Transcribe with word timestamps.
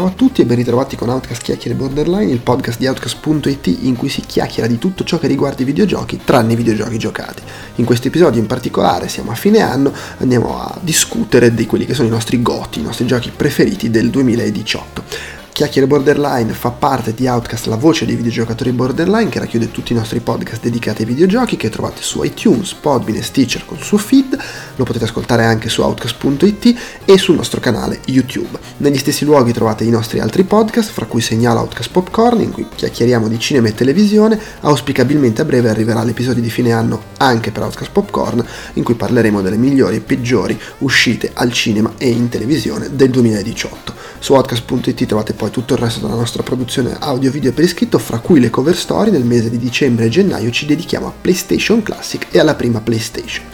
Ciao 0.00 0.08
a 0.08 0.12
tutti 0.12 0.40
e 0.40 0.46
ben 0.46 0.56
ritrovati 0.56 0.96
con 0.96 1.10
Outcast 1.10 1.42
Chiacchiere 1.42 1.76
Borderline, 1.76 2.32
il 2.32 2.40
podcast 2.40 2.78
di 2.78 2.86
Outcast.it 2.86 3.66
in 3.82 3.96
cui 3.96 4.08
si 4.08 4.22
chiacchiera 4.22 4.66
di 4.66 4.78
tutto 4.78 5.04
ciò 5.04 5.18
che 5.18 5.26
riguarda 5.26 5.60
i 5.60 5.66
videogiochi, 5.66 6.22
tranne 6.24 6.54
i 6.54 6.56
videogiochi 6.56 6.96
giocati. 6.96 7.42
In 7.74 7.84
questo 7.84 8.08
episodio 8.08 8.40
in 8.40 8.46
particolare, 8.46 9.10
siamo 9.10 9.30
a 9.30 9.34
fine 9.34 9.60
anno, 9.60 9.92
andiamo 10.16 10.58
a 10.58 10.78
discutere 10.80 11.52
di 11.52 11.66
quelli 11.66 11.84
che 11.84 11.92
sono 11.92 12.08
i 12.08 12.10
nostri 12.10 12.40
goti, 12.40 12.80
i 12.80 12.82
nostri 12.82 13.04
giochi 13.04 13.30
preferiti 13.30 13.90
del 13.90 14.08
2018. 14.08 15.39
Chiacchiere 15.60 15.86
Borderline 15.86 16.54
fa 16.54 16.70
parte 16.70 17.12
di 17.12 17.26
Outcast, 17.26 17.66
la 17.66 17.76
voce 17.76 18.06
dei 18.06 18.16
videogiocatori 18.16 18.72
Borderline, 18.72 19.28
che 19.28 19.40
racchiude 19.40 19.70
tutti 19.70 19.92
i 19.92 19.94
nostri 19.94 20.20
podcast 20.20 20.62
dedicati 20.62 21.02
ai 21.02 21.08
videogiochi 21.08 21.58
che 21.58 21.68
trovate 21.68 22.00
su 22.00 22.22
iTunes, 22.22 22.72
Podbean 22.72 23.18
e 23.18 23.22
Stitcher 23.22 23.66
con 23.66 23.76
il 23.76 23.82
suo 23.82 23.98
feed. 23.98 24.38
Lo 24.76 24.84
potete 24.84 25.04
ascoltare 25.04 25.44
anche 25.44 25.68
su 25.68 25.82
Outcast.it 25.82 26.74
e 27.04 27.18
sul 27.18 27.36
nostro 27.36 27.60
canale 27.60 28.00
YouTube. 28.06 28.58
Negli 28.78 28.96
stessi 28.96 29.26
luoghi 29.26 29.52
trovate 29.52 29.84
i 29.84 29.90
nostri 29.90 30.18
altri 30.18 30.44
podcast, 30.44 30.92
fra 30.92 31.04
cui 31.04 31.20
Segnala 31.20 31.60
Outcast 31.60 31.90
Popcorn, 31.90 32.40
in 32.40 32.52
cui 32.52 32.66
chiacchieriamo 32.74 33.28
di 33.28 33.38
cinema 33.38 33.68
e 33.68 33.74
televisione. 33.74 34.40
Auspicabilmente 34.60 35.42
a 35.42 35.44
breve 35.44 35.68
arriverà 35.68 36.02
l'episodio 36.02 36.40
di 36.40 36.48
fine 36.48 36.72
anno 36.72 37.02
anche 37.18 37.50
per 37.50 37.64
Outcast 37.64 37.90
Popcorn, 37.92 38.42
in 38.74 38.82
cui 38.82 38.94
parleremo 38.94 39.42
delle 39.42 39.58
migliori 39.58 39.96
e 39.96 40.00
peggiori 40.00 40.58
uscite 40.78 41.32
al 41.34 41.52
cinema 41.52 41.92
e 41.98 42.08
in 42.08 42.30
televisione 42.30 42.88
del 42.96 43.10
2018. 43.10 44.08
Su 44.20 44.34
Outcast.it 44.34 45.06
trovate 45.06 45.32
poi 45.32 45.49
tutto 45.50 45.74
il 45.74 45.80
resto 45.80 46.00
della 46.00 46.14
nostra 46.14 46.42
produzione 46.42 46.96
audio 46.98 47.30
video 47.30 47.52
per 47.52 47.64
iscritto, 47.64 47.98
fra 47.98 48.18
cui 48.18 48.40
le 48.40 48.50
cover 48.50 48.76
story 48.76 49.10
nel 49.10 49.24
mese 49.24 49.50
di 49.50 49.58
dicembre 49.58 50.06
e 50.06 50.08
gennaio 50.08 50.50
ci 50.50 50.64
dedichiamo 50.66 51.06
a 51.06 51.12
PlayStation 51.20 51.82
Classic 51.82 52.26
e 52.30 52.38
alla 52.38 52.54
prima 52.54 52.80
PlayStation. 52.80 53.44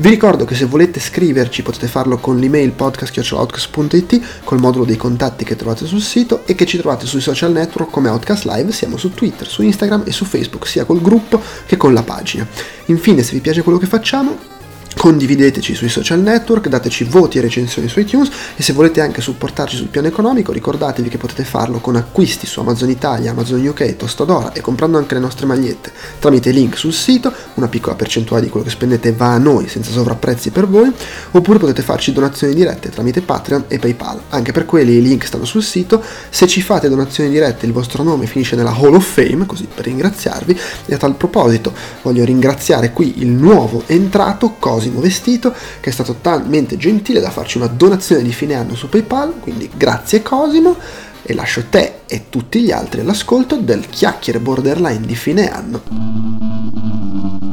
Vi 0.00 0.08
ricordo 0.10 0.44
che 0.44 0.54
se 0.54 0.64
volete 0.66 1.00
scriverci 1.00 1.62
potete 1.62 1.88
farlo 1.88 2.18
con 2.18 2.38
l'email 2.38 2.70
podcast.outcast.it 2.70 4.20
col 4.44 4.60
modulo 4.60 4.84
dei 4.84 4.96
contatti 4.96 5.44
che 5.44 5.56
trovate 5.56 5.86
sul 5.86 6.00
sito 6.00 6.46
e 6.46 6.54
che 6.54 6.66
ci 6.66 6.78
trovate 6.78 7.04
sui 7.04 7.20
social 7.20 7.50
network 7.50 7.90
come 7.90 8.08
Outcast 8.08 8.44
Live, 8.44 8.70
siamo 8.70 8.96
su 8.96 9.12
Twitter, 9.12 9.48
su 9.48 9.62
Instagram 9.62 10.02
e 10.04 10.12
su 10.12 10.24
Facebook, 10.24 10.68
sia 10.68 10.84
col 10.84 11.02
gruppo 11.02 11.42
che 11.66 11.76
con 11.76 11.92
la 11.92 12.04
pagina. 12.04 12.46
Infine, 12.86 13.24
se 13.24 13.32
vi 13.32 13.40
piace 13.40 13.62
quello 13.62 13.78
che 13.78 13.86
facciamo, 13.86 14.57
Condivideteci 14.96 15.74
sui 15.74 15.88
social 15.88 16.20
network, 16.20 16.68
dateci 16.68 17.04
voti 17.04 17.38
e 17.38 17.40
recensioni 17.40 17.88
su 17.88 18.00
iTunes 18.00 18.30
e 18.56 18.62
se 18.62 18.72
volete 18.72 19.00
anche 19.00 19.20
supportarci 19.20 19.76
sul 19.76 19.86
piano 19.86 20.08
economico 20.08 20.50
ricordatevi 20.50 21.08
che 21.08 21.18
potete 21.18 21.44
farlo 21.44 21.78
con 21.78 21.94
acquisti 21.94 22.46
su 22.46 22.58
Amazon 22.60 22.90
Italia, 22.90 23.30
Amazon 23.30 23.64
UK, 23.64 23.96
Tostadora 23.96 24.52
e 24.52 24.60
comprando 24.60 24.98
anche 24.98 25.14
le 25.14 25.20
nostre 25.20 25.46
magliette. 25.46 25.92
Tramite 26.18 26.50
link 26.50 26.76
sul 26.76 26.92
sito, 26.92 27.32
una 27.54 27.68
piccola 27.68 27.94
percentuale 27.94 28.42
di 28.42 28.48
quello 28.48 28.64
che 28.64 28.72
spendete 28.72 29.12
va 29.12 29.32
a 29.32 29.38
noi 29.38 29.68
senza 29.68 29.92
sovrapprezzi 29.92 30.50
per 30.50 30.66
voi, 30.66 30.90
oppure 31.30 31.58
potete 31.58 31.82
farci 31.82 32.12
donazioni 32.12 32.54
dirette 32.54 32.90
tramite 32.90 33.20
Patreon 33.20 33.64
e 33.68 33.78
PayPal. 33.78 34.20
Anche 34.30 34.52
per 34.52 34.66
quelli 34.66 34.96
i 34.96 35.02
link 35.02 35.26
stanno 35.26 35.44
sul 35.44 35.62
sito, 35.62 36.02
se 36.28 36.46
ci 36.48 36.60
fate 36.60 36.88
donazioni 36.88 37.30
dirette 37.30 37.66
il 37.66 37.72
vostro 37.72 38.02
nome 38.02 38.26
finisce 38.26 38.56
nella 38.56 38.74
Hall 38.74 38.94
of 38.94 39.06
Fame, 39.06 39.46
così 39.46 39.68
per 39.72 39.84
ringraziarvi. 39.84 40.58
E 40.86 40.94
a 40.94 40.96
tal 40.96 41.14
proposito 41.14 41.72
voglio 42.02 42.24
ringraziare 42.24 42.92
qui 42.92 43.20
il 43.20 43.28
nuovo 43.28 43.84
entrato 43.86 44.56
Cosimo 44.78 45.00
Vestito 45.00 45.52
che 45.80 45.90
è 45.90 45.92
stato 45.92 46.18
talmente 46.20 46.76
gentile 46.76 47.18
da 47.18 47.30
farci 47.30 47.56
una 47.56 47.66
donazione 47.66 48.22
di 48.22 48.32
fine 48.32 48.54
anno 48.54 48.76
su 48.76 48.88
PayPal, 48.88 49.40
quindi 49.40 49.68
grazie 49.74 50.22
Cosimo 50.22 50.76
e 51.22 51.34
lascio 51.34 51.64
te 51.68 52.00
e 52.06 52.26
tutti 52.28 52.60
gli 52.60 52.70
altri 52.70 53.00
all'ascolto 53.00 53.56
del 53.56 53.88
chiacchiere 53.88 54.38
borderline 54.38 55.04
di 55.04 55.16
fine 55.16 55.50
anno. 55.50 57.47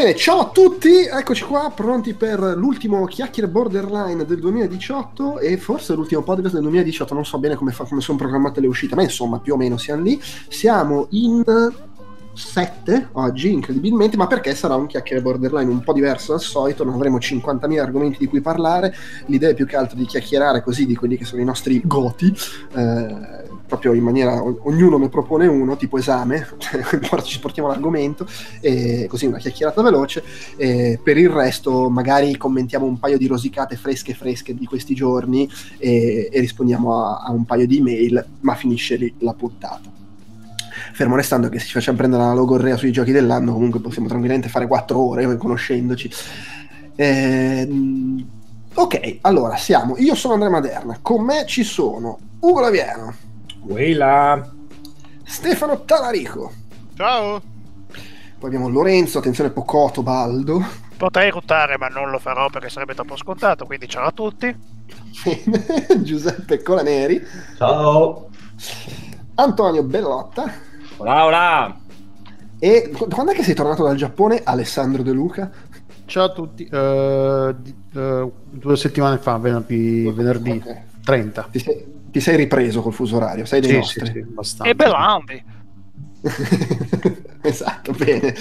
Bene, 0.00 0.16
ciao 0.16 0.38
a 0.38 0.48
tutti, 0.48 1.04
eccoci 1.04 1.44
qua, 1.44 1.70
pronti 1.74 2.14
per 2.14 2.40
l'ultimo 2.56 3.04
chiacchiere 3.04 3.50
borderline 3.50 4.24
del 4.24 4.38
2018 4.38 5.40
e 5.40 5.58
forse 5.58 5.92
l'ultimo 5.92 6.22
podcast 6.22 6.54
del 6.54 6.62
2018, 6.62 7.12
non 7.12 7.26
so 7.26 7.38
bene 7.38 7.54
come, 7.54 7.70
fa- 7.70 7.84
come 7.84 8.00
sono 8.00 8.16
programmate 8.16 8.62
le 8.62 8.66
uscite, 8.66 8.94
ma 8.94 9.02
insomma 9.02 9.40
più 9.40 9.52
o 9.52 9.56
meno 9.58 9.76
siamo 9.76 10.02
lì. 10.02 10.18
Siamo 10.48 11.06
in 11.10 11.44
7 12.40 13.08
oggi, 13.12 13.52
incredibilmente, 13.52 14.16
ma 14.16 14.26
perché 14.26 14.54
sarà 14.54 14.74
un 14.74 14.86
chiacchiere 14.86 15.22
borderline 15.22 15.70
un 15.70 15.80
po' 15.80 15.92
diverso 15.92 16.32
dal 16.32 16.40
solito, 16.40 16.84
non 16.84 16.94
avremo 16.94 17.18
50.000 17.18 17.78
argomenti 17.78 18.18
di 18.18 18.26
cui 18.26 18.40
parlare, 18.40 18.94
l'idea 19.26 19.50
è 19.50 19.54
più 19.54 19.66
che 19.66 19.76
altro 19.76 19.96
di 19.96 20.06
chiacchierare 20.06 20.62
così 20.62 20.86
di 20.86 20.96
quelli 20.96 21.16
che 21.16 21.24
sono 21.24 21.42
i 21.42 21.44
nostri 21.44 21.80
goti, 21.84 22.34
eh, 22.74 23.48
proprio 23.66 23.92
in 23.92 24.02
maniera, 24.02 24.42
ognuno 24.42 24.98
ne 24.98 25.08
propone 25.08 25.46
uno, 25.46 25.76
tipo 25.76 25.98
esame, 25.98 26.48
ci 27.22 27.38
portiamo 27.38 27.68
l'argomento, 27.68 28.26
e 28.60 29.06
così 29.08 29.26
una 29.26 29.38
chiacchierata 29.38 29.82
veloce, 29.82 30.24
e 30.56 30.98
per 31.02 31.18
il 31.18 31.28
resto 31.28 31.88
magari 31.88 32.36
commentiamo 32.36 32.86
un 32.86 32.98
paio 32.98 33.18
di 33.18 33.26
rosicate 33.26 33.76
fresche 33.76 34.14
fresche 34.14 34.54
di 34.54 34.64
questi 34.66 34.94
giorni 34.94 35.48
e, 35.78 36.28
e 36.32 36.40
rispondiamo 36.40 37.04
a, 37.04 37.18
a 37.18 37.30
un 37.30 37.44
paio 37.44 37.66
di 37.66 37.78
email, 37.78 38.24
ma 38.40 38.54
finisce 38.54 38.96
lì 38.96 39.14
la 39.18 39.34
puntata 39.34 39.99
fermo 40.92 41.16
restando 41.16 41.48
che 41.48 41.58
se 41.58 41.66
ci 41.66 41.72
facciamo 41.72 41.96
prendere 41.96 42.22
la 42.22 42.32
logorrea 42.32 42.76
sui 42.76 42.92
giochi 42.92 43.12
dell'anno, 43.12 43.52
comunque 43.52 43.80
possiamo 43.80 44.08
tranquillamente 44.08 44.48
fare 44.48 44.66
4 44.66 44.98
ore 44.98 45.36
conoscendoci. 45.36 46.10
Ehm, 46.96 48.26
ok, 48.74 49.18
allora 49.22 49.56
siamo. 49.56 49.96
Io 49.98 50.14
sono 50.14 50.34
Andrea 50.34 50.50
Maderna, 50.52 50.98
con 51.00 51.24
me 51.24 51.44
ci 51.46 51.64
sono 51.64 52.18
Ugo 52.40 52.60
Laviano, 52.60 53.14
Quella. 53.66 54.48
Stefano 55.24 55.84
Talarico, 55.84 56.52
Ciao! 56.96 57.40
poi 58.38 58.48
abbiamo 58.48 58.68
Lorenzo, 58.68 59.18
attenzione 59.18 59.50
Pocotto, 59.50 60.02
Baldo, 60.02 60.64
Potrei 60.96 61.30
ruttare, 61.30 61.78
ma 61.78 61.88
non 61.88 62.10
lo 62.10 62.18
farò 62.18 62.50
perché 62.50 62.68
sarebbe 62.68 62.92
troppo 62.94 63.16
scontato. 63.16 63.64
Quindi 63.64 63.88
ciao 63.88 64.08
a 64.08 64.12
tutti. 64.12 64.54
Giuseppe 66.02 66.62
Colaneri, 66.62 67.22
Ciao. 67.56 68.28
Antonio 69.36 69.82
Bellotta 69.82 70.52
Hola, 71.00 71.24
hola. 71.24 71.80
e 72.58 72.90
quando 73.08 73.32
è 73.32 73.34
che 73.34 73.42
sei 73.42 73.54
tornato 73.54 73.82
dal 73.84 73.96
Giappone? 73.96 74.42
Alessandro 74.44 75.02
De 75.02 75.12
Luca. 75.12 75.50
Ciao 76.04 76.24
a 76.24 76.32
tutti, 76.32 76.64
Eh, 76.70 77.54
di- 77.62 77.74
eh, 77.94 78.30
due 78.50 78.76
settimane 78.76 79.16
fa, 79.16 79.38
venerdì, 79.38 80.10
venerdì 80.10 80.50
Ok. 80.62 80.76
30. 81.04 81.48
Ti 81.50 81.58
sei, 81.58 81.84
ti 82.10 82.20
sei 82.20 82.36
ripreso 82.36 82.82
col 82.82 82.92
fuso 82.92 83.16
orario, 83.16 83.46
sei 83.46 83.60
dei 83.60 83.70
Sì, 83.70 83.76
nostri. 83.76 84.06
sì, 84.06 84.12
sì, 84.12 84.18
abbastanza. 84.18 84.70
E 84.70 84.74
Belambi. 84.74 85.44
esatto, 87.40 87.92
bene. 87.92 88.34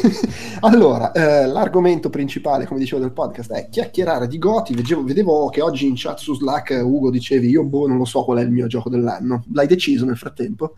allora, 0.60 1.12
eh, 1.12 1.46
l'argomento 1.46 2.08
principale, 2.08 2.64
come 2.66 2.80
dicevo, 2.80 3.02
del 3.02 3.12
podcast 3.12 3.52
è 3.52 3.68
chiacchierare 3.68 4.26
di 4.26 4.38
Goti. 4.38 4.72
Vedevo, 4.74 5.02
vedevo 5.04 5.48
che 5.50 5.60
oggi 5.60 5.86
in 5.86 5.94
chat 5.96 6.18
su 6.18 6.32
Slack, 6.34 6.80
Ugo, 6.82 7.10
dicevi, 7.10 7.48
io 7.50 7.62
boh, 7.64 7.86
non 7.88 7.98
lo 7.98 8.06
so 8.06 8.24
qual 8.24 8.38
è 8.38 8.42
il 8.42 8.50
mio 8.50 8.68
gioco 8.68 8.88
dell'anno. 8.88 9.44
L'hai 9.52 9.66
deciso 9.66 10.06
nel 10.06 10.16
frattempo? 10.16 10.76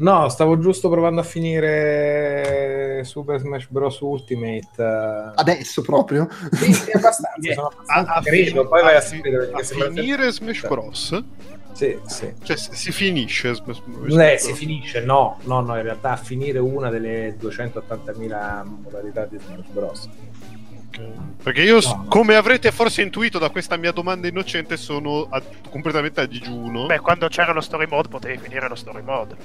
No, 0.00 0.28
stavo 0.30 0.58
giusto 0.58 0.88
provando 0.88 1.20
a 1.20 1.24
finire 1.24 3.02
Super 3.04 3.38
Smash 3.38 3.68
Bros. 3.68 4.00
Ultimate. 4.00 4.68
eh. 4.78 5.30
Adesso 5.34 5.82
proprio? 5.82 6.26
Sì, 6.52 6.72
sì, 6.72 6.90
abbastanza. 6.90 7.52
Sono 7.52 7.66
abbastanza 7.68 8.12
A, 8.14 8.22
credo, 8.22 8.66
poi 8.66 8.82
vai 8.82 8.96
a 8.96 9.00
fi- 9.00 9.20
a 9.52 9.62
finire 9.90 10.30
Smash 10.32 10.66
Bros? 10.66 11.22
Sì, 11.72 11.98
sì. 12.06 12.32
Cioè, 12.42 12.56
si 12.56 12.92
finisce 12.92 13.54
Smash 13.54 13.82
Smash 13.82 14.12
Eh, 14.12 14.16
Bros. 14.16 14.40
si 14.40 14.54
finisce, 14.54 15.00
no, 15.04 15.38
no, 15.44 15.60
no, 15.60 15.76
in 15.76 15.82
realtà 15.82 16.12
a 16.12 16.16
finire 16.16 16.58
una 16.58 16.88
delle 16.88 17.36
280.000 17.38 18.64
modalità 18.64 19.26
di 19.26 19.38
Smash 19.38 19.66
Bros. 19.70 20.08
Perché 21.42 21.62
io, 21.62 21.78
No, 21.80 21.94
no. 21.94 22.04
come 22.08 22.34
avrete 22.36 22.70
forse 22.72 23.00
intuito 23.02 23.38
da 23.38 23.48
questa 23.50 23.76
mia 23.76 23.92
domanda 23.92 24.28
innocente, 24.28 24.76
sono 24.76 25.26
a- 25.30 25.42
completamente 25.70 26.20
a 26.22 26.26
digiuno. 26.26 26.86
Beh, 26.86 26.98
quando 27.00 27.28
c'era 27.28 27.52
lo 27.52 27.60
story 27.60 27.86
mode 27.86 28.08
potevi 28.08 28.38
finire 28.38 28.66
lo 28.68 28.74
story 28.74 29.02
mode. 29.02 29.36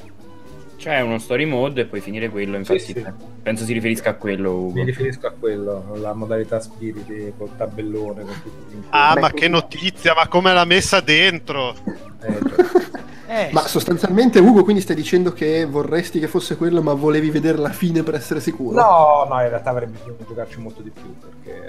C'è 0.78 1.00
uno 1.02 1.18
story 1.20 1.46
mode 1.46 1.82
e 1.82 1.86
puoi 1.86 2.02
finire 2.02 2.30
quello, 2.30 2.58
infatti 2.58 2.80
Sì, 2.80 2.94
sì. 2.94 3.06
penso 3.42 3.64
si 3.64 3.74
riferisca 3.74 4.12
a 4.12 4.14
quello 4.16 4.52
Ugo. 4.54 4.74
Mi 4.74 4.84
riferisco 4.84 5.28
a 5.28 5.32
quello, 5.32 5.96
la 5.96 6.14
modalità 6.14 6.60
spiriti 6.60 7.34
col 7.38 7.56
tabellone. 7.56 8.24
Con 8.24 8.42
tutti 8.44 8.84
Ah, 8.90 9.14
Beh, 9.14 9.20
ma 9.22 9.32
che 9.32 9.48
notizia, 9.48 10.14
ma 10.14 10.28
come 10.28 10.54
l'ha 10.54 10.66
messa 10.66 11.00
dentro? 11.00 11.76
Eh, 12.22 12.40
cioè, 12.40 12.84
Eh, 13.28 13.50
Ma 13.52 13.66
sostanzialmente 13.68 14.40
Ugo 14.40 14.64
quindi 14.64 14.82
stai 14.84 14.96
dicendo 14.96 15.34
che 15.34 15.66
vorresti 15.66 16.20
che 16.20 16.28
fosse 16.28 16.56
quello 16.58 16.82
ma 16.84 16.94
volevi 16.94 17.32
vedere 17.32 17.58
la 17.58 17.72
fine 17.72 18.04
per 18.04 18.14
essere 18.16 18.40
sicuro? 18.40 18.76
No, 18.80 19.26
no, 19.28 19.42
in 19.42 19.50
realtà 19.50 19.72
avrei 19.72 19.88
bisogno 19.88 20.16
di 20.20 20.26
giocarci 20.28 20.60
molto 20.60 20.82
di 20.84 20.92
più 20.92 21.14
perché 21.18 21.66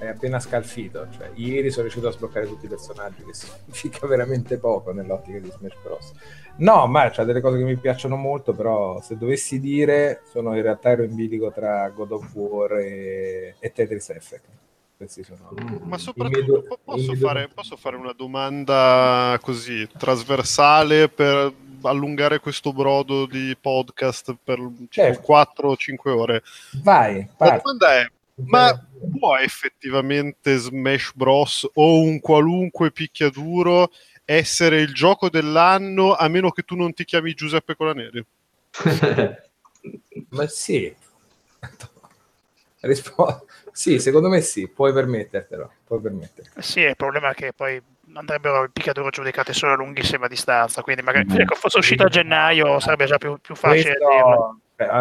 eh, 0.00 0.06
è 0.06 0.08
appena 0.08 0.40
scalfito. 0.40 1.06
Cioè, 1.16 1.30
ieri 1.34 1.70
sono 1.70 1.82
riuscito 1.82 2.08
a 2.08 2.10
sbloccare 2.10 2.46
tutti 2.48 2.66
i 2.66 2.68
personaggi, 2.68 3.22
che 3.24 3.32
significa 3.70 4.06
veramente 4.08 4.58
poco 4.58 4.92
nell'ottica 4.92 5.38
di 5.38 5.50
Smash 5.56 5.76
Bros. 5.82 6.12
No, 6.56 6.86
ma 6.86 7.10
c'ha 7.10 7.24
delle 7.24 7.40
cose 7.40 7.58
che 7.58 7.64
mi 7.64 7.76
piacciono 7.76 8.14
molto, 8.16 8.52
però 8.52 9.00
se 9.00 9.16
dovessi 9.16 9.58
dire, 9.58 10.22
sono 10.30 10.54
in 10.54 10.62
realtà 10.62 10.90
ero 10.90 11.02
in 11.02 11.14
bilico 11.14 11.50
tra 11.52 11.88
God 11.88 12.12
of 12.12 12.32
War 12.34 12.72
e, 12.78 13.56
e 13.58 13.72
Tetris 13.72 14.10
Effect. 14.10 14.44
Questi 14.96 15.24
sono 15.24 15.48
Ma 15.50 15.58
miei 15.58 15.78
due- 15.80 15.98
soprattutto 15.98 16.58
i 16.74 16.78
posso 16.84 17.06
due- 17.06 17.16
fare, 17.16 17.48
posso 17.52 17.76
fare 17.76 17.96
una 17.96 18.12
domanda 18.16 19.36
così 19.42 19.86
trasversale 19.98 21.08
per 21.08 21.52
allungare 21.82 22.38
questo 22.38 22.72
brodo 22.72 23.26
di 23.26 23.54
podcast 23.60 24.36
per 24.42 24.60
Certo. 24.88 25.20
4 25.22 25.68
o 25.70 25.76
5 25.76 26.10
ore. 26.12 26.42
Vai, 26.84 27.16
La 27.18 27.26
parti. 27.36 27.62
domanda 27.64 27.94
è: 28.00 28.06
ma 28.46 28.86
può 29.18 29.36
effettivamente 29.36 30.56
Smash 30.56 31.12
Bros. 31.14 31.68
o 31.74 31.98
un 32.00 32.20
qualunque 32.20 32.92
picchiaduro 32.92 33.90
essere 34.24 34.80
il 34.80 34.92
gioco 34.94 35.28
dell'anno 35.28 36.14
a 36.14 36.28
meno 36.28 36.50
che 36.50 36.62
tu 36.62 36.76
non 36.76 36.92
ti 36.92 37.04
chiami 37.04 37.34
Giuseppe 37.34 37.76
Colaneri? 37.76 38.24
Ma 40.30 40.46
sì. 40.46 40.94
Rispo- 42.80 43.46
sì, 43.72 43.98
secondo 43.98 44.28
me 44.28 44.40
sì, 44.40 44.68
puoi 44.68 44.92
permettertelo. 44.92 45.72
Puoi 45.84 46.00
permettertelo. 46.00 46.62
sì, 46.62 46.80
il 46.80 46.96
problema 46.96 47.30
è 47.30 47.34
che 47.34 47.52
poi 47.52 47.80
andrebbero 48.14 48.62
il 48.62 48.70
picchiaduro 48.70 49.10
giudicate 49.10 49.52
solo 49.52 49.72
a 49.72 49.76
lunghissima 49.76 50.28
distanza, 50.28 50.82
quindi 50.82 51.02
magari 51.02 51.26
Mm. 51.26 51.40
ecco, 51.40 51.54
fosse 51.54 51.78
uscito 51.78 52.04
a 52.04 52.08
gennaio 52.08 52.78
sarebbe 52.80 53.06
già 53.06 53.18
più, 53.18 53.38
più 53.40 53.54
facile. 53.54 53.96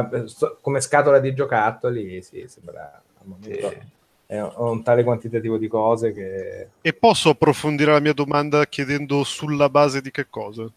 Questo, 0.09 0.47
eh, 0.47 0.57
come 0.61 0.81
scatola 0.81 1.19
di 1.19 1.33
giocattoli, 1.33 2.21
sì, 2.21 2.45
sembra 2.47 3.01
al 3.19 3.25
momento 3.27 3.69
Sì. 3.69 3.77
È 4.25 4.39
un, 4.39 4.81
tale 4.83 5.03
quantitativo 5.03 5.57
di 5.57 5.67
cose 5.67 6.13
che 6.13 6.67
E 6.81 6.93
posso 6.93 7.29
approfondire 7.29 7.91
la 7.91 7.99
mia 7.99 8.13
domanda 8.13 8.65
chiedendo 8.65 9.23
sulla 9.23 9.69
base 9.69 10.01
di 10.01 10.11
che 10.11 10.27
cosa? 10.29 10.69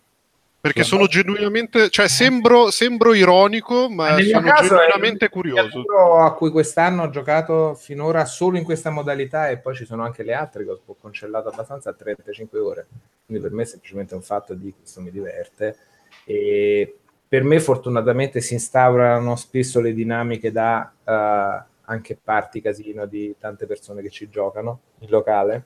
Perché 0.60 0.82
Sulla 0.82 1.02
sono 1.02 1.06
base- 1.06 1.22
genuinamente, 1.22 1.90
cioè 1.90 2.08
sembro, 2.08 2.70
sembro 2.72 3.14
ironico, 3.14 3.88
ma 3.88 4.16
mio 4.16 4.24
sono 4.28 4.52
genuinamente 4.60 5.26
il 5.26 5.30
curioso. 5.30 5.84
a 6.18 6.34
cui 6.34 6.50
quest'anno 6.50 7.04
ho 7.04 7.10
giocato 7.10 7.74
finora 7.74 8.24
solo 8.24 8.56
in 8.58 8.64
questa 8.64 8.90
modalità 8.90 9.48
e 9.48 9.58
poi 9.58 9.76
ci 9.76 9.84
sono 9.84 10.02
anche 10.02 10.24
le 10.24 10.34
altre 10.34 10.64
che 10.64 10.70
ho 10.70 10.96
concellato 11.00 11.48
abbastanza 11.48 11.90
a 11.90 11.92
35 11.92 12.58
ore. 12.58 12.86
Quindi 13.26 13.44
per 13.44 13.52
me 13.52 13.62
è 13.62 13.66
semplicemente 13.66 14.14
un 14.14 14.22
fatto 14.22 14.54
di 14.54 14.74
questo 14.76 15.00
mi 15.00 15.12
diverte 15.12 15.76
e 16.24 16.96
per 17.28 17.44
me 17.44 17.60
fortunatamente 17.60 18.40
si 18.40 18.54
instaurano 18.54 19.36
spesso 19.36 19.80
le 19.80 19.92
dinamiche 19.92 20.50
da 20.50 20.92
eh, 21.04 21.74
anche 21.86 22.16
party 22.22 22.60
casino 22.60 23.06
di 23.06 23.34
tante 23.38 23.66
persone 23.66 24.02
che 24.02 24.10
ci 24.10 24.28
giocano 24.28 24.80
in 25.00 25.10
locale. 25.10 25.64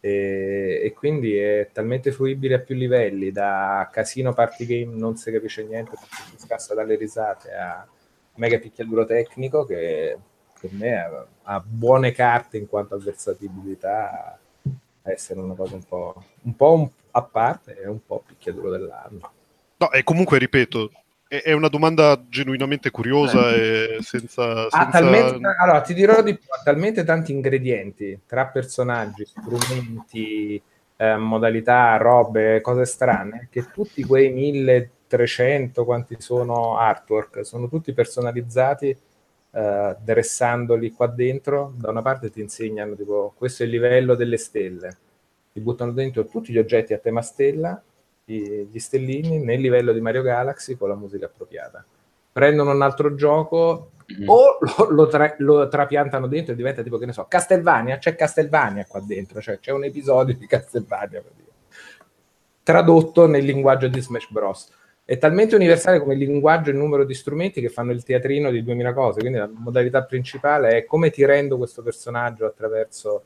E, 0.00 0.80
e 0.82 0.92
quindi 0.92 1.36
è 1.36 1.70
talmente 1.72 2.10
fruibile 2.10 2.56
a 2.56 2.60
più 2.60 2.74
livelli 2.74 3.30
da 3.30 3.88
casino 3.92 4.32
party 4.32 4.66
game 4.66 4.96
non 4.96 5.16
si 5.16 5.30
capisce 5.30 5.64
niente 5.64 5.92
si 5.96 6.38
scassa 6.38 6.74
dalle 6.74 6.96
risate 6.96 7.52
a 7.52 7.86
mega 8.34 8.58
picchiaduro 8.58 9.04
tecnico 9.04 9.64
che 9.64 10.18
per 10.60 10.72
me 10.72 11.00
ha, 11.00 11.26
ha 11.42 11.60
buone 11.64 12.10
carte 12.10 12.56
in 12.56 12.66
quanto 12.66 12.96
a 12.96 12.98
versatibilità 12.98 14.38
a 15.02 15.10
essere 15.10 15.40
una 15.40 15.54
cosa 15.54 15.74
un 15.74 15.84
po', 15.84 16.24
un 16.42 16.56
po' 16.56 16.90
a 17.12 17.22
parte 17.22 17.80
e 17.80 17.88
un 17.88 18.04
po' 18.04 18.22
picchiaduro 18.26 18.70
dell'anno. 18.70 19.32
No, 19.76 19.90
e 19.90 20.04
comunque, 20.04 20.38
ripeto, 20.38 20.90
è, 21.40 21.52
una 21.52 21.68
domanda 21.68 22.22
genuinamente 22.28 22.90
curiosa 22.90 23.54
e 23.54 23.98
senza... 24.00 24.68
Senza- 24.68 24.78
Ah, 24.78 24.90
talmente, 24.90 25.40
allora, 25.58 25.80
ti 25.80 25.94
dirò 25.94 26.20
di 26.22 26.36
più, 26.36 26.46
ha 26.50 26.60
talmente 26.62 27.04
tanti 27.04 27.32
ingredienti 27.32 28.20
tra 28.26 28.46
personaggi, 28.48 29.24
strumenti, 29.24 30.60
eh, 30.96 31.16
modalità, 31.16 31.96
robe, 31.96 32.60
cose 32.60 32.84
strane, 32.84 33.48
che 33.50 33.70
tutti 33.72 34.04
quei 34.04 34.30
1300 34.30 35.86
quanti 35.86 36.16
sono 36.18 36.76
artwork, 36.76 37.46
sono 37.46 37.66
tutti 37.66 37.94
personalizzati, 37.94 38.94
eh, 39.52 39.96
dressandoli 39.98 40.92
qua 40.92 41.06
dentro. 41.06 41.72
Da 41.76 41.88
una 41.88 42.02
parte 42.02 42.30
ti 42.30 42.42
insegnano, 42.42 42.94
tipo, 42.94 43.32
questo 43.36 43.62
è 43.62 43.66
il 43.66 43.72
livello 43.72 44.14
delle 44.14 44.36
stelle, 44.36 44.96
ti 45.50 45.60
buttano 45.60 45.92
dentro 45.92 46.26
tutti 46.26 46.52
gli 46.52 46.58
oggetti 46.58 46.92
a 46.92 46.98
tema 46.98 47.22
stella, 47.22 47.82
gli 48.24 48.78
stellini, 48.78 49.38
nel 49.38 49.60
livello 49.60 49.92
di 49.92 50.00
Mario 50.00 50.22
Galaxy 50.22 50.76
con 50.76 50.88
la 50.88 50.94
musica 50.94 51.26
appropriata. 51.26 51.84
Prendono 52.32 52.70
un 52.72 52.82
altro 52.82 53.14
gioco, 53.14 53.90
Mm. 54.20 54.28
o 54.28 54.58
lo, 54.60 54.90
lo 54.90 55.06
tra- 55.06 55.34
lo 55.38 55.68
trapiantano 55.68 56.26
dentro 56.26 56.52
e 56.52 56.56
diventa 56.56 56.82
tipo 56.82 56.98
che 56.98 57.06
ne 57.06 57.12
so 57.12 57.24
Castelvania 57.28 57.98
c'è 57.98 58.14
Castelvania 58.14 58.84
qua 58.84 59.00
dentro 59.00 59.40
cioè 59.40 59.58
c'è 59.58 59.70
un 59.70 59.84
episodio 59.84 60.34
di 60.36 60.46
Castelvania 60.46 61.20
praticamente. 61.22 61.52
tradotto 62.62 63.26
nel 63.26 63.44
linguaggio 63.44 63.88
di 63.88 64.00
Smash 64.00 64.28
Bros 64.30 64.70
è 65.04 65.16
talmente 65.18 65.54
universale 65.54 65.98
come 65.98 66.14
il 66.14 66.18
linguaggio 66.18 66.70
e 66.70 66.72
il 66.72 66.78
numero 66.78 67.04
di 67.04 67.14
strumenti 67.14 67.60
che 67.60 67.68
fanno 67.68 67.92
il 67.92 68.02
teatrino 68.02 68.50
di 68.50 68.62
2000 68.62 68.92
cose 68.92 69.20
quindi 69.20 69.38
la 69.38 69.48
modalità 69.52 70.02
principale 70.04 70.76
è 70.76 70.84
come 70.84 71.10
ti 71.10 71.24
rendo 71.24 71.56
questo 71.56 71.82
personaggio 71.82 72.44
attraverso 72.44 73.24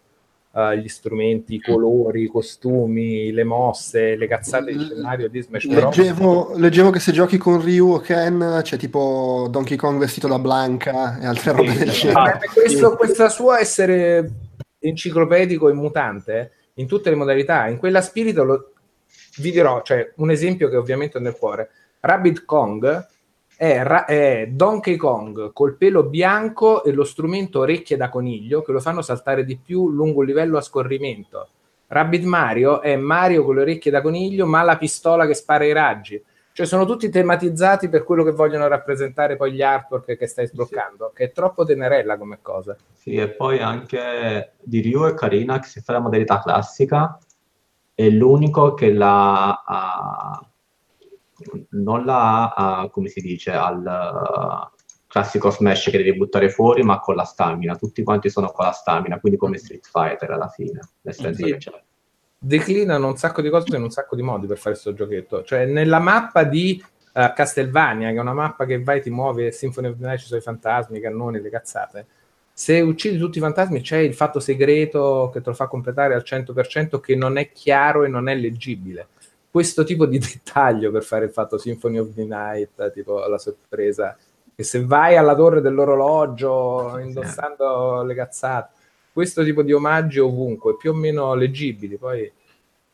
eh, 0.57 0.79
gli 0.79 0.89
strumenti, 0.89 1.57
i 1.57 1.61
colori, 1.61 2.23
i 2.23 2.29
costumi, 2.29 3.31
le 3.31 3.45
mosse, 3.45 4.17
le 4.17 4.27
cazzate 4.27 4.73
di 4.73 4.85
scenario 4.85 5.29
di 5.29 5.43
Smash 5.43 5.67
Bros 5.67 5.97
Leggevo, 5.97 6.53
leggevo 6.57 6.91
che 6.91 6.99
se 6.99 7.13
giochi 7.13 7.37
con 7.37 7.63
Ryu 7.63 7.93
o 7.93 7.99
Ken 7.99 8.61
c'è 8.63 8.79
tipo 8.79 9.49
Donkey 9.51 9.77
Kong 9.77 9.99
vestito 9.99 10.29
da 10.29 10.39
Blanca 10.39 11.19
e 11.19 11.27
altre 11.27 11.53
robe 11.53 11.75
del 11.75 11.91
genere. 11.91 12.41
questo, 12.55 12.97
questa 12.97 13.29
sua 13.29 13.61
essere 13.61 14.31
enciclopedico 14.79 15.69
e 15.69 15.75
mutante 15.75 16.53
in 16.75 16.87
tutte 16.87 17.11
le 17.11 17.17
modalità, 17.17 17.67
in 17.69 17.77
quella 17.77 18.01
spirito 18.01 18.43
lo, 18.43 18.73
vi 19.39 19.51
dirò, 19.51 19.83
cioè 19.83 20.11
un 20.17 20.31
esempio 20.31 20.71
che 20.71 20.77
ovviamente 20.77 21.19
ho 21.19 21.21
nel 21.21 21.37
cuore. 21.37 21.69
Rabbit 22.01 22.47
Kong 22.47 23.07
è, 23.57 23.83
ra- 23.83 24.05
è 24.05 24.49
Donkey 24.51 24.97
Kong 24.97 25.53
col 25.53 25.77
pelo 25.77 26.03
bianco 26.05 26.85
e 26.85 26.93
lo 26.93 27.05
strumento 27.05 27.61
orecchie 27.61 27.97
da 27.97 28.11
coniglio 28.11 28.63
che 28.63 28.73
lo 28.73 28.81
fanno 28.81 29.03
saltare 29.03 29.45
di 29.45 29.57
più 29.57 29.91
lungo 29.91 30.21
un 30.21 30.27
livello 30.27 30.59
a 30.59 30.63
scorrimento. 30.63 31.49
Rabbit 31.89 32.25
Mario 32.25 32.81
è 32.83 32.97
Mario 32.97 33.45
con 33.45 33.55
le 33.55 33.63
orecchie 33.63 33.91
da 33.91 34.03
coniglio 34.03 34.47
ma 34.47 34.63
la 34.63 34.77
pistola 34.77 35.27
che 35.27 35.35
spara 35.35 35.65
i 35.65 35.73
raggi. 35.73 36.23
Cioè 36.53 36.65
sono 36.65 36.87
tutti 36.87 37.11
tematizzati 37.11 37.91
per 37.91 38.03
quello 38.03 38.25
che 38.25 38.33
vogliono 38.33 38.67
rappresentare 38.67 39.37
poi 39.37 39.53
gli 39.53 39.61
artwork 39.61 40.17
che 40.17 40.27
stai 40.27 40.47
sbloccando, 40.47 41.13
che 41.15 41.25
è 41.25 41.33
troppo 41.33 41.67
tenerella 41.67 42.17
come 42.17 42.39
cosa. 42.41 42.75
Sì, 42.95 43.15
e 43.15 43.29
poi 43.29 43.61
anche 43.61 44.53
di 44.63 44.81
Ryu 44.81 45.05
è 45.05 45.13
carina 45.13 45.59
che 45.59 45.69
si 45.69 45.83
fa 45.83 45.93
la 45.93 45.99
modalità 45.99 46.41
classica, 46.41 47.19
è 47.95 48.09
l'unico 48.09 48.73
che 48.73 48.91
la 48.91 49.63
ha- 49.67 50.47
non 51.71 52.05
la 52.05 52.53
ha, 52.55 52.89
come 52.91 53.09
si 53.09 53.21
dice, 53.21 53.53
al 53.53 53.79
uh, 53.79 54.77
classico 55.07 55.51
smash 55.51 55.91
che 55.91 55.99
devi 55.99 56.17
buttare 56.17 56.51
fuori, 56.51 56.83
ma 56.83 56.99
con 57.01 57.15
la 57.15 57.25
stamina. 57.25 57.77
Tutti 57.77 58.03
quanti 58.03 58.29
sono 58.31 58.49
con 58.49 58.65
la 58.65 58.73
stamina, 58.73 59.19
quindi 59.19 59.39
come 59.39 59.59
Street 59.59 59.87
Fighter 59.87 60.31
alla 60.31 60.49
fine, 60.49 60.81
nel 61.03 61.15
senso 61.15 61.45
Sì. 61.45 61.53
che 61.53 61.57
c'è. 61.59 61.83
Declinano 62.39 63.09
un 63.09 63.17
sacco 63.17 63.41
di 63.41 63.49
cose 63.49 63.75
in 63.77 63.83
un 63.83 63.91
sacco 63.91 64.15
di 64.15 64.23
modi 64.23 64.47
per 64.47 64.59
fare 64.59 64.71
questo 64.71 64.93
giochetto. 64.93 65.43
Cioè 65.43 65.65
nella 65.65 65.99
mappa 65.99 66.45
di 66.45 66.83
eh, 67.15 67.33
Castelvania, 67.35 68.11
che 68.11 68.17
è 68.17 68.21
una 68.21 68.35
mappa 68.35 68.67
che 68.67 68.83
vai, 68.83 69.01
ti 69.01 69.11
muovi, 69.11 69.47
e 69.47 69.53
Symphony 69.53 69.89
of 69.89 69.97
the 69.97 70.05
Night 70.05 70.21
ci 70.21 70.27
sono 70.27 70.39
i 70.41 70.43
fantasmi, 70.43 70.99
i 70.99 71.01
cannoni, 71.01 71.41
le 71.41 71.51
cazzate. 71.51 72.07
Se 72.53 72.81
uccidi 72.81 73.19
tutti 73.19 73.39
i 73.39 73.41
fantasmi 73.41 73.81
c'è 73.81 73.99
il 73.99 74.15
fatto 74.15 74.41
segreto 74.41 75.31
che 75.33 75.41
te 75.41 75.51
lo 75.51 75.55
fa 75.55 75.67
completare 75.67 76.15
al 76.15 76.23
100% 76.25 77.01
che 77.01 77.15
non 77.15 77.37
è 77.37 77.53
chiaro 77.53 78.05
e 78.05 78.09
non 78.09 78.29
è 78.29 78.35
leggibile. 78.35 79.09
Questo 79.57 79.85
tipo 79.85 80.05
di 80.05 80.19
dettaglio 80.21 80.91
per 80.91 81.03
fare 81.03 81.25
il 81.25 81.31
fatto 81.31 81.57
Symphony 81.57 81.97
of 81.97 82.13
the 82.13 82.25
Night, 82.27 82.93
tipo 82.93 83.27
la 83.27 83.39
sorpresa, 83.39 84.15
che 84.55 84.63
se 84.63 84.85
vai 84.85 85.17
alla 85.17 85.35
torre 85.35 85.63
dell'orologio 85.63 86.99
indossando 86.99 88.03
le 88.03 88.15
cazzate, 88.15 88.75
questo 89.15 89.43
tipo 89.43 89.63
di 89.63 89.73
omaggi 89.73 90.19
ovunque, 90.19 90.77
più 90.77 90.91
o 90.91 90.95
meno 90.95 91.33
leggibili, 91.33 91.97
poi 91.97 92.31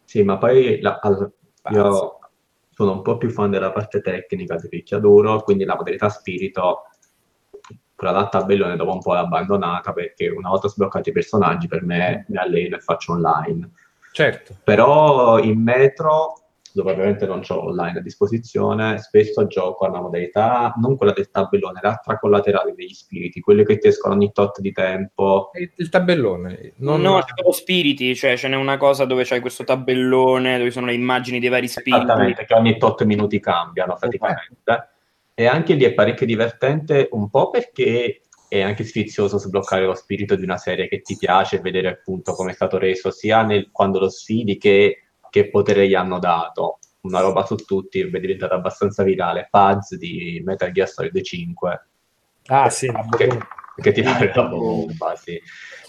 Sì, 0.04 0.22
ma 0.22 0.38
poi 0.38 0.80
la- 0.80 1.00
al- 1.02 1.32
io 1.72 2.18
sono 2.70 2.92
un 2.92 3.02
po' 3.02 3.16
più 3.16 3.30
fan 3.30 3.50
della 3.50 3.72
parte 3.72 4.00
tecnica 4.00 4.54
di 4.54 4.68
picchiaduro, 4.68 5.42
quindi 5.42 5.64
la 5.64 5.74
modalità 5.74 6.10
spirito, 6.10 6.84
quella 7.96 8.12
da 8.12 8.28
tabellone 8.28 8.76
dopo 8.76 8.92
un 8.92 9.00
po' 9.00 9.14
l'ho 9.14 9.18
abbandonata 9.18 9.92
perché 9.92 10.28
una 10.28 10.50
volta 10.50 10.68
sbloccati 10.68 11.08
i 11.08 11.12
personaggi 11.12 11.66
per 11.66 11.82
me 11.82 12.24
mi 12.28 12.36
alleno 12.36 12.76
e 12.76 12.78
faccio 12.78 13.14
online. 13.14 13.68
certo. 14.12 14.54
Però 14.62 15.40
in 15.40 15.60
metro 15.60 16.41
dove 16.74 16.92
ovviamente 16.92 17.26
non 17.26 17.40
c'ho 17.40 17.64
online 17.64 17.98
a 17.98 18.02
disposizione, 18.02 18.98
spesso 18.98 19.46
gioco 19.46 19.84
alla 19.84 20.00
modalità, 20.00 20.74
non 20.80 20.96
quella 20.96 21.12
del 21.12 21.30
tabellone, 21.30 21.80
l'altra 21.82 22.18
collaterale 22.18 22.74
degli 22.74 22.92
spiriti, 22.92 23.40
quelle 23.40 23.64
che 23.64 23.78
ti 23.78 23.88
escono 23.88 24.14
ogni 24.14 24.32
tot 24.32 24.60
di 24.60 24.72
tempo. 24.72 25.50
Il, 25.76 25.88
tabellone. 25.88 26.74
Non 26.76 27.00
no, 27.00 27.18
c'è 27.20 27.34
proprio 27.34 27.52
spiriti, 27.52 28.14
cioè 28.14 28.36
ce 28.36 28.48
n'è 28.48 28.56
una 28.56 28.76
cosa 28.76 29.04
dove 29.04 29.24
c'hai 29.24 29.40
questo 29.40 29.64
tabellone 29.64 30.58
dove 30.58 30.70
sono 30.70 30.86
le 30.86 30.94
immagini 30.94 31.40
dei 31.40 31.48
vari 31.48 31.68
spiriti. 31.68 32.04
Esattamente, 32.04 32.44
che 32.44 32.54
ogni 32.54 32.78
tot 32.78 33.04
minuti 33.04 33.40
cambiano 33.40 33.96
praticamente. 33.98 34.88
E 35.34 35.46
anche 35.46 35.74
lì 35.74 35.84
è 35.84 35.94
parecchio 35.94 36.26
divertente, 36.26 37.08
un 37.12 37.30
po' 37.30 37.50
perché 37.50 38.22
è 38.52 38.60
anche 38.60 38.84
sfizioso 38.84 39.38
sbloccare 39.38 39.86
lo 39.86 39.94
spirito 39.94 40.36
di 40.36 40.44
una 40.44 40.58
serie 40.58 40.86
che 40.86 41.00
ti 41.00 41.16
piace 41.16 41.56
e 41.56 41.60
vedere 41.60 41.88
appunto 41.88 42.34
come 42.34 42.50
è 42.50 42.54
stato 42.54 42.76
reso, 42.76 43.10
sia 43.10 43.42
nel, 43.42 43.70
quando 43.70 43.98
lo 43.98 44.10
sfidi 44.10 44.58
che, 44.58 45.01
che 45.32 45.48
potere 45.48 45.88
gli 45.88 45.94
hanno 45.94 46.18
dato. 46.18 46.78
Una 47.00 47.20
roba 47.20 47.46
su 47.46 47.56
tutti, 47.56 48.00
è 48.00 48.20
diventata 48.20 48.54
abbastanza 48.54 49.02
virale. 49.02 49.48
Paz 49.50 49.96
di 49.96 50.42
Metal 50.44 50.70
Gear 50.70 50.86
Solid 50.86 51.18
5, 51.18 51.86
Ah, 52.46 52.68
sì, 52.68 52.86
che, 53.16 53.26
bomba. 53.26 53.46
che 53.76 53.92
ti 53.92 54.02
pare 54.02 54.30
la 54.34 54.42
bomba, 54.44 55.16
sì. 55.16 55.40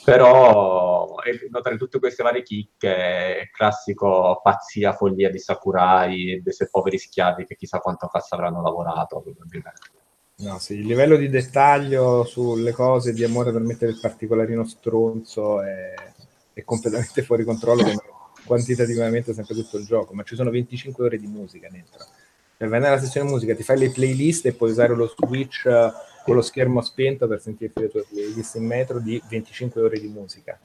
Però 0.03 1.15
notare 1.49 1.77
tutte 1.77 1.99
queste 1.99 2.23
varie 2.23 2.43
chicche, 2.43 3.49
classico 3.51 4.39
pazzia, 4.41 4.93
follia 4.93 5.29
di 5.29 5.39
Sakurai 5.39 6.33
e 6.33 6.41
dei 6.41 6.53
suoi 6.53 6.69
poveri 6.69 6.97
schiavi 6.97 7.45
che 7.45 7.55
chissà 7.55 7.79
quanto 7.79 8.07
cazzo 8.07 8.35
avranno 8.35 8.61
lavorato 8.61 9.19
probabilmente. 9.19 9.81
No, 10.35 10.57
sì, 10.59 10.75
il 10.75 10.85
livello 10.85 11.15
di 11.15 11.29
dettaglio 11.29 12.23
sulle 12.23 12.71
cose, 12.71 13.13
di 13.13 13.23
amore 13.23 13.51
per 13.51 13.61
mettere 13.61 13.91
il 13.91 13.99
particolarino 13.99 14.65
stronzo 14.65 15.61
è, 15.61 15.93
è 16.53 16.63
completamente 16.63 17.21
fuori 17.23 17.43
controllo 17.43 17.83
come 17.83 18.01
quantitativamente 18.45 19.33
sempre 19.33 19.55
tutto 19.55 19.77
il 19.77 19.85
gioco, 19.85 20.13
ma 20.13 20.23
ci 20.23 20.35
sono 20.35 20.49
25 20.49 21.03
ore 21.03 21.17
di 21.17 21.27
musica 21.27 21.67
dentro. 21.71 22.05
Cioè, 22.57 22.67
vai 22.67 22.79
nella 22.79 22.99
sezione 22.99 23.29
musica, 23.29 23.55
ti 23.55 23.63
fai 23.63 23.77
le 23.77 23.91
playlist 23.91 24.45
e 24.45 24.53
puoi 24.53 24.71
usare 24.71 24.95
lo 24.95 25.07
switch 25.07 25.65
eh, 25.65 25.91
con 26.23 26.35
lo 26.35 26.41
schermo 26.41 26.81
spento 26.81 27.27
per 27.27 27.41
sentirti 27.41 27.81
le 27.81 27.89
tue 27.89 28.05
playlist 28.09 28.55
in 28.55 28.65
metro 28.65 28.99
di 28.99 29.21
25 29.29 29.81
ore 29.81 29.99
di 29.99 30.07
musica. 30.07 30.59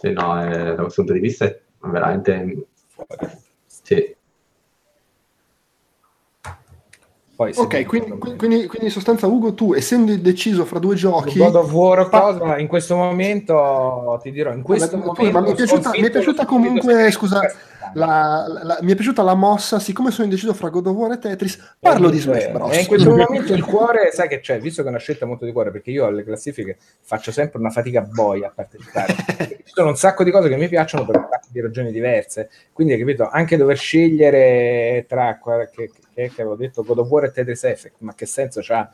Sì, 0.00 0.12
no, 0.12 0.44
eh, 0.44 0.74
da 0.74 0.82
questo 0.82 1.02
punto 1.02 1.12
di 1.12 1.20
vista 1.20 1.46
è 1.46 1.60
veramente... 1.80 2.66
Sì. 3.66 4.16
Poi, 7.36 7.52
Ok, 7.56 7.84
quindi, 7.86 8.10
quindi- 8.18 8.36
quindi- 8.66 8.84
in 8.84 8.90
sostanza 8.90 9.26
Ugo, 9.26 9.54
tu 9.54 9.74
essendo 9.74 10.12
indeciso 10.12 10.64
fra 10.64 10.78
due 10.78 10.94
giochi... 10.94 11.38
God 11.38 11.56
of 11.56 11.72
War 11.72 12.08
cosa 12.08 12.58
in 12.58 12.68
questo 12.68 12.94
momento 12.94 14.20
ti 14.22 14.30
dirò 14.30 14.52
in 14.52 14.62
questo 14.62 14.96
Vabbè, 14.96 15.04
momento 15.04 15.30
ma 15.32 15.40
mi 15.44 15.50
è 15.50 15.54
piaciuta, 15.56 15.90
mi 15.90 16.02
è 16.02 16.10
piaciuta 16.10 16.46
comunque, 16.46 17.10
scusa, 17.10 17.38
stesso. 17.38 17.56
la, 17.94 18.46
la- 18.62 18.78
mi 18.82 18.92
è 18.92 18.94
piaciuta 18.94 19.22
la 19.24 19.34
mossa, 19.34 19.80
siccome 19.80 20.12
sono 20.12 20.24
indeciso 20.24 20.54
fra 20.54 20.68
God 20.68 20.86
of 20.86 20.94
War 20.94 21.10
e 21.10 21.18
Tetris, 21.18 21.76
parlo 21.80 22.08
di 22.08 22.18
Smash 22.20 22.50
Bros. 22.50 22.76
E 22.76 22.80
in 22.82 22.86
questo 22.86 23.10
momento 23.10 23.52
il 23.52 23.64
cuore, 23.64 24.10
sai 24.12 24.28
che 24.28 24.38
c'è, 24.38 24.60
visto 24.60 24.82
che 24.82 24.86
è 24.86 24.90
una 24.90 25.00
scelta 25.00 25.26
molto 25.26 25.44
di 25.44 25.50
cuore, 25.50 25.72
perché 25.72 25.90
io 25.90 26.06
alle 26.06 26.22
classifiche 26.22 26.76
faccio 27.02 27.32
sempre 27.32 27.58
una 27.58 27.70
fatica 27.70 28.00
boia 28.02 28.46
a 28.46 28.52
partecipare. 28.54 29.12
Ci 29.64 29.72
sono 29.74 29.88
un 29.88 29.96
sacco 29.96 30.22
di 30.22 30.30
cose 30.30 30.48
che 30.48 30.56
mi 30.56 30.68
piacciono 30.68 31.04
per 31.04 31.16
un 31.16 31.26
sacco 31.28 31.46
di 31.50 31.60
ragioni 31.60 31.90
diverse. 31.90 32.48
Quindi, 32.72 32.96
capito, 32.96 33.28
anche 33.28 33.56
dover 33.56 33.76
scegliere 33.76 35.04
tra 35.08 35.36
qua- 35.38 35.68
che, 36.14 36.30
che, 36.30 36.40
avevo 36.40 36.56
detto 36.56 36.82
God 36.82 36.98
of 36.98 37.08
War 37.08 37.24
e 37.24 37.32
Tetris 37.32 37.64
Effect, 37.64 37.96
ma 37.98 38.14
che 38.14 38.26
senso 38.26 38.60
c'ha? 38.62 38.90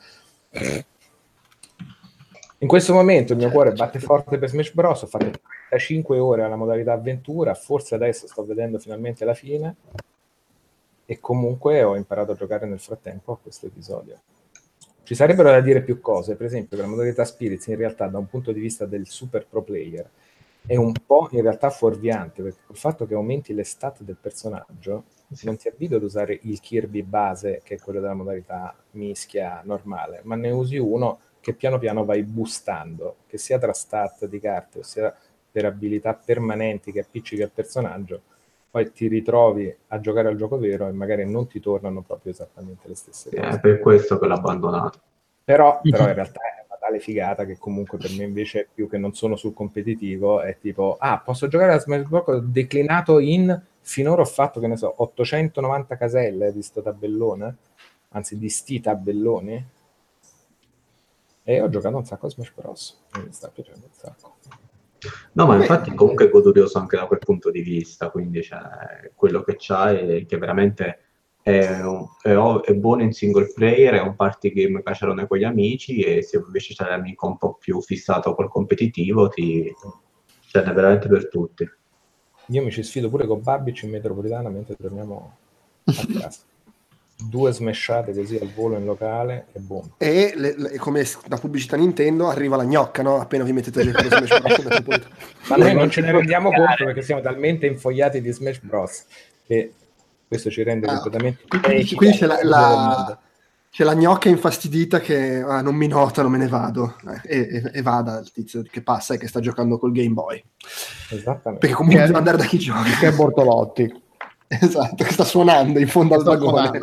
In 2.59 2.69
questo 2.69 2.93
momento 2.93 3.33
il 3.33 3.39
mio 3.39 3.51
cuore 3.51 3.73
batte 3.73 3.99
forte 4.01 4.39
per 4.39 4.49
Smash 4.49 4.73
Bros. 4.73 5.03
Ho 5.03 5.07
fatto 5.07 5.31
35 5.69 6.19
ore 6.19 6.43
alla 6.43 6.57
modalità 6.57 6.93
avventura, 6.93 7.55
forse 7.55 7.95
adesso 7.95 8.27
sto 8.27 8.45
vedendo 8.45 8.79
finalmente 8.79 9.25
la 9.25 9.35
fine. 9.35 9.77
E 11.07 11.21
comunque 11.21 11.83
ho 11.83 11.97
imparato 11.97 12.33
a 12.33 12.37
giocare 12.37 12.67
nel 12.67 12.79
frattempo 12.81 13.33
a 13.33 13.39
questo 13.39 13.67
episodio. 13.67 14.21
Ci 15.03 15.15
sarebbero 15.15 15.51
da 15.51 15.61
dire 15.61 15.83
più 15.83 16.01
cose, 16.01 16.37
per 16.37 16.47
esempio 16.47 16.77
che 16.77 16.83
la 16.83 16.89
modalità 16.89 17.25
Spirits 17.25 17.67
in 17.67 17.77
realtà 17.77 18.07
da 18.07 18.19
un 18.19 18.29
punto 18.29 18.53
di 18.53 18.61
vista 18.61 18.87
del 18.87 19.09
super 19.09 19.47
pro 19.47 19.63
player 19.63 20.09
è 20.67 20.77
un 20.77 20.93
po' 21.05 21.29
in 21.33 21.43
realtà 21.43 21.71
fuorviante, 21.71 22.43
perché 22.43 22.61
col 22.67 22.77
fatto 22.77 23.07
che 23.07 23.15
aumenti 23.15 23.55
le 23.55 23.65
stat 23.65 24.03
del 24.03 24.19
personaggio 24.21 25.05
non 25.43 25.57
ti 25.57 25.69
abito 25.69 25.97
ad 25.97 26.03
usare 26.03 26.39
il 26.43 26.61
Kirby 26.61 27.03
base, 27.03 27.61
che 27.65 27.75
è 27.77 27.79
quello 27.81 28.01
della 28.01 28.15
modalità 28.15 28.75
mischia 28.93 29.61
normale, 29.65 30.21
ma 30.25 30.35
ne 30.37 30.51
usi 30.51 30.77
uno 30.77 31.21
che 31.41 31.55
piano 31.55 31.79
piano 31.79 32.05
vai 32.05 32.23
boostando, 32.23 33.17
che 33.27 33.39
sia 33.39 33.59
tra 33.59 33.73
stat 33.73 34.27
di 34.27 34.41
carte, 34.41 34.83
sia 34.83 35.15
per 35.51 35.65
abilità 35.65 36.15
permanenti 36.15 36.93
che 36.93 37.01
appiccichi 37.01 37.43
al 37.43 37.51
personaggio, 37.51 38.23
poi 38.71 38.93
ti 38.93 39.09
ritrovi 39.09 39.75
a 39.89 40.01
giocare 40.01 40.29
al 40.29 40.37
gioco 40.37 40.59
vero 40.59 40.87
e 40.87 40.93
magari 40.93 41.29
non 41.29 41.47
ti 41.49 41.59
tornano 41.61 42.03
proprio 42.03 42.33
esattamente 42.33 42.87
le 42.89 42.95
stesse 42.95 43.31
Sì, 43.31 43.37
cose. 43.37 43.57
È 43.57 43.61
per 43.61 43.81
questo 43.81 44.19
che 44.19 44.27
l'ho 44.27 44.35
abbandonato. 44.35 45.01
Però, 45.45 45.81
però 45.89 46.07
in 46.09 46.15
realtà 46.15 46.41
è 46.41 46.65
una 46.67 46.79
tale 46.79 47.01
figata 47.01 47.45
che 47.45 47.59
comunque 47.59 47.99
per 47.99 48.11
me 48.17 48.25
invece 48.25 48.69
più 48.73 48.89
che 48.89 48.99
non 48.99 49.15
sono 49.15 49.37
sul 49.37 49.53
competitivo 49.55 50.41
è 50.41 50.57
tipo, 50.59 50.97
ah, 50.99 51.19
posso 51.19 51.49
giocare 51.49 51.73
a 51.73 51.79
Smash 51.81 52.05
Bros. 52.07 52.41
declinato 52.43 53.19
in, 53.19 53.61
finora 53.81 54.23
ho 54.23 54.27
fatto, 54.27 54.61
che 54.61 54.67
ne 54.67 54.77
so, 54.77 54.93
890 54.97 55.97
caselle 55.97 56.53
di 56.53 56.63
sto 56.63 56.83
tabellone, 56.83 57.57
anzi 58.11 58.39
di 58.39 58.49
sti 58.49 58.81
tabelloni, 58.81 59.67
e 61.43 61.61
ho 61.61 61.69
giocato 61.69 61.97
un 61.97 62.05
sacco 62.05 62.27
a 62.27 62.31
Smash 62.31 62.53
Bros. 62.55 63.03
Mi 63.25 63.33
sta 63.33 63.49
piacendo 63.49 63.87
un 63.87 63.93
sacco. 63.93 64.37
No, 65.33 65.47
ma 65.47 65.55
Beh. 65.55 65.63
infatti 65.63 65.95
comunque 65.95 66.27
è 66.27 66.31
godurioso 66.31 66.79
anche 66.79 66.97
da 66.97 67.07
quel 67.07 67.21
punto 67.21 67.51
di 67.51 67.63
vista, 67.63 68.11
quindi 68.11 68.43
cioè, 68.43 69.11
quello 69.15 69.43
che 69.43 69.57
c'ha 69.59 69.99
è 69.99 70.27
che 70.27 70.37
veramente 70.37 70.99
è, 71.43 71.81
un- 71.81 72.07
è 72.21 72.35
è 72.65 72.75
buono 72.75 73.03
in 73.03 73.13
single 73.13 73.51
player, 73.55 73.95
è 73.95 74.01
un 74.01 74.15
party 74.15 74.53
game 74.53 74.83
cacerone 74.83 75.27
con 75.27 75.39
gli 75.39 75.45
amici 75.45 76.01
e 76.01 76.23
se 76.23 76.37
invece 76.37 76.75
c'è 76.75 76.85
l'amico 76.85 77.27
un 77.27 77.39
po' 77.39 77.55
più 77.55 77.81
fissato 77.81 78.35
col 78.35 78.51
competitivo, 78.51 79.29
ti... 79.29 79.73
ce 80.49 80.63
n'è 80.63 80.73
veramente 80.75 81.09
per 81.09 81.29
tutti. 81.29 81.69
Io 82.51 82.63
mi 82.63 82.71
ci 82.71 82.83
sfido 82.83 83.09
pure 83.09 83.27
con 83.27 83.43
Babic 83.43 83.83
in 83.83 83.91
metropolitana 83.91 84.49
mentre 84.49 84.77
torniamo 84.77 85.37
a 85.85 85.93
casa. 86.21 86.41
Due 87.23 87.53
smashate 87.53 88.15
così 88.15 88.39
al 88.41 88.51
volo 88.53 88.77
in 88.79 88.87
locale 88.87 89.47
e 89.53 89.61
boom. 89.61 89.91
E 89.99 90.33
le- 90.35 90.55
le- 90.57 90.79
come 90.79 91.05
da 91.27 91.37
pubblicità 91.37 91.77
Nintendo 91.77 92.29
arriva 92.29 92.57
la 92.57 92.65
gnocca, 92.65 93.03
no? 93.03 93.21
Appena 93.21 93.45
vi 93.45 93.53
mettete 93.53 93.81
a 93.81 93.85
giocare 93.85 94.09
Smash 94.09 94.41
Bros. 94.41 95.01
Ma 95.49 95.57
noi 95.57 95.75
non 95.75 95.91
ce 95.91 96.01
ne 96.01 96.13
rendiamo 96.13 96.51
conto 96.51 96.85
perché 96.85 97.03
siamo 97.03 97.21
talmente 97.21 97.67
infogliati 97.67 98.23
di 98.23 98.33
Smash 98.33 98.61
Bros. 98.61 99.05
che 99.47 99.73
questo 100.27 100.49
ci 100.51 100.63
rende 100.63 100.87
Ah, 100.87 100.95
completamente 100.95 101.43
Quindi, 101.47 101.95
quindi 101.95 102.17
c'è, 102.17 102.27
la, 102.27 102.39
la- 102.43 103.19
c'è 103.71 103.85
la 103.85 103.95
gnocca 103.95 104.29
infastidita 104.29 105.01
che 105.01 105.41
ah, 105.41 105.63
non 105.63 105.75
mi 105.77 105.87
notano, 105.87 106.29
me 106.29 106.39
ne 106.39 106.49
vado. 106.49 106.97
Eh, 107.25 107.39
e, 107.39 107.71
e- 107.73 107.83
vada 107.83 108.19
il 108.19 108.31
tizio 108.33 108.63
che 108.69 108.83
passa 108.83 109.15
e 109.15 109.19
che 109.19 109.29
sta 109.29 109.41
giocando 109.41 109.79
col 109.79 109.93
Game 109.93 110.13
Boy. 110.13 110.43
Esattamente. 111.11 111.59
Perché 111.59 111.75
comunque 111.75 112.03
deve 112.05 112.19
andare 112.19 112.37
da 112.37 112.45
chi 112.45 112.59
gioca. 112.59 112.83
che 112.99 113.09
è 113.09 113.13
Bortolotti. 113.13 114.09
Esatto, 114.53 115.05
che 115.05 115.13
sta 115.13 115.23
suonando 115.23 115.79
in 115.79 115.87
fondo 115.87 116.17
al 116.17 116.25
vagone. 116.25 116.81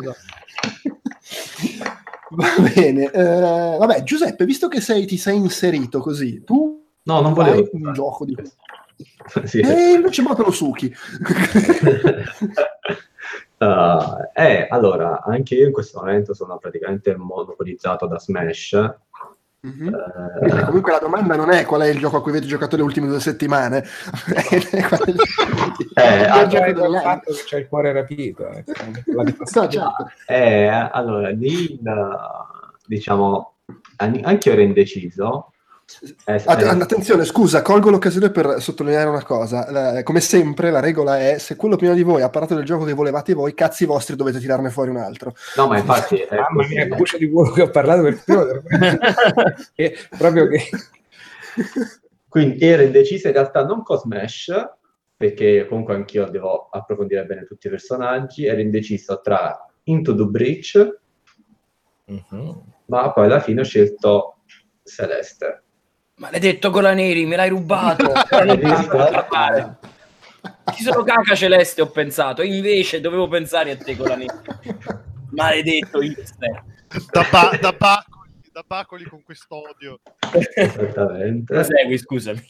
Va 2.30 2.48
bene. 2.74 3.10
eh, 3.10 3.76
vabbè, 3.78 4.02
Giuseppe, 4.04 4.46
visto 4.46 4.68
che 4.68 4.80
sei, 4.80 5.04
ti 5.04 5.18
sei 5.18 5.36
inserito 5.36 6.00
così, 6.00 6.42
tu 6.44 6.78
No, 7.08 7.20
non 7.22 7.26
hai 7.26 7.34
volevo... 7.34 7.68
un 7.72 7.92
gioco 7.92 8.24
di... 8.24 8.36
Sì. 9.44 9.60
E 9.60 9.92
invece 9.92 10.22
mo 10.22 10.34
te 10.34 10.42
lo 10.42 10.50
succhi. 10.50 10.92
Uh, 13.58 14.28
eh, 14.34 14.66
allora, 14.70 15.22
anche 15.24 15.56
io 15.56 15.66
in 15.66 15.72
questo 15.72 15.98
momento 15.98 16.32
sono 16.32 16.58
praticamente 16.58 17.16
monopolizzato 17.16 18.06
da 18.06 18.18
Smash. 18.18 18.94
Mhm. 19.60 19.88
Eh, 19.88 20.38
Quindi 20.38 20.64
comunque 20.66 20.92
la 20.92 21.00
domanda 21.00 21.34
non 21.34 21.50
è 21.50 21.64
qual 21.64 21.80
è 21.80 21.88
il 21.88 21.98
gioco 21.98 22.18
a 22.18 22.22
cui 22.22 22.30
avete 22.30 22.46
giocato 22.46 22.76
le 22.76 22.82
ultime 22.82 23.08
due 23.08 23.18
settimane, 23.18 23.84
Eh, 25.94 26.24
ah, 26.24 26.46
che 26.46 27.32
c'è 27.44 27.58
il 27.58 27.66
cuore 27.68 27.92
rapito. 27.92 28.48
eh, 28.48 28.64
No, 29.12 29.68
certo. 29.68 30.10
Eh, 30.26 30.66
allora, 30.68 31.30
lì, 31.30 31.72
il, 31.72 31.80
diciamo, 32.86 33.54
an- 33.96 34.20
anche 34.22 34.48
io 34.48 34.54
ero 34.54 34.62
indeciso. 34.62 35.52
Eh, 36.26 36.34
eh, 36.34 36.42
attenzione, 36.46 37.24
scusa, 37.24 37.62
colgo 37.62 37.88
l'occasione 37.88 38.30
per 38.30 38.60
sottolineare 38.60 39.08
una 39.08 39.22
cosa. 39.24 40.02
Come 40.02 40.20
sempre, 40.20 40.70
la 40.70 40.80
regola 40.80 41.18
è: 41.18 41.38
se 41.38 41.56
quello 41.56 41.76
prima 41.76 41.94
di 41.94 42.02
voi 42.02 42.20
ha 42.20 42.28
parlato 42.28 42.54
del 42.54 42.64
gioco 42.64 42.84
che 42.84 42.92
volevate 42.92 43.32
voi, 43.32 43.54
cazzi 43.54 43.86
vostri, 43.86 44.14
dovete 44.14 44.38
tirarne 44.38 44.68
fuori 44.70 44.90
un 44.90 44.98
altro. 44.98 45.34
no, 45.56 45.66
ma 45.66 45.78
infatti, 45.78 46.16
è 46.18 46.28
Mamma 46.36 46.62
così. 46.62 46.74
mia, 46.74 46.88
cuce 46.88 47.16
di 47.18 47.30
quello 47.30 47.50
che 47.52 47.62
ho 47.62 47.70
parlato 47.70 48.02
per 48.02 48.22
primo. 48.22 48.44
Che 49.74 49.96
proprio 50.16 50.46
che 50.48 50.68
Quindi 52.28 52.64
ero 52.66 52.82
indeciso 52.82 53.28
in 53.28 53.32
realtà 53.32 53.64
non 53.64 53.82
con 53.82 53.96
Smash, 53.98 54.52
perché 55.16 55.66
comunque 55.68 55.94
anch'io 55.94 56.28
devo 56.28 56.68
approfondire 56.70 57.24
bene 57.24 57.44
tutti 57.44 57.66
i 57.66 57.70
personaggi, 57.70 58.44
ero 58.44 58.60
indeciso 58.60 59.20
tra 59.22 59.66
Into 59.84 60.14
the 60.14 60.24
Breach, 60.24 60.98
Mhm. 62.04 62.62
ma 62.86 63.10
poi 63.12 63.24
alla 63.24 63.40
fine 63.40 63.60
ho 63.62 63.64
scelto 63.64 64.36
Celeste. 64.84 65.62
Maledetto 66.18 66.70
Golaneri, 66.70 67.26
me 67.26 67.36
l'hai 67.36 67.48
rubato. 67.48 68.12
Ci 70.74 70.82
sono 70.82 71.04
caca 71.04 71.34
celeste, 71.36 71.80
ho 71.80 71.90
pensato, 71.90 72.42
invece 72.42 73.00
dovevo 73.00 73.28
pensare 73.28 73.70
a 73.70 73.76
te 73.76 73.96
con 73.96 74.08
la 74.08 74.16
neve. 74.16 74.42
Maledetto 75.30 76.02
Ipster. 76.02 76.64
Da, 77.10 77.26
ba- 77.30 77.56
da 77.60 77.72
Bacoli, 77.72 78.32
da 78.52 78.64
Bacoli 78.66 79.04
con 79.04 79.22
quest'odio. 79.22 80.00
Esattamente. 80.54 81.54
Prosegui, 81.54 81.98
scusami. 81.98 82.42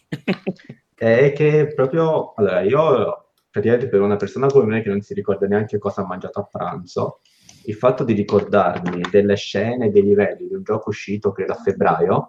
È 0.94 1.32
che 1.34 1.72
proprio, 1.74 2.32
allora 2.36 2.62
io 2.62 3.32
praticamente 3.50 3.88
per 3.88 4.00
una 4.00 4.16
persona 4.16 4.46
come 4.46 4.64
me 4.64 4.82
che 4.82 4.88
non 4.88 5.02
si 5.02 5.12
ricorda 5.12 5.46
neanche 5.46 5.78
cosa 5.78 6.00
ha 6.02 6.06
mangiato 6.06 6.40
a 6.40 6.44
pranzo, 6.44 7.20
il 7.66 7.74
fatto 7.74 8.02
di 8.02 8.14
ricordarmi 8.14 9.02
delle 9.10 9.36
scene, 9.36 9.90
dei 9.90 10.02
livelli 10.02 10.48
di 10.48 10.54
un 10.54 10.62
gioco 10.62 10.88
uscito 10.88 11.32
credo 11.32 11.52
a 11.52 11.56
febbraio, 11.56 12.26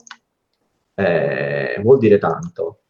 eh, 0.99 1.79
vuol 1.81 1.97
dire 1.97 2.17
tanto. 2.17 2.81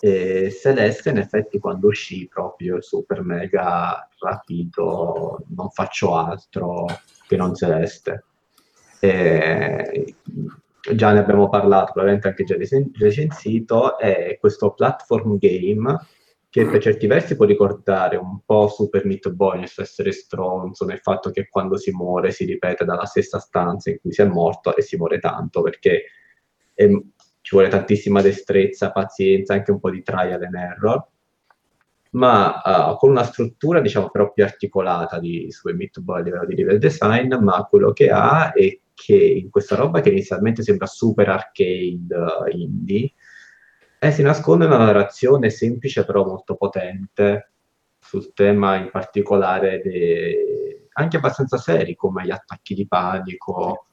E 0.00 0.50
Celeste 0.50 1.10
in 1.10 1.18
effetti 1.18 1.58
quando 1.58 1.88
uscì 1.88 2.28
proprio 2.28 2.80
super 2.80 3.22
mega 3.22 4.08
rapito, 4.18 5.44
non 5.48 5.68
faccio 5.70 6.14
altro 6.14 6.86
che 7.26 7.36
non 7.36 7.54
Celeste. 7.54 8.24
E 9.00 10.14
già 10.94 11.12
ne 11.12 11.18
abbiamo 11.18 11.48
parlato, 11.48 11.92
probabilmente 11.92 12.28
anche 12.28 12.44
già 12.44 12.56
recensito, 12.56 13.98
è 13.98 14.38
questo 14.40 14.72
platform 14.72 15.36
game 15.36 15.98
che 16.48 16.66
per 16.66 16.80
certi 16.80 17.06
versi 17.06 17.36
può 17.36 17.44
ricordare 17.44 18.16
un 18.16 18.40
po' 18.44 18.68
Super 18.68 19.04
Meat 19.04 19.30
Boy 19.30 19.58
nel 19.58 19.68
suo 19.68 19.82
essere 19.82 20.12
stronzo, 20.12 20.84
nel 20.84 20.98
fatto 20.98 21.30
che 21.30 21.48
quando 21.48 21.76
si 21.76 21.92
muore 21.92 22.32
si 22.32 22.44
ripete 22.44 22.84
dalla 22.84 23.04
stessa 23.04 23.38
stanza 23.38 23.90
in 23.90 23.98
cui 24.00 24.12
si 24.12 24.22
è 24.22 24.24
morto 24.24 24.74
e 24.74 24.82
si 24.82 24.96
muore 24.96 25.18
tanto 25.18 25.62
perché 25.62 26.06
è- 26.80 27.02
ci 27.42 27.54
vuole 27.54 27.68
tantissima 27.68 28.22
destrezza, 28.22 28.92
pazienza, 28.92 29.54
anche 29.54 29.70
un 29.70 29.80
po' 29.80 29.90
di 29.90 30.02
trial 30.02 30.42
and 30.42 30.54
error, 30.54 31.06
ma 32.12 32.60
uh, 32.64 32.96
con 32.96 33.10
una 33.10 33.22
struttura 33.22 33.80
diciamo 33.80 34.10
però 34.10 34.32
più 34.32 34.44
articolata 34.44 35.18
di 35.18 35.48
Meat 35.74 36.00
Boy 36.00 36.20
a 36.20 36.22
livello 36.22 36.46
di 36.46 36.54
level 36.56 36.78
design, 36.78 37.34
ma 37.34 37.64
quello 37.64 37.92
che 37.92 38.10
ha 38.10 38.52
è 38.52 38.78
che 38.94 39.14
in 39.14 39.48
questa 39.50 39.76
roba 39.76 40.00
che 40.00 40.10
inizialmente 40.10 40.62
sembra 40.62 40.86
super 40.86 41.28
arcade 41.28 42.14
uh, 42.14 42.56
indie, 42.56 43.12
eh, 43.98 44.10
si 44.12 44.22
nasconde 44.22 44.66
una 44.66 44.78
narrazione 44.78 45.50
semplice 45.50 46.04
però 46.04 46.24
molto 46.24 46.56
potente 46.56 47.52
sul 47.98 48.32
tema 48.32 48.76
in 48.76 48.90
particolare 48.90 49.80
de- 49.82 50.88
anche 50.92 51.16
abbastanza 51.18 51.58
seri 51.58 51.94
come 51.94 52.24
gli 52.24 52.30
attacchi 52.30 52.74
di 52.74 52.86
panico 52.86 53.89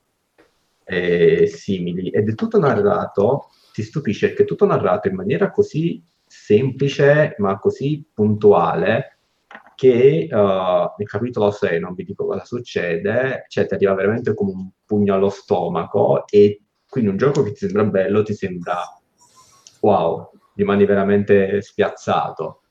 e 0.87 1.47
simili 1.47 2.09
ed 2.09 2.29
è 2.29 2.33
tutto 2.33 2.59
narrato, 2.59 3.49
ti 3.73 3.83
stupisce 3.83 4.33
che 4.33 4.43
è 4.43 4.45
tutto 4.45 4.65
narrato 4.65 5.07
in 5.07 5.15
maniera 5.15 5.51
così 5.51 6.01
semplice 6.25 7.35
ma 7.39 7.59
così 7.59 8.05
puntuale 8.13 9.17
che 9.75 10.27
uh, 10.31 10.35
nel 10.97 11.07
capitolo 11.07 11.51
6, 11.51 11.79
non 11.79 11.93
vi 11.93 12.03
dico 12.03 12.25
cosa 12.25 12.43
succede, 12.43 13.45
cioè 13.47 13.67
ti 13.67 13.75
arriva 13.75 13.93
veramente 13.93 14.33
come 14.33 14.51
un 14.51 14.69
pugno 14.83 15.13
allo 15.13 15.29
stomaco 15.29 16.25
e 16.27 16.63
quindi 16.89 17.11
un 17.11 17.17
gioco 17.17 17.43
che 17.43 17.51
ti 17.51 17.59
sembra 17.59 17.83
bello 17.83 18.23
ti 18.23 18.33
sembra 18.33 18.75
wow, 19.81 20.31
rimani 20.55 20.85
veramente 20.85 21.61
spiazzato. 21.61 22.61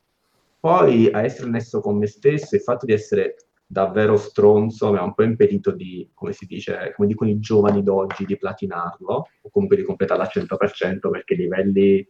Poi 0.58 1.08
a 1.12 1.22
essere 1.22 1.46
onesto 1.46 1.80
con 1.80 1.96
me 1.96 2.08
stesso, 2.08 2.56
il 2.56 2.62
fatto 2.62 2.86
di 2.86 2.92
essere 2.92 3.36
davvero 3.66 4.16
stronzo 4.16 4.92
mi 4.92 4.98
ha 4.98 5.02
un 5.02 5.14
po' 5.14 5.24
impedito 5.24 5.72
di, 5.72 6.08
come 6.14 6.32
si 6.32 6.46
dice, 6.46 6.92
come 6.94 7.08
dicono 7.08 7.30
i 7.30 7.40
giovani 7.40 7.82
d'oggi, 7.82 8.24
di 8.24 8.36
platinarlo, 8.36 9.28
o 9.40 9.50
comunque 9.50 9.76
di 9.76 9.82
completarlo 9.82 10.22
al 10.22 10.30
100%, 10.32 11.10
perché 11.10 11.34
i 11.34 11.38
livelli 11.38 12.06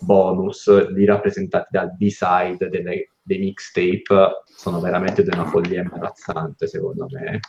bonus 0.00 0.88
lì 0.90 1.04
rappresentati 1.04 1.68
dal 1.70 1.94
B-side 1.94 2.68
delle, 2.68 3.10
dei 3.22 3.38
mixtape 3.38 4.42
sono 4.44 4.80
veramente 4.80 5.22
di 5.22 5.30
una 5.32 5.44
follia 5.44 5.82
imbarazzante, 5.82 6.66
secondo 6.66 7.06
me. 7.10 7.40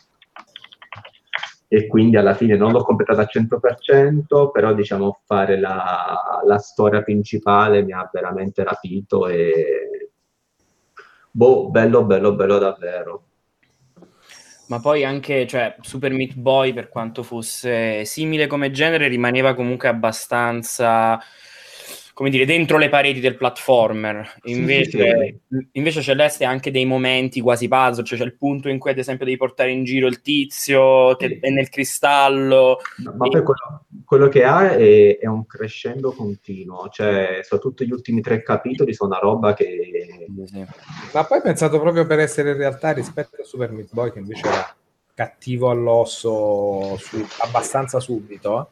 E 1.72 1.86
quindi 1.86 2.16
alla 2.16 2.34
fine 2.34 2.56
non 2.56 2.72
l'ho 2.72 2.82
completato 2.82 3.20
al 3.20 3.28
100%, 3.30 4.50
però 4.50 4.74
diciamo 4.74 5.20
fare 5.24 5.58
la, 5.58 6.40
la 6.44 6.58
storia 6.58 7.02
principale 7.02 7.82
mi 7.82 7.92
ha 7.92 8.08
veramente 8.12 8.64
rapito 8.64 9.28
e 9.28 10.10
boh, 11.30 11.70
bello, 11.70 12.04
bello, 12.04 12.34
bello 12.34 12.58
davvero. 12.58 13.29
Ma 14.70 14.78
poi 14.78 15.02
anche, 15.04 15.48
cioè, 15.48 15.74
Super 15.80 16.12
Meat 16.12 16.34
Boy, 16.36 16.72
per 16.72 16.88
quanto 16.88 17.24
fosse 17.24 18.04
simile 18.04 18.46
come 18.46 18.70
genere, 18.70 19.08
rimaneva 19.08 19.54
comunque 19.54 19.88
abbastanza, 19.88 21.20
come 22.14 22.30
dire, 22.30 22.44
dentro 22.44 22.78
le 22.78 22.88
pareti 22.88 23.18
del 23.18 23.36
platformer. 23.36 24.36
Invece, 24.44 25.40
invece 25.72 26.02
Celeste 26.02 26.44
ha 26.44 26.50
anche 26.50 26.70
dei 26.70 26.84
momenti 26.84 27.40
quasi 27.40 27.66
puzzle, 27.66 28.04
cioè 28.04 28.16
c'è 28.16 28.24
il 28.24 28.36
punto 28.36 28.68
in 28.68 28.78
cui 28.78 28.92
ad 28.92 28.98
esempio 28.98 29.24
devi 29.24 29.36
portare 29.36 29.72
in 29.72 29.82
giro 29.82 30.06
il 30.06 30.20
tizio 30.20 31.16
che 31.16 31.40
è 31.40 31.50
nel 31.50 31.68
cristallo. 31.68 32.78
No, 32.98 33.14
ma 33.18 33.26
poi 33.26 33.42
quello, 33.42 33.86
quello 34.10 34.26
che 34.26 34.42
ha 34.42 34.70
è, 34.70 35.18
è 35.20 35.26
un 35.26 35.46
crescendo 35.46 36.10
continuo, 36.10 36.88
cioè 36.88 37.42
soprattutto 37.44 37.84
gli 37.84 37.92
ultimi 37.92 38.20
tre 38.20 38.42
capitoli 38.42 38.92
sono 38.92 39.10
una 39.10 39.20
roba 39.20 39.54
che... 39.54 40.26
Ma 41.12 41.24
poi 41.24 41.40
pensato 41.40 41.78
proprio 41.78 42.04
per 42.04 42.18
essere 42.18 42.50
in 42.50 42.56
realtà 42.56 42.90
rispetto 42.90 43.40
a 43.40 43.44
Super 43.44 43.70
Meat 43.70 43.92
Boy 43.92 44.10
che 44.10 44.18
invece 44.18 44.48
era 44.48 44.74
cattivo 45.14 45.70
all'osso 45.70 46.96
su- 46.96 47.24
abbastanza 47.42 48.00
subito, 48.00 48.70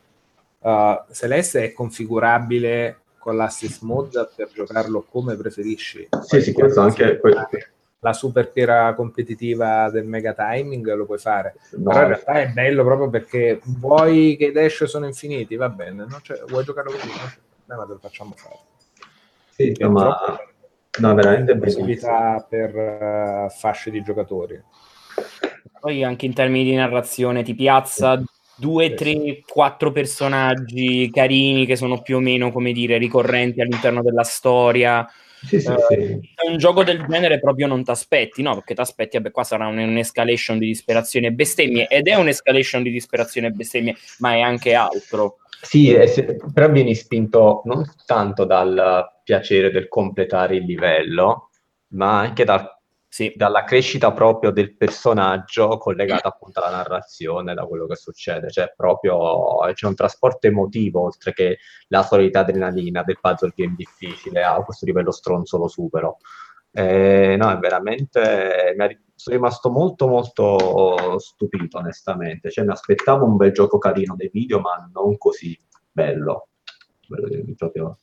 uh, 0.59 1.03
Celeste 1.13 1.67
è 1.67 1.73
configurabile 1.73 3.03
con 3.17 3.37
l'assist 3.37 3.83
mode 3.83 4.31
per 4.35 4.51
giocarlo 4.53 5.07
come 5.09 5.37
preferisci. 5.37 6.09
Sì, 6.21 6.41
sì, 6.43 6.53
questo 6.53 6.81
anche... 6.81 7.21
que- 7.21 7.71
La 8.01 8.13
super 8.13 8.53
pira 8.53 8.95
competitiva 8.95 9.91
del 9.91 10.07
mega 10.07 10.33
timing 10.33 10.95
lo 10.95 11.05
puoi 11.05 11.19
fare. 11.19 11.57
no, 11.73 11.91
Però 11.91 12.03
in 12.03 12.09
realtà 12.09 12.33
è 12.35 12.49
bello 12.49 12.85
proprio 12.85 13.11
perché 13.11 13.61
vuoi 13.65 14.37
che 14.37 14.47
i 14.47 14.53
dash 14.53 14.85
sono 14.85 15.07
infiniti, 15.07 15.57
va 15.57 15.69
bene, 15.69 16.07
vuoi 16.47 16.65
giocarlo 16.65 16.93
così, 16.93 17.09
problema, 17.09 17.87
te 17.87 17.93
lo 17.93 17.99
facciamo 17.99 18.35
fare. 18.37 18.59
sì, 19.51 19.73
È 19.73 19.85
no, 19.85 19.91
ma... 19.91 20.39
No, 21.01 21.15
veramente 21.15 21.57
possibilità 21.57 22.45
per 22.49 22.77
eh, 22.77 23.47
fasce 23.51 23.91
di 23.91 24.03
giocatori. 24.03 24.61
Poi 25.79 26.03
anche 26.03 26.27
in 26.27 26.35
termini 26.35 26.65
di 26.65 26.75
narrazione 26.75 27.45
ti 27.45 27.55
piazza 27.55 28.21
due, 28.57 28.95
tre, 28.95 29.43
quattro 29.47 29.93
personaggi 29.93 31.09
carini 31.13 31.67
che 31.67 31.77
sono 31.77 32.03
più 32.03 32.17
o 32.17 32.21
meno, 32.21 32.51
come 32.51 32.73
dire, 32.73 32.99
ricorrenti 32.99 33.61
all'interno 33.61 34.03
della 34.03 34.25
storia. 34.25 35.07
Sì, 35.45 35.61
sì, 35.61 35.69
Eh, 35.71 35.77
sì. 35.89 36.33
è 36.35 36.49
un 36.49 36.57
gioco 36.59 36.83
del 36.83 37.05
genere 37.07 37.39
proprio 37.39 37.67
non 37.67 37.85
ti 37.85 37.91
aspetti, 37.91 38.43
no? 38.43 38.55
Perché 38.55 38.75
ti 38.75 38.81
aspetti, 38.81 39.17
vabbè, 39.17 39.31
qua 39.31 39.45
sarà 39.45 39.67
un- 39.67 39.79
un'escalation 39.79 40.59
di 40.59 40.67
disperazione 40.67 41.29
e 41.29 41.33
bestemmie, 41.33 41.87
ed 41.89 42.09
è 42.09 42.15
un'escalation 42.15 42.83
di 42.83 42.91
disperazione 42.91 43.49
e 43.49 43.51
bestemmie, 43.51 43.97
ma 44.19 44.35
è 44.35 44.41
anche 44.41 44.75
altro. 44.75 45.39
Sì, 45.61 45.93
e 45.93 46.07
se- 46.07 46.37
però 46.53 46.71
vieni 46.71 46.95
spinto 46.95 47.63
non 47.65 47.85
tanto 48.07 48.45
dal 48.45 49.09
piacere 49.25 49.71
del 49.71 49.89
completare 49.89 50.57
il 50.57 50.65
livello, 50.65 51.51
ma 51.89 52.21
anche 52.21 52.45
dal- 52.45 52.78
Sì. 53.11 53.33
dalla 53.35 53.65
crescita 53.65 54.13
proprio 54.13 54.51
del 54.51 54.77
personaggio 54.77 55.79
collegata 55.79 56.29
appunto 56.29 56.61
alla 56.61 56.77
narrazione, 56.77 57.55
da 57.55 57.65
quello 57.65 57.87
che 57.87 57.97
succede. 57.97 58.51
Cioè, 58.51 58.75
proprio 58.77 59.59
c'è 59.73 59.87
un 59.87 59.95
trasporto 59.95 60.47
emotivo, 60.47 61.03
oltre 61.03 61.33
che 61.33 61.59
la 61.89 62.03
solita 62.03 62.41
adrenalina 62.41 63.03
del 63.03 63.19
puzzle 63.21 63.53
game 63.57 63.75
difficile, 63.77 64.43
a 64.43 64.63
questo 64.63 64.85
livello 64.85 65.11
stronzo 65.11 65.57
lo 65.57 65.69
supero. 65.69 66.19
Eh, 66.71 67.37
no, 67.39 67.51
è 67.51 67.57
veramente... 67.57 68.75
mi 68.77 69.01
sono 69.15 69.37
rimasto 69.37 69.71
molto 69.71 70.07
molto 70.07 71.19
stupito, 71.19 71.79
onestamente. 71.79 72.51
Cioè, 72.51 72.65
mi 72.65 72.73
aspettavo 72.73 73.25
un 73.25 73.37
bel 73.37 73.53
gioco 73.53 73.79
carino 73.79 74.15
dei 74.17 74.31
video, 74.31 74.61
ma 74.61 74.89
non 74.93 75.17
così 75.17 75.59
bello. 75.91 76.49
Bello 77.07 77.55
proprio... 77.57 77.97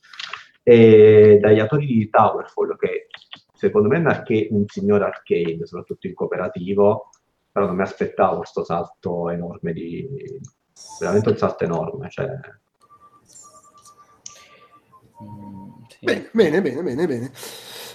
E 0.68 1.38
dagli 1.40 1.60
autori 1.60 1.86
di 1.86 2.10
Towerfall, 2.10 2.76
che 2.76 3.06
secondo 3.66 3.88
me 3.88 3.96
è 3.96 4.00
un, 4.00 4.06
arca- 4.06 4.46
un 4.50 4.64
signor 4.66 5.02
arcade, 5.02 5.66
soprattutto 5.66 6.06
in 6.06 6.14
cooperativo, 6.14 7.10
però 7.50 7.66
non 7.66 7.76
mi 7.76 7.82
aspettavo 7.82 8.38
questo 8.38 8.64
salto 8.64 9.30
enorme 9.30 9.72
di... 9.72 10.08
veramente 11.00 11.30
un 11.30 11.36
salto 11.36 11.64
enorme, 11.64 12.10
cioè... 12.10 12.26
Mm, 15.22 15.68
sì. 15.88 16.04
Bene, 16.04 16.28
bene, 16.32 16.62
bene, 16.62 16.82
bene, 16.82 17.06
bene. 17.06 17.32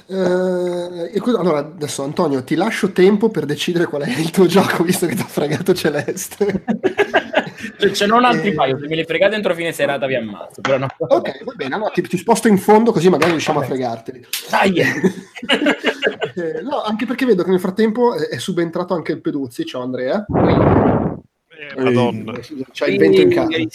Eh, 0.07 1.21
allora, 1.37 1.59
adesso 1.59 2.03
Antonio, 2.03 2.43
ti 2.43 2.55
lascio 2.55 2.91
tempo 2.91 3.29
per 3.29 3.45
decidere 3.45 3.85
qual 3.85 4.01
è 4.01 4.19
il 4.19 4.31
tuo 4.31 4.45
gioco, 4.45 4.83
visto 4.83 5.05
che 5.05 5.15
ti 5.15 5.21
ho 5.21 5.27
fregato 5.27 5.73
Celeste. 5.73 6.63
Cioè, 7.81 7.91
ce 7.91 8.05
n'ho 8.05 8.17
un 8.17 8.25
altri 8.25 8.49
Eh, 8.49 8.53
paio, 8.53 8.77
se 8.77 8.87
me 8.87 8.95
li 8.95 9.03
fregate 9.03 9.33
entro 9.33 9.55
fine 9.55 9.71
serata 9.71 10.05
vi 10.05 10.13
ammazzo, 10.13 10.61
però 10.61 10.77
no. 10.77 10.87
Ok, 10.97 11.43
va 11.43 11.53
bene, 11.55 11.73
allora 11.73 11.89
ti, 11.89 12.03
ti 12.03 12.17
sposto 12.17 12.47
in 12.47 12.59
fondo 12.59 12.91
così 12.91 13.09
magari 13.09 13.31
riusciamo 13.31 13.59
a 13.59 13.63
fregarteli. 13.63 14.25
Dai! 14.49 14.81
Eh, 16.33 16.61
no, 16.61 16.81
anche 16.81 17.05
perché 17.05 17.25
vedo 17.25 17.43
che 17.43 17.49
nel 17.49 17.59
frattempo 17.59 18.15
è, 18.15 18.37
subentrato 18.37 18.93
anche 18.93 19.11
il 19.11 19.19
Peduzzi, 19.21 19.65
ciao 19.65 19.81
Andrea. 19.81 20.25
Eh, 20.25 21.81
Madonna, 21.81 22.39
C'è 22.71 22.87
il 22.87 22.97
vento 22.97 23.19
in 23.19 23.29
casa. 23.29 23.57
Il 23.57 23.69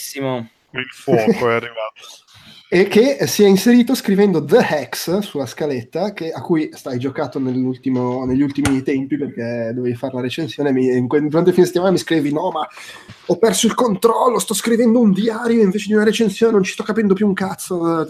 fuoco 0.90 1.50
è 1.50 1.54
arrivato. 1.54 2.00
E 2.68 2.88
che 2.88 3.26
si 3.28 3.44
è 3.44 3.46
inserito 3.46 3.94
scrivendo 3.94 4.44
The 4.44 4.58
Hex 4.58 5.18
sulla 5.18 5.46
scaletta 5.46 6.12
che- 6.12 6.32
a 6.32 6.40
cui 6.40 6.68
stai 6.72 6.98
giocato 6.98 7.38
negli 7.38 7.62
ultimi 8.42 8.82
tempi 8.82 9.16
perché 9.16 9.70
dovevi 9.72 9.94
fare 9.94 10.14
la 10.14 10.20
recensione 10.22 10.72
mi, 10.72 10.86
in, 10.86 11.06
durante 11.06 11.50
il 11.50 11.54
fine 11.54 11.66
settimana 11.66 11.92
mi 11.92 11.98
scrivevi 11.98 12.32
no 12.32 12.50
ma 12.50 12.66
ho 13.26 13.38
perso 13.38 13.66
il 13.66 13.74
controllo 13.74 14.40
sto 14.40 14.52
scrivendo 14.54 14.98
un 14.98 15.12
diario 15.12 15.62
invece 15.62 15.86
di 15.86 15.94
una 15.94 16.04
recensione 16.04 16.52
non 16.52 16.64
ci 16.64 16.72
sto 16.72 16.82
capendo 16.82 17.14
più 17.14 17.26
un 17.26 17.34
cazzo 17.34 18.04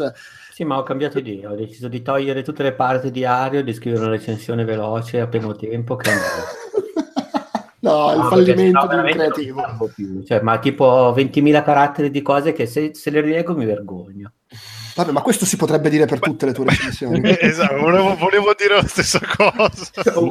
Sì, 0.52 0.64
ma 0.64 0.78
ho 0.78 0.82
cambiato 0.84 1.18
idea, 1.18 1.50
ho 1.50 1.54
deciso 1.54 1.86
di 1.86 2.00
togliere 2.00 2.42
tutte 2.42 2.62
le 2.62 2.72
parti 2.72 3.10
diario 3.10 3.60
e 3.60 3.62
di 3.62 3.74
scrivere 3.74 4.04
una 4.04 4.12
recensione 4.12 4.64
veloce 4.64 5.20
appena 5.20 5.48
ho 5.48 5.54
tempo. 5.54 5.96
Che... 5.96 6.10
no 7.86 8.12
il 8.12 8.18
No, 8.18 8.28
fallimento 8.28 8.86
di 8.86 8.94
un 8.94 9.04
creativo. 9.10 9.62
Cioè, 10.26 10.40
ma 10.40 10.58
tipo 10.58 11.12
20.000 11.16 11.62
caratteri 11.64 12.10
di 12.10 12.22
cose 12.22 12.52
che 12.52 12.66
se, 12.66 12.90
se 12.94 13.10
le 13.10 13.20
rileggo 13.20 13.54
mi 13.54 13.64
vergogno. 13.64 14.32
vabbè 14.96 15.12
ma 15.12 15.20
questo 15.22 15.44
si 15.44 15.56
potrebbe 15.56 15.90
dire 15.90 16.06
per 16.06 16.18
tutte 16.20 16.46
le 16.46 16.52
tue 16.52 16.64
recensioni 16.70 17.20
esatto, 17.38 17.76
volevo, 17.78 18.16
volevo 18.16 18.54
dire 18.58 18.74
la 18.76 18.86
stessa 18.86 19.20
cosa. 19.36 19.74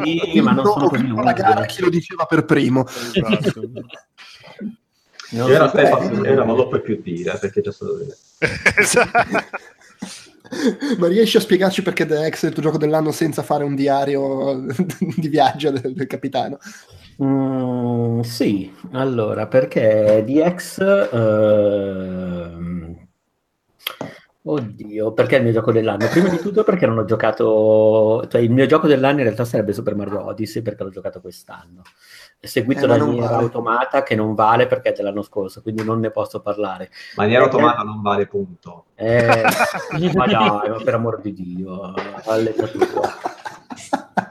Sì, 0.03 0.41
ma 0.41 0.51
non 0.51 0.65
sono 0.65 0.89
così 0.89 1.07
la 1.07 1.33
gara 1.33 1.65
chi 1.65 1.81
lo 1.81 1.89
diceva 1.89 2.25
per 2.25 2.45
primo 2.45 2.85
Esatto. 2.87 3.61
Non 5.31 5.49
Era 5.51 5.73
era, 5.73 6.43
non 6.45 6.55
lo 6.55 6.67
puoi 6.67 6.81
più 6.81 7.01
dire 7.01 7.35
perché 7.39 7.61
c'è 7.61 7.71
solo 7.71 7.97
dire. 7.97 8.15
Esatto. 8.77 9.43
ma 10.99 11.07
riesci 11.07 11.37
a 11.37 11.39
spiegarci 11.39 11.81
perché 11.81 12.05
The 12.05 12.25
Hex 12.25 12.43
è 12.43 12.47
il 12.47 12.53
tuo 12.53 12.61
gioco 12.61 12.77
dell'anno 12.77 13.11
senza 13.11 13.41
fare 13.41 13.63
un 13.63 13.75
diario 13.75 14.63
di 15.17 15.27
viaggio 15.27 15.71
del, 15.71 15.93
del 15.93 16.07
capitano 16.07 16.59
Mm, 17.23 18.19
sì, 18.21 18.73
allora, 18.91 19.47
perché 19.47 20.23
DX... 20.25 21.09
ehm, 21.13 22.75
Oddio, 24.47 25.11
perché 25.13 25.35
è 25.35 25.37
il 25.39 25.43
mio 25.45 25.53
gioco 25.53 25.71
dell'anno? 25.71 26.07
Prima 26.07 26.29
di 26.29 26.37
tutto 26.37 26.63
perché 26.63 26.85
non 26.85 26.99
ho 26.99 27.05
giocato... 27.05 28.27
Cioè, 28.29 28.41
il 28.41 28.51
mio 28.51 28.67
gioco 28.67 28.85
dell'anno 28.85 29.17
in 29.17 29.23
realtà 29.23 29.43
sarebbe 29.43 29.73
Super 29.73 29.95
Mario 29.95 30.23
Odyssey 30.23 30.61
perché 30.61 30.83
l'ho 30.83 30.91
giocato 30.91 31.19
quest'anno. 31.19 31.81
È 32.39 32.45
seguito 32.45 32.85
Eh, 32.85 32.87
da 32.87 32.97
Nier 32.97 33.27
vale. 33.27 33.43
Automata 33.43 34.03
che 34.03 34.13
non 34.13 34.35
vale 34.35 34.67
perché 34.67 34.89
è 34.89 34.93
dell'anno 34.93 35.23
scorso, 35.23 35.63
quindi 35.63 35.83
non 35.83 35.99
ne 35.99 36.11
posso 36.11 36.41
parlare. 36.41 36.91
Maniera 37.15 37.45
automata 37.45 37.81
non 37.81 38.03
vale 38.03 38.27
punto. 38.27 38.85
Eh, 38.93 39.41
ma 40.13 40.27
dai, 40.27 40.69
ma 40.69 40.79
per 40.83 40.93
amor 40.93 41.21
di 41.21 41.33
Dio, 41.33 41.93
all'età 42.25 42.67
tua. 42.67 43.09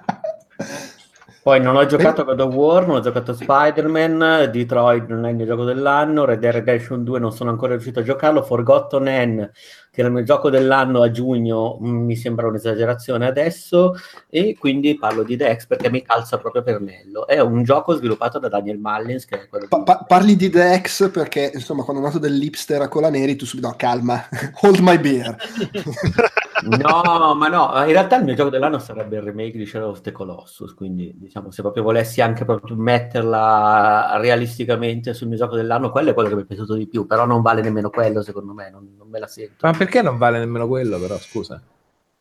Poi 1.44 1.61
non 1.61 1.76
ho 1.76 1.85
giocato 1.85 2.22
a 2.22 2.24
God 2.24 2.40
of 2.40 2.54
War, 2.54 2.87
non 2.87 2.96
ho 2.96 3.00
giocato 3.00 3.33
a 3.33 3.35
Spider-Man, 3.35 4.48
Detroit 4.50 5.07
non 5.09 5.26
è 5.26 5.28
il 5.28 5.37
mio 5.37 5.44
gioco 5.44 5.64
dell'anno, 5.64 6.24
Red 6.24 6.38
Dead 6.38 6.54
Redemption 6.54 7.04
2 7.04 7.18
non 7.18 7.33
sono 7.33 7.50
ancora 7.50 7.72
riuscito 7.72 8.00
a 8.00 8.02
giocarlo, 8.02 8.42
Forgotten 8.42 9.04
N, 9.04 9.50
che 9.94 10.00
era 10.00 10.09
il 10.09 10.14
mio 10.14 10.24
gioco 10.24 10.50
dell'anno 10.50 11.02
a 11.02 11.11
giugno, 11.12 11.78
mm, 11.80 12.04
mi 12.04 12.16
sembra 12.16 12.48
un'esagerazione 12.48 13.26
adesso, 13.26 13.94
e 14.28 14.57
quindi 14.59 14.98
parlo 14.98 15.22
di 15.22 15.37
Dex 15.37 15.66
perché 15.66 15.88
mi 15.88 16.02
calza 16.02 16.37
proprio 16.38 16.62
per 16.62 16.74
pernello. 16.74 17.28
È 17.28 17.38
un 17.38 17.62
gioco 17.62 17.94
sviluppato 17.94 18.40
da 18.40 18.48
Daniel 18.48 18.78
Mullins, 18.78 19.24
che 19.24 19.42
è 19.42 19.48
quello 19.48 19.68
Pa- 19.68 19.83
pa- 19.83 20.04
parli 20.07 20.35
di 20.35 20.50
The 20.50 20.80
X 20.80 21.11
perché 21.11 21.52
insomma 21.54 21.85
quando 21.85 22.02
è 22.02 22.07
nato 22.07 22.18
dell'hipster 22.18 22.80
a 22.83 22.88
cola 22.88 23.09
neri 23.09 23.37
tu 23.37 23.46
subito 23.46 23.68
no 23.68 23.74
calma 23.76 24.22
hold 24.62 24.78
my 24.80 24.98
beer 24.98 25.37
No, 26.64 27.35
ma 27.35 27.48
no, 27.48 27.70
in 27.85 27.92
realtà 27.92 28.16
il 28.16 28.24
mio 28.24 28.35
gioco 28.35 28.48
dell'anno 28.48 28.78
sarebbe 28.78 29.16
il 29.16 29.22
remake 29.22 29.59
di 29.59 29.66
Shadow 29.66 29.90
of 29.90 30.00
the 30.00 30.12
Colossus, 30.12 30.72
quindi 30.72 31.12
diciamo 31.14 31.50
se 31.50 31.61
proprio 31.61 31.83
volessi 31.83 32.22
anche 32.22 32.44
proprio 32.46 32.74
metterla 32.76 34.16
realisticamente 34.16 35.12
sul 35.12 35.28
mio 35.28 35.37
gioco 35.37 35.57
dell'anno, 35.57 35.90
quello 35.90 36.11
è 36.11 36.14
quello 36.14 36.30
che 36.30 36.37
mi 36.37 36.42
è 36.42 36.46
piaciuto 36.46 36.74
di 36.74 36.87
più, 36.87 37.07
però 37.07 37.26
non 37.26 37.42
vale 37.42 37.61
nemmeno 37.61 37.90
quello 37.90 38.22
secondo 38.22 38.54
me, 38.54 38.70
non, 38.70 38.94
non 38.96 39.09
me 39.09 39.18
la 39.18 39.26
sento. 39.26 39.66
Ma 39.66 39.72
perché 39.84 40.02
non 40.02 40.18
vale 40.18 40.38
nemmeno 40.38 40.66
quello, 40.66 40.98
però, 40.98 41.16
scusa? 41.18 41.60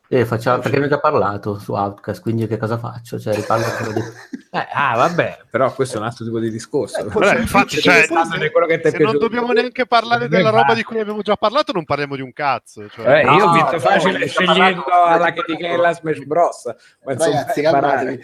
Eh, 0.06 0.26
facciamo- 0.26 0.60
perché 0.60 0.78
ne 0.78 0.84
ho 0.84 0.88
già 0.88 1.00
parlato 1.00 1.58
su 1.58 1.72
Outcast, 1.72 2.20
quindi 2.20 2.46
che 2.46 2.58
cosa 2.58 2.78
faccio? 2.78 3.18
Cioè, 3.18 3.34
riparlo 3.34 3.64
di... 3.92 4.00
Eh, 4.54 4.68
ah, 4.72 4.94
vabbè, 4.94 5.46
però 5.50 5.72
questo 5.74 5.96
è 5.96 5.98
un 5.98 6.06
altro 6.06 6.24
tipo 6.24 6.38
di 6.38 6.48
discorso. 6.48 7.00
Eh, 7.00 7.04
Vabbè, 7.08 7.26
se- 7.26 7.38
infatti, 7.38 7.74
se- 7.74 7.80
cioè, 7.80 8.06
se- 8.06 8.90
Se 8.90 8.98
non 8.98 9.18
dobbiamo 9.18 9.50
neanche 9.52 9.84
parlare 9.84 10.28
della 10.28 10.50
roba 10.50 10.74
di 10.74 10.84
cui 10.84 11.00
abbiamo 11.00 11.22
già 11.22 11.34
parlato, 11.34 11.72
non 11.72 11.84
parliamo 11.84 12.14
di 12.14 12.22
un 12.22 12.32
cazzo. 12.32 12.88
Cioè. 12.88 13.04
Eh, 13.04 13.22
io 13.24 13.30
ho 13.32 13.46
No, 13.46 13.52
vinto 13.52 13.80
facile 13.80 14.28
scegliendo 14.28 14.84
alla 14.84 15.32
chetichella 15.32 15.92
Smash 15.92 16.24
Bros. 16.24 16.72
Ma 17.04 17.12
insomma, 17.14 17.34
ragazzi 17.40 18.20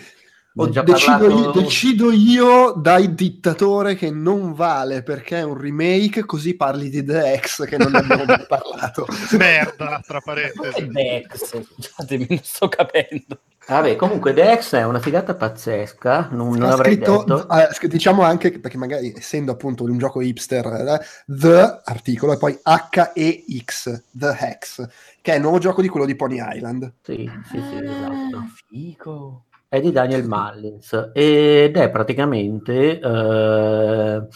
già 0.71 0.83
decido, 0.83 1.19
parlato- 1.19 1.59
io, 1.59 1.63
decido 1.63 2.11
io 2.11 2.73
dai 2.73 3.15
dittatore 3.15 3.95
che 3.95 4.11
non 4.11 4.53
vale 4.53 5.03
perché 5.03 5.39
è 5.39 5.43
un 5.43 5.57
remake 5.57 6.25
così 6.27 6.55
parli 6.57 6.89
di 6.91 7.05
The 7.05 7.39
X 7.41 7.65
che 7.67 7.77
non 7.77 7.93
ne 7.93 7.99
abbiamo 7.99 8.25
mai 8.25 8.45
parlato 8.49 9.07
Merda, 9.39 10.01
tra 10.07 10.21
parentesi. 10.25 10.87
Dex, 10.89 11.63
scusatemi, 11.63 12.27
non 12.29 12.41
sto 12.43 12.69
capendo. 12.69 13.39
Vabbè, 13.69 13.95
comunque 13.95 14.33
Dex 14.33 14.75
è 14.75 14.85
una 14.85 14.99
figata 14.99 15.37
pazzesca, 15.37 16.29
non, 16.33 16.49
non 16.59 16.63
Ha 16.71 16.73
avrei 16.73 16.95
scritto, 16.95 17.23
detto. 17.25 17.47
sc- 17.71 17.87
diciamo 17.87 18.23
anche 18.23 18.51
che- 18.51 18.59
perché 18.59 18.77
magari 18.79 19.13
essendo 19.17 19.53
appunto 19.53 19.85
un 19.85 19.97
gioco 19.99 20.21
hipster 20.21 20.67
eh, 20.67 21.01
The 21.27 21.81
articolo 21.85 22.33
e 22.33 22.39
poi 22.39 22.59
H-E-X 22.61 24.05
The 24.11 24.37
Hex 24.41 24.89
che 25.23 25.33
è 25.33 25.37
il 25.37 25.43
nuovo 25.43 25.59
gioco 25.59 25.83
di 25.83 25.89
quello 25.89 26.07
di 26.07 26.17
Pony 26.17 26.39
Island 26.43 26.93
Sì, 27.03 27.31
sì, 27.49 27.59
sì, 27.71 27.77
esatto. 27.85 28.47
Fico. 28.69 29.45
È 29.73 29.81
di 29.81 29.93
Daniel 29.93 30.27
Mullins 30.27 31.11
ed 31.13 31.77
è 31.77 31.91
praticamente, 31.91 32.99
eh, 32.99 34.27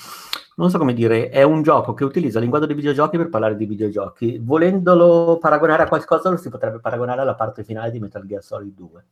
non 0.54 0.70
so 0.70 0.78
come 0.78 0.94
dire, 0.94 1.28
è 1.28 1.42
un 1.42 1.62
gioco 1.62 1.92
che 1.92 2.04
utilizza 2.04 2.36
il 2.36 2.42
linguaggio 2.42 2.66
dei 2.66 2.76
videogiochi 2.76 3.16
per 3.16 3.30
parlare 3.30 3.56
di 3.56 3.66
videogiochi. 3.66 4.38
Volendolo 4.40 5.38
paragonare 5.38 5.82
a 5.82 5.88
qualcosa, 5.88 6.30
lo 6.30 6.36
si 6.36 6.50
potrebbe 6.50 6.78
paragonare 6.78 7.22
alla 7.22 7.34
parte 7.34 7.64
finale 7.64 7.90
di 7.90 7.98
Metal 7.98 8.24
Gear 8.24 8.44
Solid 8.44 8.74
2. 8.76 9.04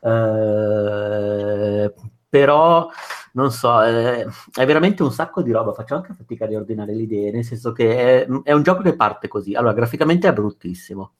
Eh, 0.00 1.94
però 2.28 2.88
non 3.34 3.52
so, 3.52 3.82
eh, 3.84 4.26
è 4.52 4.66
veramente 4.66 5.04
un 5.04 5.12
sacco 5.12 5.42
di 5.42 5.52
roba. 5.52 5.72
Faccio 5.74 5.94
anche 5.94 6.12
fatica 6.12 6.44
a 6.44 6.48
riordinare 6.48 6.92
le 6.92 7.02
idee, 7.02 7.30
nel 7.30 7.44
senso 7.44 7.70
che 7.70 8.24
è, 8.24 8.28
è 8.42 8.52
un 8.52 8.62
gioco 8.64 8.82
che 8.82 8.96
parte 8.96 9.28
così. 9.28 9.54
Allora, 9.54 9.74
graficamente 9.74 10.26
è 10.26 10.32
bruttissimo. 10.32 11.12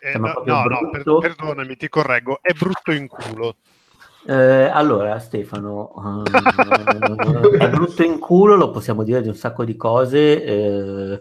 Eh, 0.00 0.12
Sembra 0.12 0.32
no, 0.44 0.64
no, 0.64 0.80
no, 0.80 0.90
per- 0.90 1.02
perdonami, 1.02 1.76
ti 1.76 1.88
correggo. 1.88 2.38
È 2.40 2.52
brutto 2.52 2.90
in 2.90 3.06
culo. 3.06 3.56
Eh, 4.26 4.34
allora, 4.34 5.18
Stefano, 5.18 5.92
ehm, 5.96 6.24
è 7.58 7.70
brutto 7.70 8.02
in 8.02 8.18
culo, 8.18 8.54
lo 8.54 8.70
possiamo 8.70 9.02
dire 9.02 9.22
di 9.22 9.28
un 9.28 9.34
sacco 9.34 9.64
di 9.64 9.76
cose, 9.76 10.42
eh, 10.44 11.20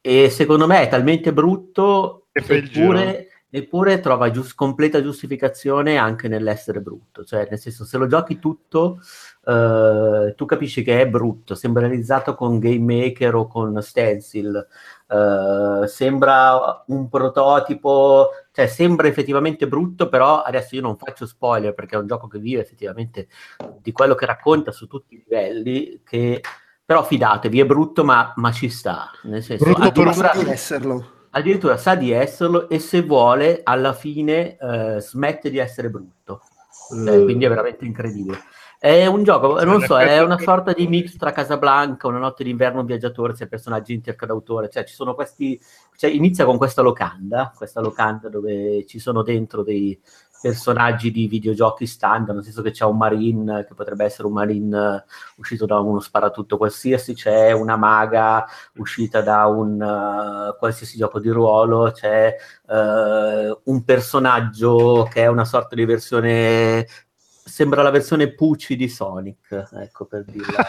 e 0.00 0.30
secondo 0.30 0.66
me 0.66 0.82
è 0.82 0.88
talmente 0.88 1.32
brutto 1.32 2.26
eppure, 2.32 3.28
eppure 3.50 4.00
trova 4.00 4.30
gius- 4.30 4.54
completa 4.54 5.02
giustificazione 5.02 5.96
anche 5.96 6.28
nell'essere 6.28 6.80
brutto, 6.80 7.24
cioè 7.24 7.46
nel 7.50 7.58
senso 7.58 7.84
se 7.84 7.98
lo 7.98 8.06
giochi 8.06 8.38
tutto, 8.38 9.00
eh, 9.44 10.34
tu 10.36 10.44
capisci 10.44 10.84
che 10.84 11.00
è 11.00 11.08
brutto, 11.08 11.56
sembra 11.56 11.86
realizzato 11.86 12.34
con 12.36 12.60
Game 12.60 13.02
Maker 13.02 13.34
o 13.34 13.46
con 13.48 13.82
Stencil, 13.82 14.64
eh, 15.10 15.86
sembra 15.86 16.84
un 16.88 17.08
prototipo, 17.08 18.28
cioè 18.52 18.66
sembra 18.66 19.08
effettivamente 19.08 19.66
brutto, 19.66 20.08
però 20.08 20.42
adesso 20.42 20.74
io 20.74 20.82
non 20.82 20.96
faccio 20.98 21.26
spoiler 21.26 21.72
perché 21.72 21.96
è 21.96 21.98
un 21.98 22.06
gioco 22.06 22.26
che 22.28 22.38
vive 22.38 22.60
effettivamente 22.60 23.28
di 23.80 23.92
quello 23.92 24.14
che 24.14 24.26
racconta 24.26 24.70
su 24.70 24.86
tutti 24.86 25.14
i 25.14 25.24
livelli, 25.26 26.02
che 26.04 26.42
però 26.84 27.02
fidatevi, 27.02 27.60
è 27.60 27.66
brutto 27.66 28.04
ma, 28.04 28.32
ma 28.36 28.50
ci 28.50 28.68
sta, 28.68 29.10
nel 29.24 29.42
senso, 29.42 29.64
Brutto 29.64 29.90
però 29.92 30.10
addirittura, 30.10 30.32
sa 30.32 30.42
di 30.42 30.50
esserlo. 30.50 31.06
Addirittura 31.30 31.76
sa 31.76 31.94
di 31.94 32.10
esserlo 32.12 32.68
e 32.68 32.78
se 32.78 33.02
vuole 33.02 33.60
alla 33.62 33.92
fine 33.92 34.56
eh, 34.56 35.00
smette 35.00 35.50
di 35.50 35.58
essere 35.58 35.90
brutto, 35.90 36.40
Cioè, 36.88 37.22
quindi 37.24 37.44
è 37.44 37.48
veramente 37.48 37.84
incredibile. 37.84 38.38
È 38.80 39.06
un 39.06 39.24
gioco, 39.24 39.64
non 39.64 39.80
so, 39.80 39.98
è 39.98 40.22
una 40.22 40.38
sorta 40.38 40.72
di 40.72 40.86
mix 40.86 41.16
tra 41.16 41.32
Casablanca, 41.32 42.06
Una 42.06 42.18
notte 42.18 42.44
d'inverno, 42.44 42.78
un 42.78 42.86
viaggiatore, 42.86 43.32
c'è 43.32 43.48
personaggi 43.48 43.92
intercadautore, 43.92 44.70
cioè 44.70 44.84
ci 44.84 44.94
sono 44.94 45.16
questi, 45.16 45.60
cioè 45.96 46.10
inizia 46.10 46.44
con 46.44 46.56
questa 46.58 46.80
locanda, 46.80 47.52
questa 47.56 47.80
locanda 47.80 48.28
dove 48.28 48.86
ci 48.86 49.00
sono 49.00 49.22
dentro 49.24 49.64
dei 49.64 50.00
personaggi 50.40 51.10
di 51.10 51.26
videogiochi 51.26 51.86
standard, 51.86 52.36
nel 52.36 52.44
senso 52.44 52.62
che 52.62 52.70
c'è 52.70 52.84
un 52.84 52.96
marine 52.96 53.64
che 53.66 53.74
potrebbe 53.74 54.04
essere 54.04 54.28
un 54.28 54.34
marine 54.34 54.96
eh, 54.96 55.04
uscito 55.36 55.66
da 55.66 55.80
uno 55.80 55.98
sparatutto 55.98 56.56
qualsiasi, 56.56 57.14
c'è 57.14 57.50
una 57.50 57.76
maga 57.76 58.46
uscita 58.76 59.20
da 59.20 59.46
un 59.46 59.82
eh, 59.82 60.56
qualsiasi 60.56 60.96
gioco 60.96 61.18
di 61.18 61.30
ruolo, 61.30 61.90
c'è 61.90 62.32
eh, 62.68 63.58
un 63.64 63.84
personaggio 63.84 65.08
che 65.10 65.22
è 65.22 65.26
una 65.26 65.44
sorta 65.44 65.74
di 65.74 65.84
versione 65.84 66.86
sembra 67.48 67.82
la 67.82 67.90
versione 67.90 68.32
Pucci 68.32 68.76
di 68.76 68.88
Sonic, 68.88 69.68
ecco 69.72 70.04
per 70.04 70.24
dirla. 70.24 70.68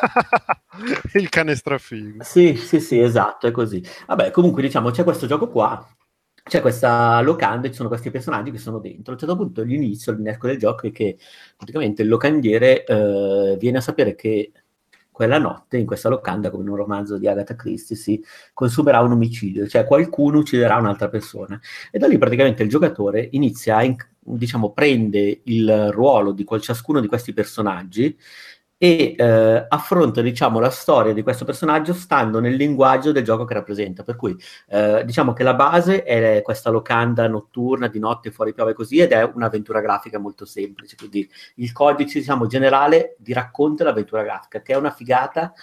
il 1.14 1.30
cane 1.30 1.56
strafigo. 1.56 2.24
Sì, 2.24 2.56
sì, 2.56 2.80
sì, 2.80 3.00
esatto, 3.00 3.48
è 3.48 3.52
così. 3.52 3.84
Vabbè, 4.08 4.32
comunque 4.32 4.62
diciamo, 4.62 4.90
c'è 4.90 5.04
questo 5.04 5.28
gioco 5.28 5.50
qua, 5.50 5.86
c'è 6.44 6.62
questa 6.62 7.22
locanda, 7.22 7.68
ci 7.68 7.76
sono 7.76 7.90
questi 7.90 8.10
personaggi 8.10 8.52
che 8.52 8.58
sono 8.58 8.80
dentro. 8.80 9.12
A 9.12 9.14
un 9.14 9.20
certo 9.20 9.36
punto 9.36 9.62
l'inizio, 9.62 10.14
l'innesco 10.14 10.48
del 10.48 10.58
gioco 10.58 10.88
è 10.88 10.92
che 10.92 11.18
praticamente 11.56 12.02
il 12.02 12.08
locandiere 12.08 12.86
eh, 12.86 13.58
viene 13.60 13.78
a 13.78 13.82
sapere 13.82 14.16
che 14.16 14.52
quella 15.20 15.38
notte 15.38 15.76
in 15.78 15.86
questa 15.86 16.08
locanda, 16.08 16.50
come 16.50 16.64
in 16.64 16.70
un 16.70 16.78
romanzo 16.78 17.18
di 17.18 17.28
Agatha 17.28 17.54
Christie, 17.54 17.98
si 17.98 18.24
consumerà 18.54 19.02
un 19.02 19.12
omicidio, 19.12 19.68
cioè 19.68 19.84
qualcuno 19.84 20.38
ucciderà 20.40 20.78
un'altra 20.78 21.10
persona. 21.10 21.60
E 21.92 22.00
da 22.00 22.08
lì 22.08 22.18
praticamente 22.18 22.64
il 22.64 22.70
giocatore 22.70 23.28
inizia 23.32 23.76
a, 23.76 23.96
diciamo, 24.38 24.72
prende 24.72 25.42
il 25.46 25.92
ruolo 25.92 26.32
di 26.32 26.44
qual- 26.44 26.62
ciascuno 26.62 27.00
di 27.00 27.08
questi 27.08 27.34
personaggi 27.34 28.18
e 28.82 29.14
eh, 29.18 29.66
affronta 29.68 30.22
diciamo, 30.22 30.58
la 30.62 30.70
storia 30.70 31.12
di 31.12 31.22
questo 31.22 31.44
personaggio 31.44 31.94
stando 31.94 32.40
nel 32.40 32.56
linguaggio 32.56 33.12
del 33.12 33.26
gioco 33.26 33.44
che 33.44 33.54
rappresenta. 33.54 34.04
Per 34.04 34.16
cui 34.16 34.38
eh, 34.70 35.04
diciamo 35.06 35.34
che 35.34 35.44
la 35.44 35.54
base 35.54 36.04
è 36.04 36.42
questa 36.42 36.70
locanda 36.70 37.28
notturna, 37.28 37.90
di 37.90 38.00
notte 38.00 38.32
fuori 38.32 38.54
piove 38.54 38.74
così, 38.74 39.00
ed 39.00 39.12
è 39.12 39.22
un'avventura 39.24 39.82
grafica 39.82 40.18
molto 40.18 40.46
semplice. 40.46 40.96
Quindi 40.96 41.30
il 41.56 41.74
codice 41.74 42.20
diciamo, 42.20 42.48
generale 42.48 43.16
di 43.20 43.34
racconta 43.34 43.84
l'avventura 43.84 44.24
grafica, 44.24 44.62
che 44.62 44.72
è 44.72 44.78
una 44.78 44.92
figata 44.92 45.54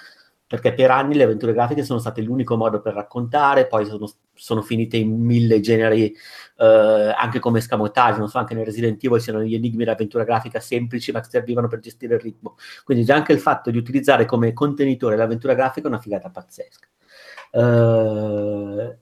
perché 0.47 0.73
per 0.75 0.91
anni 0.91 1.15
le 1.15 1.25
avventure 1.25 1.53
grafiche 1.53 1.83
sono 1.83 1.99
state 1.99 2.21
l'unico 2.23 2.57
modo 2.57 2.81
per 2.81 2.95
raccontare, 2.95 3.67
poi 3.67 3.85
sono, 3.85 4.09
sono 4.33 4.63
finite 4.63 4.97
in 4.97 5.19
mille 5.21 5.61
generi 5.61 6.15
eh, 6.59 7.15
anche 7.17 7.41
come 7.41 7.61
scamotage, 7.61 8.19
non 8.19 8.29
so, 8.29 8.39
anche 8.39 8.55
nel 8.55 8.65
Resident 8.65 9.03
Evil 9.03 9.21
c'erano 9.21 9.45
gli 9.45 9.55
enigmi 9.55 9.79
dell'avventura 9.79 10.25
grafica 10.25 10.61
semplici 10.61 11.11
ma 11.11 11.21
che 11.21 11.29
servivano 11.29 11.67
per 11.67 11.81
gestire 11.81 12.15
il 12.15 12.21
ritmo, 12.21 12.57
quindi 12.85 13.05
già 13.05 13.17
anche 13.17 13.33
il 13.33 13.41
fatto 13.41 13.71
di 13.71 13.79
utilizzare 13.79 14.25
come 14.25 14.53
contenitore 14.53 15.17
l'avventura 15.17 15.55
grafica 15.55 15.87
è 15.87 15.91
una 15.91 16.01
figata 16.01 16.31
pazzesca. 16.31 16.87
Eh, 17.51 18.97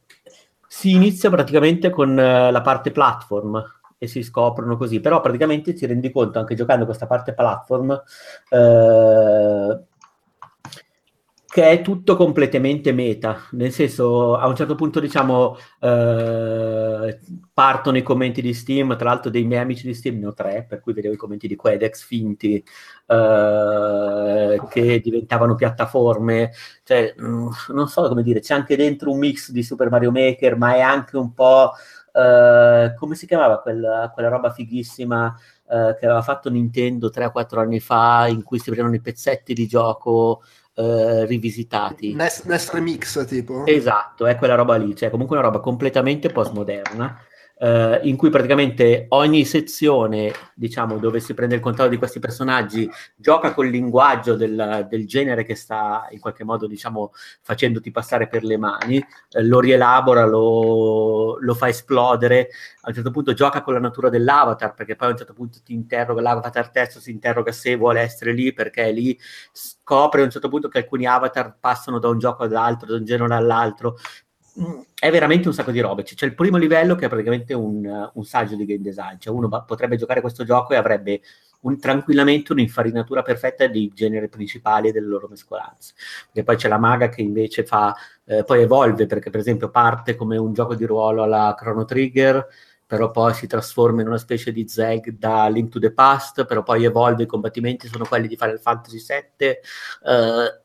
si 0.67 0.91
inizia 0.91 1.31
praticamente 1.31 1.91
con 1.91 2.11
uh, 2.11 2.51
la 2.51 2.61
parte 2.63 2.91
platform, 2.91 3.63
e 4.05 4.07
si 4.07 4.23
scoprono 4.23 4.77
così, 4.77 5.01
però 5.01 5.21
praticamente 5.21 5.73
ti 5.73 5.87
rendi 5.87 6.11
conto 6.11 6.39
anche 6.39 6.55
giocando 6.55 6.85
questa 6.85 7.07
parte 7.07 7.33
platform 7.33 8.03
eh, 8.51 9.81
che 11.55 11.71
è 11.71 11.83
tutto 11.83 12.17
completamente 12.17 12.91
meta, 12.91 13.47
nel 13.53 13.71
senso 13.71 14.37
a 14.37 14.49
un 14.49 14.57
certo 14.57 14.75
punto 14.75 14.99
diciamo 14.99 15.57
eh, 15.79 17.21
partono 17.53 17.97
i 17.97 18.03
commenti 18.03 18.43
di 18.43 18.53
Steam, 18.53 18.97
tra 18.97 19.11
l'altro 19.11 19.31
dei 19.31 19.45
miei 19.45 19.63
amici 19.63 19.87
di 19.87 19.95
Steam 19.95 20.19
ne 20.19 20.27
ho 20.27 20.35
tre, 20.35 20.67
per 20.69 20.81
cui 20.81 20.93
vedevo 20.93 21.15
i 21.15 21.17
commenti 21.17 21.47
di 21.47 21.55
Quedex 21.55 22.03
finti 22.03 22.57
eh, 23.07 24.61
che 24.69 25.01
diventavano 25.01 25.55
piattaforme, 25.55 26.51
cioè 26.83 27.15
mh, 27.17 27.25
mm, 27.25 27.49
non 27.69 27.87
so 27.87 28.09
come 28.09 28.25
dire, 28.25 28.41
c'è 28.41 28.55
anche 28.55 28.75
dentro 28.75 29.13
un 29.13 29.19
mix 29.19 29.53
di 29.53 29.63
Super 29.63 29.91
Mario 29.91 30.11
Maker, 30.11 30.57
ma 30.57 30.75
è 30.75 30.81
anche 30.81 31.17
un 31.17 31.35
po' 31.35 31.71
eh, 32.13 32.95
come 32.97 33.15
si 33.15 33.27
chiamava 33.29 33.61
quella, 33.61 34.11
quella 34.13 34.29
roba 34.29 34.51
fighissima 34.51 35.33
eh, 35.71 35.97
che 35.99 36.05
aveva 36.05 36.23
fatto 36.23 36.51
Nintendo 36.51 37.11
3-4 37.15 37.59
anni 37.61 37.79
fa 37.79 38.27
in 38.27 38.43
cui 38.43 38.59
si 38.59 38.71
vedevano 38.71 38.97
i 38.97 39.01
pezzetti 39.01 39.55
di 39.55 39.69
gioco 39.69 40.43
eh, 40.75 41.25
rivisitati. 41.27 42.15
Nest, 42.15 42.47
Nest 42.47 42.73
Remix 42.73 43.25
tipo? 43.27 43.65
Esatto, 43.67 44.27
è 44.27 44.37
quella 44.37 44.55
roba 44.55 44.77
lì, 44.77 44.95
cioè 44.95 45.11
comunque 45.11 45.37
una 45.37 45.47
roba 45.47 45.61
completamente 45.61 46.29
postmoderna 46.31 47.19
eh, 47.65 48.01
in 48.03 48.17
cui 48.17 48.29
praticamente 48.29 49.07
ogni 49.09 49.47
sezione, 49.47 50.31
diciamo, 50.55 50.99
dove 50.99 51.19
si 51.19 51.33
prende 51.33 51.55
il 51.55 51.63
controllo 51.63 51.89
di 51.89 51.97
questi 51.97 52.19
personaggi, 52.19 52.89
gioca 53.17 53.55
col 53.55 53.69
linguaggio 53.69 54.37
del, 54.37 54.87
del 54.91 55.07
genere 55.07 55.45
che 55.45 55.55
sta 55.55 56.07
in 56.11 56.21
qualche 56.21 56.45
modo, 56.45 56.67
diciamo, 56.67 57.13
facendoti 57.41 57.91
passare 57.91 58.29
per 58.29 58.45
le 58.45 58.59
mani, 58.59 58.99
eh, 58.99 59.43
lo 59.43 59.61
rielabora, 59.61 60.27
lo, 60.27 61.39
lo, 61.41 61.55
fa 61.55 61.69
esplodere, 61.69 62.51
a 62.83 62.89
un 62.89 62.95
certo 62.95 63.11
punto 63.11 63.33
gioca 63.33 63.63
con 63.63 63.73
la 63.73 63.81
natura 63.81 64.11
dell'avatar, 64.11 64.75
perché 64.75 64.95
poi 64.95 65.09
a 65.09 65.11
un 65.13 65.17
certo 65.17 65.33
punto 65.33 65.61
ti 65.65 65.73
interroga, 65.73 66.21
l'avatar 66.21 66.69
testo 66.69 67.01
si 67.01 67.11
interroga 67.11 67.51
se 67.51 67.77
vuole 67.77 68.01
essere 68.01 68.33
lì, 68.33 68.53
perché 68.53 68.91
lì 68.91 69.19
scopre 69.53 70.21
a 70.21 70.25
un 70.25 70.31
certo 70.31 70.51
punto 70.51 70.69
che 70.69 70.79
alcuni 70.79 71.07
avatar 71.07 71.57
passano 71.59 71.99
da 71.99 72.09
un 72.09 72.19
gioco 72.19 72.43
all'altro, 72.43 72.89
da 72.89 72.97
un 72.97 73.05
genere 73.07 73.35
all'altro, 73.35 73.97
è 74.99 75.11
veramente 75.11 75.49
un 75.49 75.55
sacco 75.55 75.73
di 75.73 75.81
robe. 75.81 76.05
C'è, 76.05 76.27
il 76.27 76.35
primo 76.35 76.57
livello 76.57 76.95
che 76.95 77.07
è 77.07 77.09
praticamente 77.09 77.55
un, 77.55 78.11
un 78.13 78.25
saggio 78.25 78.55
di 78.55 78.65
game 78.65 78.83
design, 78.83 79.17
cioè 79.19 79.35
uno 79.35 79.49
ba- 79.49 79.63
potrebbe 79.63 79.97
giocare 79.97 80.21
questo 80.21 80.45
gioco 80.45 80.73
e 80.73 80.77
avrebbe 80.77 81.21
un, 81.63 81.79
tranquillamente 81.79 82.53
un'infarinatura 82.53 83.23
perfetta 83.23 83.67
di 83.67 83.91
genere 83.95 84.29
principali 84.29 84.89
e 84.89 84.93
delle 84.93 85.09
loro 85.09 85.27
mescolanze. 85.29 85.95
Perché 86.27 86.45
poi 86.45 86.57
c'è 86.57 86.69
la 86.69 86.79
maga 86.79 87.09
che 87.09 87.23
invece 87.23 87.65
fa, 87.65 87.95
eh, 88.25 88.45
poi 88.45 88.63
evolve, 88.63 89.07
perché 89.07 89.31
per 89.31 89.41
esempio 89.41 89.71
parte 89.71 90.15
come 90.15 90.37
un 90.37 90.53
gioco 90.53 90.75
di 90.75 90.85
ruolo 90.85 91.25
alla 91.25 91.55
Chrono 91.59 91.85
Trigger, 91.85 92.47
però 92.87 93.11
poi 93.11 93.35
si 93.35 93.47
trasforma 93.47 94.03
in 94.03 94.07
una 94.07 94.19
specie 94.19 94.53
di 94.53 94.69
Zeg 94.69 95.11
da 95.11 95.49
Link 95.49 95.71
to 95.71 95.81
the 95.81 95.93
Past, 95.93 96.45
però 96.45 96.63
poi 96.63 96.85
evolve, 96.85 97.25
i 97.25 97.27
combattimenti 97.27 97.89
sono 97.89 98.05
quelli 98.05 98.29
di 98.29 98.37
Final 98.37 98.61
Fantasy 98.61 98.99
VII. 98.99 99.49
Eh, 99.49 100.64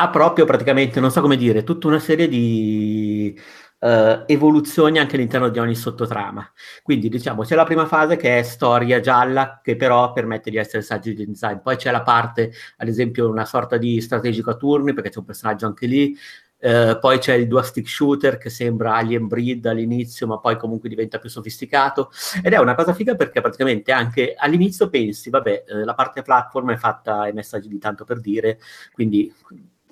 ha 0.00 0.10
proprio 0.10 0.44
praticamente, 0.44 1.00
non 1.00 1.10
so 1.10 1.20
come 1.20 1.36
dire, 1.36 1.64
tutta 1.64 1.88
una 1.88 1.98
serie 1.98 2.28
di 2.28 3.36
uh, 3.80 4.22
evoluzioni 4.26 4.98
anche 5.00 5.16
all'interno 5.16 5.48
di 5.48 5.58
ogni 5.58 5.74
sottotrama. 5.74 6.48
Quindi 6.82 7.08
diciamo 7.08 7.42
c'è 7.42 7.56
la 7.56 7.64
prima 7.64 7.84
fase 7.84 8.16
che 8.16 8.38
è 8.38 8.42
storia 8.44 9.00
gialla, 9.00 9.60
che 9.60 9.74
però 9.74 10.12
permette 10.12 10.50
di 10.50 10.56
essere 10.56 10.82
saggi 10.82 11.14
di 11.14 11.26
design. 11.26 11.58
Poi 11.58 11.76
c'è 11.76 11.90
la 11.90 12.02
parte, 12.02 12.52
ad 12.76 12.86
esempio, 12.86 13.28
una 13.28 13.44
sorta 13.44 13.76
di 13.76 14.00
strategico 14.00 14.50
a 14.50 14.56
turni, 14.56 14.94
perché 14.94 15.10
c'è 15.10 15.18
un 15.18 15.24
personaggio 15.24 15.66
anche 15.66 15.86
lì. 15.86 16.16
Uh, 16.60 16.98
poi 17.00 17.18
c'è 17.18 17.34
il 17.34 17.48
dual 17.48 17.64
stick 17.64 17.88
shooter 17.88 18.36
che 18.36 18.50
sembra 18.50 18.94
Alien 18.94 19.26
Breed 19.26 19.66
all'inizio, 19.66 20.28
ma 20.28 20.38
poi 20.38 20.56
comunque 20.56 20.88
diventa 20.88 21.18
più 21.18 21.28
sofisticato. 21.28 22.10
Ed 22.40 22.52
è 22.52 22.58
una 22.58 22.76
cosa 22.76 22.94
figa 22.94 23.16
perché 23.16 23.40
praticamente 23.40 23.90
anche 23.90 24.34
all'inizio 24.36 24.88
pensi, 24.88 25.28
vabbè, 25.28 25.64
uh, 25.70 25.84
la 25.84 25.94
parte 25.94 26.22
platform 26.22 26.72
è 26.72 26.76
fatta 26.76 27.22
ai 27.22 27.32
messaggi 27.32 27.66
di 27.68 27.78
tanto 27.78 28.04
per 28.04 28.20
dire, 28.20 28.60
quindi 28.92 29.32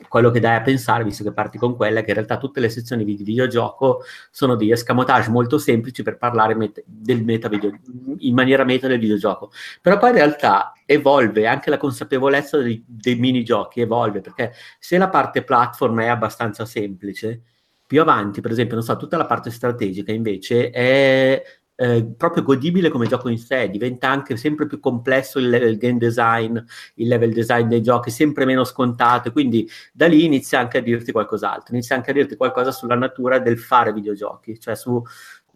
quello 0.09 0.31
che 0.31 0.41
dai 0.41 0.57
a 0.57 0.63
pensare, 0.63 1.05
visto 1.05 1.25
che 1.25 1.33
parti 1.33 1.59
con 1.59 1.77
quella, 1.77 2.01
è 2.01 2.03
che 2.03 2.11
in 2.11 2.17
realtà 2.17 2.39
tutte 2.39 2.61
le 2.61 2.69
sezioni 2.69 3.05
di 3.05 3.17
videogioco 3.17 4.03
sono 4.31 4.55
degli 4.55 4.73
escamotage 4.73 5.31
molto 5.31 5.59
semplici 5.59 6.03
per 6.03 6.17
parlare 6.19 6.55
met- 6.55 6.83
del 6.87 7.25
meta 7.25 7.49
video- 7.49 7.73
in 8.19 8.35
maniera 8.35 8.65
meta 8.65 8.89
del 8.89 8.99
videogioco. 8.99 9.51
Però 9.81 9.99
poi 9.99 10.11
in 10.11 10.17
realtà 10.17 10.73
evolve 10.85 11.47
anche 11.47 11.71
la 11.71 11.79
consapevolezza 11.79 12.59
dei, 12.59 12.85
dei 12.87 13.17
minigiochi, 13.17 13.81
evolve, 13.81 14.21
perché 14.21 14.53
se 14.79 14.99
la 14.99 15.09
parte 15.09 15.43
platform 15.43 16.01
è 16.03 16.07
abbastanza 16.07 16.65
semplice, 16.65 17.43
più 17.87 18.01
avanti, 18.01 18.41
per 18.41 18.51
esempio, 18.51 18.75
non 18.75 18.85
so, 18.85 18.97
tutta 18.97 19.17
la 19.17 19.27
parte 19.27 19.51
strategica 19.51 20.13
invece 20.13 20.71
è 20.71 21.43
eh, 21.77 22.05
proprio 22.17 22.43
godibile 22.43 22.89
come 22.89 23.07
gioco 23.07 23.29
in 23.29 23.39
sé, 23.39 23.69
diventa 23.69 24.09
anche 24.09 24.37
sempre 24.37 24.67
più 24.67 24.81
complesso 24.81 25.39
il, 25.39 25.53
il, 25.53 25.77
game 25.77 25.99
design, 25.99 26.59
il 26.95 27.09
level 27.09 27.33
design 27.33 27.69
dei 27.69 27.83
giochi, 27.83 28.11
sempre 28.11 28.45
meno 28.47 28.65
scontato, 28.65 29.31
quindi 29.31 29.69
da 29.93 30.07
lì 30.07 30.25
inizia 30.25 30.59
anche 30.59 30.79
a 30.79 30.81
dirti 30.81 31.13
qualcos'altro, 31.13 31.75
inizia 31.75 31.95
anche 31.95 32.11
a 32.11 32.15
dirti 32.15 32.37
qualcosa 32.37 32.73
sulla 32.73 32.95
natura 32.95 33.39
del 33.39 33.59
fare 33.59 33.93
videogiochi, 33.93 34.59
cioè 34.59 34.75
su, 34.75 35.03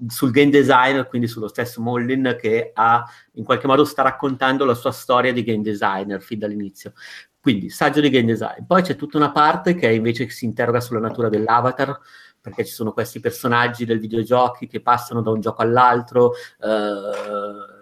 sul 0.07 0.31
game 0.31 0.51
design, 0.51 1.01
quindi 1.09 1.27
sullo 1.27 1.49
stesso 1.49 1.81
Mollin 1.81 2.37
che 2.39 2.71
ha 2.75 3.05
in 3.33 3.45
qualche 3.45 3.67
modo 3.67 3.85
sta 3.85 4.03
raccontando 4.03 4.65
la 4.65 4.75
sua 4.75 4.93
storia 4.93 5.33
di 5.33 5.43
game 5.43 5.63
designer 5.63 6.21
fin 6.21 6.39
dall'inizio. 6.39 6.93
Quindi 7.41 7.71
saggio 7.71 8.01
di 8.01 8.11
game 8.11 8.27
design. 8.27 8.67
Poi 8.67 8.83
c'è 8.83 8.97
tutta 8.97 9.17
una 9.17 9.33
parte 9.33 9.75
che 9.75 9.91
invece 9.91 10.29
si 10.29 10.45
interroga 10.45 10.81
sulla 10.81 11.01
natura 11.01 11.31
dell'avatar, 11.31 11.99
perché 12.41 12.65
ci 12.65 12.73
sono 12.73 12.93
questi 12.93 13.21
personaggi 13.21 13.85
del 13.85 14.01
videogiochi 14.01 14.67
che 14.67 14.81
passano 14.81 15.21
da 15.23 15.31
un 15.31 15.41
gioco 15.41 15.63
all'altro, 15.63 16.33
eh, 16.61 17.79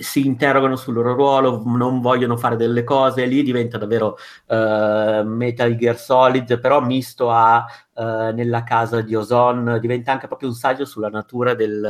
si 0.00 0.26
interrogano 0.26 0.76
sul 0.76 0.94
loro 0.94 1.12
ruolo, 1.14 1.62
non 1.66 2.00
vogliono 2.00 2.36
fare 2.36 2.56
delle 2.56 2.84
cose, 2.84 3.26
lì 3.26 3.42
diventa 3.42 3.76
davvero 3.76 4.16
eh, 4.46 5.22
Metal 5.24 5.76
Gear 5.76 5.98
Solid, 5.98 6.58
però 6.58 6.80
misto 6.80 7.30
a 7.30 7.66
eh, 7.94 8.32
nella 8.32 8.64
casa 8.64 9.02
di 9.02 9.14
Ozon, 9.14 9.78
diventa 9.80 10.12
anche 10.12 10.26
proprio 10.26 10.48
un 10.48 10.54
saggio 10.54 10.86
sulla 10.86 11.10
natura 11.10 11.54
del, 11.54 11.84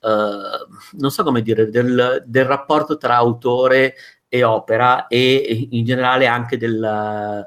eh, 0.00 0.08
non 0.98 1.10
so 1.10 1.22
come 1.22 1.42
dire, 1.42 1.70
del, 1.70 2.24
del 2.26 2.44
rapporto 2.44 2.96
tra 2.96 3.14
autore 3.14 3.94
e 4.28 4.42
opera 4.42 5.06
e 5.06 5.68
in 5.70 5.84
generale 5.84 6.26
anche 6.26 6.56
del 6.56 6.82
Uh, 6.84 7.46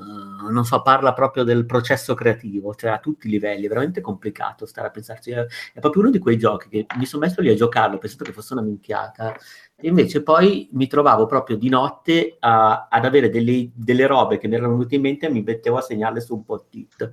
non 0.00 0.64
so, 0.64 0.82
parla 0.82 1.12
proprio 1.12 1.44
del 1.44 1.66
processo 1.66 2.14
creativo, 2.14 2.74
cioè 2.74 2.90
a 2.90 2.98
tutti 2.98 3.26
i 3.26 3.30
livelli, 3.30 3.64
è 3.64 3.68
veramente 3.68 4.00
complicato 4.00 4.66
stare 4.66 4.88
a 4.88 4.90
pensarci. 4.90 5.30
È, 5.30 5.46
è 5.74 5.80
proprio 5.80 6.02
uno 6.02 6.10
di 6.10 6.18
quei 6.18 6.36
giochi 6.38 6.68
che 6.68 6.86
mi 6.96 7.06
sono 7.06 7.24
messo 7.26 7.40
lì 7.40 7.48
a 7.50 7.54
giocarlo 7.54 7.98
pensando 7.98 8.24
che 8.24 8.32
fosse 8.32 8.52
una 8.52 8.62
minchiata, 8.62 9.34
e 9.76 9.88
invece 9.88 10.22
poi 10.22 10.68
mi 10.72 10.86
trovavo 10.86 11.26
proprio 11.26 11.56
di 11.56 11.68
notte 11.68 12.36
a, 12.38 12.88
ad 12.90 13.04
avere 13.04 13.28
delle, 13.30 13.70
delle, 13.74 14.06
robe 14.06 14.38
che 14.38 14.48
mi 14.48 14.54
erano 14.54 14.72
venute 14.72 14.94
in 14.94 15.00
mente 15.00 15.26
e 15.26 15.30
mi 15.30 15.42
mettevo 15.42 15.78
a 15.78 15.82
segnarle 15.82 16.20
su 16.20 16.34
un 16.34 16.44
post-it, 16.44 17.12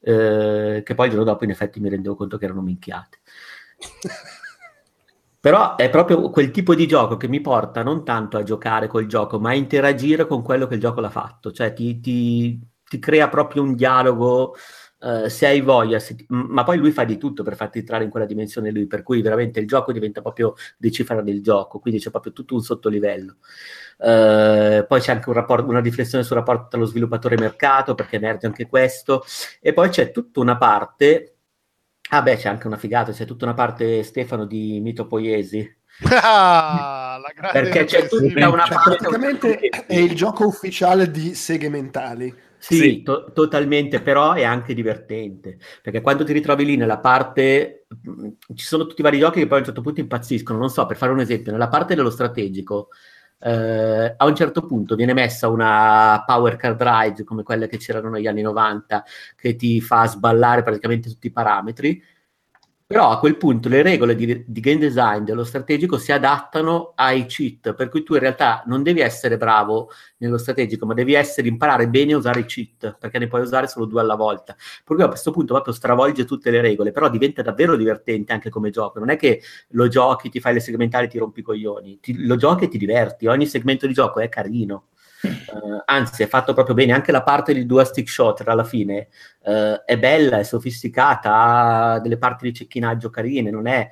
eh, 0.00 0.82
che 0.84 0.94
poi 0.94 1.06
il 1.06 1.12
giorno 1.12 1.26
dopo 1.26 1.44
in 1.44 1.50
effetti 1.50 1.80
mi 1.80 1.88
rendevo 1.88 2.14
conto 2.14 2.38
che 2.38 2.44
erano 2.44 2.62
minchiate. 2.62 3.18
Però 5.46 5.76
è 5.76 5.88
proprio 5.90 6.28
quel 6.30 6.50
tipo 6.50 6.74
di 6.74 6.88
gioco 6.88 7.16
che 7.16 7.28
mi 7.28 7.40
porta 7.40 7.84
non 7.84 8.04
tanto 8.04 8.36
a 8.36 8.42
giocare 8.42 8.88
col 8.88 9.06
gioco, 9.06 9.38
ma 9.38 9.50
a 9.50 9.54
interagire 9.54 10.26
con 10.26 10.42
quello 10.42 10.66
che 10.66 10.74
il 10.74 10.80
gioco 10.80 10.98
l'ha 11.00 11.08
fatto. 11.08 11.52
Cioè 11.52 11.72
ti, 11.72 12.00
ti, 12.00 12.60
ti 12.84 12.98
crea 12.98 13.28
proprio 13.28 13.62
un 13.62 13.76
dialogo 13.76 14.56
eh, 15.02 15.28
se 15.30 15.46
hai 15.46 15.60
voglia, 15.60 16.00
se 16.00 16.16
ti- 16.16 16.26
ma 16.30 16.64
poi 16.64 16.78
lui 16.78 16.90
fa 16.90 17.04
di 17.04 17.16
tutto 17.16 17.44
per 17.44 17.54
farti 17.54 17.78
entrare 17.78 18.02
in 18.02 18.10
quella 18.10 18.26
dimensione 18.26 18.72
lui, 18.72 18.88
per 18.88 19.04
cui 19.04 19.22
veramente 19.22 19.60
il 19.60 19.68
gioco 19.68 19.92
diventa 19.92 20.20
proprio 20.20 20.54
decifra 20.76 21.22
del 21.22 21.40
gioco, 21.40 21.78
quindi 21.78 22.00
c'è 22.00 22.10
proprio 22.10 22.32
tutto 22.32 22.54
un 22.54 22.62
sottolivello. 22.62 23.36
Eh, 23.98 24.84
poi 24.88 25.00
c'è 25.00 25.12
anche 25.12 25.28
un 25.28 25.34
rapporto- 25.36 25.68
una 25.70 25.80
riflessione 25.80 26.24
sul 26.24 26.34
rapporto 26.36 26.66
tra 26.70 26.78
lo 26.80 26.86
sviluppatore 26.86 27.36
e 27.36 27.38
mercato, 27.40 27.94
perché 27.94 28.16
emerge 28.16 28.46
anche 28.46 28.66
questo, 28.66 29.22
e 29.60 29.72
poi 29.72 29.90
c'è 29.90 30.10
tutta 30.10 30.40
una 30.40 30.56
parte, 30.56 31.35
ah 32.10 32.22
beh 32.22 32.36
c'è 32.36 32.48
anche 32.48 32.66
una 32.66 32.76
figata, 32.76 33.12
c'è 33.12 33.24
tutta 33.24 33.44
una 33.44 33.54
parte 33.54 34.02
Stefano 34.02 34.46
di 34.46 34.80
Mito 34.80 35.06
Poiesi, 35.06 35.68
Ah, 36.08 37.18
la 37.20 37.32
grande 37.34 37.70
perché 37.70 37.84
c'è 37.84 38.08
tutta 38.08 38.48
una 38.48 38.62
Cioè, 38.62 38.74
parte 38.74 38.96
praticamente 38.96 39.58
è 39.86 39.96
il 39.96 40.14
gioco 40.14 40.46
ufficiale 40.46 41.10
di 41.10 41.34
seghe 41.34 41.68
mentali. 41.68 42.34
Sì, 42.58 42.76
Sì. 42.78 43.02
to- 43.02 43.30
totalmente, 43.32 44.00
però 44.02 44.32
è 44.32 44.42
anche 44.42 44.74
divertente, 44.74 45.58
perché 45.82 46.00
quando 46.00 46.24
ti 46.24 46.32
ritrovi 46.32 46.64
lì 46.64 46.76
nella 46.76 46.98
parte, 46.98 47.86
mh, 48.02 48.28
ci 48.54 48.64
sono 48.64 48.86
tutti 48.86 49.00
i 49.00 49.04
vari 49.04 49.18
giochi 49.18 49.40
che 49.40 49.46
poi 49.46 49.58
a 49.58 49.60
un 49.60 49.66
certo 49.66 49.82
punto 49.82 50.00
impazziscono, 50.00 50.58
non 50.58 50.68
so, 50.70 50.84
per 50.86 50.96
fare 50.96 51.12
un 51.12 51.20
esempio, 51.20 51.52
nella 51.52 51.68
parte 51.68 51.94
dello 51.94 52.10
strategico, 52.10 52.88
eh, 53.38 54.14
a 54.16 54.24
un 54.24 54.34
certo 54.34 54.64
punto 54.66 54.94
viene 54.94 55.12
messa 55.12 55.48
una 55.48 56.22
power 56.26 56.56
card 56.56 56.82
ride 56.82 57.24
come 57.24 57.42
quelle 57.42 57.66
che 57.68 57.76
c'erano 57.76 58.10
negli 58.10 58.26
anni 58.26 58.42
90, 58.42 59.04
che 59.36 59.56
ti 59.56 59.80
fa 59.80 60.06
sballare 60.06 60.62
praticamente 60.62 61.08
tutti 61.10 61.26
i 61.26 61.32
parametri, 61.32 62.02
però 62.86 63.10
a 63.10 63.18
quel 63.18 63.36
punto 63.36 63.68
le 63.68 63.82
regole 63.82 64.14
di, 64.14 64.44
di 64.46 64.60
game 64.60 64.78
design 64.78 65.24
dello 65.24 65.42
strategico 65.42 65.98
si 65.98 66.12
adattano 66.12 66.92
ai 66.94 67.26
cheat, 67.26 67.74
per 67.74 67.88
cui 67.88 68.04
tu 68.04 68.14
in 68.14 68.20
realtà 68.20 68.62
non 68.66 68.84
devi 68.84 69.00
essere 69.00 69.36
bravo 69.36 69.90
nello 70.18 70.38
strategico, 70.38 70.86
ma 70.86 70.94
devi 70.94 71.14
essere 71.14 71.48
imparare 71.48 71.88
bene 71.88 72.12
a 72.12 72.16
usare 72.16 72.40
i 72.40 72.44
cheat, 72.44 72.96
perché 72.98 73.18
ne 73.18 73.26
puoi 73.26 73.40
usare 73.40 73.66
solo 73.66 73.86
due 73.86 74.00
alla 74.00 74.14
volta. 74.14 74.54
Per 74.84 74.94
cui 74.94 75.04
a 75.04 75.08
questo 75.08 75.32
punto 75.32 75.54
proprio 75.54 75.74
stravolge 75.74 76.24
tutte 76.24 76.50
le 76.50 76.60
regole, 76.60 76.92
però 76.92 77.08
diventa 77.10 77.42
davvero 77.42 77.74
divertente 77.76 78.32
anche 78.32 78.50
come 78.50 78.70
gioco. 78.70 79.00
Non 79.00 79.10
è 79.10 79.16
che 79.16 79.42
lo 79.70 79.88
giochi, 79.88 80.28
ti 80.28 80.38
fai 80.38 80.54
le 80.54 80.60
segmentali 80.60 81.06
e 81.06 81.08
ti 81.08 81.18
rompi 81.18 81.40
i 81.40 81.42
coglioni, 81.42 81.98
Ti- 82.00 82.24
lo 82.24 82.36
giochi 82.36 82.64
e 82.64 82.68
ti 82.68 82.78
diverti. 82.78 83.26
Ogni 83.26 83.46
segmento 83.46 83.86
di 83.88 83.92
gioco 83.94 84.20
è 84.20 84.28
carino. 84.28 84.86
Eh, 85.26 85.82
anzi, 85.84 86.22
è 86.22 86.26
fatto 86.26 86.52
proprio 86.52 86.74
bene. 86.74 86.92
Anche 86.92 87.12
la 87.12 87.22
parte 87.22 87.52
di 87.52 87.66
dual 87.66 87.86
stick 87.86 88.08
shot 88.08 88.42
alla 88.46 88.64
fine 88.64 89.08
eh, 89.44 89.82
è 89.84 89.98
bella, 89.98 90.38
è 90.38 90.42
sofisticata, 90.44 91.34
ha 91.34 92.00
delle 92.00 92.18
parti 92.18 92.46
di 92.46 92.54
cecchinaggio 92.54 93.10
carine, 93.10 93.50
non 93.50 93.66
è 93.66 93.88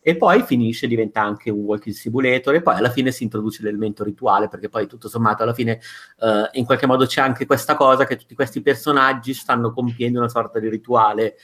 e 0.00 0.16
poi 0.16 0.42
finisce, 0.42 0.86
diventa 0.86 1.20
anche 1.20 1.50
un 1.50 1.64
walking 1.64 1.94
simulator 1.94 2.54
e 2.54 2.62
poi 2.62 2.76
alla 2.76 2.90
fine 2.90 3.10
si 3.10 3.24
introduce 3.24 3.62
l'elemento 3.62 4.04
rituale 4.04 4.48
perché 4.48 4.70
poi 4.70 4.86
tutto 4.86 5.06
sommato 5.06 5.42
alla 5.42 5.52
fine 5.52 5.80
eh, 6.20 6.48
in 6.52 6.64
qualche 6.64 6.86
modo 6.86 7.04
c'è 7.04 7.20
anche 7.20 7.44
questa 7.44 7.74
cosa 7.74 8.06
che 8.06 8.16
tutti 8.16 8.34
questi 8.34 8.62
personaggi 8.62 9.34
stanno 9.34 9.70
compiendo 9.72 10.18
una 10.18 10.30
sorta 10.30 10.58
di 10.60 10.68
rituale 10.70 11.36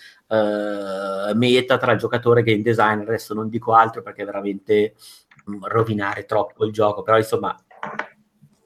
meta 1.35 1.77
tra 1.77 1.95
giocatore 1.95 2.41
e 2.41 2.43
game 2.43 2.63
designer 2.63 3.07
adesso 3.07 3.35
non 3.35 3.49
dico 3.49 3.75
altro 3.75 4.03
perché 4.03 4.23
è 4.23 4.25
veramente 4.25 4.95
mh, 5.45 5.67
rovinare 5.67 6.25
troppo 6.25 6.65
il 6.65 6.73
gioco 6.73 7.03
però 7.03 7.19
insomma 7.19 7.55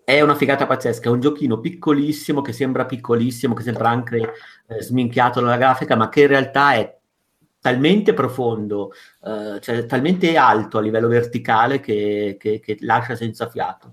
è 0.08 0.22
una 0.22 0.34
figata 0.34 0.66
pazzesca, 0.66 1.10
è 1.10 1.12
un 1.12 1.20
giochino 1.20 1.60
piccolissimo 1.60 2.40
che 2.40 2.54
sembra 2.54 2.86
piccolissimo, 2.86 3.52
che 3.52 3.62
sembra 3.62 3.90
anche 3.90 4.32
eh, 4.66 4.80
sminchiato 4.82 5.38
nella 5.42 5.58
grafica, 5.58 5.96
ma 5.96 6.08
che 6.08 6.22
in 6.22 6.28
realtà 6.28 6.72
è 6.72 6.96
talmente 7.60 8.14
profondo, 8.14 8.92
eh, 9.22 9.60
cioè 9.60 9.84
talmente 9.84 10.34
alto 10.38 10.78
a 10.78 10.80
livello 10.80 11.08
verticale 11.08 11.80
che, 11.80 12.38
che- 12.40 12.58
che 12.58 12.78
lascia 12.80 13.16
senza 13.16 13.50
fiato. 13.50 13.92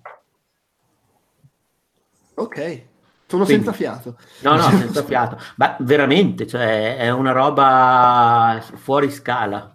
Ok, 2.36 2.82
sono 3.28 3.44
Quindi- 3.44 3.64
senza 3.66 3.74
fiato. 3.74 4.18
No, 4.44 4.56
no, 4.56 4.70
senza 4.80 5.04
fiato. 5.04 5.38
Ma 5.58 5.76
veramente, 5.80 6.48
cioè, 6.48 6.96
è 6.96 7.10
una 7.12 7.34
roba 7.34 8.64
fuori 8.76 9.12
scala. 9.12 9.75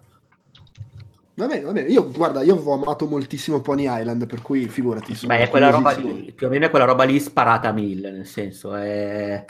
Va 1.41 1.47
bene, 1.47 1.61
va 1.61 1.71
bene. 1.71 1.89
Io, 1.89 2.11
guarda, 2.11 2.43
io 2.43 2.55
ho 2.55 2.73
amato 2.73 3.07
moltissimo 3.07 3.61
Pony 3.61 3.87
Island, 3.89 4.27
per 4.27 4.43
cui 4.43 4.67
figurati. 4.67 5.15
sono 5.15 5.33
Beh, 5.33 5.41
è 5.41 5.49
quella 5.49 5.71
roba 5.71 5.89
lì, 5.93 6.31
più 6.33 6.45
o 6.45 6.49
meno 6.51 6.67
è 6.67 6.69
quella 6.69 6.85
roba 6.85 7.03
lì 7.03 7.19
sparata 7.19 7.69
a 7.69 7.71
mille, 7.71 8.11
nel 8.11 8.27
senso, 8.27 8.75
è, 8.75 9.43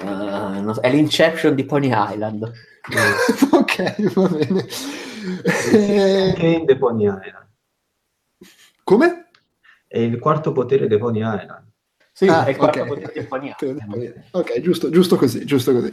non 0.00 0.74
so, 0.74 0.80
è 0.80 0.90
l'Inception 0.90 1.54
di 1.54 1.64
Pony 1.64 1.92
Island. 1.92 2.42
ok, 3.52 4.12
va 4.14 4.28
bene. 4.28 4.66
Eh, 5.72 6.32
Che 6.34 6.46
in 6.46 6.66
The 6.66 6.76
Pony 6.76 7.04
Island. 7.04 7.46
come? 8.82 9.28
È 9.86 9.98
il 9.98 10.18
quarto 10.18 10.50
potere 10.50 10.88
di 10.88 10.98
Pony 10.98 11.20
Island. 11.20 11.67
Sì, 12.18 12.26
Ah, 12.26 12.44
è 12.44 12.50
il 12.50 12.56
quarto 12.56 12.80
ok. 12.80 12.86
potere 13.28 13.46
Island. 13.54 14.24
Ok, 14.32 14.60
giusto, 14.60 14.90
giusto 14.90 15.14
così, 15.14 15.44
giusto 15.44 15.72
così. 15.72 15.88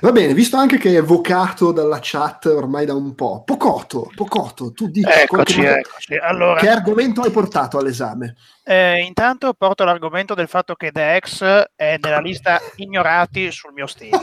Va 0.00 0.10
bene, 0.10 0.32
visto 0.32 0.56
anche 0.56 0.78
che 0.78 0.88
è 0.88 0.96
evocato 0.96 1.70
dalla 1.70 1.98
chat 2.00 2.46
ormai 2.46 2.86
da 2.86 2.94
un 2.94 3.14
po'. 3.14 3.42
Pocoto, 3.44 4.10
Pocoto, 4.14 4.72
tu 4.72 4.88
dici 4.88 5.06
Eccoci, 5.06 5.62
eccoci. 5.62 6.16
Allora, 6.16 6.60
che 6.60 6.70
argomento 6.70 7.20
hai 7.20 7.30
portato 7.30 7.76
all'esame? 7.76 8.36
eh, 8.64 9.02
intanto 9.02 9.52
porto 9.52 9.84
l'argomento 9.84 10.32
del 10.32 10.48
fatto 10.48 10.74
che 10.76 10.90
The 10.92 11.18
X 11.20 11.64
è 11.76 11.98
nella 12.00 12.20
lista 12.24 12.58
ignorati 12.76 13.50
sul 13.52 13.74
mio 13.74 13.86
Steam. 13.86 14.18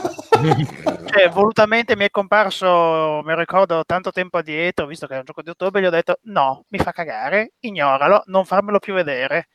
Cioè, 1.06 1.28
volutamente 1.30 1.94
mi 1.94 2.04
è 2.04 2.10
comparso, 2.10 3.22
mi 3.24 3.32
ricordo 3.36 3.84
tanto 3.86 4.10
tempo 4.10 4.38
addietro, 4.38 4.86
visto 4.86 5.06
che 5.06 5.14
è 5.14 5.18
un 5.18 5.24
gioco 5.24 5.42
di 5.42 5.50
ottobre, 5.50 5.80
gli 5.80 5.86
ho 5.86 5.90
detto 5.90 6.18
no, 6.22 6.64
mi 6.70 6.78
fa 6.78 6.90
cagare, 6.90 7.52
ignoralo, 7.60 8.24
non 8.26 8.44
farmelo 8.44 8.80
più 8.80 8.92
vedere. 8.92 9.46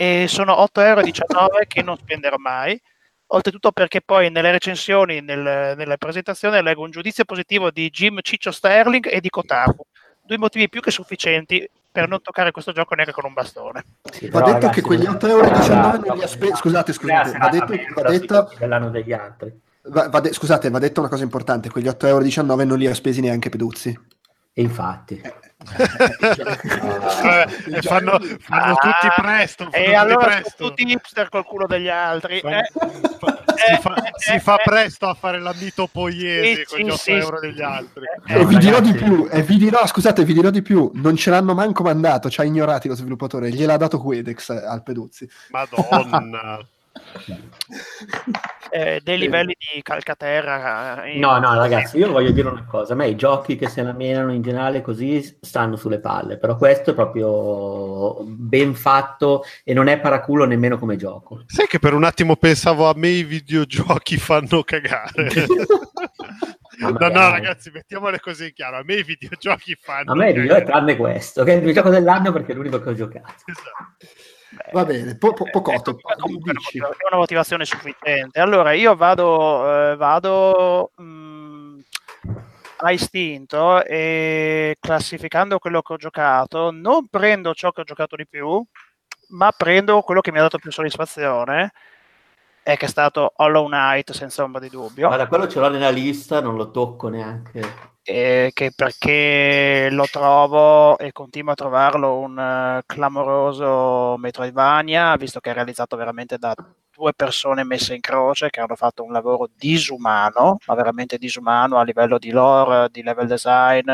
E 0.00 0.26
sono 0.28 0.52
8,19 0.52 0.86
euro 0.86 1.02
che 1.66 1.82
non 1.82 1.96
spenderò 1.96 2.36
mai. 2.36 2.80
Oltretutto 3.30 3.72
perché 3.72 4.00
poi 4.00 4.30
nelle 4.30 4.52
recensioni, 4.52 5.20
nel- 5.20 5.74
nella 5.76 5.96
presentazione, 5.96 6.62
leggo 6.62 6.82
un 6.82 6.90
giudizio 6.92 7.24
positivo 7.24 7.70
di 7.72 7.90
Jim 7.90 8.20
Ciccio 8.22 8.52
Sterling 8.52 9.08
e 9.10 9.20
di 9.20 9.28
Kotaku. 9.28 9.84
Due 10.22 10.38
motivi 10.38 10.68
più 10.68 10.80
che 10.80 10.92
sufficienti 10.92 11.68
per 11.90 12.06
non 12.08 12.22
toccare 12.22 12.52
questo 12.52 12.70
gioco 12.70 12.94
neanche 12.94 13.12
con 13.12 13.24
un 13.24 13.32
bastone. 13.32 13.84
Sì, 14.12 14.28
Va 14.28 14.38
detto 14.40 14.52
ragazzi, 14.52 14.74
che 14.74 14.86
quegli 14.86 15.02
non- 15.02 15.14
8,19 15.16 15.30
euro 15.30 15.50
non 15.50 16.14
li 16.14 16.20
no, 16.20 16.26
Scusate, 16.54 16.92
scusate, 16.92 17.36
va 17.38 17.48
detto, 17.48 17.74
va 17.94 18.02
detto- 18.08 18.52
dell'anno 18.56 18.90
degli 18.90 19.12
altri. 19.12 19.60
va- 19.82 20.08
va 20.08 20.20
de- 20.20 20.32
scusate, 20.32 20.70
va 20.70 20.78
detta 20.78 21.00
una 21.00 21.08
cosa 21.08 21.24
importante: 21.24 21.70
quegli 21.70 21.88
8,19 21.88 22.62
euro 22.62 22.64
non 22.64 22.78
li 22.78 22.86
ha 22.86 22.94
spesi 22.94 23.20
neanche 23.20 23.48
Peduzzi. 23.48 23.98
E 24.52 24.62
infatti, 24.62 25.20
Vabbè, 27.44 27.82
fanno, 27.82 28.18
fanno 28.40 28.74
tutti 28.74 29.06
Ah, 29.06 29.14
presto. 29.20 29.64
fanno 29.70 29.74
E 29.76 29.84
tutti 29.84 29.94
allora 29.96 30.20
sono 30.30 30.40
presto. 30.40 30.68
tutti 30.68 30.90
hipster 30.90 31.28
col 31.28 31.44
culo 31.44 31.66
degli 31.66 31.88
altri. 31.88 32.40
Fa- 32.40 32.58
eh. 32.58 32.70
fa- 33.18 33.42
Eh, 33.58 33.74
si, 33.74 33.80
fa, 33.80 33.94
eh, 33.96 34.10
si 34.16 34.32
eh, 34.34 34.40
fa 34.40 34.56
eh. 34.56 34.62
presto 34.64 35.08
a 35.08 35.14
fare 35.14 35.40
la 35.40 35.52
mito 35.60 35.88
poiesi 35.90 36.62
Sì, 36.64 36.64
con 36.64 36.78
gli 36.78 36.82
sì, 36.84 36.90
8 36.90 36.96
sì, 36.98 37.10
euro 37.12 37.40
sì. 37.40 37.46
degli 37.48 37.62
altri. 37.62 38.02
E 38.26 38.46
vi 38.46 38.56
dirò 38.56 38.80
di 38.80 38.92
più, 38.94 39.28
e 39.30 39.42
vi 39.42 39.56
dirò, 39.56 39.84
scusate, 39.86 40.24
vi 40.24 40.32
dirò 40.32 40.50
di 40.50 40.62
più, 40.62 40.90
non 40.94 41.16
ce 41.16 41.30
l'hanno 41.30 41.54
manco 41.54 41.82
mandato, 41.82 42.30
ci 42.30 42.40
ha 42.40 42.44
ignorati 42.44 42.86
lo 42.88 42.94
sviluppatore, 42.94 43.50
gliel'ha 43.50 43.76
dato 43.76 43.98
Quedex 44.00 44.50
al 44.50 44.82
Peduzzi. 44.84 45.28
Madonna. 45.50 46.58
eh, 48.70 49.00
dei 49.02 49.18
livelli 49.18 49.56
di 49.58 49.82
calcaterra. 49.82 51.04
eh, 51.04 51.14
in- 51.14 51.20
no, 51.20 51.38
no, 51.38 51.54
ragazzi, 51.54 51.98
io 51.98 52.10
voglio 52.10 52.30
dire 52.30 52.48
una 52.48 52.64
cosa: 52.64 52.92
a 52.92 52.96
me 52.96 53.08
i 53.08 53.16
giochi 53.16 53.56
che 53.56 53.68
se 53.68 53.82
la 53.82 53.92
menano 53.92 54.32
in 54.32 54.42
generale 54.42 54.80
così 54.80 55.22
stanno 55.40 55.76
sulle 55.76 56.00
palle, 56.00 56.38
però 56.38 56.56
questo 56.56 56.90
è 56.90 56.94
proprio 56.94 58.22
ben 58.24 58.74
fatto 58.74 59.44
e 59.64 59.72
non 59.74 59.88
è 59.88 59.98
paraculo 60.00 60.44
nemmeno 60.44 60.78
come 60.78 60.96
gioco. 60.96 61.42
Sai 61.46 61.66
che 61.66 61.78
per 61.78 61.94
un 61.94 62.04
attimo 62.04 62.36
pensavo 62.36 62.88
a 62.88 62.92
me 62.96 63.08
i 63.08 63.24
videogiochi 63.24 64.16
fanno 64.16 64.62
cagare. 64.62 65.28
No, 66.78 66.90
no, 66.90 67.08
ragazzi, 67.30 67.72
mettiamole 67.72 68.20
così 68.20 68.44
in 68.44 68.52
chiaro. 68.52 68.76
A 68.76 68.82
me 68.84 68.94
i 68.94 69.02
videogiochi 69.02 69.76
fanno 69.80 70.12
A 70.12 70.14
me 70.14 70.32
cagare. 70.32 70.62
tranne 70.64 70.96
questo, 70.96 71.42
che 71.42 71.54
è 71.54 71.56
il 71.56 71.64
mio 71.64 71.72
gioco 71.72 71.88
dell'anno 71.88 72.30
perché 72.30 72.52
è 72.52 72.54
l'unico 72.54 72.80
che 72.80 72.90
ho 72.90 72.94
giocato. 72.94 73.32
Esatto. 73.46 74.06
Beh, 74.50 74.70
Va 74.72 74.84
bene, 74.84 75.16
po- 75.18 75.34
po- 75.34 75.48
Pocotto, 75.50 75.98
comunque 76.18 76.52
è 76.52 76.54
una 76.54 76.60
dici. 76.60 76.80
motivazione 77.12 77.64
sufficiente. 77.66 78.40
Allora, 78.40 78.72
io 78.72 78.96
vado, 78.96 79.90
eh, 79.92 79.96
vado 79.96 80.92
mh, 80.96 81.78
a 82.78 82.90
istinto 82.92 83.84
e 83.84 84.76
classificando 84.80 85.58
quello 85.58 85.82
che 85.82 85.92
ho 85.92 85.96
giocato, 85.96 86.70
non 86.70 87.08
prendo 87.08 87.52
ciò 87.52 87.72
che 87.72 87.82
ho 87.82 87.84
giocato 87.84 88.16
di 88.16 88.26
più, 88.26 88.64
ma 89.30 89.52
prendo 89.54 90.00
quello 90.00 90.22
che 90.22 90.32
mi 90.32 90.38
ha 90.38 90.42
dato 90.42 90.58
più 90.58 90.70
soddisfazione, 90.70 91.72
e 92.68 92.76
che 92.76 92.84
è 92.84 92.88
stato 92.88 93.32
Hollow 93.36 93.66
Knight, 93.66 94.12
senza 94.12 94.42
ombra 94.42 94.60
di 94.60 94.68
dubbio. 94.68 95.06
Guarda, 95.06 95.26
quello 95.26 95.48
ce 95.48 95.58
l'ho 95.58 95.70
nella 95.70 95.88
lista, 95.88 96.42
non 96.42 96.54
lo 96.54 96.70
tocco 96.70 97.08
neanche. 97.08 97.60
eh, 98.02 98.50
che 98.52 98.72
perché 98.74 99.88
lo 99.90 100.04
trovo 100.10 100.98
e 100.98 101.12
continuo 101.12 101.52
a 101.52 101.54
trovarlo 101.54 102.18
un 102.18 102.38
eh, 102.38 102.82
clamoroso 102.84 104.16
Metroidvania, 104.18 105.16
visto 105.16 105.40
che 105.40 105.50
è 105.50 105.54
realizzato 105.54 105.96
veramente 105.96 106.36
da 106.36 106.54
due 106.90 107.12
persone 107.14 107.64
messe 107.64 107.94
in 107.94 108.00
croce 108.00 108.50
che 108.50 108.60
hanno 108.60 108.76
fatto 108.76 109.02
un 109.02 109.12
lavoro 109.12 109.48
disumano, 109.54 110.58
ma 110.66 110.74
veramente 110.74 111.16
disumano 111.16 111.78
a 111.78 111.84
livello 111.84 112.18
di 112.18 112.30
lore, 112.30 112.88
di 112.90 113.02
level 113.02 113.26
design, 113.26 113.90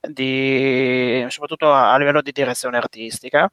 di, 0.00 1.24
soprattutto 1.28 1.72
a 1.72 1.96
livello 1.98 2.20
di 2.22 2.32
direzione 2.32 2.78
artistica. 2.78 3.48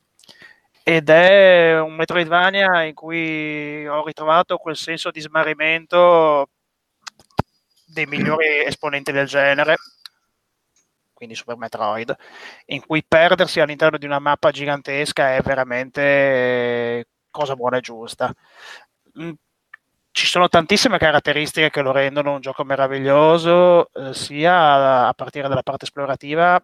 Ed 0.89 1.07
è 1.07 1.79
un 1.79 1.93
Metroidvania 1.93 2.81
in 2.81 2.95
cui 2.95 3.87
ho 3.87 4.03
ritrovato 4.03 4.57
quel 4.57 4.75
senso 4.75 5.11
di 5.11 5.19
smarrimento 5.21 6.49
dei 7.85 8.07
migliori 8.07 8.63
esponenti 8.65 9.11
del 9.11 9.27
genere, 9.27 9.75
quindi 11.13 11.35
Super 11.35 11.57
Metroid, 11.57 12.15
in 12.67 12.83
cui 12.83 13.05
perdersi 13.07 13.59
all'interno 13.59 13.99
di 13.99 14.07
una 14.07 14.17
mappa 14.17 14.49
gigantesca 14.49 15.35
è 15.35 15.41
veramente 15.43 17.05
cosa 17.29 17.55
buona 17.55 17.77
e 17.77 17.81
giusta. 17.81 18.33
Mm, 19.21 19.33
ci 20.09 20.25
sono 20.25 20.49
tantissime 20.49 20.97
caratteristiche 20.97 21.69
che 21.69 21.81
lo 21.81 21.91
rendono 21.91 22.33
un 22.33 22.41
gioco 22.41 22.63
meraviglioso, 22.63 23.91
eh, 23.93 24.15
sia 24.15 25.07
a 25.07 25.13
partire 25.13 25.47
dalla 25.47 25.61
parte 25.61 25.85
esplorativa 25.85 26.59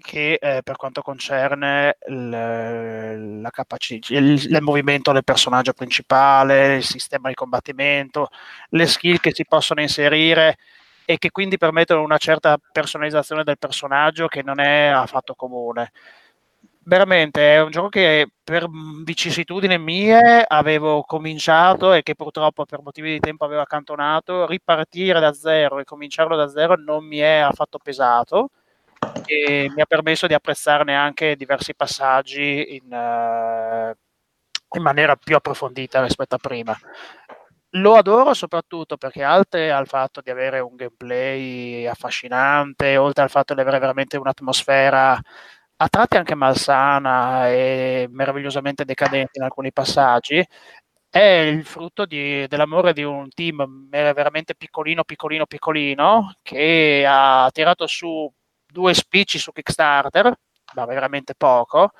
che 0.00 0.34
eh, 0.34 0.60
per 0.62 0.76
quanto 0.76 1.02
concerne 1.02 1.98
il, 2.08 3.40
la 3.40 3.50
capacità, 3.50 4.14
il, 4.14 4.32
il, 4.32 4.58
movimento 4.62 5.12
del 5.12 5.24
personaggio 5.24 5.72
principale, 5.72 6.76
il 6.76 6.84
sistema 6.84 7.28
di 7.28 7.34
combattimento, 7.34 8.28
le 8.70 8.86
skill 8.86 9.18
che 9.18 9.32
si 9.34 9.44
possono 9.44 9.80
inserire 9.80 10.56
e 11.04 11.18
che 11.18 11.30
quindi 11.30 11.56
permettono 11.58 12.02
una 12.02 12.18
certa 12.18 12.58
personalizzazione 12.72 13.44
del 13.44 13.58
personaggio 13.58 14.26
che 14.26 14.42
non 14.42 14.60
è 14.60 14.86
affatto 14.88 15.34
comune. 15.34 15.92
Veramente 16.84 17.54
è 17.54 17.60
un 17.60 17.70
gioco 17.70 17.88
che 17.88 18.30
per 18.42 18.66
vicissitudini 19.04 19.78
mie 19.78 20.44
avevo 20.46 21.02
cominciato 21.02 21.92
e 21.92 22.02
che 22.02 22.14
purtroppo 22.14 22.64
per 22.64 22.80
motivi 22.82 23.12
di 23.12 23.20
tempo 23.20 23.44
avevo 23.44 23.60
accantonato. 23.60 24.46
Ripartire 24.46 25.20
da 25.20 25.32
zero 25.34 25.78
e 25.78 25.84
cominciarlo 25.84 26.34
da 26.34 26.48
zero 26.48 26.76
non 26.76 27.04
mi 27.06 27.18
è 27.18 27.36
affatto 27.38 27.78
pesato 27.78 28.50
e 29.26 29.70
mi 29.74 29.80
ha 29.80 29.86
permesso 29.86 30.26
di 30.26 30.34
apprezzarne 30.34 30.94
anche 30.94 31.36
diversi 31.36 31.74
passaggi 31.74 32.76
in, 32.76 32.92
uh, 32.92 34.76
in 34.76 34.82
maniera 34.82 35.16
più 35.16 35.36
approfondita 35.36 36.02
rispetto 36.02 36.34
a 36.34 36.38
prima. 36.38 36.76
Lo 37.72 37.96
adoro 37.96 38.32
soprattutto 38.32 38.96
perché 38.96 39.26
oltre 39.26 39.70
al 39.70 39.86
fatto 39.86 40.22
di 40.22 40.30
avere 40.30 40.58
un 40.60 40.74
gameplay 40.74 41.86
affascinante, 41.86 42.96
oltre 42.96 43.24
al 43.24 43.30
fatto 43.30 43.52
di 43.54 43.60
avere 43.60 43.78
veramente 43.78 44.16
un'atmosfera 44.16 45.20
a 45.80 45.88
tratti 45.88 46.16
anche 46.16 46.34
malsana 46.34 47.48
e 47.50 48.08
meravigliosamente 48.10 48.84
decadente 48.84 49.32
in 49.38 49.44
alcuni 49.44 49.72
passaggi, 49.72 50.44
è 51.10 51.18
il 51.20 51.64
frutto 51.64 52.04
di, 52.06 52.46
dell'amore 52.48 52.92
di 52.92 53.02
un 53.02 53.28
team 53.30 53.88
veramente 53.90 54.54
piccolino, 54.54 55.04
piccolino, 55.04 55.46
piccolino, 55.46 56.34
che 56.42 57.04
ha 57.06 57.48
tirato 57.52 57.86
su 57.86 58.30
due 58.70 58.94
spicci 58.94 59.38
su 59.38 59.52
Kickstarter, 59.52 60.32
ma 60.74 60.84
veramente 60.84 61.34
poco, 61.34 61.92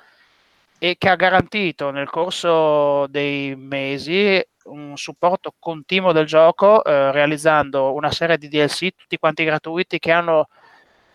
e 0.77 0.95
che 0.97 1.09
ha 1.09 1.15
garantito 1.15 1.91
nel 1.91 2.09
corso 2.09 3.07
dei 3.07 3.55
mesi 3.55 4.41
un 4.65 4.95
supporto 4.97 5.53
continuo 5.59 6.11
del 6.11 6.25
gioco, 6.25 6.83
eh, 6.83 7.11
realizzando 7.11 7.93
una 7.93 8.11
serie 8.11 8.37
di 8.37 8.47
DLC, 8.47 8.91
tutti 8.95 9.17
quanti 9.17 9.43
gratuiti, 9.43 9.99
che 9.99 10.11
hanno 10.11 10.47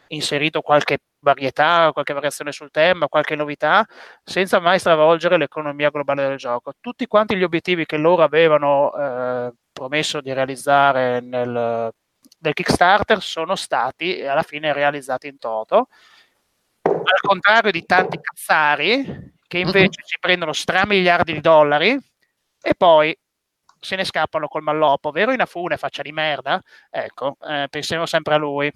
inserito 0.08 0.60
qualche 0.60 0.98
varietà, 1.20 1.90
qualche 1.92 2.12
variazione 2.12 2.52
sul 2.52 2.70
tema, 2.70 3.08
qualche 3.08 3.36
novità, 3.36 3.86
senza 4.22 4.60
mai 4.60 4.78
stravolgere 4.78 5.38
l'economia 5.38 5.90
globale 5.90 6.28
del 6.28 6.36
gioco. 6.36 6.72
Tutti 6.80 7.06
quanti 7.06 7.36
gli 7.36 7.42
obiettivi 7.42 7.86
che 7.86 7.96
loro 7.96 8.22
avevano 8.22 8.92
eh, 8.94 9.52
promesso 9.72 10.20
di 10.20 10.32
realizzare 10.32 11.20
nel, 11.20 11.92
del 12.44 12.52
Kickstarter 12.52 13.22
sono 13.22 13.56
stati 13.56 14.22
alla 14.22 14.42
fine 14.42 14.74
realizzati 14.74 15.28
in 15.28 15.38
toto, 15.38 15.88
al 16.82 17.20
contrario 17.22 17.70
di 17.70 17.86
tanti 17.86 18.20
cazzari 18.20 19.32
che 19.46 19.58
invece 19.58 20.02
si 20.04 20.18
prendono 20.20 20.52
stramiliardi 20.52 21.32
di 21.32 21.40
dollari 21.40 21.98
e 22.60 22.74
poi 22.76 23.16
se 23.80 23.96
ne 23.96 24.04
scappano 24.04 24.48
col 24.48 24.62
malloppo, 24.62 25.10
vero 25.10 25.32
Inafune, 25.32 25.78
faccia 25.78 26.02
di 26.02 26.12
merda? 26.12 26.60
Ecco, 26.90 27.36
eh, 27.46 27.66
pensiamo 27.70 28.04
sempre 28.04 28.34
a 28.34 28.38
lui 28.38 28.70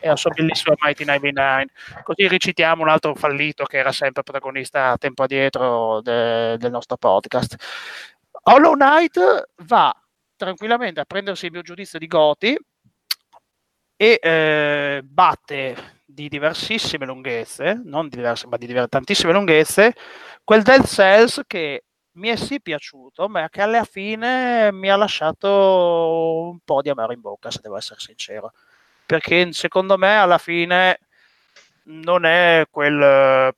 e 0.00 0.08
al 0.08 0.18
suo 0.18 0.30
bellissimo 0.30 0.74
Mighty 0.80 1.04
99. 1.04 1.66
Così 2.02 2.28
recitiamo 2.28 2.82
un 2.82 2.90
altro 2.90 3.14
fallito 3.14 3.64
che 3.64 3.78
era 3.78 3.92
sempre 3.92 4.22
protagonista 4.22 4.90
a 4.90 4.98
tempo 4.98 5.22
addietro 5.22 6.02
de- 6.02 6.58
del 6.58 6.70
nostro 6.70 6.98
podcast. 6.98 7.56
Hollow 8.42 8.74
Knight 8.74 9.48
va 9.64 9.94
tranquillamente 10.36 11.00
a 11.00 11.04
prendersi 11.06 11.46
il 11.46 11.52
mio 11.52 11.62
giudizio 11.62 11.98
di 11.98 12.06
Goti 12.06 12.58
e 13.96 14.18
eh, 14.22 15.00
batte 15.04 16.02
di 16.04 16.28
diversissime 16.28 17.06
lunghezze, 17.06 17.80
non 17.84 18.08
diverse, 18.08 18.46
ma 18.46 18.56
di 18.56 18.66
diver- 18.66 18.88
tantissime 18.88 19.32
lunghezze, 19.32 19.94
quel 20.44 20.62
Dead 20.62 20.84
Cells 20.86 21.42
che 21.46 21.84
mi 22.12 22.28
è 22.28 22.36
sì 22.36 22.60
piaciuto, 22.60 23.28
ma 23.28 23.48
che 23.48 23.62
alla 23.62 23.84
fine 23.84 24.70
mi 24.72 24.90
ha 24.90 24.96
lasciato 24.96 26.48
un 26.50 26.58
po' 26.64 26.82
di 26.82 26.90
amaro 26.90 27.12
in 27.12 27.20
bocca, 27.20 27.50
se 27.50 27.60
devo 27.62 27.76
essere 27.76 28.00
sincero. 28.00 28.52
Perché 29.06 29.52
secondo 29.52 29.98
me 29.98 30.16
alla 30.16 30.38
fine 30.38 31.00
non 31.84 32.24
è 32.24 32.64
quel, 32.70 33.52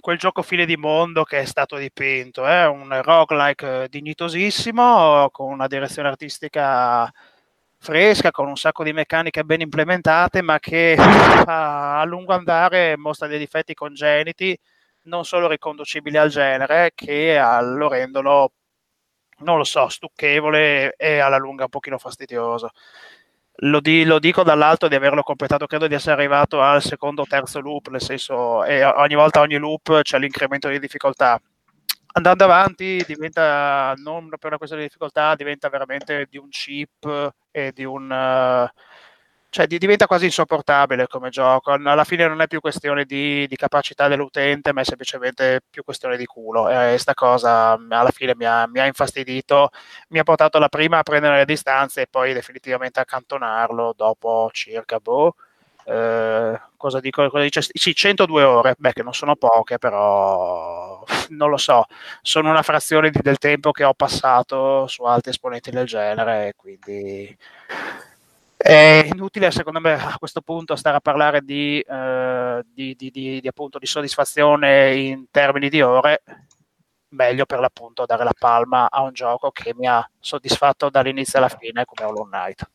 quel 0.00 0.18
gioco 0.18 0.42
fine 0.42 0.66
di 0.66 0.76
mondo 0.76 1.24
che 1.24 1.40
è 1.40 1.44
stato 1.44 1.76
dipinto, 1.76 2.46
è 2.46 2.66
un 2.66 3.00
roguelike 3.02 3.88
dignitosissimo, 3.88 5.30
con 5.30 5.50
una 5.52 5.66
direzione 5.66 6.08
artistica 6.08 7.10
fresca, 7.80 8.30
con 8.30 8.46
un 8.46 8.56
sacco 8.56 8.84
di 8.84 8.92
meccaniche 8.92 9.42
ben 9.42 9.62
implementate, 9.62 10.42
ma 10.42 10.58
che 10.58 10.94
a, 11.46 12.00
a 12.00 12.04
lungo 12.04 12.34
andare 12.34 12.96
mostra 12.96 13.26
dei 13.26 13.38
difetti 13.38 13.74
congeniti, 13.74 14.56
non 15.04 15.24
solo 15.24 15.48
riconducibili 15.48 16.16
al 16.16 16.28
genere, 16.28 16.92
che 16.94 17.40
lo 17.62 17.88
rendono, 17.88 18.52
non 19.38 19.56
lo 19.56 19.64
so, 19.64 19.88
stucchevole 19.88 20.94
e 20.96 21.18
alla 21.18 21.38
lunga 21.38 21.64
un 21.64 21.70
pochino 21.70 21.98
fastidioso. 21.98 22.70
Lo, 23.62 23.80
di, 23.80 24.04
lo, 24.04 24.18
dico 24.18 24.42
dall'alto 24.42 24.88
di 24.88 24.94
averlo 24.94 25.22
completato, 25.22 25.66
credo 25.66 25.86
di 25.86 25.94
essere 25.94 26.12
arrivato 26.12 26.60
al 26.62 26.82
secondo 26.82 27.22
o 27.22 27.26
terzo 27.26 27.60
loop, 27.60 27.88
nel 27.88 28.00
senso, 28.00 28.64
e 28.64 28.84
ogni 28.84 29.14
volta 29.14 29.40
ogni 29.40 29.56
loop 29.56 30.02
c'è 30.02 30.18
l'incremento 30.18 30.68
di 30.68 30.78
difficoltà 30.78 31.40
andando 32.12 32.44
avanti 32.44 33.02
diventa 33.06 33.94
non 33.96 34.28
per 34.30 34.46
una 34.46 34.56
questione 34.56 34.82
di 34.82 34.88
difficoltà, 34.88 35.34
diventa 35.34 35.68
veramente 35.68 36.26
di 36.28 36.38
un 36.38 36.48
chip 36.48 37.32
e 37.50 37.72
di 37.72 37.84
un 37.84 38.10
uh, 38.10 38.80
cioè 39.50 39.66
diventa 39.66 40.06
quasi 40.06 40.26
insopportabile 40.26 41.08
come 41.08 41.28
gioco. 41.28 41.72
Alla 41.72 42.04
fine 42.04 42.26
non 42.28 42.40
è 42.40 42.46
più 42.46 42.60
questione 42.60 43.04
di, 43.04 43.46
di 43.48 43.56
capacità 43.56 44.06
dell'utente, 44.06 44.72
ma 44.72 44.82
è 44.82 44.84
semplicemente 44.84 45.60
più 45.68 45.82
questione 45.82 46.16
di 46.16 46.24
culo. 46.24 46.68
E 46.68 46.74
questa 46.90 47.14
cosa 47.14 47.72
alla 47.72 48.10
fine 48.12 48.34
mi 48.36 48.44
ha, 48.44 48.68
mi 48.68 48.78
ha, 48.78 48.86
infastidito, 48.86 49.70
mi 50.10 50.20
ha 50.20 50.22
portato 50.22 50.58
la 50.60 50.68
prima 50.68 50.98
a 50.98 51.02
prendere 51.02 51.38
le 51.38 51.44
distanze 51.44 52.02
e 52.02 52.06
poi 52.08 52.32
definitivamente 52.32 53.00
a 53.00 53.02
accantonarlo 53.02 53.92
dopo 53.96 54.50
circa 54.52 55.00
boh, 55.00 55.34
eh, 55.84 56.60
cosa, 56.76 57.00
dico, 57.00 57.28
cosa 57.28 57.42
dice? 57.42 57.60
Sì, 57.62 57.94
102 57.94 58.42
ore, 58.42 58.74
beh, 58.78 58.92
che 58.92 59.02
non 59.02 59.14
sono 59.14 59.36
poche, 59.36 59.78
però 59.78 61.04
non 61.30 61.50
lo 61.50 61.56
so, 61.56 61.84
sono 62.22 62.50
una 62.50 62.62
frazione 62.62 63.10
del 63.10 63.38
tempo 63.38 63.70
che 63.72 63.84
ho 63.84 63.94
passato 63.94 64.86
su 64.86 65.02
altri 65.04 65.30
esponenti 65.30 65.70
del 65.70 65.86
genere, 65.86 66.54
quindi 66.56 67.36
è 68.62 69.08
inutile 69.10 69.50
secondo 69.50 69.80
me 69.80 69.94
a 69.94 70.16
questo 70.18 70.42
punto 70.42 70.76
stare 70.76 70.98
a 70.98 71.00
parlare 71.00 71.40
di, 71.42 71.80
eh, 71.80 72.62
di, 72.66 72.94
di, 72.94 73.10
di, 73.10 73.48
appunto, 73.48 73.78
di 73.78 73.86
soddisfazione 73.86 74.94
in 74.96 75.26
termini 75.30 75.70
di 75.70 75.80
ore, 75.80 76.22
meglio 77.10 77.46
per 77.46 77.58
l'appunto 77.60 78.04
dare 78.06 78.24
la 78.24 78.34
palma 78.38 78.88
a 78.90 79.02
un 79.02 79.12
gioco 79.12 79.50
che 79.50 79.74
mi 79.74 79.86
ha 79.86 80.06
soddisfatto 80.18 80.90
dall'inizio 80.90 81.38
alla 81.38 81.48
fine 81.48 81.84
come 81.86 82.04
Hollow 82.08 82.26
Knight. 82.26 82.68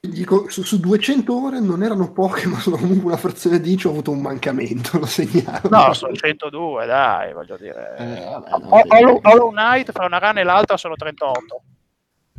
Dico, 0.00 0.48
su, 0.48 0.62
su, 0.62 0.78
200 0.78 1.44
ore 1.44 1.58
non 1.58 1.82
erano 1.82 2.12
poche, 2.12 2.46
ma 2.46 2.60
sono 2.60 2.76
comunque 2.76 3.06
una 3.10 3.16
frazione 3.16 3.60
di 3.60 3.76
ho 3.82 3.90
avuto 3.90 4.12
un 4.12 4.20
mancamento, 4.20 4.96
lo 5.00 5.06
segnalo. 5.06 5.68
No, 5.68 5.92
sono 5.92 6.14
102, 6.14 6.86
dai, 6.86 7.32
voglio 7.32 7.56
dire. 7.56 7.96
Eh, 7.98 8.24
vabbè, 8.24 8.50
no, 8.50 8.68
Hollow, 8.70 9.20
Hollow 9.22 9.50
Knight 9.50 9.90
fra 9.90 10.06
una 10.06 10.18
run 10.18 10.38
e 10.38 10.44
l'altra 10.44 10.76
sono 10.76 10.94
38. 10.94 11.62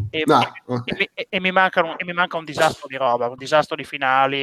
E, 0.10 0.24
ah, 0.28 0.54
okay. 0.66 1.10
e, 1.14 1.28
e, 1.30 1.40
mi 1.42 1.50
un, 1.50 1.96
e, 1.98 2.06
mi 2.06 2.14
manca 2.14 2.38
un 2.38 2.46
disastro 2.46 2.88
di 2.88 2.96
roba, 2.96 3.28
un 3.28 3.36
disastro 3.36 3.76
di 3.76 3.84
finali 3.84 4.38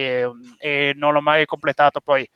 e, 0.59 0.93
non 0.95 1.15
l'ho 1.15 1.23
mai 1.23 1.47
completato. 1.47 2.01
Poi, 2.01 2.29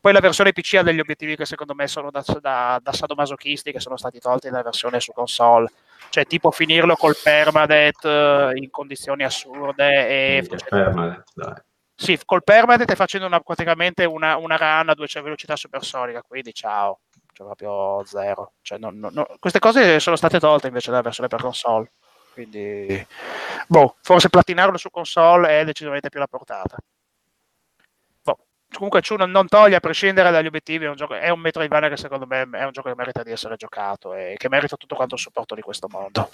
poi, 0.00 0.12
la 0.12 0.20
versione 0.20 0.52
PC 0.52 0.74
ha 0.74 0.82
degli 0.82 1.00
obiettivi 1.00 1.36
che 1.36 1.44
secondo 1.44 1.74
me 1.74 1.86
sono 1.86 2.10
da, 2.10 2.24
da, 2.40 2.80
da 2.82 2.92
sadomasochisti 2.92 3.72
che 3.72 3.80
sono 3.80 3.96
stati 3.96 4.18
tolti 4.18 4.48
nella 4.48 4.62
versione 4.62 5.00
su 5.00 5.12
console 5.12 5.70
cioè 6.10 6.26
tipo 6.26 6.50
finirlo 6.50 6.96
col 6.96 7.16
permadeath 7.22 8.04
eh, 8.04 8.52
in 8.56 8.68
condizioni 8.70 9.22
assurde 9.22 10.08
e 10.08 10.58
permadeath, 10.68 11.30
dai. 11.34 11.54
Sì, 11.94 12.18
col 12.24 12.42
permadeath 12.42 12.90
e 12.90 12.96
facendo 12.96 13.26
una, 13.26 13.40
praticamente 13.40 14.04
una, 14.04 14.36
una 14.36 14.56
run 14.56 14.88
a 14.88 14.94
200 14.94 15.22
velocità 15.22 15.54
supersonica, 15.54 16.22
quindi 16.22 16.52
ciao, 16.54 17.00
cioè 17.32 17.46
proprio 17.46 18.02
zero. 18.06 18.54
Cioè, 18.62 18.78
no, 18.78 18.90
no, 18.90 19.10
no. 19.12 19.26
Queste 19.38 19.58
cose 19.58 20.00
sono 20.00 20.16
state 20.16 20.40
tolte 20.40 20.66
invece 20.66 20.90
dalla 20.90 21.02
versione 21.02 21.28
per 21.28 21.40
console, 21.40 21.92
quindi 22.32 23.06
boh, 23.66 23.96
forse 24.00 24.30
platinarlo 24.30 24.78
su 24.78 24.90
console 24.90 25.60
è 25.60 25.64
decisamente 25.64 26.08
più 26.08 26.18
la 26.18 26.26
portata 26.26 26.76
comunque 28.72 29.00
Ciu 29.00 29.16
non, 29.16 29.30
non, 29.30 29.48
toglie 29.48 29.76
a 29.76 29.80
prescindere 29.80 30.30
dagli 30.30 30.46
obiettivi, 30.46 30.84
è 30.84 30.88
un, 30.88 30.96
gioco, 30.96 31.14
è 31.14 31.28
un 31.28 31.40
Metroidvania 31.40 31.88
che 31.88 31.96
secondo 31.96 32.26
me 32.26 32.48
è 32.50 32.64
un 32.64 32.72
gioco 32.72 32.88
che 32.88 32.94
merita 32.96 33.22
di 33.22 33.30
essere 33.30 33.56
giocato 33.56 34.14
e 34.14 34.34
che 34.36 34.48
merita 34.48 34.76
tutto 34.76 34.94
quanto 34.94 35.14
il 35.14 35.20
supporto 35.20 35.54
di 35.54 35.60
questo 35.60 35.88
mondo. 35.90 36.30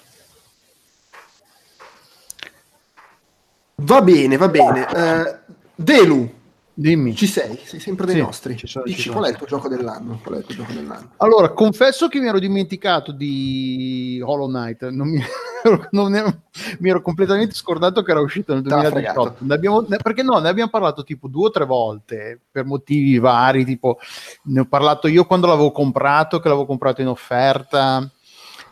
Va 3.76 4.00
bene, 4.00 4.36
va 4.36 4.48
bene. 4.48 4.86
Eh, 4.88 5.38
Delu, 5.74 6.34
Dimmi. 6.78 7.14
ci 7.14 7.26
sei? 7.26 7.58
Sei 7.64 7.80
sempre 7.80 8.04
dei 8.04 8.16
Sì, 8.16 8.20
nostri. 8.20 8.54
ci 8.56 8.66
sono- 8.66 8.84
ci 8.84 8.90
Dici 8.92 9.02
sono. 9.08 9.16
qual 9.16 9.28
è 9.28 9.32
il 9.32 9.38
tuo 9.38 9.46
gioco 9.46 9.66
dell'anno? 9.68 10.20
Qual 10.22 10.34
è 10.34 10.38
il 10.40 10.44
tuo 10.44 10.54
gioco 10.56 10.72
dell'anno? 10.72 11.10
Allora, 11.16 11.48
confesso 11.52 12.08
che 12.08 12.20
mi 12.20 12.26
ero 12.28 12.38
dimenticato 12.38 13.12
di 13.12 14.20
Hollow 14.22 14.46
Knight, 14.48 14.88
non 14.90 15.08
mi, 15.08 15.18
non 15.92 16.14
ero- 16.14 16.42
mi 16.80 16.90
ero 16.90 17.00
completamente 17.00 17.54
scordato 17.54 18.02
che 18.02 18.10
era 18.10 18.20
uscito 18.20 18.52
nel 18.52 18.62
T'ha 18.62 18.74
2018. 18.80 19.20
fregato. 19.22 19.44
Ne 19.46 19.54
abbiamo- 19.54 19.80
ne- 19.88 19.96
perché 20.02 20.22
no, 20.22 20.38
ne 20.38 20.48
abbiamo 20.50 20.68
parlato 20.70 21.02
tipo 21.02 21.28
due 21.28 21.46
o 21.46 21.50
tre 21.50 21.64
volte 21.64 22.38
per 22.50 22.66
motivi 22.66 23.18
vari, 23.18 23.64
tipo 23.64 23.98
ne 24.42 24.60
ho 24.60 24.66
parlato 24.66 25.08
io 25.08 25.24
quando 25.24 25.46
l'avevo 25.46 25.72
comprato, 25.72 26.40
che 26.40 26.48
l'avevo 26.48 26.66
comprato 26.66 27.00
in 27.00 27.08
offerta. 27.08 28.06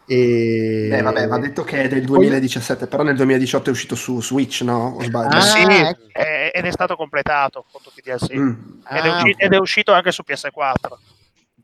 E... 0.07 0.87
Beh, 0.91 1.03
vabbè, 1.03 1.27
va 1.29 1.39
detto 1.39 1.65
che 1.65 1.83
è 1.83 1.89
del 1.89 2.05
2017, 2.05 2.87
però 2.87 3.03
nel 3.03 3.17
2018 3.17 3.71
è 3.71 3.73
uscito 3.73 3.95
su 3.95 4.21
Switch, 4.21 4.61
no? 4.63 4.97
O 4.99 5.03
sbaglio? 5.03 5.37
Ah, 5.37 5.41
sì, 5.41 5.63
ecco. 5.63 6.01
eh, 6.13 6.51
ed 6.55 6.65
è 6.67 6.71
stato 6.71 6.95
completato 6.97 7.65
con 7.71 7.81
tutti 7.83 8.01
i 8.01 8.03
DLC. 8.03 8.35
Mm, 8.35 8.49
Ed, 8.91 9.05
è 9.05 9.09
Ah, 9.09 9.15
usci- 9.23 9.35
ed 9.39 9.53
è 9.53 9.57
uscito 9.59 9.93
anche 9.93 10.13
su 10.13 10.23
PS4. 10.27 10.99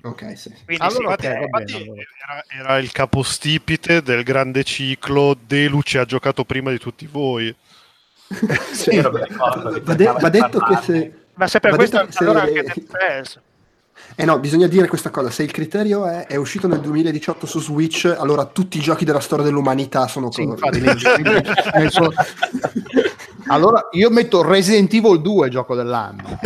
ok, 0.02 0.38
sì. 0.38 0.50
Quindi 0.64 0.82
Allora, 0.84 1.16
sì, 1.20 1.26
ok, 1.26 1.32
va 1.34 1.40
Infatti 1.44 1.72
bene, 1.72 1.84
allora. 1.84 2.02
era, 2.26 2.44
era 2.62 2.78
il 2.78 2.92
capostipite 2.92 4.02
del 4.02 4.22
grande 4.22 4.64
ciclo 4.64 5.36
Delu 5.46 5.82
ci 5.82 5.98
ha 5.98 6.04
giocato 6.06 6.44
prima 6.44 6.70
di 6.70 6.78
tutti 6.78 7.06
voi. 7.06 7.54
Sì. 8.72 8.90
Che 8.90 9.00
Va, 9.02 9.10
de- 9.10 9.80
cercava 9.82 10.18
va 10.18 10.28
detto 10.30 10.60
che 10.60 10.76
se... 10.82 11.12
Ma 11.34 11.46
se 11.46 11.58
per 11.60 11.70
va 11.72 11.76
questo 11.76 12.04
che 12.06 12.12
se- 12.12 12.18
allora 12.24 12.40
anche 12.42 12.62
Dead 12.62 12.82
Space. 12.86 13.42
Eh 14.16 14.24
no, 14.24 14.38
bisogna 14.38 14.66
dire 14.66 14.86
questa 14.86 15.10
cosa, 15.10 15.30
se 15.30 15.42
il 15.42 15.50
criterio 15.50 16.06
è, 16.06 16.26
è 16.26 16.36
uscito 16.36 16.68
nel 16.68 16.80
2018 16.80 17.46
su 17.46 17.60
Switch, 17.60 18.14
allora 18.18 18.44
tutti 18.44 18.78
i 18.78 18.80
giochi 18.80 19.04
della 19.04 19.20
storia 19.20 19.44
dell'umanità 19.44 20.06
sono 20.08 20.30
Sì, 20.30 20.44
co- 20.44 20.56
Allora, 23.46 23.88
io 23.92 24.10
metto 24.10 24.42
Resident 24.42 24.92
Evil 24.94 25.20
2 25.20 25.48
gioco 25.48 25.74
dell'anno. 25.74 26.38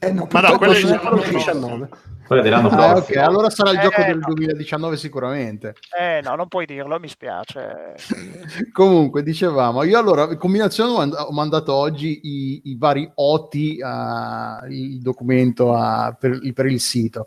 Eh 0.00 0.12
no, 0.12 0.28
Ma 0.30 0.40
no, 0.40 0.58
quello 0.58 0.72
è- 0.72 0.82
n'è 0.82 0.98
solo 1.02 1.22
19. 1.28 1.88
Quello 2.26 2.42
dell'anno 2.42 2.68
Ah, 2.70 2.88
ok, 2.96 3.04
prossimo. 3.04 3.24
allora 3.24 3.50
sarà 3.50 3.70
il 3.70 3.78
Eh, 3.78 3.82
gioco 3.82 4.02
del 4.02 4.18
no. 4.18 4.24
2019 4.34 4.96
sicuramente. 4.96 5.74
Eh 5.96 6.20
no, 6.24 6.34
non 6.34 6.48
puoi 6.48 6.66
dirlo, 6.66 6.98
mi 6.98 7.06
spiace. 7.06 7.94
Comunque, 8.72 9.22
dicevamo, 9.22 9.84
io 9.84 9.96
allora, 9.96 10.28
in 10.30 10.36
combinazione 10.36 10.90
ho 10.90 10.96
mand- 10.96 11.14
ho 11.16 11.30
mandato 11.32 11.72
oggi 11.72 12.20
i, 12.24 12.60
i 12.64 12.76
vari 12.76 13.08
OTI, 13.14 13.78
a- 13.80 14.60
il 14.68 14.98
documento 15.00 15.72
a- 15.72 16.16
per, 16.18 16.40
per 16.52 16.66
il 16.66 16.80
sito, 16.80 17.26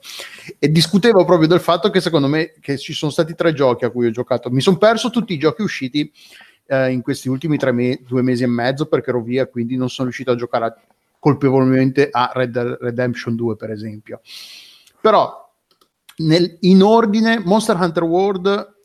e 0.59 0.69
discutevo 0.69 1.23
proprio 1.23 1.47
del 1.47 1.61
fatto 1.61 1.89
che 1.89 2.01
secondo 2.01 2.27
me 2.27 2.53
che 2.59 2.77
ci 2.77 2.91
sono 2.91 3.09
stati 3.11 3.35
tre 3.35 3.53
giochi 3.53 3.85
a 3.85 3.91
cui 3.91 4.07
ho 4.07 4.11
giocato. 4.11 4.49
Mi 4.49 4.59
sono 4.59 4.77
perso 4.77 5.09
tutti 5.09 5.31
i 5.33 5.37
giochi 5.39 5.61
usciti 5.61 6.11
eh, 6.69 6.91
in 6.91 7.01
questi 7.01 7.27
ultimi 7.29 7.57
tre 7.57 7.71
me- 7.71 7.99
due 8.07 8.21
mesi 8.21 8.43
e 8.43 8.47
mezzo 8.47 8.85
perché 8.85 9.09
ero 9.09 9.21
via, 9.21 9.47
quindi 9.47 9.75
non 9.75 9.89
sono 9.89 10.07
riuscito 10.07 10.31
a 10.31 10.35
giocare 10.35 10.65
a- 10.65 10.77
colpevolmente 11.17 12.09
a 12.11 12.31
Red 12.33 12.51
Dead 12.51 12.77
Redemption 12.79 13.35
2, 13.35 13.55
per 13.55 13.71
esempio. 13.71 14.21
Però 15.01 15.51
nel- 16.17 16.57
in 16.61 16.83
ordine 16.83 17.41
Monster 17.43 17.75
Hunter 17.75 18.03
World 18.03 18.77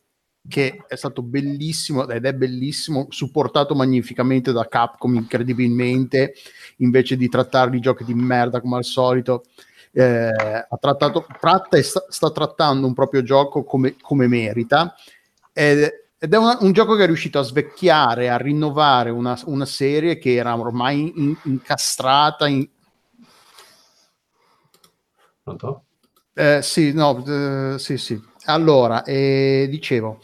che 0.47 0.85
è 0.87 0.95
stato 0.95 1.23
bellissimo 1.23 2.07
ed 2.07 2.27
è 2.27 2.35
bellissimo, 2.35 3.07
supportato 3.09 3.75
magnificamente 3.75 4.53
da 4.53 4.69
Capcom 4.69 5.15
incredibilmente, 5.15 6.35
invece 6.79 7.17
di 7.17 7.29
trattare 7.29 7.71
di 7.71 7.81
giochi 7.81 8.05
di 8.05 8.15
merda 8.15 8.61
come 8.61 8.77
al 8.77 8.85
solito. 8.85 9.45
eh, 9.97 10.29
ha 10.69 10.77
trattato, 10.81 11.25
tratta 11.41 11.77
e 11.77 11.83
sta, 11.83 12.05
sta 12.09 12.31
trattando 12.33 12.85
un 12.85 12.95
proprio 12.95 13.23
gioco 13.23 13.63
come, 13.63 13.95
come 14.01 14.27
merita 14.27 14.93
ed, 15.53 16.04
ed 16.25 16.33
è 16.33 16.39
una- 16.39 16.57
un 16.61 16.73
gioco 16.73 16.97
che 16.97 17.03
è 17.05 17.07
riuscito 17.07 17.39
a 17.39 17.43
svecchiare, 17.43 18.31
a 18.31 18.39
rinnovare 18.39 19.11
una, 19.11 19.39
una 19.45 19.67
serie 19.67 20.17
che 20.19 20.35
era 20.35 20.57
ormai 20.59 21.13
in- 21.17 21.37
incastrata 21.45 22.47
in, 22.47 22.67
Pronto? 25.43 25.85
Eh, 26.33 26.61
sì, 26.63 26.93
no, 26.93 27.23
eh, 27.27 27.79
sì, 27.79 27.97
sì. 27.99 28.21
Allora, 28.47 29.03
eh, 29.05 29.67
dicevo, 29.71 30.21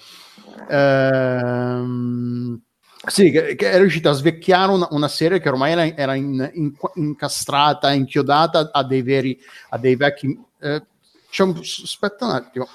ehm, 0.69 2.61
sì, 3.07 3.31
che, 3.31 3.55
che 3.55 3.71
è 3.71 3.79
riuscita 3.79 4.11
a 4.11 4.13
svecchiare 4.15 4.73
una, 4.73 4.89
una 4.91 5.09
serie 5.09 5.41
che 5.41 5.49
ormai 5.49 5.73
era, 5.73 5.85
era 5.97 6.15
in- 6.15 6.51
in- 6.55 6.73
incastrata, 6.95 7.93
inchiodata 7.93 8.71
a 8.73 8.85
dei 8.85 9.03
veri, 9.03 9.39
a 9.71 9.79
dei 9.79 9.97
vecchi. 9.97 10.39
eh, 10.61 10.83
c'è 11.31 11.43
un, 11.45 11.57
aspetta 11.59 12.25
un 12.27 12.33
attimo. 12.33 12.67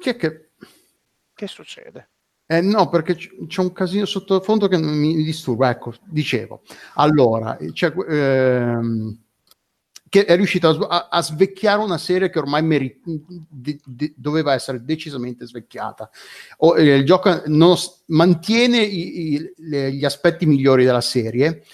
Che, 0.00 0.10
è 0.10 0.16
che 0.16 0.48
Che 1.34 1.46
succede? 1.46 2.08
eh, 2.46 2.60
no, 2.60 2.88
perché 2.88 3.16
c'è 3.16 3.60
un 3.60 3.72
casino 3.72 4.04
sottofondo 4.04 4.68
che 4.68 4.78
mi, 4.78 5.16
disturba. 5.24 5.70
Ecco, 5.70 5.94
dicevo. 6.04 6.62
Allora, 6.94 7.58
c'è, 7.72 7.92
ehm, 8.08 9.18
che 10.08 10.24
è 10.24 10.36
riuscito 10.36 10.68
a, 10.86 11.08
a- 11.10 11.20
svecchiare 11.22 11.82
una 11.82 11.98
serie 11.98 12.30
che 12.30 12.38
ormai 12.38 12.62
meri- 12.62 13.00
de- 13.04 13.80
de- 13.84 14.14
doveva 14.16 14.54
essere 14.54 14.84
decisamente 14.84 15.44
svecchiata. 15.46 16.08
O, 16.58 16.76
eh, 16.78 16.94
il 16.98 17.04
gioco 17.04 17.42
non 17.46 17.74
mantiene 18.06 18.78
i- 18.78 19.32
i- 19.34 19.52
le- 19.56 19.92
gli 19.92 20.04
aspetti 20.04 20.46
migliori 20.46 20.84
della 20.84 21.00
serie 21.00 21.64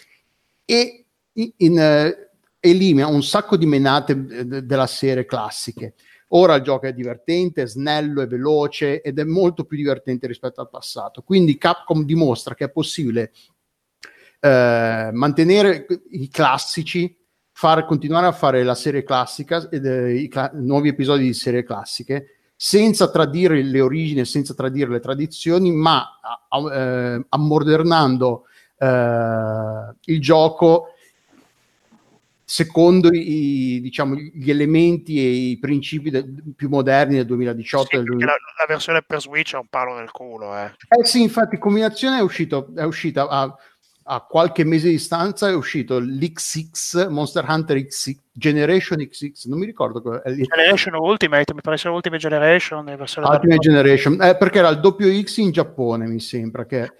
e 0.64 1.04
in- 1.34 1.52
in, 1.58 1.78
eh, 1.78 2.30
elimina 2.60 3.06
un 3.08 3.22
sacco 3.22 3.58
di 3.58 3.66
menate 3.66 4.12
eh, 4.12 4.44
de- 4.46 4.64
della 4.64 4.86
serie 4.86 5.26
classiche. 5.26 5.94
Ora 6.34 6.54
il 6.54 6.62
gioco 6.62 6.86
è 6.86 6.92
divertente, 6.92 7.66
snello, 7.66 8.22
è 8.22 8.26
veloce 8.26 9.02
ed 9.02 9.18
è 9.18 9.24
molto 9.24 9.64
più 9.64 9.76
divertente 9.76 10.26
rispetto 10.26 10.60
al 10.60 10.70
passato. 10.70 11.22
Quindi 11.22 11.58
Capcom 11.58 12.04
dimostra 12.04 12.54
che 12.54 12.64
è 12.64 12.70
possibile 12.70 13.32
eh, 14.40 15.10
mantenere 15.12 15.86
i 16.10 16.28
classici, 16.28 17.16
far, 17.52 17.84
continuare 17.84 18.26
a 18.26 18.32
fare 18.32 18.62
la 18.62 18.74
serie 18.74 19.02
classica 19.02 19.68
ed 19.70 19.84
eh, 19.84 20.14
i 20.14 20.28
cla- 20.28 20.50
nuovi 20.54 20.88
episodi 20.88 21.24
di 21.24 21.34
serie 21.34 21.64
classiche 21.64 22.38
senza 22.56 23.10
tradire 23.10 23.62
le 23.62 23.80
origini, 23.80 24.24
senza 24.24 24.54
tradire 24.54 24.88
le 24.88 25.00
tradizioni, 25.00 25.72
ma 25.72 26.06
eh, 26.72 27.26
ammodernando 27.28 28.44
eh, 28.78 29.94
il 30.04 30.20
gioco 30.20 30.91
secondo 32.52 33.08
i, 33.10 33.80
diciamo, 33.80 34.14
gli 34.14 34.50
elementi 34.50 35.16
e 35.16 35.30
i 35.30 35.58
principi 35.58 36.10
del- 36.10 36.52
più 36.54 36.68
moderni 36.68 37.14
del 37.14 37.24
2018 37.24 37.84
Sì, 37.84 37.96
del 37.96 38.04
perché 38.04 38.18
2000. 38.26 38.30
la, 38.30 38.36
la 38.58 38.66
versione 38.68 39.02
per 39.06 39.22
Switch 39.22 39.54
è 39.54 39.56
un 39.56 39.68
palo 39.70 39.96
nel 39.96 40.10
culo, 40.10 40.54
eh. 40.54 40.70
Eh 40.86 41.04
sì, 41.06 41.22
infatti, 41.22 41.56
combinazione 41.56 42.18
è, 42.18 42.20
uscito, 42.20 42.68
è 42.76 42.84
uscita 42.84 43.26
a, 43.26 43.56
a 44.02 44.20
qualche 44.28 44.64
mese 44.64 44.88
di 44.88 44.96
distanza, 44.96 45.48
è 45.48 45.54
uscito 45.54 45.98
l'X6, 45.98 47.08
Monster 47.08 47.46
Hunter 47.48 47.78
X6, 47.78 48.16
Generation 48.32 48.98
XX, 48.98 49.44
non 49.46 49.58
mi 49.58 49.64
ricordo 49.64 50.02
qual 50.02 50.20
è. 50.20 50.34
Generation 50.34 50.94
Ultimate, 50.96 51.54
mi 51.54 51.62
pare 51.62 51.78
sia 51.78 51.90
Ultimate 51.90 52.20
Generation, 52.20 52.86
Ultimate 52.86 53.56
Generation, 53.60 54.20
eh, 54.20 54.36
perché 54.36 54.58
era 54.58 54.68
il 54.68 54.80
doppio 54.80 55.08
X 55.22 55.38
in 55.38 55.52
Giappone, 55.52 56.06
mi 56.06 56.20
sembra 56.20 56.66
che 56.66 56.92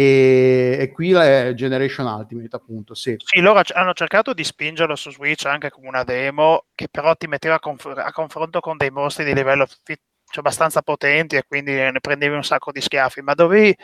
e, 0.00 0.76
e 0.80 0.90
qui 0.92 1.12
è 1.12 1.52
Generation 1.54 2.06
Ultimate, 2.06 2.56
appunto, 2.56 2.94
sì. 2.94 3.14
Sì, 3.18 3.40
loro 3.40 3.60
hanno 3.74 3.92
cercato 3.92 4.32
di 4.32 4.42
spingerlo 4.42 4.96
su 4.96 5.10
Switch 5.10 5.44
anche 5.44 5.68
come 5.70 5.88
una 5.88 6.04
demo, 6.04 6.64
che 6.74 6.88
però 6.90 7.14
ti 7.14 7.26
metteva 7.26 7.56
a, 7.56 7.60
conf- 7.60 7.98
a 7.98 8.10
confronto 8.10 8.60
con 8.60 8.78
dei 8.78 8.90
mostri 8.90 9.24
di 9.24 9.34
livello 9.34 9.66
fi- 9.66 9.98
cioè 10.30 10.38
abbastanza 10.38 10.80
potenti 10.80 11.36
e 11.36 11.44
quindi 11.46 11.72
ne 11.72 12.00
prendevi 12.00 12.34
un 12.34 12.44
sacco 12.44 12.72
di 12.72 12.80
schiaffi, 12.80 13.20
ma 13.20 13.34
dovevi, 13.34 13.76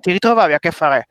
ti 0.00 0.12
ritrovavi 0.12 0.52
a 0.52 0.58
che 0.58 0.72
fare 0.72 1.08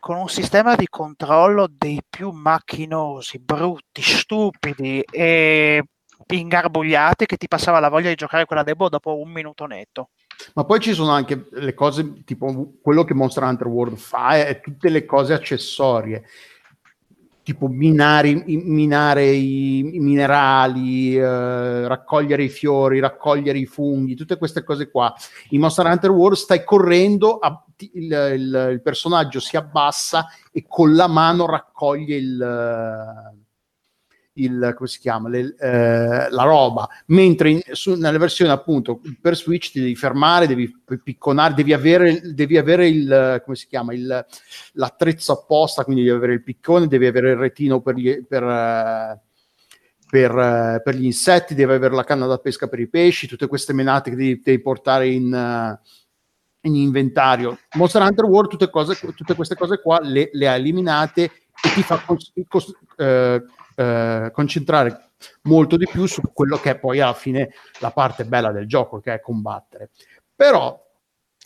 con 0.00 0.16
un 0.16 0.28
sistema 0.28 0.74
di 0.74 0.88
controllo 0.88 1.68
dei 1.70 2.02
più 2.08 2.30
macchinosi, 2.30 3.38
brutti, 3.38 4.02
stupidi 4.02 5.02
e 5.10 5.84
ingarbugliati 6.26 7.26
che 7.26 7.36
ti 7.36 7.48
passava 7.48 7.80
la 7.80 7.88
voglia 7.88 8.08
di 8.08 8.14
giocare 8.14 8.44
quella 8.44 8.62
demo 8.62 8.88
dopo 8.88 9.18
un 9.18 9.30
minuto 9.30 9.66
netto. 9.66 10.10
Ma 10.54 10.64
poi 10.64 10.80
ci 10.80 10.92
sono 10.92 11.10
anche 11.10 11.46
le 11.52 11.74
cose, 11.74 12.22
tipo 12.24 12.74
quello 12.80 13.04
che 13.04 13.14
Monster 13.14 13.42
Hunter 13.42 13.66
World 13.66 13.96
fa, 13.96 14.36
è 14.36 14.60
tutte 14.60 14.88
le 14.88 15.04
cose 15.04 15.32
accessorie, 15.32 16.24
tipo 17.42 17.66
minare, 17.66 18.28
i- 18.30 18.56
minare 18.56 19.26
i, 19.26 19.78
i 19.96 19.98
minerali, 19.98 21.16
eh, 21.16 21.86
raccogliere 21.88 22.44
i 22.44 22.48
fiori, 22.48 23.00
raccogliere 23.00 23.58
i 23.58 23.66
funghi, 23.66 24.14
tutte 24.14 24.38
queste 24.38 24.64
cose 24.64 24.90
qua. 24.90 25.12
In 25.50 25.60
Monster 25.60 25.86
Hunter 25.86 26.10
World 26.10 26.36
stai 26.36 26.64
correndo, 26.64 27.38
a- 27.38 27.62
il, 27.92 28.04
il- 28.36 28.68
il 28.72 28.80
personaggio 28.82 29.40
si 29.40 29.56
abbassa 29.56 30.26
e 30.52 30.64
con 30.66 30.94
la 30.94 31.08
mano 31.08 31.46
raccoglie 31.46 32.16
il... 32.16 33.42
il, 34.34 34.72
come 34.76 34.88
si 34.88 34.98
chiama 34.98 35.28
le- 35.28 35.54
eh, 35.58 36.28
la 36.30 36.42
roba 36.42 36.88
mentre 37.06 37.50
in- 37.50 37.60
su- 37.72 37.94
nella 37.94 38.18
versione 38.18 38.50
appunto 38.50 39.00
per 39.20 39.36
Switch 39.36 39.70
ti 39.70 39.80
devi 39.80 39.94
fermare 39.94 40.46
devi 40.46 40.72
picconare 41.02 41.54
devi 41.54 41.72
avere, 41.72 42.20
devi 42.34 42.56
avere 42.56 42.88
il 42.88 43.42
come 43.44 43.56
si 43.56 43.66
chiama 43.66 43.94
il, 43.94 44.26
l'attrezzo 44.72 45.32
apposta 45.32 45.84
quindi 45.84 46.02
devi 46.02 46.16
avere 46.16 46.32
il 46.32 46.42
piccone 46.42 46.86
devi 46.88 47.06
avere 47.06 47.30
il 47.30 47.36
retino 47.36 47.80
per 47.80 47.94
gli, 47.94 48.24
per, 48.26 48.42
eh, 48.42 49.20
per, 50.10 50.30
eh, 50.38 50.80
per 50.82 50.94
gli 50.96 51.04
insetti 51.04 51.54
devi 51.54 51.72
avere 51.72 51.94
la 51.94 52.04
canna 52.04 52.26
da 52.26 52.38
pesca 52.38 52.66
per 52.68 52.80
i 52.80 52.88
pesci 52.88 53.26
tutte 53.28 53.46
queste 53.46 53.72
menate 53.72 54.10
che 54.10 54.16
devi, 54.16 54.40
devi 54.42 54.60
portare 54.60 55.08
in, 55.08 55.32
eh, 55.32 55.80
in 56.62 56.74
inventario. 56.76 57.58
Monster 57.74 58.02
Hunter 58.02 58.24
World, 58.24 58.48
tutte, 58.50 58.70
cose, 58.70 58.96
tutte 59.14 59.34
queste 59.34 59.54
cose 59.54 59.80
qua 59.80 60.00
le, 60.00 60.30
ha 60.32 60.54
eliminate 60.54 61.24
e 61.24 61.70
ti 61.74 61.82
fa 61.82 61.98
cos- 62.04 62.32
cos- 62.48 62.74
eh, 62.96 63.42
eh, 63.74 64.30
concentrare 64.32 65.10
molto 65.42 65.76
di 65.76 65.86
più 65.86 66.06
su 66.06 66.20
quello 66.32 66.56
che 66.56 66.70
è 66.70 66.78
poi 66.78 67.00
alla 67.00 67.14
fine 67.14 67.50
la 67.80 67.90
parte 67.90 68.24
bella 68.24 68.52
del 68.52 68.66
gioco, 68.66 69.00
che 69.00 69.14
è 69.14 69.20
combattere. 69.20 69.90
Però 70.34 70.82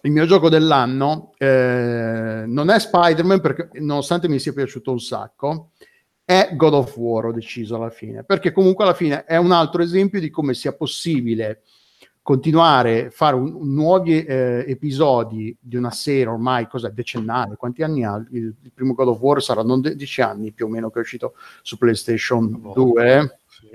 il 0.03 0.11
mio 0.12 0.26
gioco 0.26 0.49
dell'anno 0.49 1.33
eh, 1.39 2.45
non 2.47 2.70
è 2.70 2.79
Spider-Man 2.79 3.41
perché 3.41 3.70
nonostante 3.81 4.29
mi 4.29 4.39
sia 4.39 4.53
piaciuto 4.53 4.93
un 4.93 5.01
sacco, 5.01 5.70
è 6.24 6.51
God 6.55 6.74
of 6.74 6.97
War, 6.97 7.26
ho 7.26 7.33
deciso 7.33 7.76
alla 7.76 7.91
fine, 7.91 8.22
perché 8.22 8.53
comunque 8.53 8.85
alla 8.85 8.95
fine 8.95 9.24
è 9.24 9.37
un 9.37 9.51
altro 9.51 9.83
esempio 9.83 10.20
di 10.20 10.31
come 10.31 10.55
sia 10.55 10.72
possibile 10.72 11.62
continuare 12.29 13.07
a 13.07 13.11
fare 13.11 13.37
un, 13.37 13.55
un 13.55 13.72
nuovi 13.72 14.22
eh, 14.22 14.62
episodi 14.68 15.57
di 15.59 15.76
una 15.76 15.91
serie 15.91 16.26
ormai 16.26 16.68
cos'è, 16.68 16.91
decennale, 16.91 17.57
quanti 17.57 17.83
anni 17.83 18.05
ha? 18.05 18.22
Il, 18.33 18.55
il 18.64 18.70
primo 18.74 18.93
God 18.93 19.09
of 19.09 19.18
War 19.18 19.43
saranno 19.43 19.81
10 19.81 20.20
anni 20.20 20.53
più 20.53 20.66
o 20.66 20.68
meno 20.68 20.91
che 20.91 20.99
è 20.99 21.01
uscito 21.01 21.37
su 21.62 21.79
PlayStation 21.79 22.70
2. 22.74 23.39
Sì. 23.47 23.66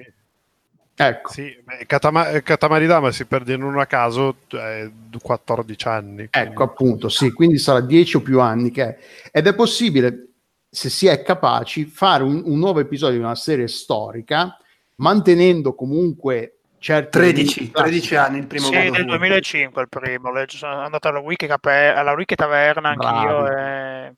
Ecco. 0.94 1.32
Sì, 1.32 1.52
Katama- 1.88 2.42
Katamaridama 2.42 3.12
si 3.12 3.26
perde 3.26 3.56
in 3.56 3.64
uno 3.64 3.82
a 3.82 3.88
caso 3.88 4.36
è 4.50 4.88
14 5.20 5.88
anni. 5.88 6.28
quindi- 6.30 6.52
Ecco 6.52 6.62
appunto, 6.62 7.10
sì, 7.10 7.32
quindi 7.32 7.58
sarà 7.58 7.82
10 7.82 8.18
o 8.18 8.22
più 8.22 8.40
anni 8.40 8.70
che 8.70 8.84
è. 8.84 8.98
Ed 9.32 9.48
è 9.48 9.56
possibile, 9.56 10.28
se 10.70 10.92
si 10.92 11.08
è 11.08 11.24
capaci, 11.24 11.86
fare 11.86 12.22
un, 12.22 12.44
un 12.46 12.60
nuovo 12.60 12.82
episodio 12.82 13.18
di 13.18 13.24
una 13.24 13.34
serie 13.34 13.68
storica, 13.68 14.56
mantenendo 14.98 15.74
comunque 15.74 16.60
certi... 16.84 17.18
13, 17.18 17.72
13 17.72 18.16
anni 18.18 18.38
il 18.40 18.48
primo 18.48 18.66
Sì, 18.66 18.76
War. 18.76 19.06
2005 19.06 19.82
il 19.82 19.88
primo, 19.88 20.32
sono 20.48 20.82
andato 20.82 21.08
alla 21.08 21.20
Wiki, 21.20 21.48
alla 21.48 22.12
Wiki 22.12 22.36
Taverna 22.36 22.90
anch'io 22.90 23.48
e... 23.48 24.14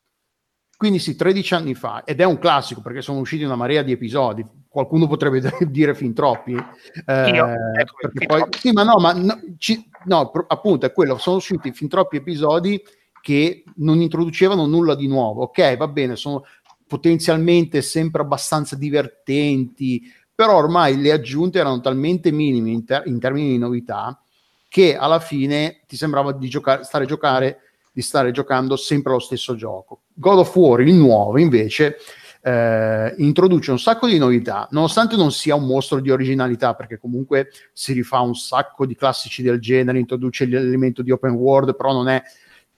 Quindi 0.76 0.97
sì, 0.99 1.16
13 1.16 1.53
anni 1.53 1.74
fa, 1.76 2.03
ed 2.03 2.20
è 2.20 2.24
un 2.26 2.38
classico 2.39 2.82
perché 2.82 3.01
sono 3.01 3.20
usciti 3.20 3.43
una 3.43 3.55
marea 3.55 3.82
di 3.84 3.91
episodi, 3.93 4.43
qualcuno 4.68 5.07
potrebbe 5.07 5.39
dire 5.70 5.93
fin 5.93 6.13
troppi. 6.13 6.53
eh, 6.53 7.30
Io? 7.30 7.45
Ecco, 7.78 7.95
perché 8.01 8.18
fin 8.18 8.28
poi- 8.28 8.39
troppi. 8.41 8.57
sì, 8.57 8.72
ma 8.72 8.84
no, 8.84 8.97
ma 8.97 9.13
no, 9.13 9.39
ci- 9.57 9.88
no, 10.05 10.32
appunto 10.47 10.86
è 10.88 10.91
quello, 10.91 11.18
sono 11.18 11.38
usciti 11.38 11.72
fin 11.72 11.88
troppi 11.88 12.18
episodi 12.18 12.82
che 13.22 13.63
non 13.78 14.01
introducevano 14.01 14.66
nulla 14.66 14.95
di 14.95 15.07
nuovo. 15.07 15.43
Ok, 15.43 15.78
va 15.78 15.88
bene, 15.88 16.16
sono 16.16 16.43
potenzialmente 16.88 17.82
sempre 17.82 18.22
abbastanza 18.24 18.76
divertenti, 18.76 20.01
però 20.36 20.57
ormai 20.57 20.99
le 20.99 21.13
aggiunte 21.13 21.59
erano 21.59 21.79
talmente 21.79 22.31
minime 22.31 22.69
in, 22.69 22.83
ter- 22.83 23.07
in 23.07 23.19
termini 23.19 23.51
di 23.51 23.57
novità 23.57 24.19
che 24.67 24.97
alla 24.97 25.19
fine 25.19 25.83
ti 25.88 25.95
sembrava 25.95 26.33
di 26.33 26.49
giocare, 26.49 26.83
stare, 26.83 27.05
giocare, 27.05 27.59
di 27.93 28.01
stare 28.01 28.31
giocando 28.31 28.75
sempre 28.75 29.13
lo 29.13 29.19
stesso 29.19 29.55
gioco. 29.55 30.01
God 30.13 30.39
of 30.39 30.55
War, 30.55 30.81
il 30.81 30.93
nuovo, 30.93 31.39
invece, 31.39 31.95
eh, 32.41 33.15
introduce 33.19 33.71
un 33.71 33.79
sacco 33.79 34.05
di 34.05 34.17
novità, 34.17 34.67
nonostante 34.71 35.15
non 35.15 35.31
sia 35.31 35.55
un 35.55 35.65
mostro 35.65 36.01
di 36.01 36.11
originalità, 36.11 36.73
perché 36.75 36.99
comunque 36.99 37.51
si 37.71 37.93
rifà 37.93 38.19
un 38.19 38.36
sacco 38.36 38.86
di 38.86 38.95
classici 38.95 39.41
del 39.41 39.61
genere, 39.61 39.97
introduce 39.97 40.43
l'elemento 40.43 41.01
di 41.01 41.11
open 41.11 41.31
world, 41.31 41.73
però 41.77 41.93
non 41.93 42.09
è 42.09 42.21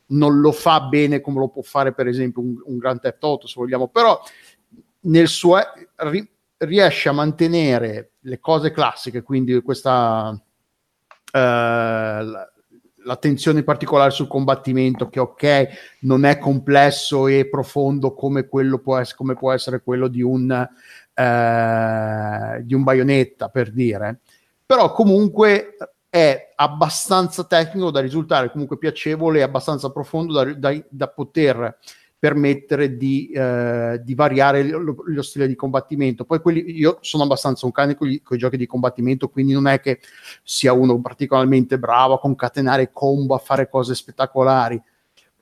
non 0.09 0.39
lo 0.39 0.51
fa 0.51 0.81
bene 0.81 1.19
come 1.19 1.39
lo 1.39 1.49
può 1.49 1.61
fare 1.61 1.93
per 1.93 2.07
esempio 2.07 2.41
un, 2.41 2.55
un 2.63 2.77
Grand 2.77 2.99
Theft 3.01 3.21
Auto 3.25 3.45
se 3.45 3.55
vogliamo 3.57 3.89
però 3.89 4.17
nel 5.01 5.27
suo 5.27 5.59
ri- 5.95 6.29
riesce 6.59 7.09
a 7.09 7.13
mantenere 7.13 8.13
le 8.21 8.39
cose 8.39 8.71
classiche 8.71 9.21
quindi 9.21 9.61
questa 9.61 10.31
eh, 11.31 11.39
la- 11.39 12.51
l'attenzione 13.03 13.63
particolare 13.63 14.11
sul 14.11 14.27
combattimento 14.27 15.07
che 15.07 15.19
ok 15.21 15.67
non 16.01 16.25
è 16.25 16.37
complesso 16.39 17.27
e 17.27 17.47
profondo 17.47 18.13
come 18.13 18.43
può 18.43 18.97
essere, 18.97 19.15
come 19.15 19.35
può 19.35 19.53
essere 19.53 19.81
quello 19.81 20.07
di 20.09 20.21
un 20.21 20.51
eh, 21.13 22.63
di 22.63 22.73
un 22.73 22.83
baionetta 22.83 23.49
per 23.49 23.71
dire 23.71 24.19
però 24.65 24.91
comunque 24.91 25.77
è 26.09 26.53
abbastanza 26.55 27.45
tecnico 27.45 27.91
da 27.91 28.01
risultare 28.01 28.51
comunque 28.51 28.77
piacevole 28.77 29.39
e 29.39 29.43
abbastanza 29.43 29.89
profondo 29.91 30.33
da, 30.33 30.53
da- 30.53 30.85
da 30.89 31.07
poter 31.07 31.77
permettere 32.19 32.97
di, 32.97 33.29
eh, 33.29 34.01
di 34.03 34.15
variare 34.15 34.63
lo, 34.63 34.95
lo 35.05 35.21
stile 35.21 35.47
di 35.47 35.55
combattimento. 35.55 36.25
Poi 36.25 36.39
quelli, 36.39 36.77
io 36.77 36.97
sono 37.01 37.23
abbastanza 37.23 37.65
un 37.65 37.71
cane 37.71 37.95
con, 37.95 38.09
i 38.09 38.21
giochi 38.37 38.57
di 38.57 38.65
combattimento, 38.65 39.29
quindi 39.29 39.53
non 39.53 39.67
è 39.67 39.79
che 39.79 39.99
sia 40.43 40.73
uno 40.73 40.99
particolarmente 40.99 41.77
bravo 41.77 42.15
a 42.15 42.19
concatenare 42.19 42.91
combo, 42.91 43.35
a 43.35 43.39
fare 43.39 43.69
cose 43.69 43.93
spettacolari. 43.93 44.81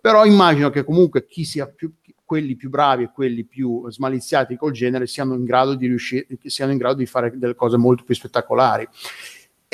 Però 0.01 0.26
immagino 0.26 0.69
che 0.69 0.84
comunque 0.84 1.26
chi 1.26 1.45
sia 1.45 1.65
più, 1.67 1.91
quelli 2.26 2.55
più 2.55 2.69
bravi 2.69 3.03
e 3.03 3.11
quelli 3.11 3.45
più 3.45 3.89
smaliziati 3.89 4.57
col 4.57 4.71
genere 4.71 5.07
siano 5.07 5.36
in 5.36 5.45
grado 5.45 5.76
di 5.76 5.88
riuscire, 5.88 6.28
siano 6.43 6.71
in 6.71 6.78
grado 6.78 6.95
di 6.95 7.05
fare 7.05 7.38
delle 7.38 7.55
cose 7.55 7.78
molto 7.78 8.03
più 8.03 8.13
spettacolari. 8.13 8.88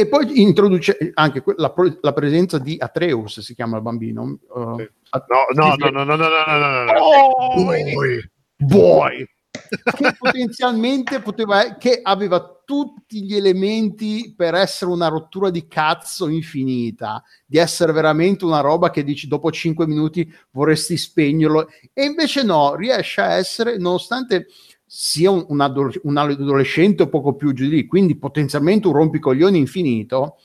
E 0.02 0.08
poi 0.08 0.41
introduce 0.41 1.12
anche 1.14 1.43
la, 1.58 1.72
la 2.02 2.14
presenza 2.14 2.58
di 2.58 2.76
Atreus, 2.80 3.39
si 3.41 3.54
chiama 3.54 3.78
il 3.78 3.84
bambino. 3.84 4.39
uh, 4.49 4.78
Sì. 4.78 4.89
No, 5.28 5.45
no, 5.54 5.76
no, 5.76 5.89
no, 5.89 6.04
no, 6.04 6.16
no, 6.16 6.28
no, 6.28 6.45
no, 6.45 6.58
no, 6.58 6.84
no. 6.86 7.64
Boy! 7.64 8.32
Boy! 8.58 9.28
che 9.52 10.16
potenzialmente 10.18 11.20
poteva 11.20 11.76
che 11.76 11.99
aveva 12.02 12.62
tutti 12.66 13.24
gli 13.24 13.36
elementi 13.36 14.34
per 14.36 14.56
essere 14.56 14.91
una 14.91 15.08
rottura 15.08 15.49
di 15.49 15.68
cazzo 15.68 16.30
infinita, 16.30 17.22
di 17.45 17.58
essere 17.58 17.91
veramente 17.91 18.45
una 18.45 18.62
roba 18.62 18.89
che 18.89 19.04
dici 19.04 19.28
dopo 19.28 19.52
5 19.52 19.86
minuti 19.86 20.34
vorresti 20.52 20.97
spegnerlo 20.97 21.68
e 21.93 22.06
invece 22.06 22.43
no, 22.43 22.76
riesce 22.76 23.22
a 23.22 23.34
essere 23.34 23.78
nonostante 23.78 24.47
sia 24.94 25.32
un, 25.32 25.46
un, 25.48 25.62
adol- 25.62 26.02
un 26.04 26.18
adolescente 26.18 27.04
o 27.04 27.08
poco 27.08 27.36
più 27.36 27.54
giù 27.54 27.64
di 27.64 27.70
lì, 27.70 27.86
quindi 27.86 28.18
potenzialmente 28.18 28.88
un 28.88 28.94
rompicoglioni 28.94 29.58
infinito, 29.58 30.36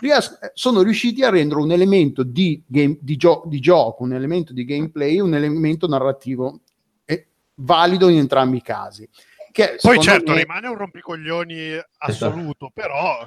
ries- 0.00 0.50
sono 0.52 0.82
riusciti 0.82 1.22
a 1.22 1.30
rendere 1.30 1.60
un 1.60 1.70
elemento 1.70 2.24
di, 2.24 2.60
game- 2.66 2.98
di 3.00 3.14
gio- 3.14 3.44
di 3.46 3.60
gioco, 3.60 4.02
un 4.02 4.12
elemento 4.12 4.52
di 4.52 4.64
gameplay, 4.64 5.20
un 5.20 5.32
elemento 5.36 5.86
narrativo 5.86 6.62
eh, 7.04 7.28
valido 7.54 8.08
in 8.08 8.18
entrambi 8.18 8.56
i 8.56 8.62
casi. 8.62 9.08
Che, 9.52 9.78
Poi 9.80 10.00
certo 10.00 10.32
me, 10.32 10.40
rimane 10.40 10.66
un 10.66 10.76
rompicoglioni 10.76 11.80
assoluto, 11.98 12.72
però 12.74 13.24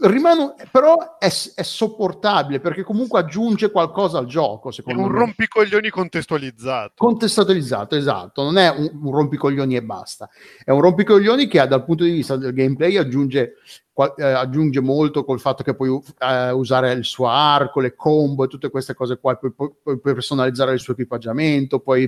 rimane- 0.00 0.54
però 0.70 1.18
è, 1.18 1.26
è 1.26 1.62
sopportabile 1.62 2.60
perché 2.60 2.82
comunque 2.82 3.20
aggiunge 3.20 3.70
qualcosa 3.70 4.18
al 4.18 4.26
gioco, 4.26 4.70
è 4.70 4.72
secondo 4.72 5.02
un 5.02 5.10
me. 5.10 5.18
rompicoglioni 5.18 5.88
contestualizzato. 5.90 6.92
contestualizzato, 6.96 7.96
esatto, 7.96 8.42
non 8.42 8.58
è 8.58 8.68
un, 8.68 8.90
un 9.02 9.12
rompicoglioni 9.12 9.76
e 9.76 9.82
basta, 9.82 10.28
è 10.64 10.70
un 10.70 10.80
rompicoglioni 10.80 11.46
che 11.46 11.66
dal 11.66 11.84
punto 11.84 12.04
di 12.04 12.10
vista 12.10 12.36
del 12.36 12.52
gameplay 12.52 12.96
aggiunge, 12.96 13.54
qua- 13.92 14.14
eh, 14.14 14.22
aggiunge 14.22 14.80
molto 14.80 15.24
col 15.24 15.40
fatto 15.40 15.62
che 15.62 15.74
puoi 15.74 16.00
eh, 16.18 16.50
usare 16.50 16.92
il 16.92 17.04
suo 17.04 17.26
arco, 17.26 17.80
le 17.80 17.94
combo 17.94 18.44
e 18.44 18.48
tutte 18.48 18.70
queste 18.70 18.94
cose 18.94 19.18
qua, 19.18 19.36
puoi, 19.36 19.52
puoi- 19.52 19.72
puoi 19.82 19.98
personalizzare 20.14 20.72
il 20.72 20.80
suo 20.80 20.92
equipaggiamento, 20.92 21.80
puoi, 21.80 22.04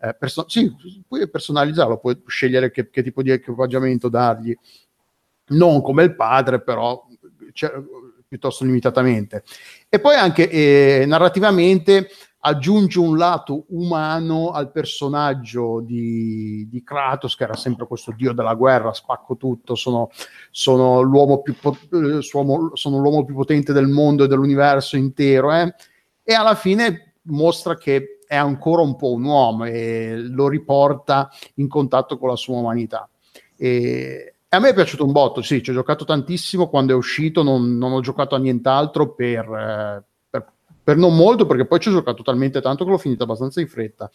eh, 0.00 0.14
perso- 0.18 0.48
sì, 0.48 0.74
puoi 1.06 1.28
personalizzarlo, 1.28 1.98
puoi 1.98 2.22
scegliere 2.26 2.70
che, 2.70 2.90
che 2.90 3.02
tipo 3.02 3.22
di 3.22 3.30
equipaggiamento 3.30 4.08
dargli, 4.08 4.56
non 5.50 5.82
come 5.82 6.04
il 6.04 6.14
padre, 6.14 6.60
però 6.60 7.06
cioè, 7.52 7.72
piuttosto 8.26 8.64
limitatamente. 8.64 9.42
E 9.88 9.98
poi 9.98 10.14
anche 10.14 10.48
eh, 10.48 11.04
narrativamente 11.06 12.08
aggiunge 12.42 12.98
un 12.98 13.18
lato 13.18 13.64
umano 13.68 14.50
al 14.50 14.70
personaggio 14.70 15.80
di, 15.80 16.66
di 16.68 16.82
Kratos, 16.82 17.34
che 17.36 17.44
era 17.44 17.56
sempre 17.56 17.86
questo 17.86 18.12
dio 18.16 18.32
della 18.32 18.54
guerra, 18.54 18.92
spacco 18.92 19.36
tutto, 19.36 19.74
sono, 19.74 20.10
sono 20.50 21.00
l'uomo 21.00 21.42
più, 21.42 21.54
eh, 21.54 22.22
sono 22.22 22.98
l'uomo 22.98 23.24
più 23.24 23.34
potente 23.34 23.72
del 23.72 23.88
mondo 23.88 24.24
e 24.24 24.28
dell'universo 24.28 24.96
intero, 24.96 25.52
eh? 25.52 25.74
e 26.22 26.32
alla 26.32 26.54
fine 26.54 27.14
mostra 27.22 27.76
che 27.76 28.20
è 28.26 28.36
ancora 28.36 28.82
un 28.82 28.96
po' 28.96 29.12
un 29.12 29.24
uomo 29.24 29.64
e 29.64 30.14
lo 30.16 30.48
riporta 30.48 31.28
in 31.54 31.68
contatto 31.68 32.16
con 32.16 32.28
la 32.28 32.36
sua 32.36 32.58
umanità. 32.58 33.08
E 33.56 34.34
a 34.52 34.58
me 34.58 34.70
è 34.70 34.74
piaciuto 34.74 35.04
un 35.04 35.12
botto, 35.12 35.42
sì, 35.42 35.62
ci 35.62 35.70
ho 35.70 35.74
giocato 35.74 36.04
tantissimo 36.04 36.68
quando 36.68 36.92
è 36.92 36.96
uscito, 36.96 37.44
non, 37.44 37.78
non 37.78 37.92
ho 37.92 38.00
giocato 38.00 38.34
a 38.34 38.38
nient'altro 38.38 39.14
per, 39.14 39.44
eh, 39.44 40.04
per, 40.28 40.52
per 40.82 40.96
non 40.96 41.14
molto, 41.14 41.46
perché 41.46 41.66
poi 41.66 41.78
ci 41.78 41.88
ho 41.88 41.92
giocato 41.92 42.24
talmente 42.24 42.60
tanto 42.60 42.84
che 42.84 42.90
l'ho 42.90 42.98
finito 42.98 43.22
abbastanza 43.22 43.60
in 43.60 43.68
fretta. 43.68 44.10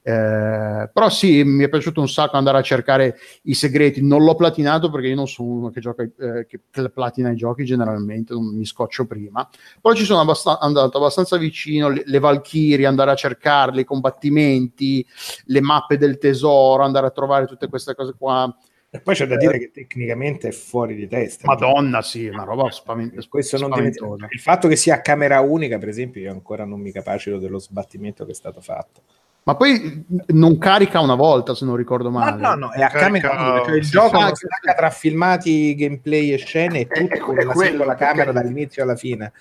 Eh, 0.00 0.90
però 0.92 1.08
sì, 1.10 1.44
mi 1.44 1.64
è 1.64 1.68
piaciuto 1.68 2.00
un 2.00 2.08
sacco 2.08 2.36
andare 2.36 2.58
a 2.58 2.62
cercare 2.62 3.18
i 3.42 3.54
segreti. 3.54 4.02
Non 4.02 4.24
l'ho 4.24 4.34
platinato 4.34 4.90
perché 4.90 5.08
io 5.08 5.14
non 5.14 5.28
sono 5.28 5.48
uno 5.48 5.70
che 5.70 5.80
gioca 5.80 6.02
eh, 6.02 6.46
che 6.46 6.60
platina 6.90 7.30
i 7.30 7.36
giochi 7.36 7.64
generalmente, 7.64 8.32
non 8.32 8.46
mi 8.56 8.64
scoccio 8.64 9.06
prima. 9.06 9.48
Poi 9.80 9.94
ci 9.94 10.04
sono 10.04 10.20
abbastan- 10.20 10.58
andato 10.60 10.98
abbastanza 10.98 11.36
vicino, 11.36 11.88
le, 11.88 12.02
le 12.04 12.18
Valchirie, 12.18 12.86
andare 12.86 13.12
a 13.12 13.16
cercarle, 13.16 13.82
i 13.82 13.84
combattimenti, 13.84 15.06
le 15.44 15.60
mappe 15.60 15.98
del 15.98 16.18
tesoro, 16.18 16.82
andare 16.82 17.06
a 17.06 17.10
trovare 17.10 17.46
tutte 17.46 17.68
queste 17.68 17.94
cose 17.94 18.14
qua 18.18 18.52
E 18.90 19.00
poi 19.00 19.14
c'è 19.14 19.26
da 19.26 19.36
dire 19.36 19.58
che 19.58 19.70
tecnicamente 19.70 20.48
è 20.48 20.52
fuori 20.52 20.94
di 20.94 21.06
testa. 21.06 21.46
Madonna, 21.46 22.00
sì, 22.00 22.26
è 22.26 22.30
una 22.30 22.44
roba 22.44 22.70
spavent- 22.70 23.28
Questo 23.28 23.58
non 23.58 23.70
spaventosa. 23.70 24.26
Il 24.30 24.40
fatto 24.40 24.66
che 24.66 24.76
sia 24.76 24.94
a 24.94 25.00
camera 25.02 25.40
unica, 25.40 25.76
per 25.78 25.88
esempio, 25.88 26.22
io 26.22 26.30
ancora 26.32 26.64
non 26.64 26.80
mi 26.80 26.90
capacito 26.90 27.38
dello 27.38 27.58
sbattimento 27.58 28.24
che 28.24 28.30
è 28.30 28.34
stato 28.34 28.60
fatto. 28.62 29.02
Ma 29.42 29.54
poi 29.56 30.04
non 30.28 30.56
carica 30.58 31.00
una 31.00 31.14
volta, 31.14 31.54
se 31.54 31.64
non 31.66 31.76
ricordo 31.76 32.10
Ma 32.10 32.30
male. 32.36 32.40
no, 32.40 32.54
no, 32.54 32.72
è 32.72 32.82
a 32.82 32.88
Carica- 32.88 33.28
camera 33.28 33.50
unica, 33.52 33.64
cioè 33.66 33.76
il 33.76 33.84
gioco 33.88 34.34
si 34.34 34.46
stacca 34.46 34.74
tra 34.74 34.90
filmati, 34.90 35.74
gameplay 35.74 36.32
e 36.32 36.36
scene 36.38 36.80
e 36.80 36.86
È- 36.88 36.98
tutto 37.00 37.14
è 37.14 37.18
con 37.18 37.34
la 37.34 37.44
quello, 37.46 37.68
singola 37.70 37.94
perché- 37.94 38.04
camera 38.04 38.32
dall'inizio 38.32 38.82
alla 38.82 38.96
fine. 38.96 39.32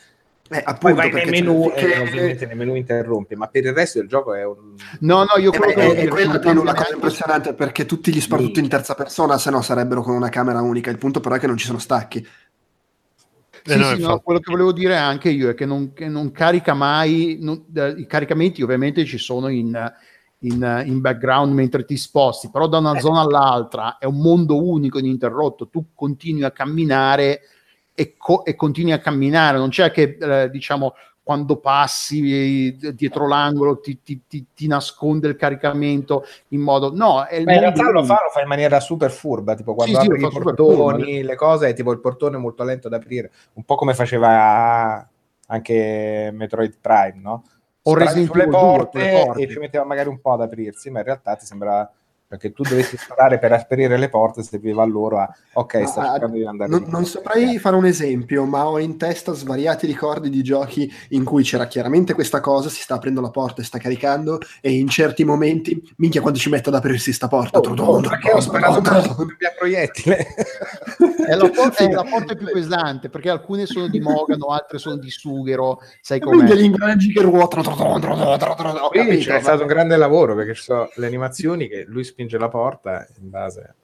Eh, 0.50 0.64
Poi 0.64 0.64
appunto, 0.64 0.96
vai 0.96 1.12
nei 1.12 1.24
perché 1.24 1.30
menu 1.30 1.72
e 1.76 2.00
ovviamente 2.00 2.46
nei 2.46 2.56
menu 2.56 2.76
interrompi, 2.76 3.36
ma 3.36 3.48
per 3.48 3.66
il 3.66 3.74
resto 3.74 4.00
del 4.00 4.08
gioco 4.08 4.34
è 4.34 4.46
un... 4.46 4.76
No, 5.02 5.26
no, 5.26 5.42
io 5.42 5.52
Eh, 5.52 5.58
quello 5.58 5.80
è, 5.80 5.96
è 5.96 6.08
quella 6.08 6.40
Tenu, 6.40 6.64
la 6.64 6.74
cosa 6.74 6.94
impressionante 6.94 7.54
perché 7.54 7.86
tutti 7.86 8.14
gli 8.14 8.22
sparatutto 8.22 8.60
in 8.60 8.70
terza 8.70 8.96
persona, 8.96 9.38
se 9.38 9.50
no 9.52 9.62
sarebbero 9.62 10.02
con 10.02 10.16
una 10.16 10.30
camera 10.30 10.62
unica. 10.62 10.90
Il 10.90 10.98
punto 10.98 11.20
però 11.20 11.36
è 11.36 11.40
che 11.40 11.48
non 11.48 11.58
ci 11.58 11.66
sono 11.66 11.80
stacchi. 11.80 12.20
Eh, 12.20 13.72
Sì, 13.74 13.78
no, 13.78 13.96
sì, 13.96 14.02
no, 14.02 14.20
quello 14.20 14.40
che 14.40 14.50
volevo 14.50 14.72
dire 14.72 14.96
anche 14.96 15.30
io 15.30 15.50
è 15.50 15.54
che 15.54 15.66
non, 15.66 15.92
che 15.92 16.08
non 16.08 16.32
carica 16.32 16.74
mai, 16.74 17.38
non- 17.42 17.66
eh, 17.76 17.96
i 17.98 18.06
caricamenti 18.08 18.62
ovviamente 18.62 19.04
ci 19.04 19.18
sono 19.18 19.50
in, 19.50 19.78
in, 20.40 20.84
in 20.86 21.02
background 21.02 21.52
mentre 21.54 21.84
ti 21.84 21.98
sposti, 21.98 22.50
però 22.50 22.68
da 22.68 22.78
una 22.78 22.98
zona 23.00 23.20
all'altra 23.20 23.98
è 23.98 24.06
un 24.06 24.20
mondo 24.22 24.64
unico, 24.66 25.00
ininterrotto, 25.00 25.68
tu 25.68 25.88
continui 25.94 26.46
a 26.46 26.52
camminare 26.52 27.42
e, 28.00 28.14
co- 28.16 28.46
e 28.46 28.56
continui 28.56 28.92
a 28.92 29.00
camminare, 29.00 29.58
non 29.58 29.70
c'è 29.70 29.90
che 29.90 30.18
eh, 30.22 30.50
diciamo 30.52 30.94
quando 31.24 31.58
passi 31.58 32.76
eh, 32.78 32.94
dietro 32.94 33.28
l'angolo 33.28 33.80
ti, 33.80 34.02
ti- 34.04 34.22
ti- 34.28 34.46
ti 34.54 34.68
nasconde 34.68 35.28
il 35.28 35.36
caricamento 35.36 36.24
in 36.50 36.62
modo... 36.62 36.94
No, 36.94 37.26
è 37.26 37.38
il 37.38 37.44
Beh, 37.46 37.56
in 37.56 37.60
realtà 37.60 37.90
lo 37.90 38.04
fa, 38.04 38.20
lo 38.24 38.30
fa 38.30 38.42
in 38.42 38.48
maniera 38.48 38.80
super 38.80 39.10
furba, 39.10 39.56
tipo 39.56 39.74
quando 39.74 39.98
Sì, 39.98 40.04
sì, 40.04 40.08
apri 40.08 40.22
lo 40.22 40.28
i 40.28 40.32
portoni, 40.32 41.24
le 41.24 41.36
cose, 41.36 41.70
è 41.70 41.74
tipo 41.74 41.92
il 41.92 42.00
portone 42.00 42.38
molto 42.38 42.64
lento 42.64 42.88
da 42.88 42.98
aprire, 42.98 43.32
un 43.54 43.64
po' 43.64 43.76
come 43.76 43.96
faceva 43.96 45.10
anche 45.48 46.30
Metroid 46.34 46.78
Prime, 46.80 47.20
no? 47.20 47.44
O 47.82 47.96
Resident 47.96 48.28
sulle 48.28 48.44
Evil 48.44 48.56
2, 48.58 48.62
porte, 48.62 49.10
porte. 49.26 49.42
e 49.42 49.50
ci 49.50 49.60
metteva 49.60 49.86
magari 49.86 50.10
un 50.10 50.22
po' 50.22 50.34
ad 50.34 50.42
aprirsi, 50.42 50.92
ma 50.92 51.00
in 51.00 51.06
realtà 51.06 51.36
ti 51.36 51.46
sembrava 51.48 51.92
perché 52.28 52.52
tu 52.52 52.64
dovessi 52.64 52.98
sparare 52.98 53.40
per 53.40 53.54
aprire 53.54 53.98
le 53.98 54.10
porte, 54.10 54.44
serviva 54.44 54.84
a 54.84 54.86
loro 54.86 55.20
a 55.20 55.34
ok, 55.54 55.88
sta 55.88 56.02
Ah, 56.02 56.12
cercando 56.12 56.36
di 56.36 56.46
andare 56.46 56.70
Non, 56.70 56.86
non 56.90 57.06
saprei 57.06 57.58
fare 57.58 57.78
un 57.78 57.86
esempio, 57.86 58.44
ma 58.44 58.68
ho 58.68 58.80
in 58.80 58.98
testa 58.98 59.34
svariati 59.34 59.88
ricordi 59.88 60.30
di 60.30 60.44
giochi 60.44 60.92
in 61.10 61.24
cui 61.24 61.44
c'era 61.44 61.68
chiaramente 61.68 62.14
questa 62.14 62.42
cosa, 62.42 62.68
si 62.68 62.82
sta 62.82 62.96
aprendo 62.96 63.22
la 63.22 63.30
porta 63.30 63.62
e 63.62 63.66
sta 63.66 63.78
caricando, 63.78 64.40
e 64.60 64.72
in 64.72 64.90
certi 64.90 65.24
momenti, 65.24 65.82
minchia 65.98 66.20
quando 66.22 66.38
ci 66.38 66.50
mette 66.50 66.68
ad 66.68 66.76
aprirsi 66.76 67.14
sta 67.14 67.28
porta. 67.28 67.60
Oh, 67.60 67.74
oh, 67.76 68.02
perché 68.02 68.32
ho 68.32 68.42
sparato 68.42 68.80
un 69.18 69.36
proiettile? 69.58 70.28
È 71.28 71.36
la, 71.36 71.50
porta, 71.54 71.84
è 71.84 71.92
la 71.92 72.04
porta 72.04 72.36
più 72.36 72.46
pesante 72.52 73.10
perché 73.10 73.30
alcune 73.30 73.66
sono 73.66 73.88
di 73.88 74.00
Mogano, 74.00 74.48
altre 74.48 74.78
sono 74.78 74.96
di 74.96 75.10
Sughero, 75.10 75.80
sai 76.02 76.20
Quindi 76.20 76.46
com'è? 76.48 76.56
gli 76.60 76.64
ingranaggi 76.64 77.12
che 77.12 77.22
ruotano. 77.22 77.62
tro- 77.64 77.76
tro- 77.76 78.00
tro- 78.00 78.16
tro- 78.16 78.38
tro- 78.38 78.56
tro- 78.56 78.70
Ho 78.70 78.90
Qui 78.90 79.00
capito, 79.00 79.24
c'è 79.26 79.34
ma- 79.34 79.40
stato 79.42 79.62
un 79.62 79.68
grande 79.68 79.98
lavoro 79.98 80.36
perché 80.36 80.54
ci 80.54 80.64
sono 80.64 80.90
le 80.96 81.06
animazioni 81.06 81.68
che 81.68 81.84
lui 81.88 82.04
spinge 82.04 82.38
la 82.38 82.48
porta 82.50 83.06
in 83.20 83.30
base 83.30 83.76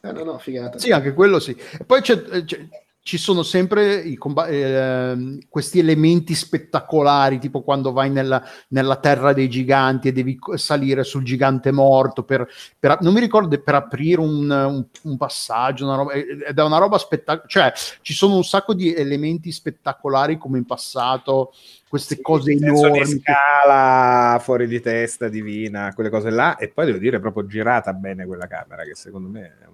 Eh, 0.00 0.12
no, 0.12 0.22
no, 0.24 0.38
figata. 0.38 0.78
Sì, 0.78 0.90
anche 0.92 1.12
quello 1.12 1.38
sì. 1.40 1.50
E 1.78 1.84
poi 1.84 2.00
c'è- 2.00 2.22
eh, 2.30 2.44
c'è- 2.44 2.66
ci 3.08 3.16
sono 3.16 3.42
sempre 3.42 3.96
i 3.96 4.16
comba- 4.16 4.48
ehm, 4.48 5.38
questi 5.48 5.78
elementi 5.78 6.34
spettacolari, 6.34 7.38
tipo 7.38 7.62
quando 7.62 7.90
vai 7.92 8.10
nella, 8.10 8.44
nella 8.68 8.96
terra 8.96 9.32
dei 9.32 9.48
giganti 9.48 10.08
e 10.08 10.12
devi 10.12 10.38
salire 10.56 11.04
sul 11.04 11.24
gigante 11.24 11.70
morto 11.70 12.22
per, 12.22 12.46
per- 12.78 12.98
non 13.00 13.14
mi 13.14 13.20
ricordo 13.20 13.58
per 13.62 13.74
aprire 13.76 14.20
un, 14.20 14.50
un- 14.50 14.86
un 15.04 15.16
passaggio, 15.16 15.86
una 15.86 15.96
roba, 15.96 16.12
ed 16.12 16.58
è 16.58 16.62
una 16.62 16.76
roba 16.76 16.98
spettacolare, 16.98 17.48
cioè 17.48 17.72
ci 18.02 18.12
sono 18.12 18.36
un 18.36 18.44
sacco 18.44 18.74
di 18.74 18.92
elementi 18.94 19.52
spettacolari 19.52 20.36
come 20.36 20.58
in 20.58 20.66
passato, 20.66 21.54
queste 21.88 22.20
cose 22.20 22.52
senso 22.58 22.90
di 22.90 23.00
enormi. 23.00 23.22
che- 23.22 23.32
scala 23.32 24.38
fuori 24.42 24.66
di 24.66 24.80
testa 24.82 25.28
divina 25.28 25.94
quelle 25.94 26.10
cose 26.10 26.28
là 26.28 26.58
e 26.58 26.68
poi 26.68 26.84
devo 26.84 26.98
dire 26.98 27.20
proprio 27.20 27.46
girata 27.46 27.94
bene 27.94 28.26
quella 28.26 28.46
camera 28.46 28.82
che 28.82 28.94
secondo 28.94 29.28
me 29.30 29.44
è 29.46 29.66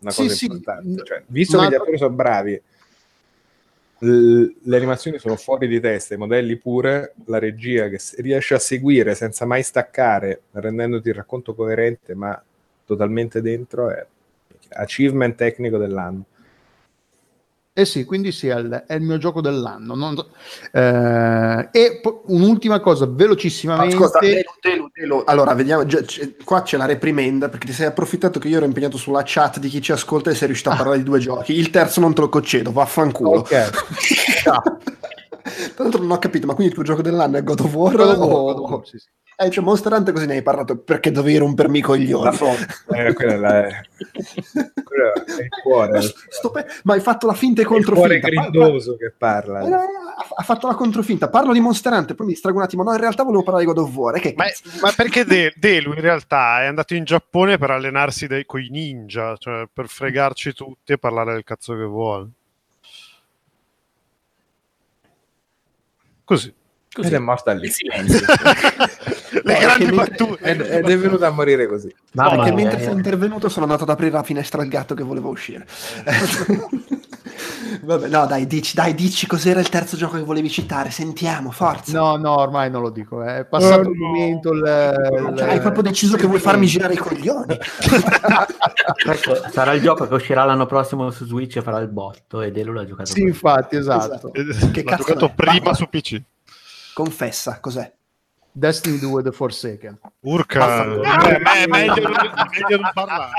una 0.00 0.12
Sì, 0.12 0.22
cosa 0.22 0.32
sì, 0.34 0.44
importante 0.46 0.88
n- 0.88 1.04
Cioè, 1.04 1.22
visto 1.26 1.58
ma- 1.58 1.64
che 1.64 1.70
gli 1.72 1.74
attori 1.74 1.98
sono 1.98 2.14
bravi 2.14 2.62
le 4.02 4.76
animazioni 4.76 5.18
sono 5.18 5.36
fuori 5.36 5.68
di 5.68 5.78
testa 5.78 6.14
i 6.14 6.16
modelli 6.16 6.56
pure 6.56 7.12
la 7.26 7.38
regia 7.38 7.88
che 7.88 7.98
riesce 8.18 8.54
a 8.54 8.58
seguire 8.58 9.14
senza 9.14 9.44
mai 9.44 9.62
staccare 9.62 10.42
rendendoti 10.52 11.08
il 11.08 11.14
racconto 11.14 11.54
coerente 11.54 12.14
ma 12.14 12.42
totalmente 12.86 13.42
dentro 13.42 13.90
è 13.90 14.06
achievement 14.70 15.34
tecnico 15.36 15.76
dell'anno 15.76 16.24
Eh 17.80 17.84
sì, 17.86 18.04
quindi 18.04 18.30
sì, 18.32 18.48
è 18.48 18.56
il, 18.58 18.84
è 18.86 18.94
il 18.94 19.02
mio 19.02 19.16
gioco 19.18 19.40
dell'anno. 19.40 19.94
non- 19.94 20.22
eh, 20.72 21.68
e 21.72 21.98
po- 22.02 22.22
un'ultima 22.26 22.78
cosa, 22.80 23.06
velocissimamente. 23.08 23.94
Ascolta, 23.94 24.18
Telu, 24.18 24.42
Telu, 24.60 24.90
Telu. 24.92 25.22
allora 25.26 25.54
vediamo, 25.54 25.86
già- 25.86 26.02
c'è- 26.02 26.36
qua 26.44 26.62
c'è 26.62 26.76
la 26.76 26.84
reprimenda 26.86 27.48
perché 27.48 27.66
ti 27.68 27.72
sei 27.72 27.86
approfittato 27.86 28.38
che 28.38 28.48
io 28.48 28.58
ero 28.58 28.66
impegnato 28.66 28.96
sulla 28.98 29.22
chat 29.24 29.58
di 29.58 29.68
chi 29.68 29.80
ci 29.80 29.92
ascolta 29.92 30.30
e 30.30 30.34
sei 30.34 30.46
riuscito 30.48 30.70
a 30.70 30.76
parlare 30.76 30.98
di 30.98 31.04
due 31.04 31.18
giochi. 31.18 31.56
Il 31.58 31.70
terzo 31.70 32.00
non 32.00 32.12
te 32.14 32.20
lo 32.20 32.28
concedo, 32.28 32.70
vaffanculo. 32.72 33.38
Ok. 33.38 33.70
Tra 35.74 35.84
l'altro 35.84 36.00
non 36.02 36.10
ho 36.10 36.18
capito, 36.18 36.46
ma 36.46 36.54
quindi 36.54 36.72
il 36.72 36.78
tuo 36.78 36.84
gioco 36.86 37.02
dell'anno 37.02 37.38
è 37.38 37.42
God 37.42 37.60
of 37.60 37.72
War? 37.74 37.96
God 37.96 38.08
of 38.10 38.16
War, 38.18 38.28
God 38.54 38.58
of 38.58 38.70
War, 38.70 38.86
sì, 38.86 38.98
sì. 38.98 39.08
Eh, 39.42 39.48
c'è 39.48 39.62
Monster 39.62 39.90
Hunter 39.94 40.12
così 40.12 40.26
ne 40.26 40.34
hai 40.34 40.42
parlato 40.42 40.76
perché 40.76 41.10
dovevi 41.10 41.38
rompermi 41.38 41.78
i 41.78 41.80
coglioni. 41.80 42.24
La 42.24 42.32
fonte. 42.32 42.66
Eh, 42.90 43.14
quella 43.14 43.32
è 43.32 43.36
la- 43.38 43.82
quello 44.84 45.14
è 45.14 45.42
il 45.42 45.48
cuore 45.62 45.90
Ma, 45.92 46.00
sto 46.02 46.50
pe- 46.50 46.66
ma 46.84 46.92
hai 46.92 47.00
fatto 47.00 47.26
la 47.26 47.32
finta 47.32 47.60
e 47.60 47.62
il 47.62 47.68
cuore 47.68 47.84
controfinta. 47.84 48.28
Grindoso 48.28 48.96
che 48.98 49.10
parla 49.16 49.60
pa- 49.60 49.66
eh, 49.66 49.72
ha, 49.72 49.84
ha 50.36 50.42
fatto 50.42 50.66
la 50.66 50.74
controfinta. 50.74 51.30
Parlo 51.30 51.54
di 51.54 51.60
Monster 51.60 51.90
Hunter, 51.94 52.14
poi 52.14 52.26
mi 52.26 52.32
distrago 52.32 52.58
un 52.58 52.64
attimo. 52.64 52.82
No, 52.82 52.92
in 52.92 53.00
realtà 53.00 53.22
volevo 53.22 53.42
parlare 53.42 53.64
di 53.64 53.72
God 53.72 53.82
of 53.82 53.94
War. 53.94 54.16
eh, 54.16 54.20
che 54.20 54.34
Ma, 54.36 54.44
ma 54.82 54.92
perché 54.94 55.24
De- 55.24 55.54
Delu 55.56 55.94
in 55.94 56.00
realtà 56.02 56.60
è 56.60 56.66
andato 56.66 56.94
in 56.94 57.04
Giappone 57.04 57.56
per 57.56 57.70
allenarsi 57.70 58.26
dei, 58.26 58.44
coi 58.44 58.68
ninja, 58.68 59.38
cioè 59.38 59.66
per 59.72 59.88
fregarci 59.88 60.52
tutti 60.52 60.92
e 60.92 60.98
parlare 60.98 61.32
del 61.32 61.44
cazzo 61.44 61.74
che 61.74 61.84
vuole. 61.84 62.28
Così. 66.24 66.52
ed 67.02 67.12
è 67.12 67.18
morta 67.18 67.52
lì 67.52 67.66
Il 67.66 67.72
silenzio. 67.72 68.26
Le 69.32 69.52
No, 69.52 69.58
grandi 69.60 69.92
battute. 69.94 70.42
ed, 70.42 70.60
ed 70.60 70.88
è 70.88 70.98
venuta 70.98 71.26
a 71.28 71.30
morire 71.30 71.66
così 71.68 71.94
Mamma 72.12 72.30
Perché 72.36 72.52
mia. 72.52 72.64
mentre 72.64 72.82
sei 72.82 72.92
intervenuto 72.94 73.48
sono 73.48 73.64
andato 73.64 73.84
ad 73.84 73.90
aprire 73.90 74.10
la 74.12 74.22
finestra 74.22 74.60
al 74.62 74.68
gatto 74.68 74.94
che 74.94 75.02
voleva 75.04 75.28
uscire. 75.28 75.66
Vabbè, 77.82 78.08
no, 78.08 78.26
dai, 78.26 78.46
dici, 78.46 78.74
dai, 78.74 78.94
dici 78.94 79.26
cos'era 79.26 79.60
il 79.60 79.68
terzo 79.68 79.96
gioco 79.96 80.16
che 80.16 80.22
volevi 80.24 80.50
citare. 80.50 80.90
Sentiamo, 80.90 81.50
forza. 81.50 81.96
No, 81.96 82.16
no, 82.16 82.38
ormai 82.38 82.68
non 82.70 82.82
lo 82.82 82.90
dico. 82.90 83.22
È 83.22 83.44
passato 83.44 83.88
Oh, 83.88 83.92
il 83.92 83.98
no. 83.98 84.06
momento. 84.06 84.52
Il- 84.52 85.34
Cioè, 85.36 85.48
hai 85.50 85.60
proprio 85.60 85.82
deciso 85.82 86.16
che 86.16 86.26
vuoi 86.26 86.40
farmi 86.40 86.66
girare 86.66 86.94
i 86.94 86.96
coglioni. 86.96 87.56
Questo 89.04 89.42
sarà 89.50 89.72
il 89.72 89.82
gioco 89.82 90.06
che 90.08 90.14
uscirà 90.14 90.44
l'anno 90.44 90.66
prossimo 90.66 91.10
su 91.10 91.24
Switch 91.26 91.56
e 91.56 91.62
farà 91.62 91.78
il 91.78 91.88
botto 91.88 92.40
ed 92.42 92.56
Elu 92.56 92.72
l'ha 92.72 92.84
giocato. 92.84 93.10
Sì, 93.12 93.22
infatti, 93.22 93.76
esatto. 93.76 94.32
Esatto. 94.34 94.70
Che 94.72 94.82
L'ha 94.82 94.90
cazzo 94.90 95.04
giocato 95.04 95.26
è? 95.26 95.32
prima 95.34 95.60
Ma- 95.70 95.74
su 95.74 95.86
PC. 95.88 96.20
Confessa, 96.92 97.60
cos'è? 97.60 97.90
Destiny 98.52 98.98
2 98.98 99.22
The 99.22 99.32
Forsaken. 99.32 99.98
Urca, 100.20 100.64
Ah, 100.64 100.82
eh, 100.84 101.38
me- 101.38 101.66
meglio, 101.68 101.94
meglio 101.94 102.76
non 102.80 102.90
parlare. 102.92 103.30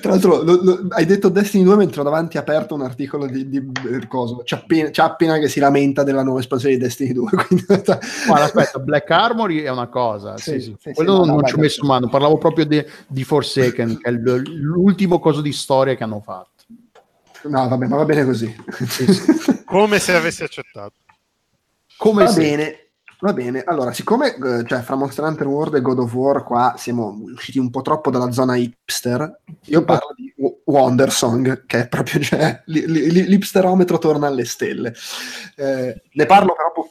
Tra 0.00 0.10
l'altro, 0.12 0.42
lo- 0.42 0.60
lo- 0.62 0.86
hai 0.90 1.04
detto 1.04 1.28
Destiny 1.28 1.64
2 1.64 1.74
mentre 1.76 2.00
ho 2.00 2.04
davanti 2.04 2.38
aperto 2.38 2.74
un 2.74 2.82
articolo 2.82 3.26
di, 3.26 3.48
di 3.48 3.58
eh, 3.90 4.06
coso. 4.06 4.42
C'è 4.44 4.56
appena, 4.56 4.90
c'è 4.90 5.02
appena 5.02 5.38
che 5.38 5.48
si 5.48 5.58
lamenta 5.58 6.04
della 6.04 6.22
nuova 6.22 6.38
espansione 6.40 6.76
di 6.76 6.80
Destiny 6.80 7.12
2. 7.12 7.28
Quindi, 7.46 7.64
Guarda, 7.66 8.44
aspetta, 8.44 8.78
Black 8.78 9.10
Armory 9.10 9.62
è 9.62 9.68
una 9.70 9.88
cosa. 9.88 10.36
Sì, 10.38 10.52
Sì, 10.52 10.60
sì. 10.60 10.76
sì, 10.80 10.92
Quello 10.92 11.12
sì, 11.14 11.18
no, 11.18 11.24
non, 11.26 11.36
no, 11.40 11.46
ci 11.48 11.54
ho 11.54 11.58
messo 11.58 11.84
mano. 11.84 12.08
Parlavo 12.08 12.38
proprio 12.38 12.64
di, 12.64 12.84
di 13.08 13.24
Forsaken, 13.24 13.98
che 13.98 14.08
è 14.08 14.12
l'ultimo 14.12 15.18
coso 15.18 15.40
di 15.40 15.52
storia 15.52 15.94
che 15.96 16.04
hanno 16.04 16.20
fatto. 16.20 16.50
no, 17.42 17.68
vabbè, 17.68 17.86
ma 17.88 17.96
va 17.96 18.04
bene 18.04 18.24
così. 18.24 18.54
Come 19.64 19.98
se 19.98 20.14
avessi 20.14 20.44
accettato. 20.44 20.92
Come 22.02 22.24
va 22.24 22.30
se- 22.30 22.40
bene. 22.40 22.76
Va 23.22 23.32
bene, 23.32 23.62
allora, 23.64 23.92
siccome 23.92 24.34
eh, 24.34 24.66
cioè, 24.66 24.80
fra 24.80 24.96
Monster 24.96 25.22
Hunter 25.24 25.46
World 25.46 25.76
e 25.76 25.80
God 25.80 26.00
of 26.00 26.12
War 26.12 26.42
qua 26.42 26.74
siamo 26.76 27.20
usciti 27.32 27.60
un 27.60 27.70
po' 27.70 27.80
troppo 27.80 28.10
dalla 28.10 28.32
zona 28.32 28.56
hipster, 28.56 29.42
io 29.66 29.84
parlo 29.84 30.12
di 30.16 30.34
W- 30.38 30.48
Wonder 30.64 31.12
Song, 31.12 31.64
che 31.66 31.82
è 31.82 31.88
proprio, 31.88 32.18
cioè, 32.20 32.60
li- 32.66 32.84
li- 32.90 33.26
l'hipsterometro 33.28 33.98
torna 33.98 34.26
alle 34.26 34.44
stelle. 34.44 34.92
Eh, 35.54 36.02
ne 36.12 36.26
parlo 36.26 36.52
però 36.56 36.72
po- 36.74 36.88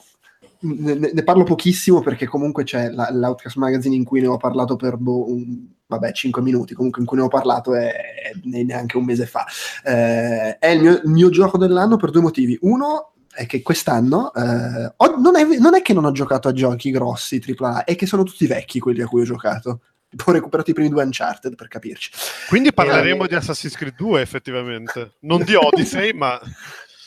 ne, 0.60 1.12
ne 1.12 1.24
parlo 1.24 1.44
pochissimo 1.44 2.00
perché 2.00 2.26
comunque 2.28 2.64
c'è 2.64 2.90
la- 2.92 3.10
l'Outcast 3.12 3.58
Magazine 3.58 3.96
in 3.96 4.06
cui 4.06 4.22
ne 4.22 4.28
ho 4.28 4.38
parlato 4.38 4.78
per 4.78 4.96
boh, 4.96 5.30
un- 5.30 5.68
vabbè, 5.86 6.14
5 6.14 6.42
minuti, 6.42 6.74
comunque 6.74 7.02
in 7.02 7.08
cui 7.08 7.18
ne 7.18 7.24
ho 7.24 7.28
parlato 7.28 7.76
è, 7.76 7.92
è 7.92 8.64
neanche 8.64 8.96
un 8.96 9.04
mese 9.04 9.26
fa. 9.26 9.46
Eh, 9.84 10.58
è 10.60 10.68
il 10.70 10.80
mio, 10.80 10.94
il 10.94 11.10
mio 11.10 11.30
gioco 11.30 11.58
dell'anno 11.58 11.98
per 11.98 12.10
due 12.12 12.22
motivi. 12.22 12.58
Uno 12.62 13.08
è 13.34 13.46
che 13.46 13.62
quest'anno 13.62 14.34
eh, 14.34 14.94
ho- 14.96 15.16
non, 15.18 15.36
è, 15.38 15.44
non 15.58 15.76
è 15.76 15.82
che 15.82 15.94
non 15.94 16.06
ho 16.06 16.12
giocato 16.12 16.48
a 16.48 16.54
giochi 16.54 16.92
grossi 16.92 17.42
AAA, 17.46 17.84
è 17.86 17.96
che 17.96 18.06
sono 18.06 18.24
tutti 18.24 18.46
vecchi 18.48 18.80
quelli 18.80 19.02
a 19.02 19.08
cui 19.08 19.22
ho 19.22 19.26
giocato. 19.26 19.82
Ho 20.26 20.32
recuperato 20.34 20.70
i 20.70 20.74
primi 20.74 20.90
due 20.90 21.06
Uncharted 21.06 21.56
per 21.56 21.70
capirci. 21.70 22.12
Quindi 22.50 22.74
parleremo 22.74 23.24
Eh, 23.24 23.28
di 23.30 23.36
Assassin's 23.36 23.78
Creed 23.78 23.96
2 23.96 24.20
effettivamente, 24.20 25.14
non 25.22 25.42
di 25.44 25.56
Odyssey, 25.56 26.12
ma 26.18 26.38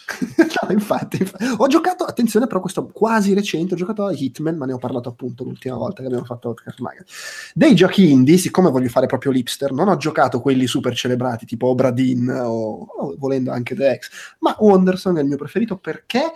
no, 0.37 0.73
infatti, 0.73 1.19
infatti. 1.21 1.45
ho 1.57 1.67
giocato, 1.67 2.05
attenzione, 2.05 2.47
però 2.47 2.61
questo 2.61 2.87
quasi 2.87 3.35
recente, 3.35 3.75
ho 3.75 3.77
giocato 3.77 4.05
a 4.05 4.13
Hitman, 4.13 4.57
ma 4.57 4.67
ne 4.67 4.73
ho 4.73 4.79
parlato 4.79 5.09
appunto 5.09 5.45
l'ultima 5.45 5.77
volta 5.77 6.01
che 6.01 6.07
abbiamo 6.07 6.25
fatto 6.25 6.49
Podcast 6.49 6.81
Magazine. 6.81 7.07
Dei 7.55 7.75
giochi 7.75 8.11
indie, 8.11 8.37
siccome 8.37 8.71
voglio 8.71 8.89
fare 8.89 9.07
proprio 9.07 9.33
l'hipster, 9.33 9.73
non 9.73 9.89
ho 9.89 9.97
giocato 9.97 10.41
quelli 10.41 10.67
super 10.67 10.95
celebrati 10.95 11.47
tipo 11.47 11.69
Obra 11.69 11.91
Dinn 11.91 12.29
o, 12.29 12.83
o 12.83 13.15
volendo 13.19 13.51
anche 13.51 13.75
The 13.75 13.99
X, 13.99 14.11
ma 14.41 14.55
Wondersong 14.59 15.19
è 15.19 15.21
il 15.21 15.27
mio 15.27 15.37
preferito 15.37 15.77
perché 15.77 16.33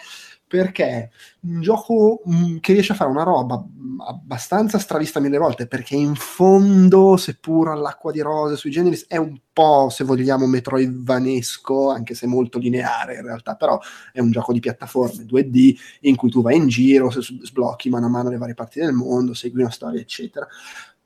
perché 0.49 1.11
un 1.43 1.61
gioco 1.61 2.23
mh, 2.25 2.57
che 2.59 2.73
riesce 2.73 2.93
a 2.93 2.95
fare 2.97 3.11
una 3.11 3.23
roba 3.23 3.63
abbastanza 4.07 4.79
stravista 4.79 5.21
mille 5.21 5.39
volte, 5.39 5.67
perché 5.67 5.95
in 5.95 6.15
fondo, 6.15 7.17
seppur 7.17 7.69
all'acqua 7.69 8.11
di 8.13 8.21
rose 8.21 8.57
sui 8.57 8.71
generi, 8.71 8.99
è 9.07 9.17
un 9.17 9.39
po', 9.53 9.89
se 9.91 10.05
vogliamo, 10.05 10.47
metroidvanesco, 10.47 11.91
anche 11.91 12.15
se 12.15 12.27
molto 12.27 12.59
lineare 12.59 13.17
in 13.17 13.23
realtà, 13.23 13.57
però 13.57 13.79
è 14.13 14.21
un 14.21 14.31
gioco 14.31 14.53
di 14.53 14.61
piattaforme 14.61 15.25
2D 15.25 15.77
in 16.03 16.17
cui 16.17 16.31
tu 16.31 16.43
vai 16.43 16.57
in 16.57 16.69
giro, 16.69 17.11
sblocchi 17.11 17.91
mano 17.91 18.07
a 18.07 18.09
mano 18.09 18.31
le 18.31 18.39
varie 18.39 18.55
parti 18.55 18.81
del 18.81 18.93
mondo, 18.93 19.35
segui 19.35 19.61
una 19.61 19.71
storia, 19.71 20.01
eccetera. 20.01 20.47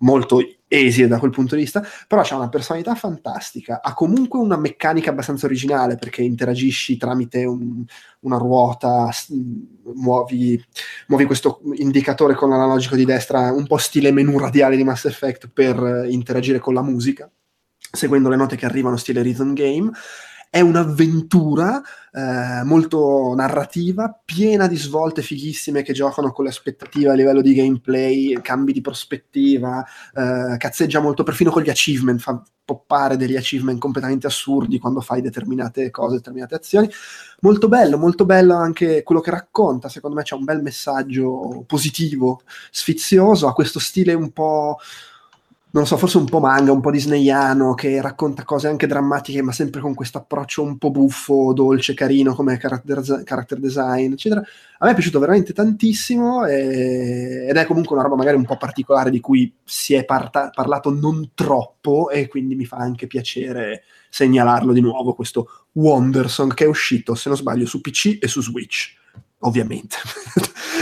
Molto 0.03 0.41
esile 0.67 1.07
da 1.07 1.19
quel 1.19 1.31
punto 1.31 1.55
di 1.55 1.63
vista, 1.63 1.85
però 2.09 2.23
c'ha 2.25 2.37
una 2.37 2.49
personalità 2.49 2.95
fantastica, 2.95 3.81
ha 3.83 3.95
comunque 3.95 4.41
una 4.41 4.57
meccanica 4.57 5.11
abbastanza 5.11 5.47
originale 5.47 5.97
perché 5.97 6.23
interagisci 6.23 6.97
tramite 6.97 7.45
un- 7.45 7.85
una 8.21 8.37
ruota, 8.37 9.11
muovi, 9.95 10.61
muovi 11.07 11.25
questo 11.25 11.61
indicatore 11.75 12.35
con 12.35 12.49
l'analogico 12.49 12.97
di 12.97 13.05
destra, 13.05 13.53
un 13.53 13.67
po' 13.67 13.77
stile 13.77 14.11
menu 14.13 14.39
radiale 14.39 14.77
di 14.77 14.85
Mass 14.85 15.05
Effect 15.05 15.51
per 15.53 15.77
eh, 15.83 16.11
interagire 16.11 16.59
con 16.59 16.75
la 16.75 16.83
musica, 16.83 17.31
seguendo 17.93 18.29
le 18.29 18.37
note 18.37 18.57
che 18.57 18.67
arrivano 18.67 18.97
stile 18.97 19.23
rhythm 19.23 19.53
game. 19.53 19.91
È 20.55 20.61
un'avventura 20.61 21.81
eh, 22.13 22.63
molto 22.65 23.33
narrativa, 23.35 24.21
piena 24.23 24.67
di 24.67 24.77
svolte 24.77 25.23
fighissime 25.23 25.81
che 25.81 25.95
giocano 25.95 26.31
con 26.31 26.45
le 26.45 26.51
aspettative 26.51 27.09
a 27.09 27.15
livello 27.15 27.41
di 27.41 27.55
gameplay, 27.55 28.39
cambi 28.43 28.75
di 28.75 28.83
prospettiva, 28.83 29.83
eh, 30.15 30.59
cazzeggia 30.59 31.01
molto 31.01 31.23
perfino 31.23 31.51
con 31.51 31.63
gli 31.63 31.71
achievement, 31.71 32.21
fa 32.21 32.43
poppare 32.67 33.17
degli 33.17 33.35
achievement 33.35 33.79
completamente 33.79 34.27
assurdi 34.27 34.79
quando 34.79 35.01
fai 35.01 35.23
determinate 35.23 35.89
cose, 35.91 36.17
determinate 36.17 36.55
azioni. 36.55 36.91
Molto 37.41 37.69
bello, 37.69 37.97
molto 37.97 38.27
bello 38.27 38.55
anche 38.55 39.03
quello 39.05 39.23
che 39.23 39.31
racconta, 39.31 39.89
secondo 39.89 40.17
me 40.17 40.23
c'è 40.23 40.35
un 40.35 40.45
bel 40.45 40.61
messaggio 40.61 41.65
positivo, 41.67 42.43
sfizioso, 42.71 43.47
ha 43.47 43.55
questo 43.55 43.79
stile 43.79 44.13
un 44.13 44.31
po' 44.33 44.77
non 45.73 45.87
so, 45.87 45.97
forse 45.97 46.19
un 46.19 46.27
po' 46.27 46.39
manga, 46.39 46.71
un 46.71 46.83
po' 46.83 46.91
disneyano, 46.91 47.73
che 47.73 47.99
racconta 48.03 48.45
cose 48.45 48.69
anche 48.69 48.87
drammatiche, 48.87 49.41
ma 49.41 49.53
sempre 49.53 49.81
con 49.81 49.95
questo 49.95 50.19
approccio 50.19 50.63
un 50.63 50.77
po' 50.77 50.91
buffo, 50.91 51.55
dolce, 51.55 51.95
carino, 51.95 52.35
come 52.35 52.59
character, 52.59 53.23
character 53.25 53.59
design, 53.59 54.13
eccetera. 54.13 54.43
A 54.79 54.85
me 54.85 54.91
è 54.91 54.95
piaciuto 54.95 55.19
veramente 55.19 55.55
tantissimo 55.55 56.45
e- 56.45 57.47
ed 57.49 57.57
è 57.57 57.65
comunque 57.65 57.95
una 57.95 58.05
roba 58.05 58.17
magari 58.17 58.37
un 58.37 58.45
po' 58.45 58.59
particolare 58.59 59.09
di 59.09 59.21
cui 59.21 59.51
si 59.65 59.95
è 59.95 60.05
parta- 60.05 60.51
parlato 60.51 60.91
non 60.93 61.31
troppo 61.35 62.11
e 62.11 62.29
quindi 62.29 62.55
mi 62.55 62.67
fa 62.67 62.77
anche 62.77 63.07
piacere 63.07 63.85
segnalarlo 64.11 64.75
di 64.75 64.83
nuovo, 64.83 65.15
questo 65.15 65.49
Wondersong 65.73 66.53
che 66.53 66.65
è 66.65 66.69
uscito, 66.69 67.15
se 67.15 67.31
non 67.31 67.39
sbaglio, 67.39 67.65
su 67.65 67.81
PC 67.81 68.19
e 68.21 68.29
su 68.29 68.43
Switch, 68.43 68.95
ovviamente. 69.39 69.97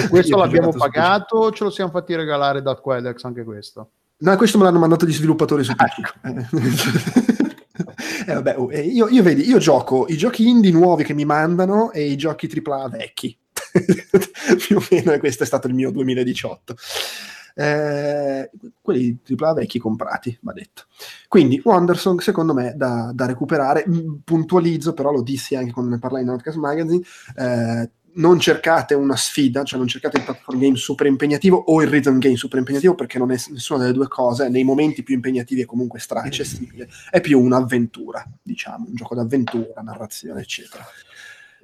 Questo 0.09 0.35
l'abbiamo 0.37 0.73
pagato 0.73 1.37
o 1.37 1.53
ce 1.53 1.63
lo 1.63 1.71
siamo 1.71 1.93
fatti 1.93 2.17
regalare 2.17 2.61
da 2.61 2.75
Quellex 2.75 3.23
anche 3.23 3.45
questo? 3.45 3.91
No, 4.21 4.37
questo 4.37 4.59
me 4.59 4.65
l'hanno 4.65 4.79
mandato 4.79 5.07
gli 5.07 5.13
sviluppatori 5.13 5.65
su 5.65 5.75
PC. 5.75 7.59
Eh, 8.27 8.35
vabbè, 8.35 8.59
oh, 8.59 8.71
eh, 8.71 8.83
io, 8.83 9.09
io 9.09 9.23
vedi, 9.23 9.49
io 9.49 9.57
gioco 9.57 10.05
i 10.09 10.17
giochi 10.17 10.47
indie 10.47 10.71
nuovi 10.71 11.03
che 11.03 11.15
mi 11.15 11.25
mandano 11.25 11.91
e 11.93 12.11
i 12.11 12.17
giochi 12.17 12.49
AAA 12.63 12.89
vecchi. 12.91 13.37
Più 14.67 14.77
o 14.77 14.85
meno, 14.91 15.19
questo 15.19 15.43
è 15.45 15.47
stato 15.47 15.67
il 15.67 15.75
mio 15.75 15.91
2018. 15.91 16.77
Eh, 17.55 18.51
quelli 18.81 19.19
AAA 19.27 19.55
vecchi 19.55 19.79
comprati, 19.79 20.39
va 20.43 20.53
detto. 20.53 20.85
Quindi 21.29 21.61
Wondersong 21.65 22.21
secondo 22.21 22.53
me 22.53 22.75
da, 22.77 23.11
da 23.15 23.27
recuperare, 23.27 23.85
Mm, 23.89 24.17
puntualizzo 24.25 24.93
però, 24.93 25.11
lo 25.11 25.23
dissi 25.23 25.57
anche 25.57 25.73
quando 25.73 25.91
ne 25.93 25.99
parlai 25.99 26.23
in 26.23 26.29
Outcast 26.29 26.59
Magazine, 26.59 27.03
eh, 27.37 27.91
non 28.15 28.41
cercate 28.41 28.95
una 28.95 29.17
sfida, 29.17 29.63
cioè 29.63 29.79
non 29.79 29.87
cercate 29.87 30.19
il 30.19 30.25
platform 30.25 30.59
game 30.59 30.77
super 30.77 31.07
impegnativo 31.07 31.57
o 31.57 31.83
il 31.83 31.89
rhythm 31.89 32.19
game 32.19 32.37
super 32.37 32.59
impegnativo 32.59 32.95
perché 32.95 33.19
non 33.19 33.31
è 33.31 33.37
nessuna 33.51 33.81
delle 33.81 33.93
due 33.93 34.09
cose, 34.09 34.49
nei 34.49 34.65
momenti 34.65 35.03
più 35.03 35.15
impegnativi 35.15 35.63
è 35.63 35.67
comunque 35.67 36.01
stra 36.01 36.23
accessibile, 36.23 36.89
è 37.11 37.21
più 37.21 37.41
un'avventura, 37.41 38.27
diciamo, 38.43 38.87
un 38.89 38.95
gioco 38.95 39.15
d'avventura, 39.15 39.81
narrazione, 39.83 40.41
eccetera. 40.41 40.85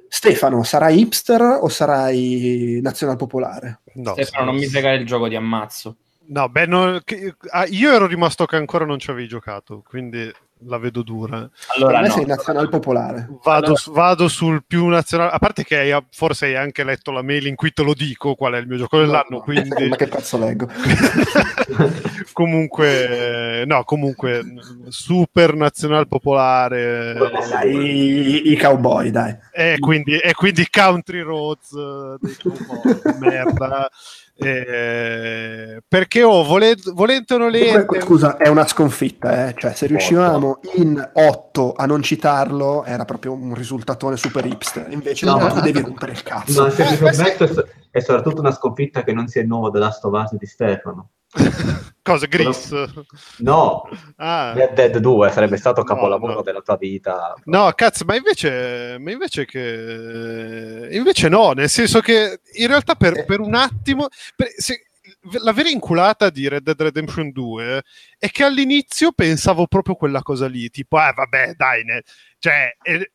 Stefano, 0.08 0.62
sarai 0.62 1.00
hipster 1.00 1.42
o 1.42 1.68
sarai 1.68 2.78
nazional 2.82 3.16
popolare? 3.16 3.80
no, 3.94 4.12
Stefano, 4.12 4.46
non 4.46 4.56
mi 4.56 4.66
fregare 4.66 4.96
il 4.96 5.06
gioco 5.06 5.28
di 5.28 5.34
ammazzo. 5.34 5.96
No, 6.28 6.48
beh, 6.48 6.66
no, 6.66 7.00
che- 7.04 7.36
ah, 7.50 7.66
io 7.66 7.92
ero 7.92 8.06
rimasto 8.06 8.46
che 8.46 8.56
ancora 8.56 8.84
non 8.84 8.98
ci 8.98 9.10
avevi 9.10 9.28
giocato, 9.28 9.82
quindi 9.86 10.32
la 10.60 10.78
vedo 10.78 11.02
dura. 11.02 11.48
Allora, 11.76 12.00
no. 12.00 12.08
sei 12.08 12.24
nazional 12.24 12.68
popolare. 12.68 13.28
Vado, 13.42 13.66
Allora- 13.66 13.82
vado 13.88 14.28
sul 14.28 14.64
più 14.66 14.86
nazionale, 14.86 15.32
a 15.32 15.38
parte 15.38 15.64
che 15.64 15.78
hai, 15.78 16.04
forse 16.10 16.46
hai 16.46 16.56
anche 16.56 16.84
letto 16.84 17.10
la 17.10 17.22
mail 17.22 17.46
in 17.46 17.54
cui 17.54 17.72
te 17.72 17.82
lo 17.82 17.92
dico 17.92 18.34
qual 18.34 18.54
è 18.54 18.58
il 18.58 18.66
mio 18.66 18.78
gioco 18.78 18.98
dell'anno, 18.98 19.24
No, 19.28 19.40
quindi... 19.40 19.68
Ma 19.88 19.96
che 19.96 20.08
cazzo 20.08 20.38
leggo? 20.38 20.68
comunque, 22.32 23.64
no, 23.66 23.84
comunque, 23.84 24.42
super 24.88 25.54
nazional 25.54 26.08
popolare. 26.08 27.14
Dai, 27.50 27.74
i, 27.74 28.52
i 28.52 28.56
cowboy, 28.56 29.10
dai. 29.10 29.36
E 29.52 29.76
quindi, 29.78 30.18
e 30.18 30.32
quindi 30.32 30.66
Country 30.70 31.20
Roads 31.20 31.74
dei 32.18 32.36
cowboy, 32.36 33.18
merda. 33.18 33.88
Eh, 34.38 35.82
perché 35.88 36.22
oh, 36.22 36.44
vole- 36.44 36.76
volente 36.92 37.34
o 37.34 37.38
nolente, 37.38 38.00
Scusa, 38.00 38.36
è 38.36 38.48
una 38.48 38.66
sconfitta, 38.66 39.48
eh. 39.48 39.54
cioè 39.56 39.72
se 39.72 39.86
riuscivamo 39.86 40.60
in 40.74 41.10
8 41.14 41.72
a 41.74 41.86
non 41.86 42.02
citarlo 42.02 42.84
era 42.84 43.06
proprio 43.06 43.32
un 43.32 43.54
risultatone 43.54 44.16
super 44.18 44.44
hipster, 44.44 44.88
invece 44.90 45.24
No, 45.24 45.36
no, 45.38 45.44
ma- 45.44 45.52
tu 45.52 45.60
devi 45.60 45.80
rompere 45.80 46.12
il 46.12 46.22
cazzo. 46.22 46.64
Ma 46.64 46.70
se 46.70 46.82
Eh, 46.82 46.96
permetto, 46.96 47.44
è, 47.44 47.46
so- 47.48 47.66
è 47.90 48.00
soprattutto 48.00 48.40
una 48.40 48.52
sconfitta 48.52 49.02
che 49.04 49.12
non 49.12 49.26
sia 49.26 49.40
il 49.40 49.46
nuovo 49.46 49.70
The 49.70 49.78
Last 49.78 50.04
of 50.04 50.12
Us 50.12 50.36
di 50.36 50.46
Stefano. 50.46 51.10
cosa 52.02 52.26
Gris? 52.26 52.72
No, 53.38 53.88
Ah. 54.16 54.52
Red 54.54 54.74
Dead 54.74 54.96
2 54.98 55.30
sarebbe 55.30 55.56
stato 55.56 55.80
No, 55.80 55.86
capolavoro 55.86 56.34
no. 56.34 56.42
della 56.42 56.60
tua 56.60 56.76
vita. 56.76 57.34
No, 57.44 57.70
cazzo, 57.74 58.04
ma 58.04 58.16
invece, 58.16 58.96
ma 59.00 59.10
invece 59.10 59.44
che 59.44 60.88
invece 60.92 61.28
no, 61.28 61.52
nel 61.52 61.68
senso 61.68 62.00
che 62.00 62.40
in 62.54 62.66
realtà 62.68 62.94
per, 62.94 63.18
Eh. 63.18 63.24
per 63.24 63.40
un 63.40 63.54
attimo 63.54 64.08
per- 64.34 64.52
se- 64.56 64.82
la 65.42 65.52
vera 65.52 65.68
inculata 65.68 66.30
di 66.30 66.48
Red 66.48 66.62
Dead 66.62 66.80
Redemption 66.80 67.30
2 67.32 67.82
è 68.18 68.28
che 68.30 68.44
all'inizio 68.44 69.10
pensavo 69.12 69.66
proprio 69.66 69.94
quella 69.96 70.22
cosa 70.22 70.46
lì, 70.46 70.68
tipo, 70.70 70.98
eh 70.98 71.12
vabbè, 71.14 71.54
dai, 71.56 71.84
ne- 71.84 72.02
cioè, 72.46 72.76
eh, 72.80 73.10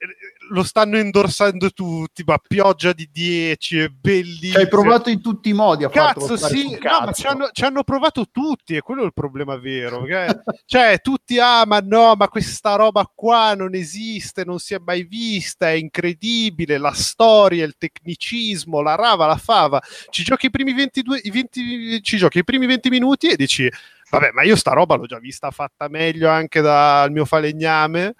lo 0.49 0.61
stanno 0.63 0.97
indorsando 0.97 1.71
tutti, 1.71 2.21
ma 2.25 2.37
pioggia 2.37 2.91
di 2.91 3.07
10, 3.09 3.77
è 3.77 3.87
bellissimo. 3.87 4.51
Ci 4.51 4.57
hai 4.57 4.67
provato 4.67 5.09
in 5.09 5.21
tutti 5.21 5.47
i 5.47 5.53
modi 5.53 5.85
a 5.85 5.89
Cazzo, 5.89 6.35
sì, 6.35 6.71
no, 6.71 6.77
cazzo. 6.77 7.05
ma 7.05 7.11
ci 7.13 7.27
hanno, 7.27 7.49
ci 7.53 7.63
hanno 7.63 7.83
provato 7.85 8.25
tutti, 8.29 8.75
e 8.75 8.81
quello 8.81 9.03
è 9.03 9.05
il 9.05 9.13
problema 9.13 9.55
vero. 9.55 10.03
cioè, 10.65 10.99
tutti, 10.99 11.39
ah, 11.39 11.65
ma 11.65 11.79
no, 11.79 12.15
ma 12.15 12.27
questa 12.27 12.75
roba 12.75 13.09
qua 13.15 13.55
non 13.55 13.73
esiste, 13.73 14.43
non 14.43 14.59
si 14.59 14.73
è 14.73 14.79
mai 14.83 15.03
vista, 15.03 15.69
è 15.69 15.75
incredibile, 15.75 16.77
la 16.77 16.91
storia, 16.91 17.63
il 17.63 17.75
tecnicismo, 17.77 18.81
la 18.81 18.95
rava, 18.95 19.27
la 19.27 19.37
fava. 19.37 19.81
Ci 20.09 20.23
giochi 20.23 20.47
i 20.47 20.51
primi 20.51 20.73
22, 20.73 21.21
i 21.23 21.31
20, 21.31 22.01
ci 22.03 22.17
giochi 22.17 22.39
i 22.39 22.43
primi 22.43 22.65
20 22.65 22.89
minuti 22.89 23.29
e 23.29 23.37
dici, 23.37 23.71
vabbè, 24.09 24.31
ma 24.31 24.43
io 24.43 24.57
sta 24.57 24.73
roba 24.73 24.95
l'ho 24.95 25.05
già 25.05 25.19
vista 25.19 25.51
fatta 25.51 25.87
meglio 25.87 26.27
anche 26.27 26.59
dal 26.59 27.11
mio 27.11 27.23
falegname 27.23 28.15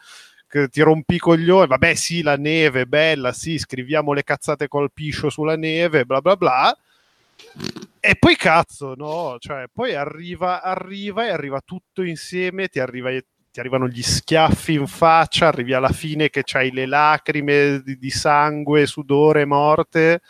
ti 0.70 0.82
rompi 0.82 1.16
i 1.16 1.20
coglioni, 1.20 1.68
vabbè 1.68 1.94
sì 1.96 2.22
la 2.22 2.36
neve 2.36 2.82
è 2.82 2.86
bella, 2.86 3.32
sì 3.32 3.58
scriviamo 3.58 4.14
le 4.14 4.24
cazzate 4.24 4.68
col 4.68 4.92
piscio 4.92 5.30
sulla 5.30 5.56
neve, 5.56 6.06
bla 6.06 6.22
bla 6.22 6.36
bla, 6.36 6.78
e 8.00 8.16
poi 8.18 8.36
cazzo, 8.36 8.96
no, 8.96 9.38
cioè 9.40 9.66
poi 9.72 9.94
arriva, 9.96 10.62
arriva 10.62 11.26
e 11.28 11.30
arriva 11.30 11.62
tutto 11.64 12.02
insieme, 12.02 12.68
ti, 12.68 12.80
arriva, 12.80 13.12
ti 13.52 13.60
arrivano 13.60 13.88
gli 13.88 14.02
schiaffi 14.02 14.74
in 14.74 14.88
faccia, 14.88 15.48
arrivi 15.48 15.74
alla 15.74 15.92
fine 15.92 16.30
che 16.30 16.42
c'hai 16.44 16.72
le 16.72 16.88
lacrime 16.88 17.82
di, 17.84 17.98
di 17.98 18.10
sangue, 18.10 18.88
sudore, 18.88 19.46
morte, 19.46 20.22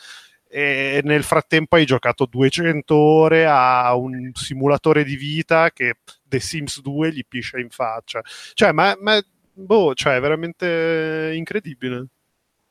e 0.53 0.99
nel 1.05 1.24
frattempo 1.24 1.78
hai 1.78 1.86
giocato 1.86 2.26
200 2.26 2.93
ore 2.93 3.45
a 3.47 3.95
un 3.95 4.32
simulatore 4.34 5.05
di 5.05 5.15
vita 5.15 5.72
che 5.72 5.99
The 6.24 6.41
Sims 6.41 6.82
2 6.82 7.13
gli 7.13 7.24
piscia 7.26 7.57
in 7.57 7.69
faccia. 7.69 8.22
Cioè, 8.53 8.74
ma, 8.74 8.97
ma 8.99 9.22
boh, 9.54 9.93
cioè, 9.93 10.16
è 10.16 10.20
veramente 10.20 11.32
incredibile. 11.36 12.08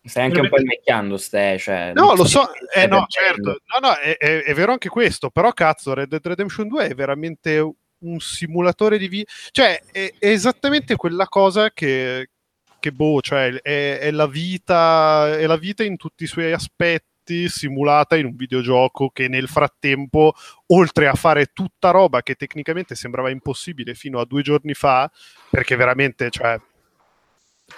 Stai 0.02 0.24
anche 0.24 0.40
un 0.40 0.48
po' 0.48 0.58
invecchiando, 0.58 1.18
Ste, 1.18 1.58
cioè, 1.58 1.92
No, 1.94 2.14
lo 2.14 2.24
so 2.24 2.48
eh, 2.74 2.86
no, 2.86 3.04
certo, 3.06 3.60
no, 3.66 3.88
no, 3.88 3.94
è, 3.96 4.16
è- 4.16 4.44
è 4.44 4.54
vero 4.54 4.72
anche 4.72 4.88
questo, 4.88 5.28
però 5.28 5.52
cazzo, 5.52 5.92
Red 5.92 6.08
Dead 6.08 6.26
Redemption 6.26 6.68
2 6.68 6.88
è 6.88 6.94
veramente 6.94 7.58
un 7.98 8.18
simulatore 8.18 8.96
di 8.96 9.08
vita, 9.08 9.30
cioè 9.50 9.78
è, 9.92 10.14
è 10.18 10.28
esattamente 10.28 10.96
quella 10.96 11.26
cosa 11.26 11.70
che, 11.70 12.30
che 12.78 12.92
boh, 12.92 13.20
cioè 13.20 13.52
è, 13.60 13.98
è 13.98 14.10
la 14.10 14.26
vita, 14.26 15.36
è 15.36 15.46
la 15.46 15.56
vita 15.58 15.84
in 15.84 15.98
tutti 15.98 16.24
i 16.24 16.26
suoi 16.26 16.50
aspetti 16.52 17.48
simulata 17.48 18.16
in 18.16 18.24
un 18.24 18.34
videogioco 18.36 19.10
che 19.10 19.28
nel 19.28 19.48
frattempo, 19.48 20.32
oltre 20.68 21.08
a 21.08 21.14
fare 21.14 21.50
tutta 21.52 21.90
roba 21.90 22.22
che 22.22 22.34
tecnicamente 22.36 22.94
sembrava 22.94 23.28
impossibile 23.28 23.94
fino 23.94 24.18
a 24.18 24.24
due 24.24 24.40
giorni 24.42 24.72
fa, 24.72 25.10
perché 25.50 25.76
veramente, 25.76 26.30
cioè, 26.30 26.58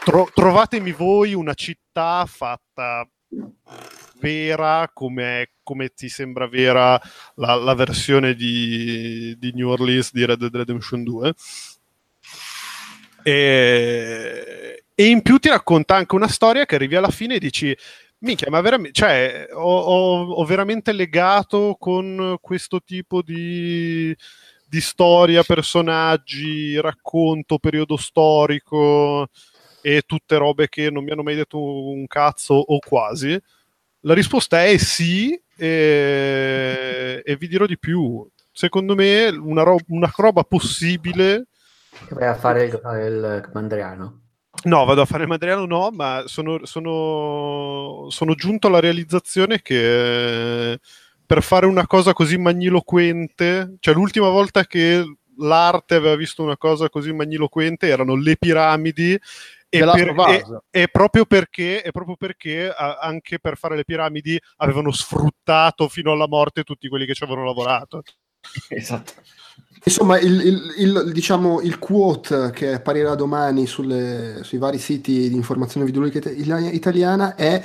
tro- 0.05 0.31
trovatemi 0.33 0.93
voi 0.93 1.35
una 1.35 1.55
città 1.55 2.25
fatta 2.27 3.07
vera 4.21 4.91
come, 4.93 5.53
come 5.63 5.89
ti 5.89 6.09
sembra 6.09 6.47
vera 6.47 7.01
la, 7.37 7.55
la 7.55 7.75
versione 7.75 8.35
di, 8.35 9.37
di 9.39 9.53
New 9.55 9.69
Orleans 9.69 10.13
di 10.13 10.25
Red 10.25 10.39
Dead 10.39 10.55
Redemption 10.55 11.03
2 11.03 11.35
e, 13.23 14.85
e 14.95 15.07
in 15.07 15.23
più 15.23 15.39
ti 15.39 15.49
racconta 15.49 15.97
anche 15.97 16.15
una 16.15 16.29
storia 16.29 16.67
che 16.67 16.75
arrivi 16.75 16.97
alla 16.97 17.11
fine 17.11 17.37
e 17.37 17.39
dici 17.39 17.77
minchia 18.19 18.51
ma 18.51 18.61
veramente 18.61 18.99
cioè 19.01 19.49
ho, 19.53 19.79
ho, 19.79 20.33
ho 20.33 20.45
veramente 20.45 20.93
legato 20.93 21.77
con 21.79 22.37
questo 22.41 22.81
tipo 22.83 23.23
di 23.23 24.15
di 24.73 24.81
storia, 24.81 25.43
personaggi, 25.43 26.81
racconto, 26.81 27.59
periodo 27.59 27.99
storico 27.99 29.29
e 29.83 30.03
tutte 30.07 30.39
robe 30.39 30.69
che 30.69 30.91
non 30.91 31.05
mi 31.05 31.11
hanno 31.11 31.23
mai 31.23 31.35
detto 31.35 31.59
un 31.59 32.07
cazzo 32.07 32.55
o 32.55 32.79
quasi. 32.79 33.39
La 34.01 34.15
risposta 34.15 34.65
è 34.65 34.77
sì 34.79 35.39
e, 35.57 37.23
e 37.25 37.37
vi 37.37 37.49
dirò 37.49 37.67
di 37.67 37.79
più. 37.79 38.27
Secondo 38.51 38.95
me 38.95 39.29
una, 39.29 39.63
ro- 39.63 39.79
una 39.89 40.11
roba 40.17 40.45
possibile... 40.45 41.49
Che 42.07 42.15
vai 42.15 42.29
a 42.29 42.35
fare 42.35 42.65
il, 42.65 42.73
il 42.73 43.51
Mandriano. 43.53 44.21
No, 44.65 44.85
vado 44.85 45.01
a 45.01 45.07
fare 45.07 45.23
il 45.23 45.29
Mandriano 45.29 45.67
no, 45.67 45.91
ma 45.91 46.23
sono, 46.27 46.65
sono, 46.65 48.07
sono 48.11 48.35
giunto 48.35 48.69
alla 48.69 48.81
realizzazione 48.81 49.61
che 49.61 50.79
per 51.25 51.43
fare 51.43 51.67
una 51.67 51.87
cosa 51.87 52.13
così 52.13 52.37
magniloquente, 52.37 53.77
cioè 53.81 53.95
l'ultima 53.95 54.29
volta 54.29 54.65
che 54.65 55.05
l'arte 55.39 55.95
aveva 55.95 56.15
visto 56.15 56.43
una 56.43 56.57
cosa 56.57 56.91
così 56.91 57.13
magniloquente 57.13 57.89
erano 57.89 58.15
le 58.15 58.37
piramidi 58.37 59.19
e, 59.75 59.79
per, 59.79 60.15
e, 60.29 60.83
e, 60.83 60.89
proprio 60.89 61.25
perché, 61.25 61.83
e 61.83 61.91
proprio 61.93 62.17
perché 62.17 62.69
a, 62.69 62.99
anche 62.99 63.39
per 63.39 63.57
fare 63.57 63.75
le 63.75 63.85
piramidi 63.85 64.39
avevano 64.57 64.93
sfruttato 64.93 65.89
fino 65.89 66.13
alla 66.13 66.29
morte 66.29 66.63
tutti 66.63 66.89
quelli 66.89 67.07
che 67.07 67.15
ci 67.15 67.25
avevano 67.25 67.47
lavorato. 67.47 68.03
Esatto. 68.69 69.13
Insomma, 69.85 70.19
il, 70.19 70.41
il, 70.41 70.75
il, 70.79 71.13
diciamo, 71.13 71.61
il 71.61 71.79
quote 71.79 72.51
che 72.53 72.75
apparirà 72.75 73.15
domani 73.15 73.67
sulle, 73.67 74.41
sui 74.43 74.59
vari 74.59 74.79
siti 74.79 75.29
di 75.29 75.35
informazione 75.35 75.87
videoludica 75.87 76.29
italiana 76.31 77.35
è 77.35 77.63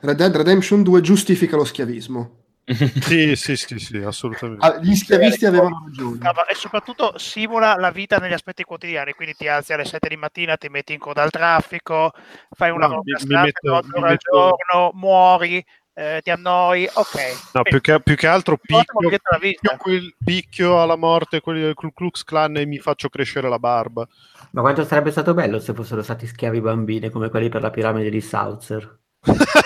Red 0.00 0.16
Dead 0.16 0.36
Redemption 0.36 0.82
2 0.82 1.00
giustifica 1.00 1.56
lo 1.56 1.64
schiavismo 1.64 2.45
sì, 3.00 3.36
sì, 3.36 3.56
sì, 3.56 3.78
sì, 3.78 3.96
assolutamente. 3.98 4.66
Ah, 4.66 4.78
gli 4.80 4.94
schiavisti 4.96 5.46
avevano 5.46 5.84
ragione. 5.84 6.18
E 6.50 6.54
soprattutto 6.54 7.16
simula 7.16 7.76
la 7.76 7.90
vita 7.90 8.18
negli 8.18 8.32
aspetti 8.32 8.64
quotidiani, 8.64 9.12
quindi 9.12 9.34
ti 9.36 9.46
alzi 9.46 9.72
alle 9.72 9.84
7 9.84 10.08
di 10.08 10.16
mattina, 10.16 10.56
ti 10.56 10.68
metti 10.68 10.92
in 10.92 10.98
coda 10.98 11.22
al 11.22 11.30
traffico, 11.30 12.10
fai 12.50 12.70
una 12.70 12.88
No, 12.88 13.02
mi- 13.04 13.12
volta 13.12 13.52
mi 13.86 14.02
ore 14.02 14.10
al 14.10 14.16
giorno, 14.16 14.90
muori, 14.94 15.64
eh, 15.94 16.20
ti 16.24 16.30
annoi, 16.30 16.88
ok. 16.92 17.36
No, 17.52 17.62
più 17.62 17.80
che, 17.80 18.02
più 18.02 18.16
che 18.16 18.26
altro 18.26 18.56
picchio, 18.56 19.18
picchio 19.38 19.76
quel 19.78 20.14
picchio 20.24 20.82
alla 20.82 20.96
morte 20.96 21.40
quelli 21.40 21.60
del 21.60 21.74
Ku 21.74 21.92
Klux 21.92 22.24
Klan 22.24 22.56
e 22.56 22.66
mi 22.66 22.78
faccio 22.78 23.08
crescere 23.08 23.48
la 23.48 23.60
barba. 23.60 24.06
Ma 24.50 24.60
quanto 24.60 24.84
sarebbe 24.84 25.12
stato 25.12 25.34
bello 25.34 25.60
se 25.60 25.72
fossero 25.72 26.02
stati 26.02 26.26
schiavi 26.26 26.60
bambini 26.60 27.10
come 27.10 27.30
quelli 27.30 27.48
per 27.48 27.62
la 27.62 27.70
piramide 27.70 28.10
di 28.10 28.20
Sautzer. 28.20 28.98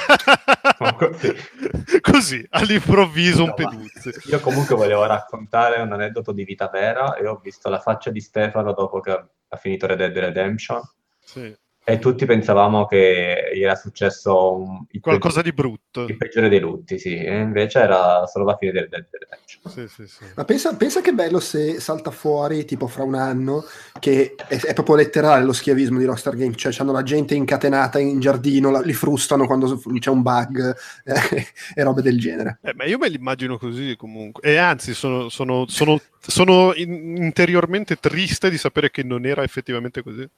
Così, 2.00 2.46
all'improvviso 2.50 3.44
un 3.44 3.54
No, 3.56 3.62
ma- 3.64 3.68
peduzzi. 3.68 4.12
Io 4.30 4.40
comunque 4.40 4.74
volevo 4.76 5.04
raccontare 5.06 5.80
un 5.80 5.92
aneddoto 5.92 6.32
di 6.32 6.44
vita 6.44 6.68
vera 6.68 7.14
e 7.14 7.26
ho 7.26 7.36
visto 7.42 7.68
la 7.68 7.78
faccia 7.80 8.10
di 8.10 8.20
Stefano 8.20 8.72
dopo 8.72 9.00
che 9.00 9.10
ha 9.48 9.56
finito 9.56 9.86
Red 9.86 9.98
Dead 9.98 10.16
Redemption 10.16 10.80
Sì. 11.22 11.54
E 11.92 11.98
tutti 11.98 12.24
pensavamo 12.26 12.86
che 12.86 13.50
gli 13.54 13.62
era 13.62 13.74
successo 13.74 14.54
un, 14.56 14.84
il, 14.90 15.00
Qualcosa 15.00 15.42
di 15.42 15.52
brutto. 15.52 16.02
il 16.06 16.16
peggiore 16.16 16.48
dei 16.48 16.60
lutti, 16.60 16.98
sì, 16.98 17.16
e 17.16 17.38
invece 17.38 17.80
era 17.80 18.26
solo 18.26 18.44
la 18.44 18.56
fine 18.56 18.72
del 18.72 18.88
Dead 18.88 19.06
Redemption. 19.10 19.72
Sì, 19.72 19.88
sì, 19.88 20.06
sì. 20.06 20.24
Ma 20.36 20.44
pensa, 20.44 20.74
pensa 20.76 21.00
che 21.00 21.12
bello 21.12 21.40
se 21.40 21.80
salta 21.80 22.10
fuori, 22.10 22.64
tipo 22.64 22.86
fra 22.86 23.02
un 23.02 23.14
anno, 23.14 23.64
che 23.98 24.34
è, 24.48 24.56
è 24.58 24.72
proprio 24.72 24.96
letterale 24.96 25.44
lo 25.44 25.52
schiavismo 25.52 25.98
di 25.98 26.04
Rockstar 26.04 26.36
Games, 26.36 26.54
cioè 26.56 26.72
hanno 26.78 26.92
la 26.92 27.02
gente 27.02 27.34
incatenata 27.34 27.98
in 27.98 28.20
giardino, 28.20 28.70
la- 28.70 28.80
li 28.80 28.92
frustano 28.92 29.46
quando 29.46 29.80
c'è 29.98 30.10
un 30.10 30.22
bug 30.22 30.76
eh, 31.04 31.46
e 31.74 31.82
robe 31.82 32.02
del 32.02 32.18
genere. 32.18 32.58
Eh, 32.62 32.74
ma 32.74 32.84
io 32.84 32.98
me 32.98 33.08
l'immagino 33.08 33.58
così 33.58 33.96
comunque. 33.96 34.42
E 34.48 34.56
anzi, 34.56 34.94
sono, 34.94 35.28
sono- 35.28 35.66
sono- 35.68 36.00
sono 36.22 36.72
in- 36.74 37.16
interiormente 37.16 37.96
triste 37.96 38.50
di 38.50 38.58
sapere 38.58 38.90
che 38.90 39.02
non 39.02 39.24
era 39.24 39.42
effettivamente 39.42 40.02
così. 40.02 40.28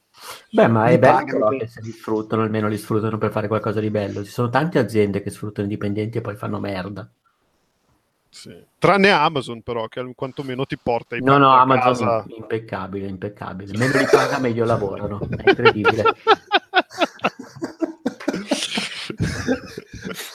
Beh, 0.50 0.68
ma 0.68 0.86
è 0.86 0.98
bello 0.98 1.48
che 1.58 1.66
se 1.66 1.80
li 1.80 1.90
sfruttano, 1.90 2.42
almeno 2.42 2.68
li 2.68 2.76
sfruttano 2.76 3.18
per 3.18 3.30
fare 3.30 3.48
qualcosa 3.48 3.80
di 3.80 3.90
bello. 3.90 4.24
Ci 4.24 4.30
sono 4.30 4.50
tante 4.50 4.78
aziende 4.78 5.22
che 5.22 5.30
sfruttano 5.30 5.66
i 5.66 5.70
dipendenti 5.70 6.18
e 6.18 6.20
poi 6.20 6.36
fanno 6.36 6.60
merda. 6.60 7.10
Sì. 8.28 8.64
Tranne 8.78 9.10
Amazon, 9.10 9.62
però, 9.62 9.88
che 9.88 10.10
quantomeno 10.14 10.64
ti 10.64 10.78
porta 10.78 11.16
i 11.16 11.22
No, 11.22 11.36
no, 11.36 11.50
Amazon 11.52 12.06
casa. 12.06 12.24
impeccabile, 12.28 13.06
impeccabile. 13.06 13.76
Meno 13.76 13.98
li 13.98 14.06
paga, 14.10 14.38
meglio 14.38 14.64
lavorano. 14.64 15.20
È 15.20 15.48
incredibile. 15.48 16.02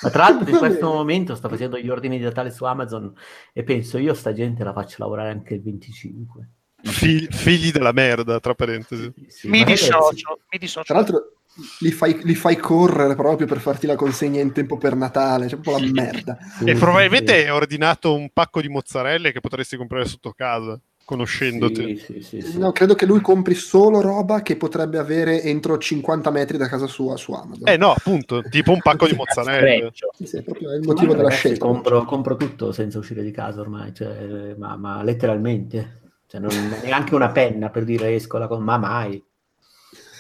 Ma 0.01 0.09
tra 0.09 0.29
l'altro 0.29 0.49
in 0.49 0.57
questo 0.57 0.87
momento 0.87 1.35
sto 1.35 1.49
facendo 1.49 1.77
gli 1.77 1.89
ordini 1.89 2.17
di 2.17 2.23
Natale 2.23 2.51
su 2.51 2.63
Amazon 2.65 3.11
e 3.53 3.63
penso 3.63 3.97
io 3.97 4.13
sta 4.13 4.33
gente 4.33 4.63
la 4.63 4.73
faccio 4.73 4.97
lavorare 4.99 5.31
anche 5.31 5.55
il 5.55 5.61
25. 5.61 6.49
Figli, 6.83 7.27
figli 7.31 7.71
della 7.71 7.91
merda, 7.91 8.39
tra 8.39 8.53
parentesi. 8.53 9.11
Sì, 9.27 9.47
Mi 9.49 9.59
ma 9.59 9.65
sai 9.65 9.75
che- 9.75 9.81
dissocio, 9.85 10.39
mi 10.51 10.57
dissocio. 10.59 10.83
Tra 10.85 10.95
l'altro 10.95 11.31
li 11.79 11.91
fai, 11.91 12.19
li 12.23 12.35
fai 12.35 12.55
correre 12.57 13.15
proprio 13.15 13.47
per 13.47 13.59
farti 13.59 13.87
la 13.87 13.95
consegna 13.95 14.41
in 14.41 14.51
tempo 14.53 14.77
per 14.77 14.95
Natale, 14.95 15.47
cioè 15.47 15.59
proprio 15.59 15.85
la 15.85 15.91
merda. 15.91 16.37
sì, 16.57 16.65
E 16.65 16.73
sì, 16.73 16.79
probabilmente 16.79 17.33
sì. 17.33 17.45
hai 17.45 17.49
ordinato 17.49 18.13
un 18.13 18.29
pacco 18.31 18.61
di 18.61 18.69
mozzarelle 18.69 19.31
che 19.31 19.39
potresti 19.39 19.75
comprare 19.75 20.05
sotto 20.05 20.33
casa, 20.33 20.79
conoscendoti. 21.03 21.97
Sì, 21.97 22.21
sì, 22.21 22.21
sì, 22.21 22.41
sì. 22.41 22.59
No, 22.59 22.71
credo 22.71 22.93
che 22.93 23.07
lui 23.07 23.21
compri 23.21 23.55
solo 23.55 23.99
roba 24.01 24.43
che 24.43 24.55
potrebbe 24.55 24.99
avere 24.99 25.41
entro 25.41 25.79
50 25.79 26.29
metri 26.29 26.57
da 26.57 26.67
casa 26.67 26.85
sua 26.85 27.17
su 27.17 27.31
Amazon. 27.33 27.67
Eh 27.67 27.75
no, 27.77 27.91
appunto, 27.91 28.43
tipo 28.43 28.71
un 28.71 28.81
pacco 28.81 29.07
di 29.07 29.15
mozzarelle. 29.15 29.91
Sì, 30.15 30.25
sì, 30.27 30.37
è 30.37 30.43
proprio 30.43 30.73
il 30.75 30.83
motivo 30.83 31.13
della 31.13 31.23
Ragazzi, 31.29 31.47
scelta. 31.47 31.65
Compro, 31.65 32.05
compro 32.05 32.35
tutto 32.35 32.71
senza 32.71 32.99
uscire 32.99 33.23
di 33.23 33.31
casa 33.31 33.61
ormai, 33.61 33.93
cioè, 33.95 34.53
ma, 34.59 34.77
ma 34.77 35.01
letteralmente. 35.01 36.01
Cioè, 36.27 36.41
non, 36.41 36.51
neanche 36.83 37.15
una 37.15 37.29
penna 37.29 37.69
per 37.69 37.85
dire 37.85 38.13
esco 38.13 38.37
la 38.37 38.47
con... 38.47 38.61
Ma 38.61 38.77
mai. 38.77 39.23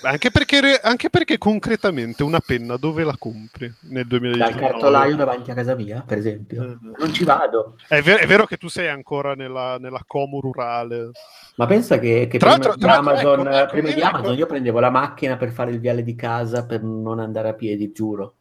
Anche 0.03 0.29
perché, 0.29 0.79
anche 0.81 1.09
perché 1.09 1.37
concretamente 1.37 2.23
una 2.23 2.39
penna 2.39 2.77
dove 2.77 3.03
la 3.03 3.15
compri 3.17 3.65
nel 3.89 4.05
Dal 4.05 4.19
2019? 4.19 4.59
cartolaio 4.59 5.15
davanti 5.15 5.51
a 5.51 5.53
casa 5.55 5.75
mia, 5.75 6.03
per 6.05 6.19
esempio. 6.19 6.63
Eh. 6.63 6.77
Non 6.97 7.13
ci 7.13 7.23
vado. 7.23 7.75
È, 7.87 8.01
ver- 8.01 8.19
è 8.19 8.27
vero 8.27 8.45
che 8.45 8.57
tu 8.57 8.67
sei 8.69 8.87
ancora 8.87 9.33
nella, 9.33 9.77
nella 9.79 10.03
Como 10.05 10.39
rurale. 10.39 11.11
Ma 11.55 11.65
pensa 11.65 11.97
che, 11.99 12.27
che 12.29 12.37
Tra 12.37 12.57
prima, 12.57 12.75
tra 12.75 12.87
l'altro, 12.87 13.11
Amazon, 13.11 13.47
ecco, 13.47 13.57
ecco, 13.57 13.71
prima 13.71 13.87
di 13.91 13.99
ecco. 13.99 14.07
Amazon 14.07 14.37
io 14.37 14.45
prendevo 14.45 14.79
la 14.79 14.89
macchina 14.91 15.35
per 15.35 15.51
fare 15.51 15.71
il 15.71 15.79
viale 15.79 16.03
di 16.03 16.15
casa 16.15 16.65
per 16.65 16.83
non 16.83 17.19
andare 17.19 17.49
a 17.49 17.53
piedi, 17.53 17.91
giuro. 17.91 18.36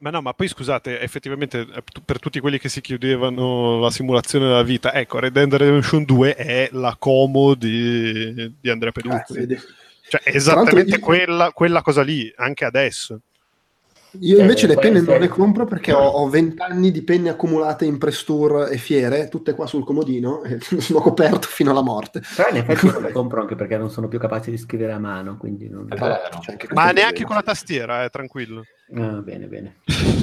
Ma 0.00 0.08
no, 0.08 0.22
ma 0.22 0.32
poi 0.32 0.48
scusate, 0.48 0.98
effettivamente 0.98 1.60
eh, 1.60 1.82
per 2.02 2.18
tutti 2.18 2.40
quelli 2.40 2.58
che 2.58 2.70
si 2.70 2.80
chiudevano 2.80 3.80
la 3.80 3.90
simulazione 3.90 4.46
della 4.46 4.62
vita, 4.62 4.94
ecco, 4.94 5.18
Red 5.18 5.32
Dead 5.32 5.54
Redemption 5.54 6.04
2 6.04 6.34
è 6.36 6.68
la 6.72 6.96
Como 6.98 7.54
di, 7.54 8.54
di 8.58 8.70
Andrea 8.70 8.92
Peduzzi. 8.92 9.34
vedi. 9.34 9.58
Cioè, 10.08 10.22
è 10.22 10.34
esattamente 10.34 10.98
quella, 10.98 11.52
quella 11.52 11.82
cosa 11.82 12.02
lì, 12.02 12.32
anche 12.36 12.64
adesso. 12.64 13.20
Io 14.18 14.40
invece 14.40 14.66
Eh, 14.66 14.68
le 14.68 14.76
penne 14.76 15.00
non 15.00 15.18
le 15.18 15.28
compro 15.28 15.64
perché 15.64 15.92
ho, 15.92 16.04
ho 16.04 16.28
20 16.28 16.60
anni 16.62 16.90
di 16.90 17.02
penne 17.02 17.30
accumulate 17.30 17.84
in 17.84 17.98
press 17.98 18.24
tour 18.24 18.68
e 18.70 18.76
fiere, 18.76 19.28
tutte 19.28 19.54
qua 19.54 19.66
sul 19.66 19.84
comodino, 19.84 20.42
e 20.42 20.58
sono 20.80 21.00
coperto 21.00 21.46
fino 21.48 21.70
alla 21.70 21.82
morte. 21.82 22.20
Però 22.34 22.48
in 22.48 22.56
effetti 22.56 22.86
non 22.86 23.02
le 23.02 23.12
compro 23.12 23.40
anche 23.40 23.54
perché 23.54 23.76
non 23.76 23.90
sono 23.90 24.08
più 24.08 24.18
capace 24.18 24.50
di 24.50 24.58
scrivere 24.58 24.92
a 24.92 24.98
mano, 24.98 25.36
quindi 25.36 25.68
non... 25.68 25.86
C'è 25.88 26.50
anche 26.50 26.68
Ma 26.72 26.90
neanche 26.90 27.24
con 27.24 27.36
la 27.36 27.42
tastiera, 27.42 28.04
eh, 28.04 28.10
tranquillo. 28.10 28.64
Ah, 28.94 29.20
bene, 29.22 29.46
bene. 29.46 29.76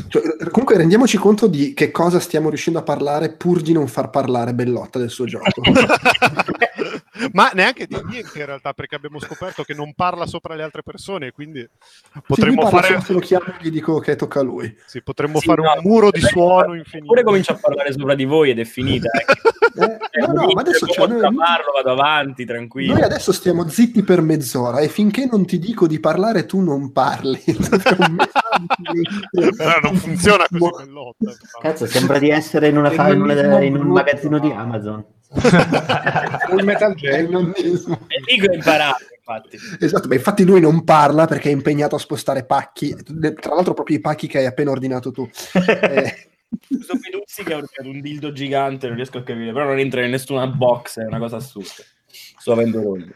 Cioè, 0.10 0.22
comunque 0.52 0.76
rendiamoci 0.76 1.18
conto 1.18 1.48
di 1.48 1.74
che 1.74 1.90
cosa 1.92 2.20
stiamo 2.20 2.50
riuscendo 2.50 2.80
a 2.80 2.84
parlare 2.84 3.32
pur 3.32 3.62
di 3.62 3.72
non 3.72 3.88
far 3.88 4.10
parlare 4.10 4.54
Bellotta 4.54 5.00
del 5.00 5.10
suo 5.10 5.26
gioco. 5.26 5.62
Ma 7.34 7.52
neanche 7.54 7.86
di 7.88 8.00
niente 8.06 8.40
in 8.40 8.46
realtà, 8.46 8.74
perché 8.74 8.96
abbiamo 8.96 9.20
scoperto 9.20 9.64
che 9.64 9.74
non 9.74 9.94
parla 9.94 10.26
sopra 10.26 10.56
le 10.56 10.64
altre 10.64 10.84
persone, 10.84 11.32
quindi 11.32 11.60
Sì, 12.14 12.20
potremmo 12.26 12.64
parla 12.64 12.82
fare, 12.82 13.02
se 13.02 13.14
lo 13.14 13.20
chiamo 13.20 13.46
e 13.48 13.56
gli 13.62 13.70
dico 13.72 14.00
che 14.00 14.16
tocca 14.16 14.40
a 14.40 14.44
lui. 14.44 14.76
sì, 14.86 15.02
potremmo 15.02 15.40
Sì, 15.40 15.48
fare 15.48 15.62
no, 15.62 15.74
un 15.74 15.80
muro 15.84 16.10
di 16.12 16.18
oppure- 16.24 16.32
suono 16.32 16.74
infinito. 16.76 17.06
Oppure 17.08 17.24
comincia 17.24 17.54
a 17.54 17.58
parlare 17.60 17.92
sopra 17.92 18.16
di 18.16 18.26
voi 18.26 18.50
ed 18.52 18.60
è 18.60 18.64
finita. 18.66 19.10
ecco. 19.12 19.34
Eh, 19.80 19.98
no, 20.26 20.34
no, 20.34 20.52
ma 20.54 20.62
adesso 20.62 20.88
cioè, 20.88 21.08
noi, 21.08 21.20
parlo, 21.22 21.72
vado 21.76 21.92
avanti, 21.92 22.46
tranquillo. 22.46 22.94
noi 22.94 23.04
adesso 23.04 23.32
stiamo 23.32 23.68
zitti 23.68 24.02
per 24.04 24.22
mezz'ora 24.22 24.80
e 24.80 24.88
finché 24.88 25.28
non 25.30 25.46
ti 25.46 25.60
dico 25.60 25.86
di 25.88 26.00
parlare 26.00 26.46
tu 26.46 26.62
non 26.62 26.92
parli. 26.92 27.40
Però 29.56 29.80
non 29.82 29.96
funziona 29.96 30.46
così 30.50 30.72
bellotta. 30.86 31.34
Cazzo, 31.62 31.86
sembra 31.86 32.18
di 32.20 32.30
essere 32.30 32.68
in, 32.70 32.78
una 32.78 32.90
fa- 32.92 33.10
in, 33.10 33.22
una- 33.22 33.62
in 33.64 33.76
un 33.76 33.88
magazzino 33.88 34.40
di 34.40 34.52
Amazon. 34.52 35.06
Full 36.48 36.64
Metal 36.64 36.96
È 37.10 37.18
il 37.20 37.30
nonnismo. 37.30 38.00
E 38.08 38.22
dico 38.26 38.52
imparato, 38.52 39.04
infatti. 39.16 39.58
Esatto, 39.80 40.08
ma 40.08 40.16
infatti 40.16 40.44
lui 40.44 40.60
non 40.60 40.84
parla 40.84 41.26
perché 41.26 41.50
è 41.50 41.52
impegnato 41.52 41.96
a 41.96 42.00
spostare 42.00 42.46
pacchi, 42.46 42.96
tra 42.96 43.56
l'altro 43.56 43.74
proprio 43.74 43.98
i 43.98 44.02
pacchi 44.02 44.28
che 44.28 44.40
hai 44.40 44.46
appena 44.46 44.72
ordinato 44.72 45.12
tu. 45.12 45.30
Eh, 46.50 46.66
Questo 46.66 46.98
Peduzzi 46.98 47.44
che 47.44 47.54
ha 47.54 47.58
ordinato 47.58 47.90
un 47.90 48.00
dildo 48.00 48.32
gigante, 48.32 48.88
non 48.88 48.96
riesco 48.96 49.18
a 49.18 49.24
capire, 49.24 49.52
però 49.52 49.66
non 49.66 49.80
entra 49.80 50.04
in 50.04 50.12
nessuna 50.12 50.48
box, 50.48 51.00
è 51.00 51.06
una 51.06 51.20
cosa 51.20 51.36
assurda. 51.36 51.84
Sto 52.10 52.52
avendo 52.54 52.82
voglia. 52.82 53.12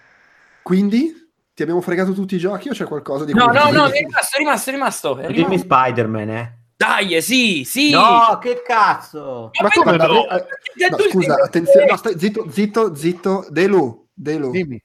quindi 0.64 1.14
ti 1.54 1.62
abbiamo 1.64 1.82
fregato 1.82 2.12
tutti 2.14 2.36
i 2.36 2.40
giochi 2.40 2.70
o 2.70 2.74
c'è 2.74 2.86
qualcosa 2.86 3.24
di 3.24 3.34
No, 3.34 3.46
no, 3.46 3.72
no, 3.72 3.88
è 3.88 4.00
rimasto, 4.00 4.36
è 4.36 4.40
rimasto, 4.40 4.70
è 4.70 4.74
rimasto. 4.74 5.18
È 5.18 5.28
Dimmi 5.28 5.36
rimasto. 5.44 5.58
Spider-Man, 5.64 6.30
eh. 6.30 6.58
Dai, 6.82 7.14
eh, 7.14 7.22
sì, 7.22 7.64
sì. 7.64 7.92
No, 7.92 8.40
che 8.42 8.64
cazzo! 8.66 9.52
Ma 9.62 9.70
poi- 9.70 9.84
come 9.84 9.98
no? 9.98 10.08
no? 10.08 10.30
Eh, 10.30 10.46
no, 10.90 10.98
scusa, 10.98 11.36
attenzione, 11.36 11.86
no, 11.86 11.96
stai- 11.96 12.18
zitto, 12.18 12.50
zitto, 12.50 12.96
zitto, 12.96 13.46
Delu, 13.52 14.08
Delu, 14.12 14.50
Dimmi. 14.50 14.82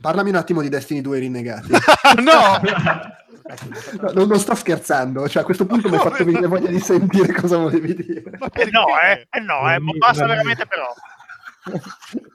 parlami 0.00 0.30
un 0.30 0.36
attimo 0.36 0.62
di 0.62 0.68
Destiny 0.68 1.00
2 1.00 1.18
rinnegati. 1.18 1.72
no! 2.22 2.60
No, 4.00 4.12
non, 4.12 4.28
non 4.28 4.38
sto 4.38 4.54
scherzando, 4.54 5.28
cioè 5.28 5.42
a 5.42 5.44
questo 5.44 5.66
punto 5.66 5.88
mi 5.88 5.96
hai 5.96 6.00
fatto 6.00 6.24
venire 6.24 6.46
voglia 6.46 6.70
di 6.70 6.78
sentire 6.78 7.32
cosa 7.32 7.56
volevi 7.56 7.96
dire. 7.96 8.22
Ma 8.38 8.48
Eh 8.52 8.70
no, 8.70 8.86
eh, 9.02 9.26
eh 9.28 9.40
no, 9.40 9.68
eh, 9.68 9.80
ma 9.80 9.92
basta 9.98 10.24
veramente 10.24 10.64
però. 10.66 10.94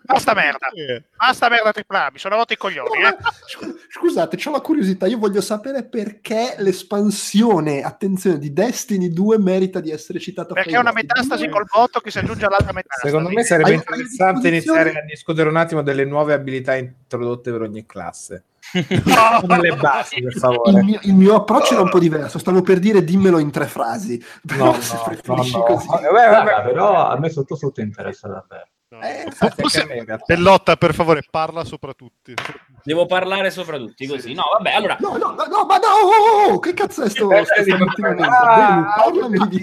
Basta 0.04 0.34
merda. 0.34 0.68
Basta 1.16 1.50
merda 1.50 1.72
tripla 1.74 2.10
mi 2.14 2.18
sono 2.20 2.36
rotto 2.38 2.54
i 2.54 2.58
coglioni, 2.58 3.04
eh. 3.04 3.18
Scu- 3.46 3.76
Scusate, 3.90 4.38
ho 4.48 4.52
la 4.52 4.62
curiosità, 4.62 5.06
io 5.06 5.18
voglio 5.18 5.42
sapere 5.42 5.84
perché 5.84 6.56
l'espansione, 6.60 7.82
attenzione, 7.82 8.38
di 8.38 8.54
Destiny 8.54 9.10
2 9.10 9.38
merita 9.40 9.80
di 9.82 9.92
essere 9.92 10.20
citata 10.20 10.54
Perché 10.54 10.76
è 10.76 10.80
una 10.80 10.94
metastasi 10.94 11.50
col 11.50 11.66
botto 11.72 12.00
che 12.00 12.12
si 12.12 12.20
aggiunge 12.20 12.46
all'altra 12.46 12.72
metastasi. 12.72 13.08
Secondo 13.08 13.30
me 13.30 13.44
sarebbe 13.44 13.70
Hai- 13.70 13.76
interessante 13.76 14.48
iniziare 14.48 14.90
a 14.92 15.02
discutere 15.06 15.50
un 15.50 15.58
attimo 15.58 15.82
delle 15.82 16.06
nuove 16.06 16.34
abilità 16.34 16.76
introdotte 16.76 17.52
per 17.52 17.62
ogni 17.62 17.86
classe. 17.86 18.44
No. 19.06 19.56
Le 19.62 19.76
basi, 19.76 20.22
per 20.22 20.32
Il 20.34 20.40
favore. 20.40 20.84
mio, 20.84 21.00
il 21.04 21.14
mio 21.14 21.36
approccio 21.36 21.74
era 21.74 21.82
un 21.82 21.90
po' 21.90 22.00
diverso, 22.00 22.38
stavo 22.40 22.62
per 22.62 22.80
dire 22.80 23.04
dimmelo 23.04 23.40
in 23.40 23.52
tre 23.52 23.66
frasi. 23.66 24.24
Però 24.46 24.72
No, 24.74 24.82
se 24.82 24.96
no, 24.96 25.04
preferisci 25.04 25.52
no, 25.54 25.58
no. 25.60 25.64
così. 25.66 25.88
Vabbè, 25.88 26.64
però 26.64 27.08
a 27.10 27.18
me 27.20 27.30
sotto 27.30 27.56
sotto 27.56 27.82
interessa 27.82 28.28
davvero. 28.28 28.68
No. 28.90 29.02
Eh, 29.02 29.24
Infatti, 29.26 29.62
Forse- 29.62 29.82
anche 29.82 29.92
a 29.92 29.96
me, 29.96 30.00
in 30.02 30.06
realtà. 30.06 30.24
Bellotta, 30.34 30.76
per 30.78 30.94
favore, 30.94 31.22
parla 31.30 31.66
sopra 31.66 31.94
tutti. 31.94 32.34
Devo 32.84 33.06
parlare 33.06 33.52
sopra 33.52 33.78
tutti 33.78 34.08
così. 34.08 34.34
No, 34.34 34.44
vabbè, 34.54 34.72
allora. 34.72 34.96
No, 35.00 35.18
no, 35.18 35.32
no, 35.32 35.46
no, 35.46 35.66
ma 35.66 35.78
no, 35.78 35.88
oh, 35.88 36.50
oh, 36.50 36.54
oh, 36.54 36.60
che 36.60 36.74
cazzo 36.74 37.04
è 37.04 37.10
sto, 37.10 37.30
sto 37.44 37.64
di-? 37.64 37.72
Ah, 37.72 38.94
parlami 38.96 39.48
di... 39.50 39.62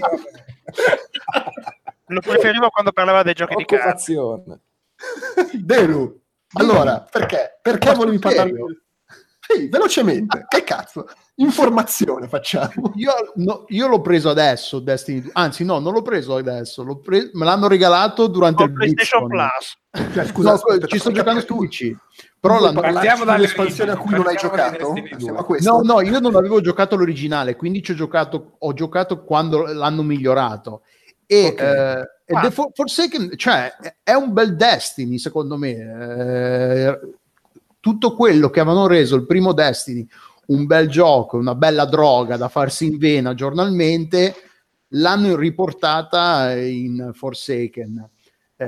Lo 2.07 2.19
preferivo 2.19 2.69
quando 2.69 2.91
parlava 2.91 3.23
dei 3.23 3.33
giochi 3.33 3.55
di 3.55 3.65
carta. 3.65 3.85
Occupazione. 3.85 4.59
Delu, 5.53 6.21
allora, 6.53 7.01
perché? 7.01 7.57
Perché 7.61 7.93
volevi 7.95 8.19
parlare? 8.19 8.51
Sì, 9.39 9.67
velocemente, 9.69 10.45
che 10.49 10.63
cazzo? 10.63 11.07
Informazione 11.37 12.29
facciamo. 12.29 12.93
Io, 12.95 13.11
no, 13.35 13.65
io 13.67 13.87
l'ho 13.87 13.99
preso 13.99 14.29
adesso, 14.29 14.79
Destiny 14.79 15.19
2. 15.21 15.31
Anzi, 15.33 15.65
no, 15.65 15.79
non 15.79 15.91
l'ho 15.91 16.01
preso 16.01 16.35
adesso. 16.37 16.81
l'ho 16.83 16.97
pre- 16.99 17.29
me 17.33 17.43
l'hanno 17.43 17.67
regalato 17.67 18.27
durante 18.27 18.63
Con 18.63 18.71
il 18.71 18.73
PlayStation 18.77 19.27
Blizzcon. 19.27 19.49
Plus. 19.91 20.13
Cioè, 20.13 20.25
scusa, 20.27 20.49
No, 20.49 20.55
aspetta, 20.55 20.87
ci 20.87 20.97
sto 20.99 21.11
giocando 21.11 21.41
su 21.41 21.57
PC. 21.57 21.95
Però 22.39 22.57
Partiamo 22.71 23.25
dalle 23.25 23.37
dall'espansione 23.37 23.91
a 23.91 23.97
cui 23.97 24.11
non 24.11 24.27
hai 24.27 24.35
giocato? 24.37 24.93
Destiny 24.93 25.19
Siamo 25.19 25.33
a 25.39 25.41
2. 25.41 25.43
questo? 25.45 25.71
No, 25.71 25.81
no, 25.81 26.01
io 26.01 26.19
non 26.19 26.35
avevo 26.35 26.61
giocato 26.61 26.95
l'originale, 26.95 27.55
quindi 27.57 27.83
ci 27.83 27.91
ho 27.91 27.95
giocato, 27.95 28.55
ho 28.59 28.73
giocato 28.73 29.23
quando 29.23 29.65
l'hanno 29.65 30.03
migliorato. 30.03 30.83
E 31.25 31.47
Ok. 31.47 31.59
eh, 31.59 32.09
Ah. 32.33 32.49
for- 32.49 32.69
Forsaken, 32.73 33.31
cioè, 33.35 33.73
è 34.03 34.13
un 34.13 34.31
bel 34.31 34.55
Destiny, 34.55 35.17
secondo 35.19 35.57
me. 35.57 35.71
Eh, 35.73 36.99
tutto 37.81 38.15
quello 38.15 38.49
che 38.49 38.59
avevano 38.61 38.87
reso 38.87 39.15
il 39.15 39.25
primo 39.25 39.51
Destiny 39.53 40.07
un 40.47 40.65
bel 40.65 40.89
gioco, 40.89 41.37
una 41.37 41.55
bella 41.55 41.85
droga 41.85 42.37
da 42.37 42.49
farsi 42.49 42.85
in 42.85 42.97
vena 42.97 43.33
giornalmente, 43.33 44.35
l'hanno 44.89 45.35
riportata 45.35 46.55
in 46.55 47.11
Forsaken. 47.13 48.09
Eh, 48.57 48.65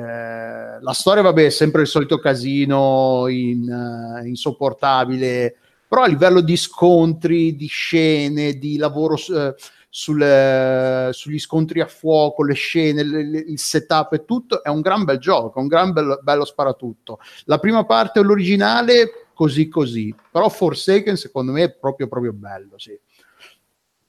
la 0.81 0.91
storia, 0.93 1.21
vabbè, 1.21 1.45
è 1.45 1.49
sempre 1.49 1.81
il 1.81 1.87
solito 1.87 2.19
casino 2.19 3.27
in, 3.27 3.69
eh, 3.69 4.27
insopportabile, 4.27 5.55
però 5.87 6.03
a 6.03 6.07
livello 6.07 6.41
di 6.41 6.57
scontri, 6.57 7.55
di 7.55 7.67
scene, 7.67 8.57
di 8.57 8.77
lavoro 8.77 9.15
eh, 9.15 9.55
sul- 9.89 11.09
sugli 11.11 11.39
scontri 11.39 11.79
a 11.79 11.87
fuoco, 11.87 12.43
le 12.43 12.53
scene, 12.53 13.03
le- 13.03 13.23
le- 13.23 13.45
il 13.47 13.57
setup 13.57 14.13
e 14.13 14.25
tutto, 14.25 14.61
è 14.61 14.67
un 14.67 14.81
gran 14.81 15.05
bel 15.05 15.17
gioco, 15.17 15.59
un 15.59 15.67
gran 15.67 15.93
bel- 15.93 16.19
bello 16.21 16.43
sparatutto. 16.43 17.19
La 17.45 17.57
prima 17.57 17.85
parte 17.85 18.19
originale, 18.19 19.26
così 19.37 19.67
così, 19.67 20.13
però 20.31 20.49
Forsaken 20.49 21.15
secondo 21.15 21.51
me 21.51 21.63
è 21.63 21.71
proprio 21.71 22.07
proprio 22.07 22.33
bello, 22.33 22.79
sì. 22.79 22.99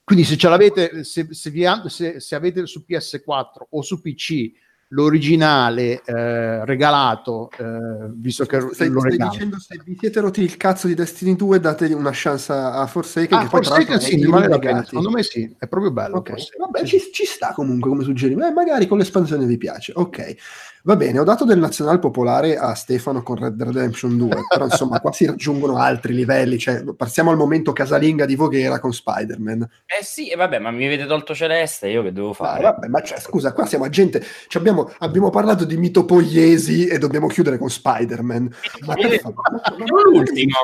Quindi 0.03 0.25
se 0.25 0.37
ce 0.37 0.49
l'avete, 0.49 1.03
se, 1.03 1.27
se, 1.29 1.51
vi 1.51 1.65
se- 1.85 2.19
se 2.19 2.35
avete 2.35 2.65
su 2.65 2.83
PS4 2.87 3.67
o 3.69 3.81
su 3.83 4.01
PC 4.01 4.51
l'originale 4.87 6.01
eh, 6.03 6.65
regalato, 6.65 7.51
eh, 7.51 8.09
visto 8.15 8.43
che 8.45 8.59
Stai, 8.73 8.89
lo 8.89 9.01
stai 9.01 9.11
regalo. 9.11 9.29
dicendo 9.29 9.59
se 9.59 9.79
vi 9.85 9.95
siete 9.99 10.19
rotti 10.19 10.41
il 10.41 10.57
cazzo 10.57 10.87
di 10.87 10.95
Destiny 10.95 11.35
2 11.35 11.59
dategli 11.59 11.93
una 11.93 12.09
chance 12.11 12.51
a 12.51 12.87
Forsaken 12.87 13.37
Ah, 13.37 13.41
che 13.43 13.49
Forsaken 13.49 13.99
sì, 13.99 14.15
è 14.15 14.17
ne 14.17 14.27
vale 14.27 14.47
la 14.47 14.57
pena. 14.57 14.83
Secondo 14.83 15.11
me 15.11 15.21
sì, 15.21 15.55
è 15.59 15.67
proprio 15.67 15.91
bello. 15.91 16.15
Ok, 16.17 16.29
Forsaken, 16.29 16.59
vabbè, 16.59 16.79
sì. 16.87 16.99
ci, 16.99 17.11
ci 17.11 17.25
sta 17.25 17.53
comunque 17.53 17.87
come 17.87 18.03
suggerimento. 18.03 18.49
Eh, 18.49 18.53
magari 18.53 18.87
con 18.87 18.97
l'espansione 18.97 19.45
vi 19.45 19.57
piace. 19.57 19.91
Ok, 19.95 20.35
va 20.83 20.95
bene. 20.95 21.19
Ho 21.19 21.23
dato 21.23 21.45
del 21.45 21.59
nazionale 21.59 21.99
popolare 21.99 22.57
a 22.57 22.73
Stefano 22.73 23.21
con 23.23 23.35
Red 23.37 23.61
Redemption 23.61 24.17
2, 24.17 24.29
però 24.49 24.65
insomma, 24.65 24.99
qua 24.99 25.11
si 25.11 25.25
raggiungono 25.25 25.77
altri 25.77 26.13
livelli. 26.13 26.57
Cioè, 26.57 26.83
passiamo 26.95 27.31
al 27.31 27.37
momento 27.37 27.73
casalinga 27.73 28.25
di 28.25 28.35
Voghera 28.35 28.79
con 28.79 28.93
Spider-Man. 28.93 29.61
Eh 29.85 30.03
sì, 30.03 30.29
e 30.29 30.35
vabbè, 30.35 30.59
ma 30.59 30.71
mi 30.71 30.85
avete 30.85 31.05
tolto 31.05 31.33
Celeste, 31.35 31.89
io 31.89 32.03
che 32.03 32.11
devo 32.13 32.29
Ah, 32.31 32.33
fare? 32.33 32.63
vabbè, 32.63 32.87
ma 32.87 33.01
cioè, 33.01 33.19
scusa, 33.19 33.53
qua 33.53 33.65
siamo 33.65 33.85
a 33.85 33.89
gente. 33.89 34.23
ci 34.47 34.57
abbiamo, 34.57 34.91
abbiamo 34.99 35.29
parlato 35.29 35.65
di 35.65 35.77
mitopoiesi 35.77 36.87
e 36.87 36.97
dobbiamo 36.97 37.27
chiudere 37.27 37.57
con 37.57 37.69
Spider-Man. 37.69 38.49
Ma 38.85 38.95
ma- 38.95 39.33
ma- 39.51 39.61
Sono 39.63 39.85
l'ultimo. 40.03 40.57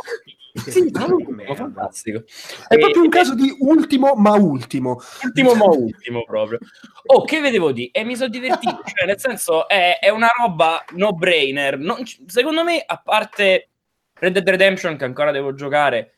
Sì, 0.56 0.90
Merda. 0.92 1.54
fantastico. 1.56 2.24
È 2.68 2.76
E- 2.76 2.78
proprio 2.80 3.02
un 3.04 3.10
caso 3.10 3.36
di 3.36 3.54
ultimo, 3.60 4.14
ma 4.16 4.34
ultimo. 4.36 5.00
ultimo 5.24 5.54
ma 5.56 5.66
ultimo 5.66 6.24
proprio. 6.24 6.60
Oh, 7.08 7.24
che 7.26 7.42
vedevo 7.42 7.72
di? 7.72 7.88
E 7.88 8.04
mi 8.04 8.16
sono 8.16 8.30
divertito, 8.30 8.82
cioè 8.86 9.06
nel 9.06 9.20
senso 9.20 9.68
è, 9.68 10.00
è 10.00 10.10
una 10.10 10.30
roba 10.40 10.84
no 10.96 11.12
brainer. 11.14 11.78
Non 11.78 11.98
secondo 12.28 12.64
me, 12.64 12.82
a 12.86 12.98
parte 13.04 13.70
Red 14.14 14.34
Dead 14.34 14.48
Redemption 14.50 14.96
che 14.96 15.04
ancora 15.06 15.32
devo 15.32 15.54
giocare, 15.54 16.14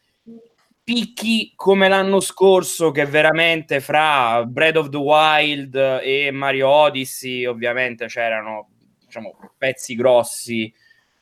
picchi 0.84 1.52
come 1.56 1.90
l'anno 1.90 2.20
scorso 2.20 2.92
che 2.92 3.06
veramente 3.06 3.80
fra 3.82 4.46
Breath 4.46 4.78
of 4.78 4.90
the 4.90 4.98
Wild 4.98 5.76
e 6.04 6.30
Mario 6.32 6.70
Odyssey 6.70 7.46
ovviamente 7.46 8.06
c'erano 8.06 8.70
diciamo 9.04 9.36
pezzi 9.58 9.96
grossi, 9.96 10.72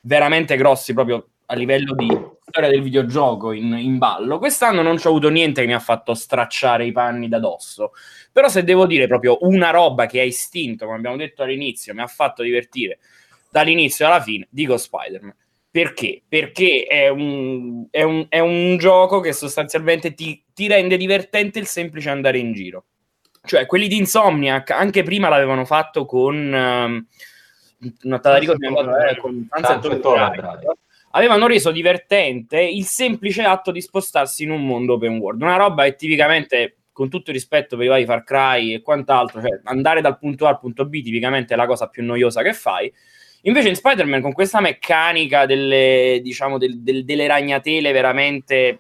veramente 0.02 0.56
grossi 0.58 0.94
proprio 0.94 1.30
a 1.48 1.56
livello 1.56 1.96
di 1.96 2.34
storia 2.48 2.70
del 2.70 2.82
videogioco 2.82 3.52
in, 3.52 3.74
in 3.74 3.98
ballo. 3.98 4.38
Quest'anno 4.38 4.82
non 4.82 4.98
c'ho 4.98 5.10
avuto 5.10 5.30
niente 5.30 5.62
che 5.62 5.68
mi 5.68 5.74
ha 5.74 5.80
fatto 5.80 6.14
stracciare 6.14 6.86
i 6.86 6.92
panni 6.92 7.28
da 7.28 7.40
dosso. 7.40 7.92
Però 8.32 8.48
se 8.48 8.64
devo 8.64 8.86
dire 8.86 9.08
proprio 9.08 9.38
una 9.42 9.72
roba 9.72 10.06
che 10.06 10.20
ha 10.20 10.24
istinto, 10.24 10.86
come 10.86 10.98
abbiamo 10.98 11.18
detto 11.18 11.44
all'inizio, 11.44 11.94
mi 11.94 12.02
ha 12.02 12.08
fatto 12.08 12.44
divertire 12.44 13.00
dall'inizio 13.50 14.06
alla 14.06 14.22
fine, 14.22 14.48
dico 14.50 14.78
Spider-Man. 14.78 15.36
Perché? 15.72 16.22
Perché 16.28 16.86
è 16.88 17.10
un, 17.10 17.88
è 17.90 18.04
un- 18.04 18.26
è 18.30 18.40
un 18.40 18.78
gioco 18.78 19.20
che 19.20 19.34
sostanzialmente 19.34 20.14
ti, 20.14 20.42
ti 20.54 20.68
rende 20.68 20.96
divertente 20.96 21.60
il 21.60 21.66
semplice 21.66 22.10
andare 22.10 22.38
in 22.38 22.54
giro. 22.54 22.86
Cioè, 23.44 23.66
quelli 23.66 23.88
di 23.88 23.98
Insomniac 23.98 24.72
anche 24.72 25.04
prima 25.04 25.30
l'avevano 25.30 25.66
fatto 25.66 26.06
con... 26.06 26.36
ehm, 26.54 27.08
non 28.04 28.22
te 28.22 28.30
la 28.30 28.38
ricordo, 28.38 28.68
con 29.20 29.48
Sunset 29.52 30.06
Overdrive. 30.06 30.78
Avevano 31.16 31.48
reso 31.48 31.72
divertente 31.72 32.60
il 32.60 32.84
semplice 32.84 33.42
atto 33.44 33.72
di 33.72 33.80
spostarsi 33.80 34.44
in 34.44 34.52
un 34.52 34.66
mondo 34.66 34.96
open 34.96 35.18
world. 35.18 35.42
Una 35.42 35.56
roba 35.56 35.86
che 35.86 35.96
tipicamente, 35.96 36.80
con 36.92 37.10
tutto 37.10 37.30
il 37.30 37.38
rispetto 37.38 37.78
per 37.78 37.86
i 37.86 37.90
vari 37.90 38.06
Far 38.06 38.26
Cry 38.26 38.74
e 38.74 38.82
quant'altro, 38.82 39.40
cioè 39.40 39.62
andare 39.64 40.02
dal 40.02 40.18
punto 40.18 40.46
A 40.46 40.50
al 40.50 40.60
punto 40.60 40.86
B 40.86 41.02
tipicamente 41.02 41.54
è 41.54 41.58
la 41.58 41.68
cosa 41.68 41.88
più 41.88 42.04
noiosa 42.04 42.42
che 42.42 42.52
fai. 42.52 42.92
Invece 43.44 43.70
in 43.70 43.76
Spider-Man 43.76 44.22
con 44.22 44.34
questa 44.34 44.60
meccanica 44.60 45.46
delle, 45.46 46.20
diciamo, 46.22 46.58
del- 46.58 46.82
del- 46.82 47.06
delle 47.06 47.28
ragnatele 47.28 47.94
veramente 47.94 48.80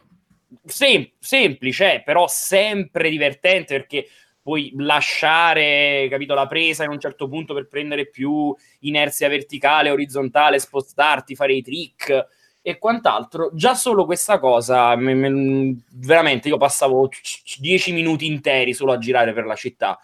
sem- 0.65 1.09
semplice, 1.17 2.01
però 2.03 2.27
sempre 2.27 3.09
divertente 3.09 3.77
perché 3.77 4.07
puoi 4.45 4.71
lasciare, 4.77 6.07
capito, 6.07 6.35
la 6.35 6.45
presa 6.45 6.83
in 6.83 6.91
un 6.91 6.99
certo 6.99 7.27
punto 7.27 7.55
per 7.55 7.67
prendere 7.67 8.05
più 8.05 8.55
inerzia 8.81 9.27
verticale, 9.27 9.89
orizzontale, 9.89 10.59
spostarti, 10.59 11.33
fare 11.33 11.53
i 11.53 11.63
trick 11.63 12.27
e 12.61 12.77
quant'altro. 12.77 13.49
Già 13.55 13.73
solo 13.73 14.05
questa 14.05 14.37
cosa, 14.37 14.95
me, 14.97 15.15
me, 15.15 15.81
veramente 15.93 16.47
io 16.49 16.57
passavo 16.57 17.09
10 17.57 17.91
minuti 17.91 18.27
interi 18.27 18.75
solo 18.75 18.91
a 18.91 18.99
girare 18.99 19.33
per 19.33 19.45
la 19.45 19.55
città 19.55 19.97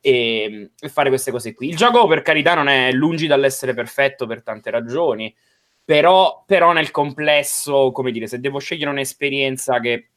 e, 0.00 0.70
e, 0.78 0.88
fare 0.88 1.08
queste 1.08 1.32
cose 1.32 1.52
qui. 1.52 1.66
Il 1.70 1.76
gioco, 1.76 2.06
per 2.06 2.22
carità, 2.22 2.54
non 2.54 2.68
è 2.68 2.92
lungi 2.92 3.26
dall'essere 3.26 3.74
perfetto 3.74 4.28
per 4.28 4.44
tante 4.44 4.70
ragioni, 4.70 5.34
però, 5.84 6.44
però 6.46 6.70
nel 6.70 6.92
complesso, 6.92 7.90
come 7.90 8.12
dire, 8.12 8.28
se 8.28 8.38
devo 8.38 8.60
scegliere 8.60 8.92
un'esperienza 8.92 9.80
che, 9.80 10.10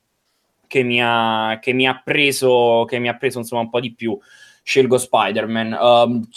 che, 0.72 0.84
mi, 0.84 1.02
ha, 1.04 1.60
che 1.62 1.74
mi 1.74 1.86
ha 1.86 2.02
preso, 2.02 2.86
che 2.88 2.98
mi 2.98 3.10
ha 3.10 3.18
preso 3.18 3.40
insomma 3.40 3.64
un 3.64 3.70
po' 3.70 3.82
di 3.82 3.94
più, 3.94 4.18
scelgo 4.64 4.98
Spider-Man. 4.98 5.78
Um, 5.78 6.28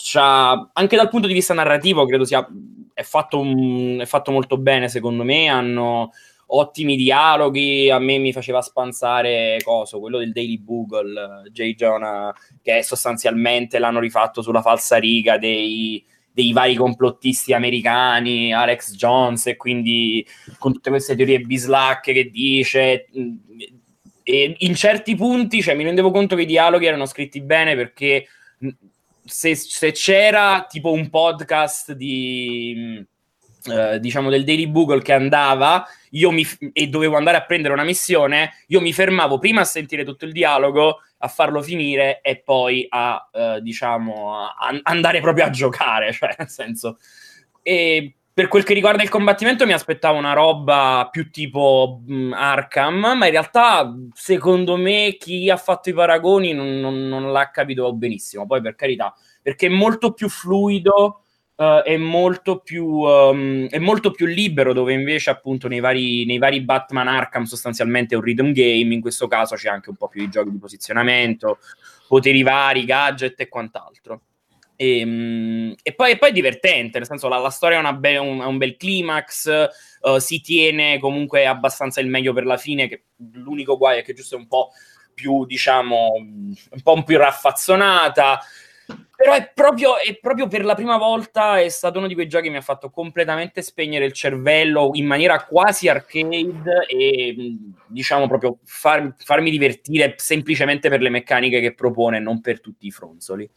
anche 0.73 0.97
dal 0.97 1.09
punto 1.09 1.28
di 1.28 1.32
vista 1.32 1.55
narrativo, 1.55 2.05
credo 2.05 2.24
sia 2.24 2.44
è 2.93 3.02
fatto, 3.02 3.39
un, 3.39 3.98
è 4.01 4.06
fatto 4.06 4.32
molto 4.32 4.59
bene, 4.59 4.89
secondo 4.89 5.23
me. 5.23 5.47
Hanno 5.47 6.11
ottimi 6.47 6.97
dialoghi. 6.97 7.90
A 7.90 8.01
me 8.01 8.19
mi 8.19 8.32
faceva 8.32 8.61
spanzare 8.61 9.59
coso, 9.62 10.01
quello 10.01 10.19
del 10.19 10.32
Daily 10.32 10.59
Bugle, 10.59 11.48
J. 11.52 11.74
Jonah, 11.77 12.35
che 12.61 12.82
sostanzialmente 12.82 13.78
l'hanno 13.78 14.01
rifatto 14.01 14.43
sulla 14.43 14.62
falsa 14.62 14.97
riga 14.97 15.39
dei, 15.39 16.05
dei 16.32 16.52
vari 16.52 16.74
complottisti 16.74 17.52
americani, 17.52 18.52
Alex 18.52 18.97
Jones, 18.97 19.47
e 19.47 19.55
quindi 19.55 20.27
con 20.59 20.73
tutte 20.73 20.90
queste 20.90 21.15
teorie 21.15 21.39
bislacche 21.39 22.12
che 22.12 22.31
dice. 22.31 23.06
E 24.25 24.57
in 24.59 24.75
certi 24.75 25.15
punti, 25.15 25.63
cioè, 25.63 25.75
mi 25.75 25.85
rendevo 25.85 26.11
conto 26.11 26.35
che 26.35 26.43
i 26.43 26.47
dialoghi 26.47 26.87
erano 26.87 27.07
scritti 27.07 27.41
bene 27.41 27.77
perché 27.77 28.27
se, 29.25 29.55
se 29.55 29.93
c'era 29.93 30.67
tipo 30.69 30.91
un 30.93 31.11
podcast 31.11 31.93
di 31.93 33.07
eh, 33.67 33.99
diciamo 33.99 34.29
del 34.29 34.45
Daily 34.45 34.67
Bugle 34.67 35.01
che 35.01 35.13
andava 35.13 35.87
io 36.11 36.31
mi, 36.31 36.47
e 36.73 36.89
dovevo 36.89 37.17
andare 37.17 37.37
a 37.37 37.45
prendere 37.45 37.73
una 37.73 37.85
missione, 37.85 38.53
io 38.69 38.81
mi 38.81 38.93
fermavo 38.93 39.39
prima 39.39 39.63
a 39.63 39.65
sentire 39.65 40.05
tutto 40.05 40.25
il 40.25 40.33
dialogo, 40.33 41.01
a 41.19 41.29
farlo 41.29 41.63
finire 41.63 42.21
e 42.21 42.37
poi 42.37 42.87
a, 42.89 43.29
eh, 43.33 43.61
diciamo, 43.63 44.37
a, 44.37 44.55
a 44.57 44.81
andare 44.85 45.21
proprio 45.21 45.47
a 45.47 45.51
giocare, 45.51 46.13
cioè 46.15 46.35
nel 46.39 46.49
senso... 46.49 46.99
E 47.63 48.15
per 48.35 48.48
quel 48.48 48.65
che 48.65 48.74
riguarda 48.74 49.05
il 49.05 49.09
combattimento 49.09 49.65
mi 49.65 49.73
aspettavo 49.73 50.19
una 50.19 50.32
roba 50.32 51.09
più 51.11 51.31
tipo 51.31 52.02
mh, 52.05 52.32
Arkham, 52.32 53.16
ma 53.16 53.27
in 53.27 53.31
realtà 53.31 53.94
secondo 54.12 54.77
me 54.77 55.16
chi 55.16 55.48
ha 55.48 55.56
fatto 55.56 55.89
i 55.89 55.94
paragoni 55.94 56.52
non, 56.52 56.81
non, 56.81 57.06
non 57.06 57.31
l'ha 57.31 57.51
capito 57.51 57.93
benissimo, 57.94 58.44
poi 58.44 58.61
per 58.61 58.74
carità, 58.74 59.15
perché 59.40 59.66
è 59.66 59.70
molto 59.70 60.12
più 60.12 60.28
fluido 60.28 61.20
uh, 61.55 61.82
è, 61.85 61.97
molto 61.97 62.59
più, 62.59 62.85
um, 62.85 63.69
è 63.69 63.78
molto 63.78 64.11
più 64.11 64.27
libero, 64.27 64.73
dove 64.73 64.93
invece 64.93 65.31
appunto 65.31 65.69
nei 65.69 65.81
vari, 65.81 66.24
nei 66.24 66.39
vari 66.39 66.61
Batman 66.61 67.06
Arkham 67.06 67.44
sostanzialmente 67.44 68.15
è 68.15 68.19
un 68.19 68.24
rhythm 68.24 68.52
game, 68.52 68.94
in 68.94 69.01
questo 69.01 69.28
caso 69.28 69.55
c'è 69.55 69.69
anche 69.69 69.90
un 69.90 69.97
po' 69.97 70.09
più 70.09 70.20
di 70.20 70.28
giochi 70.28 70.51
di 70.51 70.59
posizionamento, 70.59 71.59
poteri 72.09 72.43
vari, 72.43 72.85
gadget 72.85 73.40
e 73.40 73.48
quant'altro. 73.48 74.20
E, 74.77 75.03
um, 75.05 75.75
e, 75.83 75.95
poi, 75.95 76.13
e, 76.13 76.19
poi, 76.19 76.31
è 76.31 76.33
divertente, 76.33 76.99
nel 76.99 77.07
senso 77.07 77.29
la, 77.29 77.39
la 77.39 77.51
storia 77.51 77.81
ha 77.81 77.93
be- 77.93 78.19
un, 78.19 78.41
un, 78.41 78.59
bel 78.59 78.77
climax, 78.77 79.69
uh, 80.01 80.19
si 80.19 80.41
tiene 80.41 80.99
comunque 80.99 81.47
abbastanza 81.47 82.01
il 82.01 82.09
meglio 82.09 82.33
per 82.33 82.45
la 82.45 82.57
fine, 82.57 82.89
che 82.89 83.05
l'unico 83.33 83.77
guaio 83.77 84.01
è 84.01 84.03
che 84.03 84.15
giusto 84.15 84.35
è 84.35 84.39
un 84.39 84.49
po' 84.49 84.71
più, 85.15 85.47
diciamo, 85.47 86.13
un 86.15 86.83
po' 86.83 87.03
più 87.03 87.17
raffazzonata. 87.19 88.41
Però 89.17 89.33
è 89.33 89.51
proprio, 89.55 89.97
è 89.97 90.19
proprio, 90.19 90.49
per 90.49 90.65
la 90.65 90.75
prima 90.75 90.99
volta 90.99 91.59
è 91.59 91.69
stato 91.69 91.99
uno 91.99 92.09
di 92.09 92.15
quei 92.15 92.29
giochi 92.29 92.45
che 92.45 92.51
mi 92.51 92.57
ha 92.57 92.63
fatto 92.63 92.91
completamente 92.91 93.63
spegnere 93.63 94.05
il 94.05 94.13
cervello 94.13 94.91
in 94.93 95.07
maniera 95.07 95.43
quasi 95.45 95.89
arcade 95.89 96.85
e 96.89 97.57
diciamo 97.87 98.27
proprio 98.27 98.59
far, 98.65 99.15
farmi 99.17 99.51
divertire 99.51 100.15
semplicemente 100.19 100.91
per 100.91 101.01
le 101.01 101.09
meccaniche 101.09 101.61
che 101.61 101.75
propone, 101.75 102.19
non 102.19 102.41
per 102.41 102.61
tutti 102.61 102.87
i 102.87 102.91
fronzoli. 102.91 103.49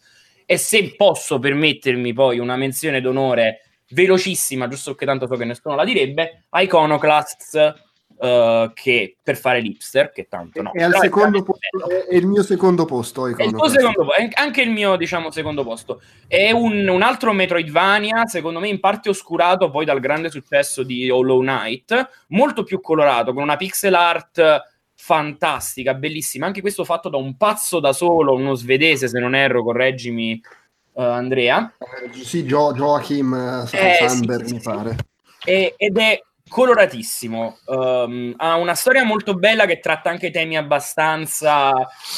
E 0.50 0.58
se 0.58 0.96
posso 0.96 1.40
permettermi 1.40 2.14
poi 2.14 2.40
una 2.40 2.56
menzione 2.56 3.02
d'onore 3.02 3.64
velocissima, 3.90 4.70
giusto 4.70 4.96
che 4.96 5.06
tanto 5.06 5.28
so 5.28 5.36
che 5.36 5.44
nessuno 5.44 5.76
la 5.76 5.84
direbbe, 5.84 6.46
Iconoclasts 6.52 7.86
Uh, 8.20 8.74
che 8.74 9.18
per 9.22 9.38
fare 9.38 9.60
l'ipster, 9.60 10.10
che 10.10 10.26
tanto 10.28 10.60
no. 10.64 10.72
È, 10.72 10.82
al 10.82 10.96
secondo 10.96 11.44
posto, 11.44 11.88
è 12.10 12.16
il 12.16 12.26
mio 12.26 12.42
secondo 12.42 12.86
posto. 12.86 13.28
È 13.28 13.44
il 13.44 13.52
tuo 13.52 13.70
secondo, 13.70 14.08
anche 14.34 14.62
il 14.64 14.72
mio, 14.72 14.96
diciamo, 14.96 15.30
secondo 15.30 15.64
posto. 15.64 16.02
È 16.26 16.50
un, 16.50 16.88
un, 16.88 17.04
altro 17.04 17.32
Metroidvania, 17.32 18.26
secondo 18.26 18.60
me 18.60 18.70
in 18.70 18.80
parte 18.80 19.10
oscurato 19.10 19.70
poi 19.70 19.86
dal 19.86 20.00
grande 20.00 20.32
successo 20.32 20.82
di 20.82 21.12
Hollow 21.12 21.42
Knight, 21.42 22.26
molto 22.30 22.64
più 22.64 22.82
colorato, 22.82 23.34
con 23.34 23.44
una 23.44 23.56
pixel 23.56 23.94
art 23.94 24.64
fantastica, 25.00 25.94
bellissima. 25.94 26.48
Anche 26.48 26.62
questo 26.62 26.84
fatto 26.84 27.08
da 27.08 27.18
un 27.18 27.38
pazzo 27.38 27.80
da 27.80 27.94
solo, 27.94 28.34
uno 28.34 28.56
svedese, 28.56 29.08
se 29.08 29.20
non 29.20 29.36
erro, 29.36 29.64
correggimi 29.64 30.42
uh, 30.94 31.02
Andrea. 31.02 31.72
Eh, 31.80 32.24
sì, 32.24 32.44
jo- 32.44 32.74
Joachim 32.74 33.32
uh, 33.32 33.76
eh, 33.76 34.08
Sandberg, 34.08 34.46
sì, 34.46 34.54
mi 34.54 34.60
sì, 34.60 34.66
pare. 34.66 34.96
E, 35.46 35.76
ed 35.78 35.98
è 35.98 36.22
coloratissimo. 36.50 37.60
Um, 37.66 38.34
ha 38.38 38.56
una 38.56 38.74
storia 38.74 39.04
molto 39.04 39.36
bella 39.36 39.66
che 39.66 39.80
tratta 39.80 40.10
anche 40.10 40.32
temi 40.32 40.58
abbastanza 40.58 41.72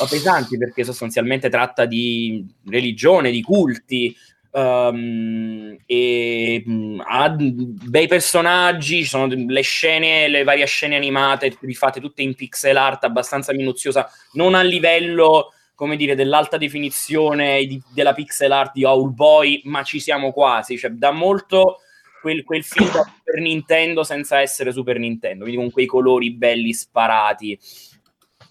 pesanti 0.10 0.58
perché 0.58 0.84
sostanzialmente 0.84 1.50
tratta 1.50 1.86
di 1.86 2.46
religione, 2.66 3.30
di 3.30 3.42
culti. 3.42 4.16
Um, 4.52 5.78
e 5.86 6.64
um, 6.66 7.04
ha 7.06 7.30
bei 7.38 8.08
personaggi, 8.08 9.04
ci 9.04 9.10
sono 9.10 9.28
le 9.28 9.62
scene, 9.62 10.28
le 10.28 10.44
varie 10.44 10.66
scene 10.66 10.96
animate 10.96 11.56
rifate 11.62 12.00
tutte 12.00 12.24
in 12.24 12.34
pixel 12.34 12.76
art 12.76 13.04
abbastanza 13.04 13.54
minuziosa, 13.54 14.10
non 14.34 14.56
a 14.56 14.64
livello 14.64 15.54
come 15.76 15.96
dire 15.96 16.16
dell'alta 16.16 16.58
definizione 16.58 17.64
di, 17.66 17.82
della 17.94 18.14
pixel 18.14 18.52
art 18.52 18.74
di 18.74 18.84
Owlboy, 18.84 19.62
ma 19.66 19.84
ci 19.84 20.00
siamo 20.00 20.32
quasi, 20.34 20.78
cioè 20.78 20.92
da 20.92 21.12
molto 21.12 21.82
quel, 22.20 22.44
quel 22.44 22.64
film 22.64 22.92
da 22.92 23.04
Super 23.04 23.40
Nintendo 23.40 24.04
senza 24.04 24.42
essere 24.42 24.72
Super 24.72 25.00
Nintendo, 25.00 25.44
quindi 25.44 25.62
con 25.62 25.72
quei 25.72 25.86
colori 25.86 26.32
belli 26.32 26.74
sparati. 26.74 27.58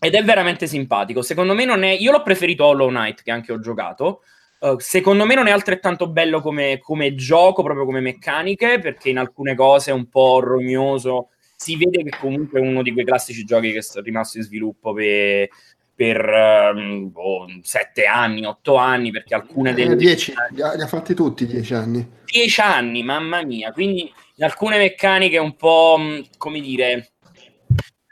Ed 0.00 0.14
è 0.14 0.22
veramente 0.22 0.66
simpatico. 0.66 1.22
Secondo 1.22 1.54
me 1.54 1.64
non 1.64 1.82
è. 1.82 1.90
Io 1.90 2.12
l'ho 2.12 2.22
preferito 2.22 2.64
Hollow 2.64 2.88
Knight, 2.88 3.22
che 3.22 3.32
anche 3.32 3.52
ho 3.52 3.58
giocato. 3.58 4.22
Uh, 4.60 4.76
secondo 4.78 5.24
me 5.24 5.36
non 5.36 5.46
è 5.46 5.52
altrettanto 5.52 6.08
bello 6.08 6.40
come, 6.40 6.80
come, 6.80 7.14
gioco, 7.14 7.62
proprio 7.62 7.84
come 7.84 8.00
meccaniche, 8.00 8.80
perché 8.80 9.10
in 9.10 9.18
alcune 9.18 9.54
cose 9.54 9.92
è 9.92 9.94
un 9.94 10.08
po' 10.08 10.40
rognoso. 10.40 11.28
Si 11.54 11.76
vede 11.76 12.02
che 12.02 12.16
comunque 12.18 12.60
è 12.60 12.62
uno 12.62 12.82
di 12.82 12.92
quei 12.92 13.04
classici 13.04 13.44
giochi 13.44 13.72
che 13.72 13.78
è 13.78 14.00
rimasto 14.02 14.38
in 14.38 14.44
sviluppo 14.44 14.92
per, 14.92 15.48
per 15.94 16.72
um, 16.74 17.10
oh, 17.14 17.46
sette 17.62 18.04
anni, 18.04 18.44
otto 18.44 18.74
anni, 18.74 19.10
perché 19.12 19.34
alcune 19.34 19.74
delle... 19.74 19.92
Eh, 19.92 19.96
dieci, 19.96 20.32
li 20.50 20.62
ha, 20.62 20.72
li 20.74 20.82
ha, 20.82 20.86
fatti 20.86 21.14
tutti 21.14 21.46
dieci 21.46 21.74
anni. 21.74 22.08
Dieci 22.24 22.60
anni, 22.60 23.02
mamma 23.02 23.42
mia, 23.42 23.72
quindi 23.72 24.12
in 24.36 24.44
alcune 24.44 24.78
meccaniche 24.78 25.38
un 25.38 25.54
po', 25.54 25.96
mm, 25.98 26.20
come 26.36 26.60
dire, 26.60 27.12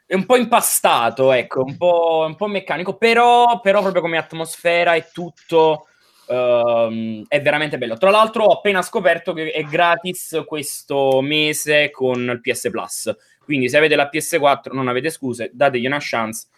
è 0.05 0.14
un 0.14 0.27
po' 0.27 0.36
impastato, 0.36 1.32
ecco, 1.32 1.62
un 1.62 1.77
po', 1.77 2.24
un 2.27 2.36
po 2.36 2.47
meccanico, 2.47 2.97
però, 2.97 3.60
però 3.60 3.81
proprio 3.81 4.02
come 4.02 4.16
atmosfera 4.16 4.94
e 4.94 5.09
tutto... 5.12 5.89
Uh, 6.27 7.24
è 7.28 7.40
veramente 7.40 7.78
bello. 7.78 7.97
Tra 7.97 8.11
l'altro, 8.11 8.44
ho 8.44 8.53
appena 8.55 8.82
scoperto 8.82 9.32
che 9.32 9.51
è 9.51 9.62
gratis 9.62 10.43
questo 10.47 11.20
mese 11.20 11.90
con 11.90 12.20
il 12.23 12.40
PS 12.40 12.69
Plus. 12.70 13.16
Quindi, 13.44 13.69
se 13.69 13.77
avete 13.77 13.94
la 13.94 14.11
PS4, 14.12 14.73
non 14.73 14.89
avete 14.89 15.11
scuse, 15.11 15.51
dategli 15.53 15.86
una 15.86 15.98
chance 16.01 16.48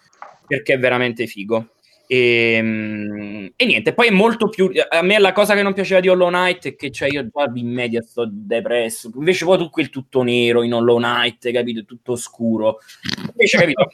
perché 0.47 0.75
è 0.75 0.79
veramente 0.79 1.27
figo. 1.27 1.69
E, 2.11 2.55
ehm, 2.55 3.53
e, 3.55 3.65
niente, 3.67 3.93
poi 3.93 4.09
è 4.09 4.11
molto 4.11 4.49
più. 4.49 4.71
A 4.89 5.03
me 5.03 5.19
la 5.19 5.33
cosa 5.33 5.55
che 5.55 5.63
non 5.63 5.75
piaceva 5.75 6.01
di 6.01 6.09
Hollow 6.09 6.29
Knight 6.29 6.69
è 6.69 6.75
che 6.75 6.91
cioè, 6.91 7.11
io 7.11 7.29
già 7.29 7.53
in 7.55 7.71
media 7.71 8.01
sto 8.03 8.27
depresso. 8.29 9.11
Invece 9.15 9.45
poi 9.45 9.59
tu 9.59 9.69
quel 9.69 9.91
tutto 9.91 10.23
nero 10.23 10.63
in 10.63 10.73
Hollow 10.73 10.97
Knight, 10.97 11.53
capito? 11.53 11.85
Tutto 11.85 12.17
scuro. 12.17 12.79
Invece, 13.29 13.59
capito? 13.59 13.91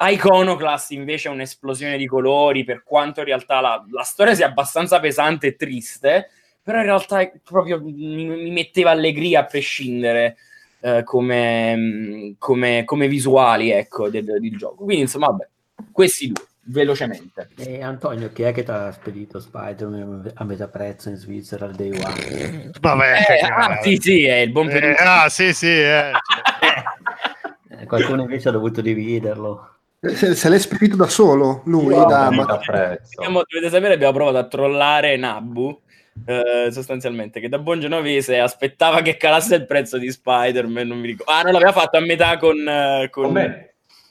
Iconoclast 0.00 0.92
invece 0.92 1.28
è 1.28 1.32
un'esplosione 1.32 1.96
di 1.96 2.06
colori, 2.06 2.64
per 2.64 2.82
quanto 2.82 3.20
in 3.20 3.26
realtà 3.26 3.60
la, 3.60 3.84
la, 3.90 4.02
storia 4.02 4.34
sia 4.34 4.46
abbastanza 4.46 4.98
pesante 4.98 5.48
e 5.48 5.56
triste, 5.56 6.30
però 6.62 6.78
in 6.78 6.84
realtà 6.84 7.30
proprio 7.44 7.80
mi, 7.80 7.92
mi 7.92 8.50
metteva 8.50 8.90
allegria 8.90 9.40
a 9.40 9.44
prescindere. 9.44 10.36
Eh, 10.82 11.02
come, 11.04 12.36
come, 12.38 12.84
come, 12.86 13.06
visuali 13.06 13.68
ecco 13.68 14.08
del, 14.08 14.24
del 14.24 14.56
gioco 14.56 14.84
quindi 14.84 15.02
insomma 15.02 15.26
vabbè 15.26 15.46
questi 15.92 16.28
due, 16.28 16.46
velocemente. 16.70 17.50
E 17.56 17.82
Antonio, 17.82 18.32
chi 18.32 18.42
è 18.42 18.52
che 18.52 18.62
ti 18.62 18.70
ha 18.70 18.90
spedito 18.92 19.40
Spider-Man 19.40 20.32
a 20.34 20.44
metà 20.44 20.68
prezzo 20.68 21.08
in 21.08 21.16
Svizzera 21.16 21.66
al 21.66 21.74
day 21.74 21.90
one? 21.90 22.70
Vabbè, 22.80 23.26
eh, 23.28 23.46
ah, 23.46 23.78
sì, 23.82 23.96
sì, 24.00 24.24
è 24.24 24.36
il 24.36 24.52
buon 24.52 24.68
periodo. 24.68 24.98
Eh, 24.98 25.04
ah, 25.04 25.28
sì, 25.28 25.52
sì. 25.52 25.66
Eh. 25.66 26.12
eh. 27.78 27.86
Qualcuno 27.86 28.22
invece 28.22 28.48
ha 28.48 28.52
dovuto 28.52 28.80
dividerlo. 28.80 29.79
Se, 30.00 30.34
se 30.34 30.48
l'è 30.48 30.58
spedito 30.58 30.96
da 30.96 31.08
solo, 31.08 31.60
lui, 31.66 31.94
Io 31.94 32.04
da... 32.06 32.30
veramente. 32.30 33.00
Abbiamo- 33.16 33.42
dovete 33.46 33.70
sapere, 33.70 33.94
abbiamo 33.94 34.14
provato 34.14 34.38
a 34.38 34.46
trollare 34.48 35.16
Nabu. 35.16 35.78
eh, 36.24 36.68
sostanzialmente 36.70 37.38
che 37.40 37.48
da 37.48 37.58
buon 37.58 37.80
genovese 37.80 38.38
aspettava 38.40 39.00
che 39.02 39.16
calasse 39.16 39.54
il 39.56 39.66
prezzo 39.66 39.96
di 39.96 40.10
Spider-Man 40.10 40.86
non 40.88 40.98
mi 40.98 41.06
ricordo 41.06 41.30
ah 41.32 41.42
non 41.42 41.52
l'aveva 41.52 41.72
fatto 41.72 41.96
a 41.96 42.00
metà 42.00 42.36
con 42.36 42.56
eh, 42.68 43.08
con, 43.10 43.32
Con 43.32 43.66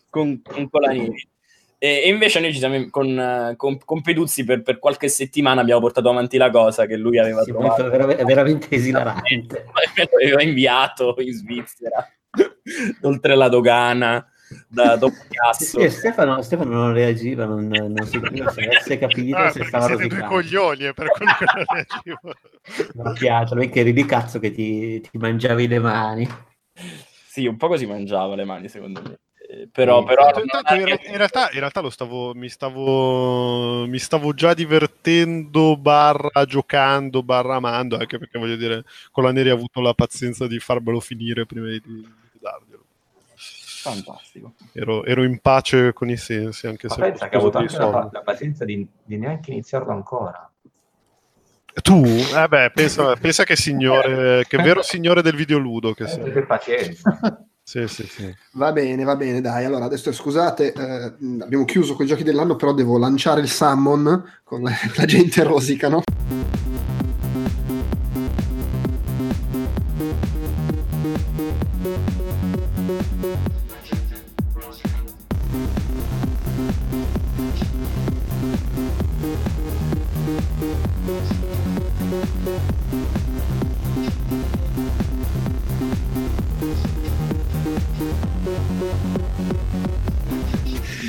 con, 0.09 0.41
con 0.41 0.69
Colanini 0.69 1.27
e, 1.77 2.01
e 2.05 2.07
invece 2.09 2.39
noi 2.39 2.51
ci 2.53 2.57
siamo 2.59 2.87
con, 2.89 3.19
eh, 3.19 3.53
con, 3.57 3.77
con 3.83 4.01
Peduzzi 4.01 4.43
per, 4.43 4.61
per 4.63 4.79
qualche 4.79 5.07
settimana 5.09 5.61
abbiamo 5.61 5.81
portato 5.81 6.09
avanti 6.09 6.37
la 6.37 6.49
cosa 6.49 6.85
che 6.87 6.95
lui 6.95 7.19
aveva 7.19 7.43
Sì, 7.43 7.51
trovato 7.51 7.85
è 7.85 7.89
vera- 7.89 8.15
è 8.15 8.23
veramente 8.23 8.67
esilarante. 8.71 9.65
aveva 10.23 10.41
inviato 10.41 11.15
in 11.19 11.33
Svizzera 11.33 12.07
oltre 13.03 13.35
la 13.35 13.49
dogana 13.49 14.25
da 14.69 14.95
dopo 14.95 15.17
Casso 15.29 15.81
Sì, 15.81 15.89
Stefano, 15.89 16.41
Stefano 16.41 16.71
non 16.71 16.93
reagiva, 16.93 17.45
non, 17.45 17.67
non 17.67 18.05
si 18.05 18.19
capiva 18.19 18.47
se 18.49 18.61
avesse 18.63 18.97
capito 18.97 19.37
Ah, 19.37 19.49
se 19.49 19.63
stava 19.65 19.85
siete 19.87 20.07
due 20.07 20.19
rosicando. 20.19 20.35
coglioni 20.35 20.85
e 20.85 20.93
per 20.93 21.09
quello 21.09 21.33
che 21.37 21.45
non 21.53 21.65
reagivo. 21.67 22.19
Mi 23.03 23.13
piace, 23.17 23.55
perché 23.55 23.79
eri 23.79 23.93
di 23.93 24.05
cazzo 24.05 24.39
che 24.39 24.51
ti, 24.51 25.01
ti 25.01 25.17
mangiavi 25.17 25.67
le 25.67 25.79
mani. 25.79 26.27
sì 27.27 27.45
un 27.47 27.57
po' 27.57 27.67
così 27.67 27.85
mangiava 27.85 28.35
le 28.35 28.45
mani 28.45 28.69
secondo 28.69 29.01
me 29.01 29.19
Eh, 29.49 29.67
però, 29.71 29.99
Sì, 30.01 30.05
però 30.05 30.27
sì. 30.33 30.39
non- 30.39 30.47
Tanto 30.47 30.73
in, 30.75 30.81
in 30.81 31.17
realtà, 31.17 31.49
in 31.51 31.59
realtà 31.59 31.81
lo 31.81 31.89
stavo, 31.89 32.33
mi, 32.35 32.49
stavo, 32.49 33.87
mi 33.87 33.97
stavo 33.97 34.33
già 34.33 34.53
divertendo, 34.53 35.75
barra 35.77 36.45
giocando, 36.45 37.23
barra 37.23 37.55
amando, 37.55 37.97
anche 37.97 38.19
perché 38.19 38.37
voglio 38.37 38.55
dire, 38.55 38.83
con 39.11 39.23
la 39.23 39.31
Neri 39.31 39.49
ha 39.49 39.53
avuto 39.53 39.81
la 39.81 39.93
pazienza 39.95 40.45
di 40.47 40.59
farmelo 40.59 40.99
finire 40.99 41.45
prima 41.47 41.67
di. 41.69 42.17
Fantastico 43.81 44.53
Ero, 44.73 45.03
ero 45.05 45.23
in 45.23 45.39
pace 45.39 45.93
con 45.93 46.09
i 46.09 46.17
sensi, 46.17 46.67
anche 46.67 46.87
Ma 46.87 46.93
se 46.95 47.01
pensa 47.01 47.29
che 47.29 47.35
ho 47.35 47.39
avuto 47.39 47.57
anche 47.57 47.77
la, 47.77 48.09
la 48.11 48.21
pazienza 48.21 48.65
di, 48.65 48.87
di 49.03 49.17
neanche 49.17 49.51
iniziarlo 49.51 49.91
ancora. 49.91 50.49
Tu? 51.81 52.03
Eh 52.03 52.47
beh, 52.47 52.71
pensa, 52.73 53.15
pensa 53.15 53.43
che 53.43 53.55
signore, 53.55 54.45
che 54.47 54.57
vero 54.57 54.81
signore 54.81 55.21
del 55.21 55.35
videoludo 55.35 55.93
che 55.93 56.07
sei. 56.07 56.31
Che 56.31 56.41
pazienza. 56.41 57.45
Sì, 57.69 57.87
sì, 57.87 58.07
sì. 58.07 58.35
Va 58.53 58.71
bene, 58.71 59.03
va 59.03 59.15
bene, 59.15 59.41
dai. 59.41 59.63
Allora, 59.63 59.85
adesso 59.85 60.11
scusate, 60.11 60.73
eh, 60.73 61.13
abbiamo 61.39 61.65
chiuso 61.65 61.93
con 61.93 62.05
i 62.05 62.07
giochi 62.07 62.23
dell'anno, 62.23 62.55
però 62.55 62.73
devo 62.73 62.97
lanciare 62.97 63.41
il 63.41 63.49
summon 63.49 64.39
con 64.43 64.63
la, 64.63 64.71
la 64.95 65.05
gente 65.05 65.43
rosicano. 65.43 66.01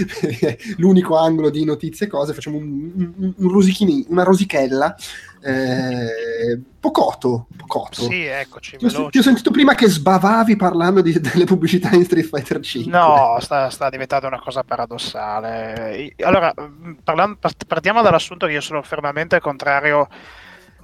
L'unico 0.79 1.17
angolo 1.17 1.51
di 1.51 1.65
notizie 1.65 2.07
e 2.07 2.09
cose, 2.09 2.35
facciamo 2.35 2.57
un, 2.59 3.13
un, 3.17 3.35
un 3.37 3.49
rosichini- 3.51 4.05
una 4.09 4.23
rosichella. 4.23 4.95
Eh, 5.43 6.61
pocoto, 6.79 7.47
pocoto. 7.57 8.03
Sì, 8.03 8.25
eccoci. 8.25 8.77
Ti 8.77 8.85
ho, 8.95 9.09
ti 9.09 9.19
ho 9.19 9.23
sentito 9.23 9.51
prima 9.51 9.75
che 9.75 9.89
sbavavi 9.89 10.55
parlando 10.57 11.01
di- 11.01 11.19
delle 11.19 11.45
pubblicità 11.45 11.91
in 11.95 12.05
Street 12.05 12.27
Fighter 12.27 12.61
5. 12.61 12.93
No, 12.93 13.39
sta, 13.41 13.71
sta 13.71 13.89
diventando 13.89 14.27
una 14.27 14.39
cosa 14.41 14.63
paradossale. 14.63 16.13
Allora, 16.19 16.53
mh, 16.55 16.99
parlam- 17.03 17.37
part- 17.39 17.65
partiamo 17.65 18.03
dall'assunto 18.03 18.47
che 18.47 18.53
io 18.53 18.61
sono 18.61 18.83
fermamente 18.83 19.41
contrario 19.41 20.09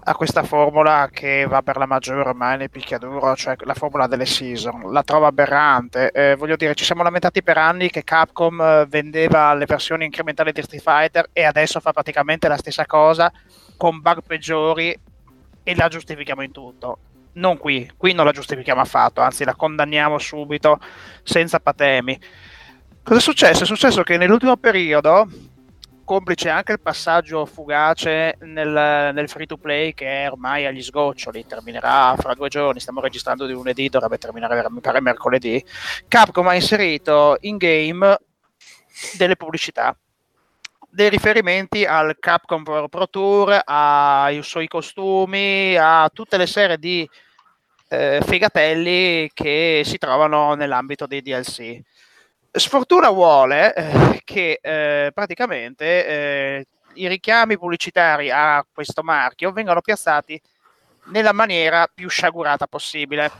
a 0.08 0.14
questa 0.14 0.44
formula 0.44 1.08
che 1.10 1.46
va 1.48 1.62
per 1.62 1.76
la 1.78 1.86
maggiore 1.86 2.20
ormai 2.20 2.56
nel 2.56 2.70
picchiaduro, 2.70 3.34
cioè 3.34 3.56
la 3.64 3.74
formula 3.74 4.06
delle 4.06 4.24
season. 4.24 4.92
La 4.92 5.02
trovo 5.02 5.26
aberrante. 5.26 6.12
Eh, 6.12 6.36
voglio 6.36 6.54
dire, 6.54 6.76
ci 6.76 6.84
siamo 6.84 7.02
lamentati 7.02 7.42
per 7.42 7.58
anni 7.58 7.90
che 7.90 8.04
Capcom 8.04 8.60
eh, 8.60 8.86
vendeva 8.88 9.52
le 9.54 9.66
versioni 9.66 10.04
incrementali 10.04 10.52
di 10.52 10.62
Street 10.62 10.80
Fighter 10.82 11.28
e 11.32 11.42
adesso 11.42 11.80
fa 11.80 11.92
praticamente 11.92 12.46
la 12.46 12.56
stessa 12.56 12.86
cosa 12.86 13.32
con 13.76 14.00
bug 14.00 14.20
peggiori 14.24 14.96
e 15.64 15.74
la 15.74 15.88
giustifichiamo 15.88 16.42
in 16.42 16.52
tutto. 16.52 16.98
Non 17.32 17.58
qui, 17.58 17.90
qui 17.96 18.12
non 18.12 18.24
la 18.24 18.32
giustifichiamo 18.32 18.80
affatto, 18.80 19.20
anzi 19.20 19.42
la 19.42 19.56
condanniamo 19.56 20.18
subito 20.18 20.78
senza 21.24 21.58
patemi. 21.58 22.16
Cosa 23.02 23.18
è 23.18 23.22
successo? 23.22 23.64
È 23.64 23.66
successo 23.66 24.04
che 24.04 24.16
nell'ultimo 24.16 24.56
periodo, 24.56 25.28
complice 26.06 26.48
anche 26.48 26.72
il 26.72 26.80
passaggio 26.80 27.44
fugace 27.44 28.38
nel, 28.40 29.12
nel 29.12 29.28
free 29.28 29.44
to 29.44 29.58
play 29.58 29.92
che 29.92 30.24
è 30.24 30.30
ormai 30.30 30.64
agli 30.64 30.82
sgoccioli, 30.82 31.44
terminerà 31.44 32.16
fra 32.16 32.32
due 32.32 32.48
giorni, 32.48 32.80
stiamo 32.80 33.00
registrando 33.00 33.44
di 33.44 33.52
lunedì, 33.52 33.90
dovrebbe 33.90 34.16
terminare 34.16 34.64
mi 34.70 34.80
pare 34.80 35.02
mercoledì, 35.02 35.62
Capcom 36.08 36.46
ha 36.46 36.54
inserito 36.54 37.36
in 37.40 37.58
game 37.58 38.18
delle 39.18 39.36
pubblicità 39.36 39.94
dei 40.88 41.10
riferimenti 41.10 41.84
al 41.84 42.16
Capcom 42.18 42.62
Pro, 42.62 43.08
Tour, 43.10 43.60
ai 43.64 44.42
suoi 44.42 44.66
costumi, 44.66 45.76
a 45.76 46.08
tutte 46.10 46.38
le 46.38 46.46
serie 46.46 46.78
di 46.78 47.06
eh, 47.88 48.22
fegatelli 48.24 49.30
che 49.34 49.82
si 49.84 49.98
trovano 49.98 50.54
nell'ambito 50.54 51.06
dei 51.06 51.20
DLC. 51.20 51.80
Sfortuna 52.58 53.10
vuole 53.10 53.74
eh, 53.74 54.22
che 54.24 54.58
eh, 54.62 55.10
praticamente 55.12 56.06
eh, 56.06 56.66
i 56.94 57.06
richiami 57.06 57.58
pubblicitari 57.58 58.30
a 58.30 58.64
questo 58.72 59.02
marchio 59.02 59.52
vengano 59.52 59.82
piazzati 59.82 60.40
nella 61.06 61.32
maniera 61.32 61.86
più 61.92 62.08
sciagurata 62.08 62.66
possibile. 62.66 63.30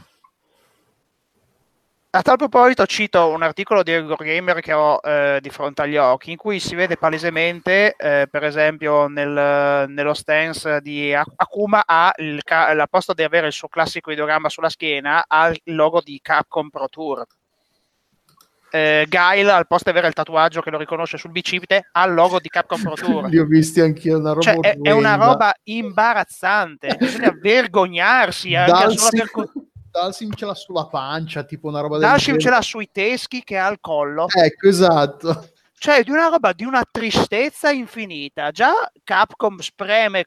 A 2.10 2.22
tal 2.22 2.36
proposito 2.36 2.84
cito 2.84 3.28
un 3.28 3.42
articolo 3.42 3.82
di 3.82 3.92
Eurogamer 3.92 4.60
che 4.60 4.72
ho 4.74 5.00
eh, 5.02 5.38
di 5.40 5.48
fronte 5.48 5.82
agli 5.82 5.96
occhi 5.96 6.30
in 6.30 6.36
cui 6.36 6.60
si 6.60 6.74
vede 6.74 6.98
palesemente, 6.98 7.94
eh, 7.96 8.26
per 8.30 8.44
esempio 8.44 9.06
nel- 9.06 9.88
nello 9.88 10.14
stance 10.14 10.80
di 10.82 11.14
Akuma, 11.14 11.84
ha 11.86 12.12
il 12.16 12.40
al 12.44 12.86
posto 12.90 13.14
di 13.14 13.22
avere 13.22 13.46
il 13.46 13.52
suo 13.52 13.68
classico 13.68 14.10
ideogramma 14.10 14.50
sulla 14.50 14.68
schiena, 14.68 15.24
ha 15.26 15.48
il 15.48 15.74
logo 15.74 16.02
di 16.02 16.18
Capcom 16.22 16.68
Pro 16.68 16.88
Tour. 16.88 17.26
Eh, 18.76 19.06
Guile, 19.08 19.50
al 19.52 19.66
posto 19.66 19.84
di 19.84 19.90
avere 19.90 20.08
il 20.08 20.12
tatuaggio 20.12 20.60
che 20.60 20.70
lo 20.70 20.76
riconosce 20.76 21.16
sul 21.16 21.30
bicipite, 21.30 21.88
ha 21.92 22.04
il 22.04 22.12
logo 22.12 22.38
di 22.38 22.48
Capcom 22.48 22.82
Pro 22.82 22.94
Tour. 22.94 23.28
Li 23.28 23.38
ho 23.38 23.46
visti 23.46 23.80
anch'io, 23.80 24.18
una 24.18 24.32
roba 24.32 24.42
Cioè, 24.42 24.60
è, 24.60 24.76
è 24.80 24.90
una 24.90 25.14
roba 25.14 25.54
imbarazzante, 25.64 26.96
bisogna 26.98 27.34
vergognarsi 27.40 28.54
anche 28.54 28.96
solo 28.96 29.10
Dalsim, 29.10 29.24
per 29.32 29.50
Dalsim 29.90 30.34
ce 30.34 30.44
l'ha 30.44 30.54
sulla 30.54 30.86
pancia, 30.86 31.42
tipo 31.44 31.68
una 31.68 31.80
roba 31.80 31.96
del 31.96 32.08
Dashim 32.08 32.38
ce 32.38 32.50
l'ha 32.50 32.60
sui 32.60 32.90
teschi 32.92 33.42
che 33.42 33.56
ha 33.56 33.66
al 33.66 33.78
collo. 33.80 34.26
Ecco, 34.28 34.68
esatto. 34.68 35.48
Cioè, 35.78 36.02
di 36.02 36.10
una 36.10 36.28
roba 36.28 36.52
di 36.52 36.64
una 36.64 36.84
tristezza 36.90 37.70
infinita. 37.70 38.50
Già 38.50 38.72
Capcom 39.04 39.58
spreme, 39.58 40.24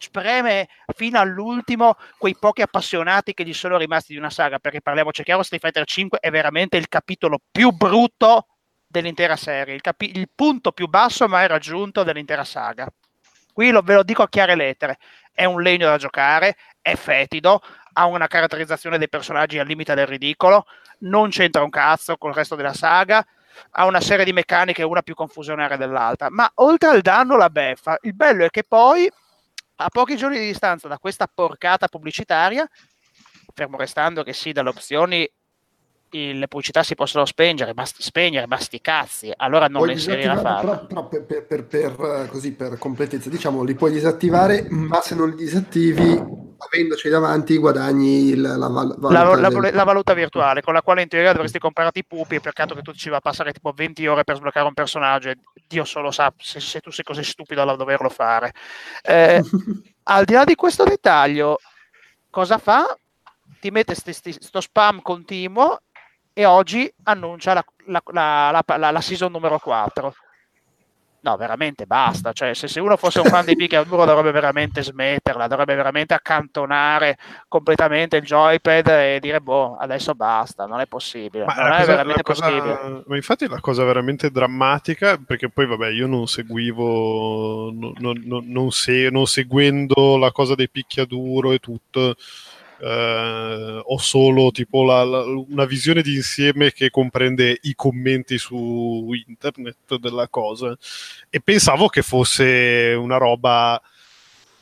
spreme 0.00 0.68
fino 0.94 1.20
all'ultimo 1.20 1.96
quei 2.16 2.34
pochi 2.38 2.62
appassionati 2.62 3.34
che 3.34 3.44
gli 3.44 3.52
sono 3.52 3.76
rimasti 3.76 4.14
di 4.14 4.18
una 4.18 4.30
saga. 4.30 4.58
Perché 4.58 4.80
parliamoci 4.80 5.22
chiaro, 5.22 5.42
Street 5.42 5.62
Fighter 5.62 5.84
5 5.84 6.18
è 6.18 6.30
veramente 6.30 6.76
il 6.76 6.88
capitolo 6.88 7.38
più 7.50 7.70
brutto 7.70 8.46
dell'intera 8.86 9.36
serie. 9.36 9.74
Il, 9.74 9.82
capi- 9.82 10.16
il 10.16 10.28
punto 10.34 10.72
più 10.72 10.88
basso 10.88 11.28
mai 11.28 11.46
raggiunto 11.46 12.02
dell'intera 12.02 12.44
saga. 12.44 12.88
Qui 13.52 13.70
lo, 13.70 13.82
ve 13.82 13.94
lo 13.94 14.02
dico 14.02 14.22
a 14.22 14.28
chiare 14.28 14.54
lettere. 14.54 14.98
È 15.32 15.44
un 15.44 15.60
legno 15.60 15.86
da 15.86 15.96
giocare, 15.96 16.56
è 16.80 16.94
fetido, 16.96 17.60
ha 17.92 18.06
una 18.06 18.26
caratterizzazione 18.26 18.98
dei 18.98 19.08
personaggi 19.08 19.58
al 19.58 19.66
limite 19.66 19.94
del 19.94 20.06
ridicolo, 20.06 20.66
non 21.00 21.30
c'entra 21.30 21.62
un 21.62 21.70
cazzo 21.70 22.16
col 22.16 22.32
resto 22.32 22.56
della 22.56 22.72
saga, 22.72 23.24
ha 23.72 23.86
una 23.86 24.00
serie 24.00 24.24
di 24.24 24.32
meccaniche, 24.32 24.82
una 24.82 25.02
più 25.02 25.14
confusionaria 25.14 25.76
dell'altra. 25.76 26.28
Ma 26.30 26.50
oltre 26.56 26.88
al 26.88 27.00
danno, 27.00 27.36
la 27.36 27.50
beffa. 27.50 27.98
Il 28.02 28.14
bello 28.14 28.44
è 28.44 28.50
che 28.50 28.64
poi, 28.64 29.10
a 29.82 29.88
pochi 29.88 30.16
giorni 30.16 30.38
di 30.38 30.46
distanza 30.46 30.88
da 30.88 30.98
questa 30.98 31.26
porcata 31.32 31.88
pubblicitaria, 31.88 32.68
fermo 33.54 33.76
restando 33.76 34.22
che 34.22 34.32
sì, 34.32 34.52
dalle 34.52 34.68
opzioni 34.68 35.28
i- 36.12 36.34
le 36.34 36.48
pubblicità 36.48 36.82
si 36.82 36.94
possono 36.94 37.24
spengere, 37.24 37.72
ma, 37.74 37.84
spegnere, 37.86 38.46
ma 38.46 38.58
sti 38.58 38.80
cazzi, 38.80 39.32
allora 39.34 39.66
non 39.68 39.86
le 39.86 39.94
Puoi 39.94 40.04
inserire 40.04 40.28
a 40.32 40.36
disattivare, 40.36 40.64
farlo. 40.64 40.86
però, 40.86 40.86
però 40.86 41.08
per, 41.08 41.24
per- 41.24 41.46
per- 41.46 41.66
per, 41.66 42.22
eh, 42.24 42.28
così, 42.28 42.52
per 42.52 42.78
completezza, 42.78 43.30
diciamo, 43.30 43.62
li 43.62 43.74
puoi 43.74 43.92
disattivare, 43.92 44.66
ma 44.70 45.00
se 45.00 45.14
non 45.14 45.30
li 45.30 45.36
disattivi, 45.36 46.39
avendoci 46.66 47.08
davanti, 47.08 47.56
guadagni 47.56 48.34
la, 48.36 48.56
La, 48.56 48.66
valuta 48.68 49.36
la- 49.40 49.48
del- 49.48 49.74
la 49.74 49.84
valuta 49.84 50.14
virtuale 50.14 50.60
con 50.62 50.74
la 50.74 50.82
quale 50.82 51.02
in 51.02 51.08
teoria 51.08 51.32
dovresti 51.32 51.58
comprarti 51.58 52.00
i 52.00 52.04
pupi 52.04 52.40
peccato 52.40 52.74
che 52.74 52.82
tu 52.82 52.92
ci 52.92 53.08
va 53.08 53.16
a 53.16 53.20
passare 53.20 53.52
tipo 53.52 53.72
20 53.72 54.06
ore 54.06 54.24
per 54.24 54.36
sbloccare 54.36 54.66
un 54.66 54.74
personaggio 54.74 55.30
e 55.30 55.38
Dio 55.66 55.84
solo 55.84 56.10
sa 56.10 56.32
se, 56.36 56.60
se 56.60 56.80
tu 56.80 56.90
sei 56.90 57.04
così 57.04 57.24
stupido 57.24 57.64
da 57.64 57.76
doverlo 57.76 58.08
fare 58.08 58.52
Eh, 59.02 59.42
al 60.04 60.24
di 60.24 60.32
là 60.34 60.44
di 60.44 60.54
questo 60.54 60.84
dettaglio 60.84 61.58
cosa 62.30 62.58
fa? 62.58 62.96
ti 63.60 63.70
mette 63.70 63.94
sti- 63.94 64.12
sti- 64.12 64.36
sto 64.40 64.60
spam 64.60 65.02
continuo 65.02 65.80
e 66.32 66.44
oggi 66.46 66.90
annuncia 67.04 67.52
la, 67.54 67.64
la, 67.86 68.02
la, 68.12 68.64
la, 68.76 68.90
la 68.90 69.00
season 69.00 69.32
numero 69.32 69.58
4. 69.58 70.14
No, 71.22 71.36
veramente 71.36 71.84
basta. 71.84 72.32
Cioè, 72.32 72.54
se, 72.54 72.66
se 72.66 72.80
uno 72.80 72.96
fosse 72.96 73.20
un 73.20 73.26
fan 73.26 73.44
di 73.44 73.54
picchiaduro 73.54 74.06
dovrebbe 74.06 74.30
veramente 74.30 74.82
smetterla, 74.82 75.48
dovrebbe 75.48 75.74
veramente 75.74 76.14
accantonare 76.14 77.18
completamente 77.46 78.16
il 78.16 78.22
joypad 78.24 78.86
e 78.88 79.18
dire 79.20 79.40
boh, 79.40 79.76
adesso 79.76 80.14
basta, 80.14 80.64
non 80.64 80.80
è 80.80 80.86
possibile. 80.86 81.44
Ma, 81.44 81.54
non 81.54 81.72
è 81.72 81.76
cosa- 81.80 81.84
veramente 81.92 82.22
cosa- 82.22 82.40
possibile. 82.48 83.02
ma 83.06 83.16
infatti 83.16 83.46
la 83.48 83.60
cosa 83.60 83.84
veramente 83.84 84.30
drammatica, 84.30 85.18
perché 85.18 85.50
poi 85.50 85.66
vabbè, 85.66 85.88
io 85.90 86.06
non 86.06 86.26
seguivo, 86.26 87.70
non, 87.72 87.92
non- 87.98 88.44
non- 88.46 88.70
se- 88.70 89.08
non 89.10 89.26
seguendo 89.26 90.16
la 90.16 90.32
cosa 90.32 90.54
dei 90.54 90.68
picchiaduro 90.70 91.52
e 91.52 91.58
tutto, 91.58 92.14
eh, 92.80 93.80
ho 93.84 93.98
solo 93.98 94.50
tipo 94.50 94.84
la- 94.84 95.04
la- 95.04 95.24
una 95.24 95.64
visione 95.64 96.02
di 96.02 96.14
insieme 96.14 96.72
che 96.72 96.90
comprende 96.90 97.58
i 97.62 97.74
commenti 97.74 98.38
su 98.38 99.10
internet 99.26 99.96
della 99.98 100.28
cosa. 100.28 100.76
E 101.28 101.40
pensavo 101.40 101.88
che 101.88 102.02
fosse 102.02 102.94
una 102.98 103.16
roba 103.18 103.80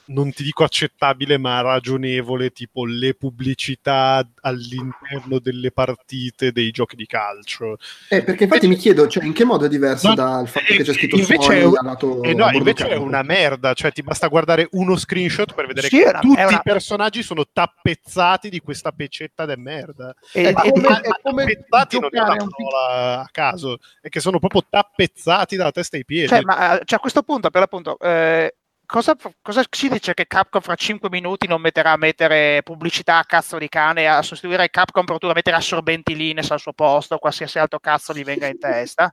non 0.09 0.33
ti 0.33 0.43
dico 0.43 0.65
accettabile, 0.65 1.39
ma 1.39 1.61
ragionevole, 1.61 2.51
tipo 2.51 2.85
le 2.85 3.15
pubblicità 3.15 4.27
all'interno 4.43 5.39
delle 5.39 5.71
partite 5.73 6.53
dei 6.53 6.71
giochi 6.71 6.97
di 6.97 7.07
calcio. 7.07 7.77
Eh, 8.09 8.23
perché 8.23 8.45
infatti 8.45 8.69
mi 8.69 8.77
chiedo, 8.77 9.07
cioè, 9.09 9.25
in 9.25 9.33
che 9.33 9.45
modo 9.45 9.67
è 9.67 9.69
diverso 9.69 10.09
No, 10.09 10.15
dal 10.15 10.49
fatto 10.49 10.67
che 10.75 10.83
c'è 10.83 10.93
scritto 10.93 11.17
invece 11.17 11.43
Sony 11.43 11.59
è 11.59 11.83
lato 11.83 12.23
Eh 12.23 12.35
no, 12.35 12.51
invece 12.51 12.89
è 12.89 12.97
una 12.97 13.23
merda, 13.23 13.73
cioè 13.75 13.93
ti 13.93 14.03
basta 14.03 14.29
guardare 14.29 14.69
uno 14.73 14.97
screenshot 14.97 15.55
per 15.55 15.67
vedere 15.67 15.89
Sì, 15.89 15.99
che 15.99 16.09
una- 16.09 16.21
tutti 16.21 16.41
una- 16.41 16.51
i 16.51 16.61
personaggi 16.63 17.23
sono 17.23 17.45
tappezzati 17.53 18.49
di 18.51 18.61
questa 18.61 18.93
pecetta 18.93 19.45
de 19.45 19.57
merda. 19.57 20.15
E- 20.33 20.43
È 20.43 20.49
e- 20.49 20.53
come, 20.73 20.89
Ma- 20.89 21.01
è 21.01 21.09
ma 21.09 21.19
come 21.23 21.45
tappezzati 21.45 21.99
non 22.01 22.11
è 22.13 22.21
una 22.21 22.37
parola 22.37 23.21
a 23.21 23.29
caso, 23.31 23.79
è 24.01 24.09
che 24.09 24.21
sono 24.21 24.39
proprio 24.39 24.65
tappezzati 24.69 25.57
dalla 25.57 25.73
testa 25.73 25.97
ai 25.97 26.05
piedi. 26.05 26.29
Cioè, 26.29 26.43
ma 26.43 26.79
eh, 26.81 26.83
cioè, 26.85 26.99
a 26.99 27.01
questo 27.01 27.23
punto, 27.23 27.51
per 27.51 27.61
l'appunto, 27.61 27.99
eh, 27.99 28.55
cosa, 28.89 29.15
cosa 29.43 29.63
ci 29.69 29.89
dice 29.91 30.15
che 30.15 30.27
Capcom 30.27 30.63
fra 30.63 30.75
5 30.75 31.11
minuti 31.11 31.47
non 31.47 31.61
metterà 31.61 31.93
a 31.93 31.97
mettere 31.99 32.63
pubblicità 32.63 33.19
a 33.19 33.25
cazzo 33.25 33.59
di 33.59 33.69
cane 33.69 34.09
a 34.09 34.23
sostituire 34.23 34.71
Capcom 34.71 35.05
a 35.07 35.35
mettere 35.35 35.57
assorbenti 35.57 36.17
Lines 36.17 36.51
al 36.51 36.59
suo 36.59 36.73
posto, 36.73 37.19
qualsiasi 37.19 37.59
altro 37.59 37.79
cazzo 37.81 38.15
gli 38.15 38.25
venga 38.25 38.47
in 38.47 38.59
testa? 38.59 39.13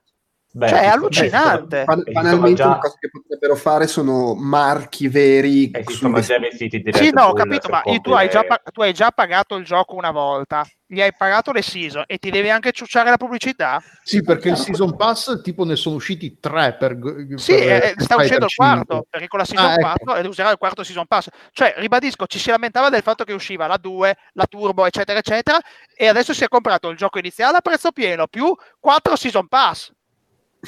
Beh, 0.56 0.68
Cioè, 0.68 0.78
è 0.78 0.82
ci- 0.84 0.88
allucinante. 0.88 1.84
Ci 1.86 2.12
banalmente 2.12 2.54
già- 2.54 2.66
una 2.66 2.78
cosa 2.78 2.96
che 2.98 3.10
potrebbero 3.10 3.56
fare 3.56 3.86
sono 3.86 4.34
marchi 4.34 5.06
veri 5.06 5.70
E 5.70 5.84
sono 5.86 6.14
vestiti. 6.14 6.32
già 6.40 6.48
vestiti 6.48 6.80
di 6.80 6.92
Sì, 6.94 7.10
no, 7.12 7.24
ho 7.24 7.32
capito, 7.34 7.68
ma 7.68 7.82
tu 8.00 8.12
hai, 8.12 8.30
già 8.30 8.42
tu 8.72 8.80
hai 8.80 8.94
già 8.94 9.10
pagato 9.10 9.54
il 9.56 9.66
gioco 9.66 9.96
una 9.96 10.10
volta, 10.12 10.64
gli 10.86 11.02
hai 11.02 11.12
pagato 11.14 11.52
le 11.52 11.60
season 11.60 12.04
e 12.06 12.16
ti 12.16 12.30
devi 12.30 12.48
anche 12.48 12.72
ciucciare 12.72 13.10
la 13.10 13.18
pubblicità? 13.18 13.82
Sì, 14.02 14.22
perché 14.22 14.48
il 14.48 14.56
Season 14.56 14.96
Pass 14.96 15.42
tipo 15.42 15.64
ne 15.66 15.76
sono 15.76 15.96
usciti 15.96 16.38
tre 16.40 16.74
per... 16.78 16.96
Sì, 17.34 17.52
per 17.52 17.68
eh, 17.68 17.76
Street 17.88 18.00
sta 18.00 18.16
uscendo 18.16 18.46
il 18.46 18.54
quarto, 18.54 18.92
5. 18.94 19.06
perché 19.10 19.26
con 19.28 19.38
la 19.40 19.44
season 19.44 19.66
Ah, 19.66 19.72
ecco. 19.72 19.80
4 20.04 20.14
ed 20.14 20.26
userà 20.26 20.50
il 20.52 20.56
quarto 20.56 20.82
season 20.84 21.04
pass. 21.06 21.28
Cioè, 21.52 21.74
ribadisco, 21.76 22.24
ci 22.26 22.38
si 22.38 22.48
lamentava 22.48 22.88
del 22.88 23.02
fatto 23.02 23.24
che 23.24 23.34
usciva 23.34 23.66
la 23.66 23.76
2, 23.76 24.16
la 24.32 24.46
Turbo, 24.46 24.86
eccetera, 24.86 25.18
eccetera, 25.18 25.58
e 25.94 26.06
adesso 26.06 26.32
si 26.32 26.44
è 26.44 26.48
comprato 26.48 26.88
il 26.88 26.96
gioco 26.96 27.18
iniziale 27.18 27.58
a 27.58 27.60
prezzo 27.60 27.90
pieno, 27.92 28.26
più 28.26 28.54
4 28.80 29.16
season 29.16 29.48
pass. 29.48 29.92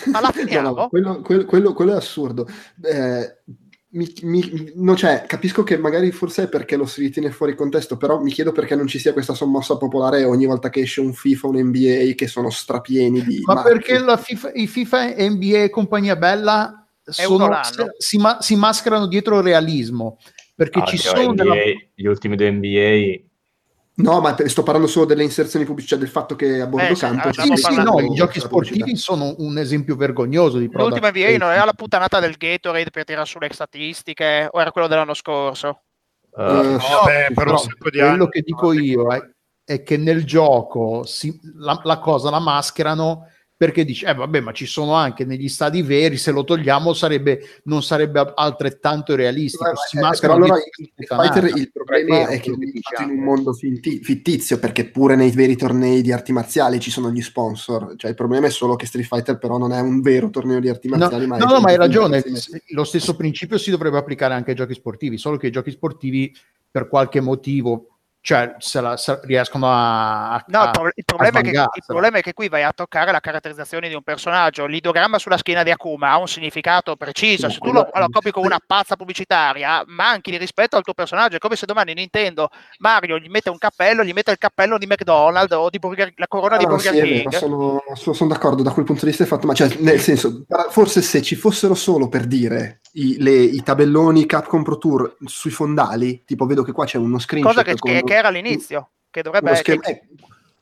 Ma 0.07 0.21
la 0.21 0.33
No, 0.35 0.41
finiamo? 0.45 0.75
no, 0.75 0.89
quello, 0.89 1.21
quello- 1.23 1.45
quello- 1.45 1.73
quello 1.73 1.93
è 1.93 1.97
assurdo. 1.97 2.47
Eh, 2.83 3.37
mi- 3.91 4.15
mi- 4.23 4.73
no, 4.75 4.95
cioè, 4.97 5.25
capisco 5.27 5.63
che 5.63 5.79
magari 5.79 6.11
forse 6.13 6.43
è 6.45 6.49
perché 6.49 6.77
lo 6.77 6.85
si 6.85 7.01
ritiene 7.01 7.31
fuori 7.31 7.55
contesto, 7.55 7.97
però 7.97 8.21
mi 8.21 8.31
chiedo 8.31 8.53
perché 8.53 8.77
non 8.77 8.87
ci 8.87 8.99
sia 8.99 9.13
questa 9.15 9.33
sommossa 9.35 9.77
popolare 9.79 10.25
ogni 10.25 10.45
volta 10.47 10.69
che 10.69 10.81
esce 10.81 11.01
un 11.01 11.15
FIFA 11.15 11.47
o 11.47 11.51
un 11.51 11.57
NBA 11.61 12.13
che 12.15 12.27
sono 12.27 12.51
strapieni 12.51 13.23
di... 13.23 13.41
Ma 13.47 13.55
marchi. 13.55 13.71
perché 13.73 13.99
la 13.99 14.17
FIFA, 14.19 14.53
i 14.53 14.67
FIFA, 14.67 15.05
NBA 15.31 15.63
e 15.63 15.71
compagnia 15.71 16.17
bella 16.17 16.87
sono- 17.03 17.49
si, 17.97 18.19
ma- 18.19 18.39
si 18.43 18.57
mascherano 18.57 19.07
dietro 19.07 19.39
il 19.39 19.45
realismo? 19.45 20.19
Perché 20.55 20.81
Ah, 20.81 20.85
ci 20.85 20.99
cioè, 20.99 21.17
sono 21.17 21.33
NBA, 21.33 21.43
della- 21.43 21.55
gli 21.95 22.07
ultimi 22.07 22.37
due 22.37 22.51
NBA 22.51 23.27
No, 23.99 24.21
ma 24.21 24.37
sto 24.47 24.63
parlando 24.63 24.87
solo 24.89 25.07
delle 25.07 25.25
inserzioni 25.25 25.65
pubblicitarie, 25.65 26.05
cioè 26.07 26.13
del 26.13 26.23
fatto 26.23 26.37
che 26.37 26.61
a 26.61 26.67
bordo 26.69 26.93
Eh, 26.93 26.97
campo... 26.97 27.33
Sì, 27.33 27.57
sì, 27.57 27.75
no, 27.83 27.99
i 27.99 28.15
giochi 28.15 28.39
sportivi 28.39 28.97
sono 28.97 29.35
un 29.39 29.59
esempio 29.59 29.97
vergognoso 29.97 30.59
di 30.59 30.69
product 30.69 31.01
L'ultima 31.01 31.11
placement. 31.11 31.43
era 31.53 31.65
la 31.65 31.73
puttanata 31.73 32.21
del 32.21 32.37
Gatorade 32.37 32.91
per 32.91 33.05
tirare 33.05 33.27
sulle 33.27 33.49
statistiche, 33.53 34.49
o 34.53 34.61
era 34.61 34.71
quello 34.71 34.87
dell'anno 34.87 35.15
scorso? 35.15 35.81
Eh, 36.37 36.43
No, 36.43 36.79
beh, 37.05 37.35
per 37.35 37.49
un 37.49 37.59
sacco 37.59 37.91
di 37.91 37.99
quello 37.99 38.13
anni. 38.13 38.29
che 38.29 38.43
dico 38.43 38.73
io 38.73 39.13
è, 39.13 39.21
è 39.65 39.83
che 39.83 39.97
nel 39.97 40.25
gioco 40.25 41.05
si- 41.05 41.37
la, 41.57 41.81
la 41.83 41.99
cosa 41.99 42.31
la 42.31 42.39
mascherano 42.39 43.27
perché 43.59 43.85
dice, 43.85 44.07
eh 44.07 44.15
vabbè, 44.15 44.39
ma 44.39 44.53
ci 44.53 44.67
sono 44.67 44.95
anche 44.95 45.25
negli 45.25 45.49
stadi 45.49 45.83
veri, 45.83 46.17
se 46.17 46.31
lo 46.31 46.45
togliamo 46.45 46.93
sarebbe, 46.93 47.41
non 47.65 47.83
sarebbe 47.83 48.33
altrettanto 48.37 49.17
realistico. 49.17 49.75
Si 49.75 49.97
Eh, 49.97 49.99
però 49.99 50.09
mascherano 50.09 50.45
allora 50.45 50.61
il 50.77 51.07
Fighter 51.07 51.57
il 51.57 51.73
problema 51.73 52.19
vero 52.19 52.31
è 52.31 52.39
che 52.39 52.53
quello 52.53 52.69
è 52.69 52.73
che 52.73 52.81
fatto 52.81 53.03
in 53.03 53.19
un 53.19 53.25
mondo 53.25 53.53
finti- 53.53 53.99
fittizio 54.01 54.61
perché 54.61 54.89
pure 54.89 55.17
nei 55.17 55.33
veri 55.33 55.57
tornei 55.57 56.03
di 56.03 56.13
arti 56.13 56.31
marziali 56.31 56.79
ci 56.79 56.93
sono 56.93 57.11
gli 57.11 57.21
sponsor 57.21 57.95
cioè 57.97 58.11
il 58.11 58.17
problema 58.17 58.47
è 58.47 58.51
solo 58.51 58.77
che 58.77 58.87
Street 58.87 59.07
Fighter 59.09 59.39
però 59.39 59.59
non 59.59 59.73
è 59.73 59.81
un 59.81 60.01
vero 60.03 60.31
torneo 60.31 60.61
di 60.61 60.69
arti 60.69 60.89
No, 60.89 60.97
marziali 60.97 61.27
no, 61.27 61.29
ma 61.31 61.37
è 61.37 61.41
no, 61.41 61.61
ma 61.61 61.69
hai 61.71 61.77
ragione. 61.77 62.23
Lo 62.69 62.85
stesso 62.85 63.17
principio 63.17 63.59
si 63.59 63.73
dovrebbe 63.73 63.99
applicare 63.99 64.35
anche 64.35 64.51
ai 64.51 64.57
giochi 64.57 64.75
sportivi, 64.75 65.19
solo 65.19 65.37
che 65.37 65.49
i 65.49 65.51
giochi 65.51 65.73
sportivi, 65.73 66.33
per 66.71 66.89
qualche 66.89 67.21
motivo, 67.21 67.98
cioè 68.21 68.55
se 68.59 68.81
la- 68.81 68.97
se 68.97 69.21
riescono 69.23 69.69
a. 69.71 70.35
a- 70.35 70.45
No, 70.49 70.65
il, 70.65 70.71
pro- 70.71 70.91
il 70.95 71.05
problema 71.05 71.39
è 71.39 71.43
che, 71.43 71.51
il 71.51 71.83
problema 71.87 72.19
è 72.19 72.21
che 72.23 72.35
qui 72.35 72.49
vai 72.49 72.63
a 72.63 72.73
toccare 72.73 73.11
la 73.13 73.21
caratterizzazione 73.21 73.89
di 73.89 73.95
un 73.95 74.03
personaggio. 74.03 74.67
L'idogramma 74.67 75.19
sulla 75.19 75.39
schiena 75.39 75.63
di 75.63 75.71
Akuma 75.71 76.11
ha 76.11 76.19
un 76.19 76.29
significato 76.29 76.97
preciso. 76.97 77.47
No, 77.47 77.53
Se 77.53 77.59
tu 77.59 77.73
lo, 77.73 77.89
lo 77.93 78.07
copi 78.11 78.31
con 78.31 78.45
una 78.45 78.59
pazza 78.65 78.97
pubblicitaria, 78.97 79.83
manchi 79.87 80.31
di 80.31 80.37
rispetto 80.37 80.77
al 80.77 80.83
tuo 80.83 80.95
personaggio. 80.95 81.37
È 81.37 81.39
come 81.39 81.57
se 81.57 81.65
domani 81.67 81.95
Nintendo 81.95 82.49
Mario 82.79 83.19
gli 83.19 83.29
mette 83.29 83.51
un 83.51 83.59
cappello, 83.59 84.05
gli 84.05 84.13
mette 84.13 84.31
il 84.33 84.39
cappello 84.39 84.77
di 84.79 84.87
McDonald's 84.87 85.55
o 85.55 85.71
di 85.71 85.79
Burger- 85.79 86.13
la 86.17 86.27
corona 86.29 86.57
di 86.57 86.65
Ah, 86.65 86.69
Burger 86.69 86.95
sì, 86.95 87.01
King. 87.03 87.35
sono, 87.35 87.83
sono- 87.95 88.15
sono 88.15 88.31
d'accordo 88.31 88.63
da 88.63 88.73
quel 88.73 88.85
punto 88.85 89.03
di 89.05 89.09
vista 89.09 89.25
è 89.25 89.27
fatto 89.27 89.47
ma 89.47 89.55
cioè, 89.55 89.75
nel 89.79 90.01
senso 90.01 90.45
forse 90.71 91.01
se 91.03 91.23
ci 91.23 91.35
fossero 91.37 91.75
solo 91.75 92.09
per 92.09 92.27
dire 92.27 92.81
i, 92.95 93.17
le- 93.21 93.31
i 93.43 93.63
tabelloni 93.63 94.27
Capcom 94.27 94.63
Pro 94.63 94.79
Tour 94.79 95.17
sui 95.25 95.51
fondali 95.51 96.25
tipo 96.25 96.47
vedo 96.47 96.63
che 96.63 96.73
qua 96.73 96.85
c'è 96.85 96.99
uno 96.99 97.19
screenshot 97.19 97.53
Cosa 97.55 97.65
che, 97.65 97.77
con 97.79 97.93
che- 97.93 98.03
che 98.05 98.18
era 98.19 98.29
all'inizio, 98.29 98.91
che 99.11 99.23
dovrebbe 99.23 99.51
eh, 99.61 100.03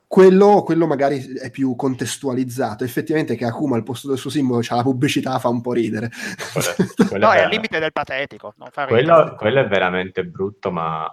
quello, 0.08 0.62
quello 0.62 0.86
magari 0.86 1.34
è 1.38 1.50
più 1.50 1.74
contestualizzato. 1.74 2.84
Effettivamente 2.84 3.34
che 3.34 3.44
Akuma 3.44 3.76
al 3.76 3.82
posto 3.82 4.08
del 4.08 4.18
suo 4.18 4.30
simbolo 4.30 4.60
c'ha 4.62 4.76
la 4.76 4.82
pubblicità 4.82 5.38
fa 5.38 5.48
un 5.48 5.60
po' 5.60 5.72
ridere. 5.72 6.10
quello- 6.52 6.92
quello 7.08 7.26
No, 7.26 7.32
è 7.32 7.38
è- 7.38 7.42
al 7.42 7.50
limite 7.50 7.78
del 7.78 7.92
patetico. 7.92 8.54
Non 8.56 8.68
fa 8.70 8.84
ridere. 8.84 9.04
quello, 9.04 9.34
quello 9.36 9.60
è 9.60 9.66
veramente 9.66 10.24
brutto, 10.24 10.70
ma 10.70 11.04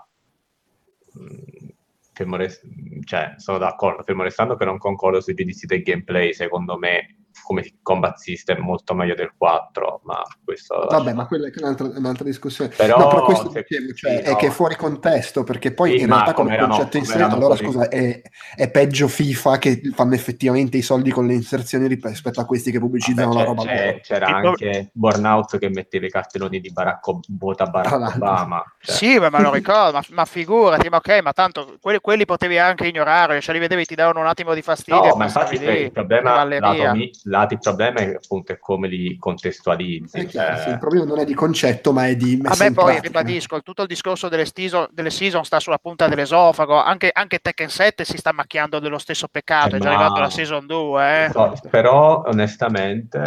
mh, 1.13 1.67
fermo 2.13 2.35
rest- 2.35 2.61
cioè, 3.05 3.33
sono 3.37 3.57
d'accordo, 3.57 4.03
fermo 4.03 4.23
restando 4.23 4.55
che 4.55 4.65
non 4.65 4.77
concordo 4.77 5.21
sui 5.21 5.33
giudizi 5.33 5.65
del 5.65 5.81
gameplay, 5.81 6.33
secondo 6.33 6.77
me 6.77 7.17
come 7.43 7.73
combat 7.81 8.17
system 8.17 8.59
molto 8.61 8.93
meglio 8.93 9.15
del 9.15 9.31
4, 9.37 10.01
ma 10.03 10.21
questo... 10.43 10.85
Vabbè, 10.89 11.13
ma 11.13 11.25
quella 11.25 11.47
è 11.47 11.51
un'altra, 11.57 11.87
un'altra 11.95 12.23
discussione. 12.23 12.71
Però, 12.75 12.97
no, 12.97 13.07
però 13.07 13.23
questo 13.23 13.49
se- 13.51 13.65
dicevo, 13.67 13.93
cioè, 13.93 14.11
sì, 14.17 14.21
è 14.21 14.29
no. 14.31 14.35
che 14.35 14.47
è 14.47 14.49
fuori 14.49 14.75
contesto, 14.75 15.43
perché 15.43 15.73
poi 15.73 15.91
Sì, 15.91 15.99
in 16.01 16.07
realtà 16.07 16.33
come 16.33 16.57
concetto 16.57 16.97
inserito, 16.97 17.35
allora 17.35 17.55
scusa, 17.55 17.87
è, 17.87 18.21
è 18.55 18.69
peggio 18.69 19.07
FIFA 19.07 19.57
che 19.57 19.81
fanno 19.93 20.13
effettivamente 20.13 20.77
i 20.77 20.81
soldi 20.81 21.09
con 21.11 21.25
le 21.25 21.33
inserzioni 21.33 21.87
rispetto 21.87 22.39
a 22.39 22.45
questi 22.45 22.71
che 22.71 22.79
pubblicizzano 22.79 23.33
Vabbè, 23.33 23.39
la 23.39 23.43
c'è- 23.43 23.47
roba 23.55 23.63
c'è- 23.63 23.99
c'era 24.01 24.25
pro- 24.25 24.49
anche 24.49 24.89
Burnout 24.93 25.57
che 25.57 25.69
metteva 25.69 26.05
i 26.05 26.09
cartelloni 26.09 26.59
di 26.59 26.71
Barack, 26.71 27.07
Ob- 27.07 27.23
vota 27.29 27.63
Tra 27.69 27.81
Barack. 27.81 28.15
Obama. 28.15 28.63
cioè, 28.79 28.95
Sì, 28.95 29.17
ma 29.19 29.41
lo 29.41 29.51
ricordo, 29.53 29.93
ma, 29.97 30.03
ma 30.11 30.25
figurati, 30.25 30.89
ma 30.89 30.97
ok, 30.97 31.19
ma 31.21 31.33
tanto 31.33 31.77
quelli, 31.81 31.99
quelli 31.99 32.25
potevi 32.25 32.57
anche 32.57 32.87
ignorare, 32.87 33.41
cioè 33.41 33.53
li 33.53 33.59
vedevi 33.59 33.85
ti 33.85 33.95
davano 33.95 34.19
un 34.19 34.27
attimo 34.27 34.53
di 34.53 34.61
fastidio. 34.61 35.01
No, 35.01 35.13
e 35.13 35.17
ma 35.17 35.23
infatti 35.25 35.57
lì, 35.57 35.65
il 35.83 35.91
problema, 35.91 36.29
cavalleria. 36.31 36.67
lato 36.87 36.95
mi- 36.97 37.11
lato 37.25 37.53
il 37.53 37.59
problema 37.59 37.99
è 37.99 38.13
appunto 38.15 38.51
è 38.51 38.59
come 38.59 38.87
li 38.87 39.17
contestualizzi. 39.17 40.25
Chiaro, 40.25 40.55
cioè, 40.55 40.63
sì, 40.63 40.69
il 40.71 40.77
problema 40.77 41.05
non 41.05 41.19
è 41.19 41.25
di 41.25 41.33
concetto, 41.33 41.91
ma 41.93 42.07
è 42.07 42.15
di 42.15 42.33
A 42.43 42.49
messa 42.49 42.63
me 42.63 42.69
in 42.69 42.73
poi, 42.75 42.83
pratica. 42.95 43.07
ribadisco, 43.07 43.61
tutto 43.61 43.81
il 43.83 43.87
discorso 43.87 44.29
delle, 44.29 44.45
stiso- 44.45 44.89
delle 44.91 45.09
season 45.09 45.43
sta 45.43 45.59
sulla 45.59 45.77
punta 45.77 46.07
dell'esofago, 46.07 46.75
anche, 46.75 47.09
anche 47.13 47.39
Tekken 47.39 47.69
7 47.69 48.03
si 48.03 48.17
sta 48.17 48.31
macchiando 48.33 48.79
dello 48.79 48.97
stesso 48.97 49.27
peccato, 49.27 49.75
Eh, 49.75 49.77
è 49.77 49.81
già 49.81 49.89
ma- 49.89 49.95
arrivato 49.95 50.19
la 50.19 50.29
season 50.29 50.65
2, 50.65 51.25
eh. 51.25 51.29
so, 51.31 51.53
però 51.69 52.23
onestamente 52.25 53.21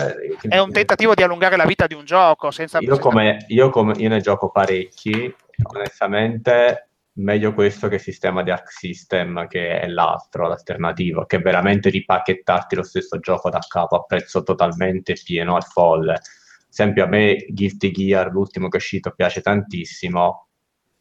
è 0.48 0.59
un 0.59 0.73
tentativo 0.73 1.14
di 1.14 1.23
allungare 1.23 1.56
la 1.56 1.64
vita 1.64 1.86
di 1.86 1.94
un 1.94 2.05
gioco, 2.05 2.51
senza... 2.51 2.78
io 2.81 2.98
come, 2.98 3.44
io 3.48 3.70
come 3.70 3.94
io 3.97 4.09
ne 4.09 4.20
gioco 4.20 4.51
parecchi 4.51 5.35
onestamente 5.74 6.89
meglio 7.16 7.55
questo 7.55 7.88
che 7.88 7.97
il 7.97 8.01
sistema 8.01 8.43
di 8.43 8.51
Arc 8.51 8.70
System 8.70 9.47
che 9.47 9.80
è 9.80 9.86
l'altro, 9.86 10.48
l'alternativo 10.48 11.24
che 11.24 11.36
è 11.36 11.40
veramente 11.40 11.88
ripacchettarti 11.88 12.74
lo 12.74 12.82
stesso 12.82 13.18
gioco 13.18 13.48
da 13.48 13.60
capo 13.66 13.97
a 13.97 14.02
prezzo 14.02 14.43
totalmente 14.43 15.14
pieno 15.22 15.56
al 15.56 15.64
folle 15.64 16.12
ad 16.12 16.22
esempio 16.68 17.05
a 17.05 17.06
me 17.06 17.47
Guilty 17.48 17.90
Gear 17.90 18.30
l'ultimo 18.30 18.68
che 18.68 18.76
è 18.76 18.80
uscito 18.80 19.12
piace 19.12 19.40
tantissimo 19.40 20.48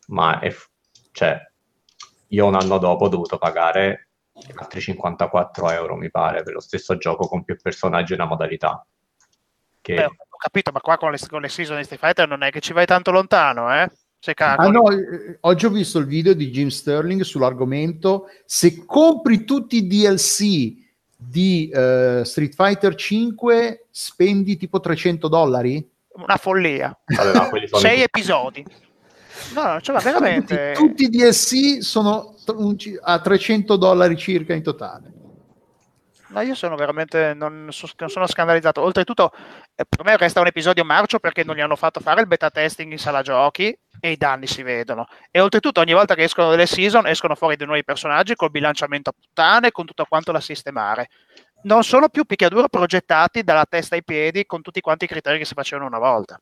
ma 0.07 0.39
è, 0.39 0.55
cioè 1.11 1.37
io 2.29 2.45
un 2.45 2.55
anno 2.55 2.77
dopo 2.77 3.05
ho 3.05 3.09
dovuto 3.09 3.37
pagare 3.37 4.09
altri 4.55 4.81
54 4.81 5.71
euro 5.71 5.95
mi 5.95 6.09
pare 6.09 6.43
per 6.43 6.53
lo 6.53 6.59
stesso 6.59 6.97
gioco 6.97 7.27
con 7.27 7.43
più 7.43 7.55
personaggi 7.61 8.11
e 8.11 8.15
una 8.15 8.25
modalità. 8.25 8.85
Che... 9.81 9.93
Beh, 9.93 10.05
ho 10.05 10.37
capito, 10.37 10.71
ma 10.71 10.81
qua 10.81 10.97
con 10.97 11.11
le, 11.11 11.17
con 11.29 11.41
le 11.41 11.47
season 11.47 11.77
di 11.77 11.83
Street 11.83 12.01
Fighter 12.01 12.27
non 12.27 12.43
è 12.43 12.51
che 12.51 12.59
ci 12.59 12.73
vai 12.73 12.85
tanto 12.85 13.11
lontano, 13.11 13.73
eh? 13.73 13.89
Se 14.19 14.33
Ah, 14.37 14.67
no, 14.69 14.89
eh, 14.89 15.37
oggi 15.41 15.65
ho 15.65 15.69
visto 15.69 15.99
il 15.99 16.07
video 16.07 16.33
di 16.33 16.49
Jim 16.49 16.69
Sterling 16.69 17.21
sull'argomento. 17.21 18.27
Se 18.45 18.83
compri 18.85 19.43
tutti 19.43 19.77
i 19.77 19.87
DLC 19.87 20.83
di 21.15 21.69
eh, 21.69 22.21
Street 22.25 22.55
Fighter 22.55 22.95
5, 22.95 23.87
spendi 23.91 24.57
tipo 24.57 24.79
300 24.79 25.27
dollari? 25.27 25.87
Una 26.13 26.37
follia. 26.37 26.97
Quelli 27.49 27.67
sono 27.67 27.81
Sei 27.81 28.01
episodi. 28.01 28.65
No, 29.53 29.73
no, 29.73 29.81
cioè, 29.81 30.01
veramente... 30.01 30.73
Tutti, 30.75 30.87
tutti 30.87 31.03
i 31.03 31.09
DLC 31.09 31.83
sono 31.83 32.35
a 33.01 33.19
300 33.19 33.75
dollari 33.75 34.17
circa 34.17 34.53
in 34.53 34.63
totale. 34.63 35.13
No, 36.29 36.41
io 36.41 36.55
sono 36.55 36.75
veramente 36.75 37.33
non, 37.33 37.67
so- 37.71 37.89
non 37.99 38.09
sono 38.09 38.27
scandalizzato. 38.27 38.81
Oltretutto, 38.81 39.31
eh, 39.75 39.85
per 39.87 40.03
me 40.03 40.17
resta 40.17 40.41
un 40.41 40.47
episodio 40.47 40.83
marcio 40.83 41.19
perché 41.19 41.43
non 41.43 41.55
gli 41.55 41.61
hanno 41.61 41.75
fatto 41.75 41.99
fare 41.99 42.21
il 42.21 42.27
beta 42.27 42.49
testing 42.49 42.91
in 42.91 42.97
sala 42.97 43.21
giochi 43.21 43.77
e 43.99 44.11
i 44.11 44.17
danni 44.17 44.47
si 44.47 44.63
vedono. 44.63 45.07
E 45.31 45.39
oltretutto, 45.39 45.79
ogni 45.79 45.93
volta 45.93 46.15
che 46.15 46.23
escono 46.23 46.49
delle 46.49 46.65
season, 46.65 47.07
escono 47.07 47.35
fuori 47.35 47.55
dei 47.55 47.65
nuovi 47.65 47.83
personaggi 47.83 48.35
col 48.35 48.51
bilanciamento 48.51 49.09
a 49.09 49.13
puttane, 49.13 49.71
con 49.71 49.85
tutto 49.85 50.05
quanto 50.05 50.31
da 50.31 50.39
sistemare. 50.39 51.09
Non 51.63 51.83
sono 51.83 52.09
più 52.09 52.25
picchiaduro 52.25 52.67
progettati 52.67 53.43
dalla 53.43 53.65
testa 53.65 53.95
ai 53.95 54.03
piedi 54.03 54.45
con 54.45 54.61
tutti 54.61 54.81
quanti 54.81 55.05
i 55.05 55.07
criteri 55.07 55.39
che 55.39 55.45
si 55.45 55.53
facevano 55.53 55.87
una 55.87 55.99
volta. 55.99 56.39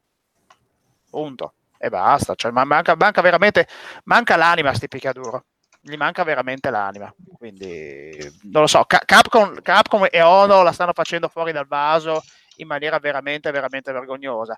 Punto. 1.09 1.53
E 1.77 1.89
basta. 1.89 2.35
Cioè, 2.35 2.51
ma 2.51 2.63
manca, 2.65 2.95
manca 2.97 3.21
veramente 3.21 3.67
manca 4.05 4.35
l'anima 4.35 4.69
a 4.69 4.73
sti 4.73 4.87
picchiaduro 4.87 5.45
gli 5.85 5.97
manca 5.97 6.23
veramente 6.23 6.69
l'anima. 6.69 7.13
Quindi 7.37 8.15
non 8.43 8.61
lo 8.61 8.67
so. 8.67 8.85
Ca- 8.85 9.01
Capcom, 9.05 9.61
Capcom 9.61 10.07
e 10.09 10.21
Ono 10.21 10.63
la 10.63 10.71
stanno 10.71 10.93
facendo 10.93 11.27
fuori 11.27 11.51
dal 11.51 11.67
vaso 11.67 12.23
in 12.57 12.67
maniera 12.67 12.99
veramente, 12.99 13.51
veramente 13.51 13.91
vergognosa. 13.91 14.57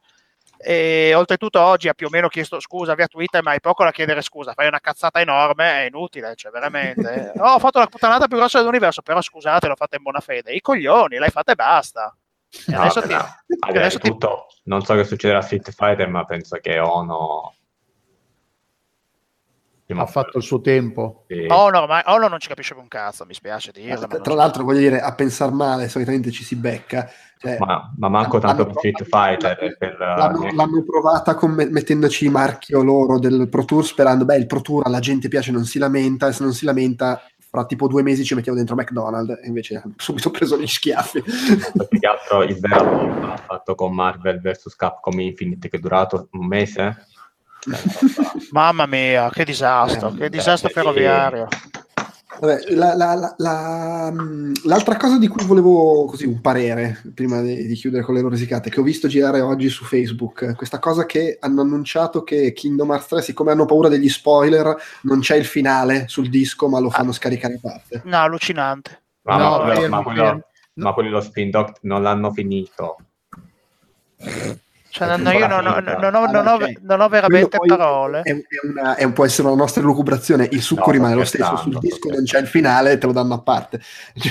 E 0.58 1.14
oltretutto 1.16 1.60
oggi 1.62 1.88
ha 1.90 1.94
più 1.94 2.08
o 2.08 2.10
meno 2.10 2.28
chiesto 2.28 2.60
scusa 2.60 2.96
via 2.96 3.08
Twitter, 3.08 3.42
ma 3.44 3.52
hai 3.52 3.60
poco 3.60 3.84
da 3.84 3.92
chiedere 3.92 4.22
scusa. 4.22 4.54
Fai 4.54 4.68
una 4.68 4.80
cazzata 4.80 5.20
enorme, 5.22 5.84
è 5.84 5.88
inutile, 5.88 6.34
cioè 6.36 6.52
veramente. 6.52 7.34
Oh, 7.38 7.54
ho 7.56 7.60
fatto 7.60 7.80
la 7.80 7.88
puttanata 7.88 8.28
più 8.28 8.38
grossa 8.38 8.60
dell'universo, 8.60 9.02
però 9.02 9.22
scusate, 9.22 9.68
l'ho 9.68 9.76
fatta 9.76 9.96
in 9.98 10.04
buona 10.04 10.20
fede. 10.22 10.54
I 10.54 10.62
coglioni, 10.62 11.18
l'hai 11.18 11.30
fatta 11.30 11.52
e 11.52 11.56
basta. 11.56 12.16
E 12.68 12.72
No, 12.72 12.82
adesso 12.82 13.02
ti- 13.02 13.14
no. 13.14 13.26
adesso 13.68 14.00
ti- 14.00 14.10
tutto, 14.10 14.48
non 14.64 14.82
so 14.84 14.96
che 14.96 15.04
succederà 15.04 15.40
a 15.40 15.42
Street 15.42 15.72
Fighter, 15.72 16.08
ma 16.08 16.24
penso 16.26 16.58
che 16.58 16.80
Ono 16.80 17.54
Ha 19.88 20.06
fatto 20.08 20.38
il 20.38 20.44
suo 20.44 20.62
tempo. 20.62 21.26
poi- 21.28 21.46
Ono, 21.48 21.82
ormai- 21.82 22.02
Ono 22.08 22.28
non 22.28 22.40
ci 22.40 22.48
capisce 22.48 22.74
più 22.74 22.82
un 22.82 22.88
cazzo, 22.88 23.26
mi 23.26 23.34
spiace 23.36 23.72
dirlo. 23.72 24.02
ma 24.02 24.08
non 24.08 24.22
Tra 24.24 24.32
ci- 24.32 24.38
l'altro, 24.38 24.64
voglio 24.64 24.80
dire, 24.80 25.00
a 25.00 25.14
pensar 25.14 25.52
male, 25.52 25.90
solitamente 25.90 26.32
ci 26.32 26.44
si 26.44 26.56
becca. 26.56 27.08
Cioè, 27.38 27.58
ma, 27.60 27.94
ma 27.98 28.08
manco 28.10 28.40
tanto 28.40 28.66
per 28.66 28.76
Street 28.78 29.04
Fighter 29.04 29.76
per 29.78 29.98
L'hanno, 30.00 30.46
eh, 30.48 30.54
l'hanno 30.56 30.84
provata 30.84 31.36
con 31.36 31.52
me- 31.52 31.70
mettendoci 31.70 32.26
il 32.26 32.32
marchio 32.32 32.82
loro 32.82 33.20
del 33.20 33.48
Pro 33.50 33.66
Tour 33.66 33.86
sperando, 33.86 34.26
beh, 34.26 34.38
il 34.38 34.48
Pro 34.48 34.62
Tour 34.62 34.88
alla 34.88 35.00
gente 35.00 35.28
piace, 35.28 35.52
non 35.52 35.66
si 35.66 35.78
lamenta, 35.78 36.28
e 36.28 36.32
se 36.34 36.42
non 36.44 36.54
si 36.54 36.66
lamenta, 36.66 37.22
fra 37.38 37.66
tipo 37.66 37.88
due 37.88 38.02
mesi 38.02 38.24
ci 38.26 38.34
mettiamo 38.36 38.58
dentro 38.58 38.76
McDonald's 38.76 39.40
e 39.44 39.48
invece 39.48 39.76
hanno 39.76 39.94
subito 39.98 40.32
preso 40.32 40.58
gli 40.58 40.66
schiaffi. 40.66 41.22
più 41.22 42.00
che 42.00 42.08
altro 42.08 42.42
il 42.44 42.58
vero 42.60 43.06
l'ha 43.20 43.38
fatto 43.38 43.76
con 43.76 43.94
Marvel 43.94 44.40
vs 44.42 44.76
Capcom 44.76 45.20
Infinite 45.20 45.70
che 45.70 45.78
è 45.78 45.80
durato 45.80 46.28
un 46.32 46.48
mese. 46.48 47.06
Mamma 48.52 48.86
mia, 48.86 49.30
che 49.30 49.44
disastro, 49.46 50.10
Eh, 50.14 50.18
che 50.18 50.30
disastro 50.30 50.70
ferroviario. 50.70 51.48
Vabbè, 52.38 52.74
la- 52.76 52.96
la- 52.96 53.16
la- 53.16 53.34
la- 53.38 54.12
mh, 54.12 54.66
l'altra 54.66 54.98
cosa 54.98 55.18
di 55.18 55.28
cui 55.30 55.46
volevo 55.46 56.04
così 56.06 56.26
un 56.26 56.42
parere 56.42 57.02
prima 57.14 57.40
di, 57.42 57.66
di 57.66 57.74
chiudere 57.76 58.04
con 58.04 58.14
le 58.14 58.22
rosicate, 58.22 58.70
che 58.70 58.82
ho 58.82 58.84
visto 58.84 59.08
girare 59.08 59.40
oggi 59.40 59.70
su 59.70 59.86
Facebook, 59.86 60.54
questa 60.56 60.80
cosa 60.80 61.06
che 61.06 61.38
hanno 61.40 61.62
annunciato 61.62 62.24
che 62.24 62.52
Kingdom 62.52 62.92
Hearts 62.92 63.08
3, 63.08 63.22
siccome 63.22 63.52
hanno 63.52 63.64
paura 63.66 63.88
degli 63.88 64.10
spoiler, 64.10 64.76
non 65.04 65.22
c'è 65.22 65.38
il 65.38 65.46
finale 65.46 66.10
sul 66.10 66.28
disco, 66.30 66.68
ma 66.68 66.80
lo 66.80 66.90
fanno 66.90 67.14
scaricare 67.14 67.54
a 67.54 67.60
parte. 67.62 68.02
No, 68.04 68.18
allucinante. 68.18 69.02
Ma, 69.22 69.38
No, 69.38 69.50
ma 69.58 69.74
quello, 69.74 69.90
ma 69.90 70.04
quello- 70.04 70.42
ma 70.74 70.94
quello 70.94 71.22
spin 71.22 71.50
doc 71.52 71.78
non 71.84 72.02
l'hanno 72.04 72.32
finito. 72.34 72.98
Cioè, 74.96 75.08
Perché 75.10 75.24
no, 75.24 75.32
io 75.32 75.48
non, 75.48 75.74
finita. 75.74 75.98
non 75.98 76.16
ho- 76.16 76.26
non 76.32 76.48
ho- 76.48 76.58
non 76.84 77.02
ho 77.02 77.10
veramente 77.10 77.58
parole. 77.66 78.22
È, 78.22 78.32
è 78.32 78.44
una- 78.64 78.96
è- 78.96 79.12
può 79.12 79.26
essere 79.26 79.46
una 79.50 79.58
nostra 79.58 79.82
lucubrazione, 79.84 80.48
il 80.50 80.62
succo 80.62 80.86
No, 80.86 80.92
rimane 80.94 81.16
lo 81.16 81.26
stesso, 81.26 81.58
sul 81.58 81.78
disco 81.80 82.08
non 82.10 82.24
c'è 82.24 82.40
il 82.40 82.48
finale, 82.48 82.98
te 82.98 83.06
lo 83.06 83.12
danno 83.12 83.34
a 83.34 83.42
parte. 83.42 83.82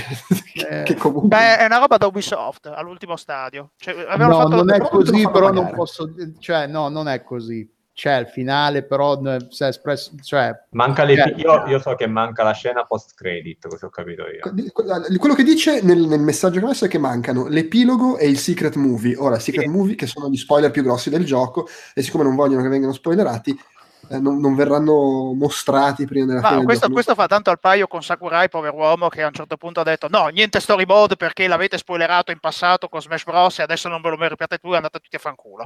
Cioè, 0.55 0.81
Eh, 0.81 0.83
che 0.85 0.95
comunque... 0.95 1.29
Beh, 1.29 1.59
è 1.59 1.65
una 1.67 1.79
roba 1.79 1.99
da 1.99 2.07
Ubisoft 2.07 2.65
all'ultimo 2.75 3.17
stadio. 3.17 3.73
Cioè, 3.77 3.95
No, 4.17 4.33
fatto 4.33 4.49
non 4.57 4.73
è 4.73 4.79
così, 4.79 5.29
però 5.31 5.53
non 5.53 5.71
posso... 5.75 6.09
Cioè, 6.39 6.67
no, 6.67 6.89
non 6.89 7.09
è 7.09 7.23
così. 7.23 7.69
C'è 7.95 8.19
il 8.19 8.27
finale, 8.27 8.83
però 8.83 9.21
si 9.51 9.63
è 9.63 9.69
espresso... 9.69 10.11
Cioè, 10.21 10.53
Manca 10.71 11.05
le- 11.05 11.15
Eh, 11.15 11.35
io, 11.37 11.65
io 11.69 11.79
so 11.79 11.95
che 11.95 12.09
manca 12.09 12.43
la 12.43 12.51
scena 12.51 12.85
post 12.85 13.15
credit, 13.15 13.69
così 13.69 13.85
ho 13.85 13.89
capito 13.89 14.25
io. 14.27 14.73
Quello 15.17 15.35
che 15.35 15.45
dice 15.45 15.81
nel, 15.81 16.01
nel 16.01 16.19
messaggio 16.19 16.59
che 16.59 16.65
ho 16.65 16.69
messo 16.69 16.87
è 16.87 16.89
che 16.89 16.99
mancano 16.99 17.47
l'epilogo 17.47 18.19
e 18.19 18.29
il 18.29 18.39
secret 18.39 18.75
movie. 18.75 19.15
Ora, 19.17 19.39
secret 19.39 19.67
Sì. 19.67 19.71
movie, 19.71 19.95
che 19.95 20.09
sono 20.09 20.29
gli 20.29 20.37
spoiler 20.37 20.73
più 20.73 20.83
grossi 20.83 21.09
del 21.09 21.25
gioco, 21.25 21.69
e 21.95 22.03
siccome 22.03 22.25
non 22.25 22.35
vogliono 22.35 22.63
che 22.63 22.69
vengano 22.69 22.93
spoilerati, 22.93 23.57
eh, 24.09 24.19
non, 24.19 24.39
non 24.41 24.55
verranno 24.55 25.33
mostrati 25.35 26.07
prima 26.07 26.27
della 26.27 26.41
Ma 26.41 26.49
fine 26.49 26.65
questo, 26.65 26.91
questo 26.91 27.15
fa 27.15 27.27
tanto 27.27 27.51
al 27.51 27.59
paio 27.59 27.87
con 27.87 28.03
Sakurai, 28.03 28.49
pover'uomo, 28.49 29.09
che 29.09 29.23
a 29.23 29.27
un 29.29 29.33
certo 29.33 29.57
punto 29.57 29.81
ha 29.81 29.85
detto 29.85 30.09
no, 30.09 30.27
niente 30.29 30.61
story 30.61 30.85
mode 30.87 31.17
perché 31.17 31.47
l'avete 31.47 31.79
spoilerato 31.79 32.31
in 32.31 32.39
passato 32.39 32.89
con 32.89 33.01
Smash 33.01 33.25
Bros. 33.25 33.59
e 33.59 33.63
adesso 33.63 33.89
non 33.89 34.01
ve 34.01 34.11
lo 34.11 34.17
meritate 34.17 34.59
più, 34.59 34.73
andate 34.73 35.01
tutti 35.01 35.17
a 35.17 35.19
fanculo. 35.19 35.65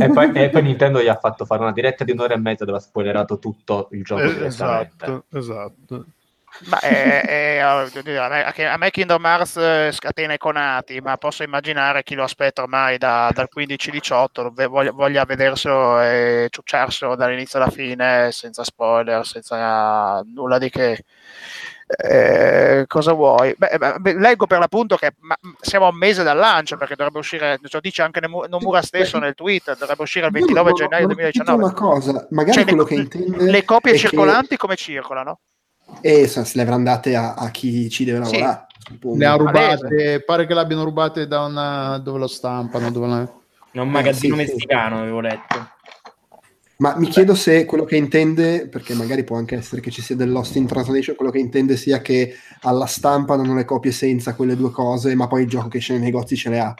E 0.00 0.10
poi, 0.10 0.32
e 0.32 0.48
poi 0.48 0.62
Nintendo 0.62 1.02
gli 1.02 1.08
ha 1.08 1.18
fatto 1.18 1.44
fare 1.44 1.62
una 1.62 1.72
diretta 1.72 2.04
di 2.04 2.12
un'ora 2.12 2.34
e 2.34 2.38
mezza 2.38 2.64
dove 2.64 2.78
ha 2.78 2.80
spoilerato 2.80 3.38
tutto 3.38 3.88
il 3.92 4.02
gioco 4.02 4.22
Eh, 4.22 4.46
esatto, 4.46 5.24
esatto. 5.30 6.06
Ma 6.66 6.78
è- 6.80 7.22
è- 7.26 7.58
a 7.58 7.84
me- 8.28 8.66
a 8.68 8.76
me 8.76 8.90
Kingdom 8.90 9.24
Hearts 9.24 9.56
eh, 9.56 9.90
scatena 9.92 10.34
i 10.34 10.38
conati, 10.38 11.00
ma 11.00 11.16
posso 11.16 11.42
immaginare 11.42 12.02
chi 12.02 12.14
lo 12.14 12.22
aspetta 12.24 12.62
ormai 12.62 12.98
da- 12.98 13.30
dal 13.34 13.48
15-18, 13.48 14.50
ve- 14.52 14.66
voglia, 14.66 14.92
voglia 14.92 15.24
vederselo 15.24 16.00
e 16.00 16.46
ciucciarselo 16.50 17.16
dall'inizio 17.16 17.58
alla 17.58 17.70
fine 17.70 18.30
senza 18.32 18.64
spoiler, 18.64 19.26
senza 19.26 20.22
nulla 20.26 20.58
di 20.58 20.70
che. 20.70 21.04
Eh, 21.94 22.84
cosa 22.86 23.12
vuoi? 23.12 23.54
Beh, 23.56 23.76
beh, 24.00 24.14
leggo 24.14 24.46
per 24.46 24.58
l'appunto 24.58 24.96
che 24.96 25.12
ma- 25.20 25.36
siamo 25.60 25.86
a 25.86 25.90
un 25.90 25.96
mese 25.96 26.22
dal 26.22 26.38
lancio 26.38 26.76
perché 26.78 26.94
dovrebbe 26.94 27.18
uscire, 27.18 27.58
lo 27.60 27.80
dice 27.80 28.00
anche 28.02 28.20
Nomura 28.20 28.80
stesso 28.80 29.18
nel 29.18 29.34
tweet, 29.34 29.76
dovrebbe 29.76 30.02
uscire 30.02 30.26
il 30.28 30.32
Io 30.32 30.38
29 30.38 30.68
non- 30.70 30.78
gennaio 30.78 31.06
non 31.06 31.12
ho 31.12 31.16
capito 31.20 31.42
2019. 31.44 31.62
una 31.64 31.72
cosa, 31.74 32.26
magari 32.30 32.52
Cioè, 32.54 32.64
quello 32.64 32.82
le, 32.82 32.88
che 32.88 32.94
intende 32.94 33.50
le 33.50 33.64
copie 33.64 33.90
è 33.90 33.94
che- 33.94 34.00
circolanti 34.00 34.56
come 34.56 34.76
circolano? 34.76 35.40
E 36.00 36.26
se 36.26 36.44
se 36.44 36.52
le 36.56 36.62
avranno 36.62 36.84
date 36.84 37.14
a, 37.14 37.34
a 37.34 37.50
chi 37.50 37.88
ci 37.90 38.04
deve 38.04 38.24
Sì. 38.24 38.32
lavorare. 38.32 38.66
suppongo. 38.78 39.16
ne 39.16 39.24
ha 39.26 39.34
rubate, 39.36 40.22
pare 40.24 40.46
che 40.46 40.54
l'abbiano 40.54 40.82
rubate 40.84 41.26
da 41.26 41.44
una... 41.44 41.98
dove 41.98 42.18
lo 42.18 42.26
stampano, 42.26 42.90
dove 42.90 43.06
la- 43.06 43.32
È 43.70 43.78
un 43.78 43.88
magazzino 43.90 44.36
sì, 44.36 44.44
sì. 44.46 44.52
messicano, 44.52 45.00
avevo 45.00 45.20
letto. 45.20 45.68
Ma 46.78 46.96
mi 46.96 47.06
chiedo 47.06 47.36
se 47.36 47.64
quello 47.64 47.84
che 47.84 47.94
intende, 47.96 48.66
perché 48.66 48.94
magari 48.94 49.22
può 49.22 49.36
anche 49.36 49.54
essere 49.54 49.80
che 49.80 49.92
ci 49.92 50.02
sia 50.02 50.16
del 50.16 50.32
lost 50.32 50.56
in 50.56 50.66
translation, 50.66 51.14
quello 51.14 51.30
che 51.30 51.38
intende 51.38 51.76
sia 51.76 52.00
che 52.00 52.34
alla 52.62 52.86
stampa 52.86 53.36
danno 53.36 53.54
le 53.54 53.64
copie 53.64 53.92
senza 53.92 54.34
quelle 54.34 54.56
due 54.56 54.72
cose, 54.72 55.14
ma 55.14 55.28
poi 55.28 55.42
il 55.42 55.48
gioco 55.48 55.68
che 55.68 55.76
esce 55.78 55.92
nei 55.92 56.02
negozi 56.02 56.34
ce 56.36 56.48
le 56.50 56.58
ha. 56.58 56.74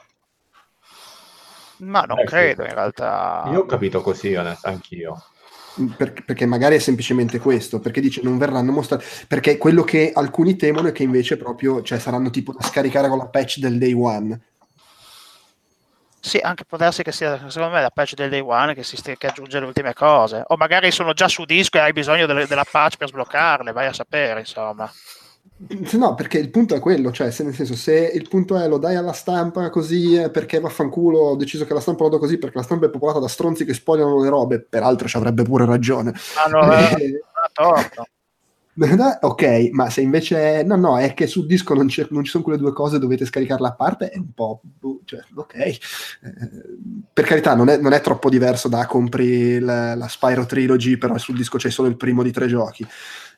Ma 1.79 2.01
non 2.03 2.19
Eh, 2.19 2.23
sì. 2.23 2.27
credo 2.27 2.63
in 2.65 2.75
realtà. 2.75 3.49
Io 3.53 3.61
ho 3.61 3.67
capito 3.67 4.01
così, 4.03 4.35
onest- 4.35 4.67
anch'io. 4.67 5.23
Per- 5.97 6.25
perché 6.27 6.45
magari 6.45 6.77
è 6.77 6.79
semplicemente 6.79 7.39
questo, 7.39 7.81
perché 7.81 8.03
dice 8.03 8.21
non 8.23 8.37
verranno 8.37 8.73
mostrati, 8.73 9.07
perché 9.27 9.57
quello 9.57 9.83
che 9.85 10.13
alcuni 10.15 10.55
temono 10.57 10.89
è 10.89 10.93
che 10.93 11.03
invece 11.03 11.39
proprio, 11.39 11.81
cioè 11.81 11.99
saranno 11.99 12.29
tipo 12.29 12.53
da 12.53 12.63
scaricare 12.63 13.09
con 13.09 13.17
la 13.17 13.27
patch 13.27 13.59
del 13.59 13.79
day 13.79 13.95
one. 13.95 14.39
Sì, 16.21 16.39
anche 16.39 16.65
può 16.65 16.77
darsi 16.77 17.03
che 17.03 17.11
sia 17.11 17.37
secondo 17.49 17.75
me 17.75 17.81
la 17.81 17.91
patch 17.91 18.15
del 18.15 18.29
day 18.31 18.41
one 18.41 18.75
che, 18.75 18.85
si 18.85 18.97
che 19.17 19.27
aggiunge 19.27 19.59
le 19.59 19.67
ultime 19.67 19.95
cose. 19.95 20.45
O 20.49 20.57
magari 20.57 20.91
sono 20.93 21.15
già 21.15 21.27
su 21.27 21.45
disco 21.45 21.79
e 21.79 21.81
hai 21.81 21.93
bisogno 21.93 22.27
delle- 22.27 22.47
della 22.47 22.67
patch 22.71 22.97
per 22.97 23.09
sbloccarle, 23.09 23.73
vai 23.73 23.87
a 23.87 23.93
sapere, 23.93 24.41
insomma. 24.41 24.93
No, 25.93 26.15
perché 26.15 26.39
il 26.39 26.51
punto 26.51 26.75
è 26.75 26.81
quello, 26.81 27.13
cioè 27.13 27.31
se 27.31 27.45
nel 27.45 27.55
senso 27.55 27.77
se 27.77 28.11
il 28.13 28.29
punto 28.29 28.59
è 28.59 28.67
lo 28.67 28.79
dai 28.79 28.97
alla 28.97 29.13
stampa 29.13 29.71
così 29.71 30.17
eh, 30.17 30.31
perché 30.31 30.59
vaffanculo 30.59 31.19
ho 31.19 31.37
deciso 31.37 31.65
che 31.65 31.73
la 31.73 31.81
stampa 31.81 32.03
lo 32.03 32.11
do 32.11 32.19
così 32.19 32.37
perché 32.37 32.59
la 32.59 32.65
stampa 32.65 32.87
è 32.87 32.91
popolata 32.91 33.21
da 33.21 33.29
stronzi 33.29 33.65
che 33.65 33.75
spogliano 33.75 34.21
le 34.21 34.29
robe, 34.29 34.61
peraltro 34.61 35.07
ci 35.07 35.17
avrebbe 35.17 35.45
pure 35.45 35.65
ragione. 35.65 36.13
Hanno 36.45 36.73
eh, 36.73 36.77
Eh, 36.77 37.23
hanno 37.33 37.51
torto. 37.53 38.07
Ok, 39.21 39.69
ma 39.73 39.91
se 39.91 40.01
invece 40.01 40.61
è, 40.61 40.63
no, 40.63 40.77
no, 40.77 40.99
è 40.99 41.13
che 41.13 41.27
sul 41.27 41.47
disco 41.47 41.75
non, 41.75 41.89
non 42.09 42.25
ci 42.25 42.31
sono 42.31 42.43
quelle 42.43 42.59
due 42.59 42.73
cose, 42.73 42.99
dovete 42.99 43.27
scaricarla 43.27 43.69
a 43.69 43.75
parte, 43.75 44.09
è 44.09 44.17
un 44.17 44.33
po', 44.33 44.61
boh, 44.63 45.01
cioè, 45.05 45.21
ok. 45.35 45.55
Eh, 45.57 45.79
per 47.13 47.25
carità, 47.25 47.55
non 47.55 47.69
è, 47.69 47.77
non 47.77 47.93
è 47.93 48.01
troppo 48.01 48.31
diverso 48.31 48.69
da 48.69 48.87
compri 48.87 49.59
la, 49.59 49.95
la 49.95 50.09
Spyro 50.09 50.47
Trilogy, 50.47 50.97
però 50.97 51.19
sul 51.19 51.37
disco 51.37 51.59
c'è 51.59 51.71
solo 51.71 51.89
il 51.89 51.97
primo 51.97 52.23
di 52.23 52.33
tre 52.33 52.47
giochi. 52.47 52.87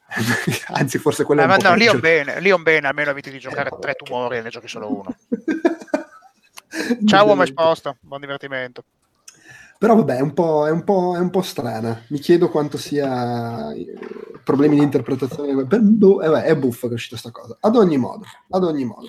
Anzi, 0.69 0.99
forse 0.99 1.25
quello 1.25 1.41
Eh, 1.41 1.45
è 1.45 1.47
un 1.47 1.57
no, 1.61 1.93
un 1.93 2.01
bene, 2.01 2.53
un 2.53 2.63
bene, 2.63 2.87
almeno 2.87 3.11
eviti 3.11 3.31
di 3.31 3.39
giocare 3.39 3.71
tre 3.81 3.95
tumori 3.95 4.39
e 4.39 4.43
ne 4.43 4.51
giochi 4.51 4.69
solo 4.69 4.93
uno. 4.93 5.17
Ciao 7.07 7.27
uomo 7.27 7.43
esposto, 7.43 7.97
buon 8.01 8.21
divertimento. 8.21 8.85
Però 9.79 9.97
vabbè, 9.97 10.17
è 10.17 10.21
un, 10.21 10.33
po', 10.33 10.67
è, 10.67 10.71
un 10.71 10.83
po', 10.85 11.15
è 11.17 11.19
un 11.19 11.31
po' 11.31 11.43
strana. 11.43 12.05
Mi 12.09 12.19
chiedo 12.19 12.49
quanto 12.49 12.79
sia 12.79 13.73
eh, 13.73 13.93
problemi 14.43 14.77
di 14.77 14.83
interpretazione. 14.83 15.65
Boh, 15.65 16.23
eh, 16.23 16.45
è 16.45 16.57
buffa 16.57 16.87
che 16.87 16.93
è 16.93 16.97
uscita 16.97 17.17
sta 17.17 17.31
cosa. 17.31 17.57
Ad 17.61 17.77
ogni 17.77 17.97
modo, 17.97 18.25
ad 18.51 18.65
ogni 18.65 18.85
modo. 18.85 19.09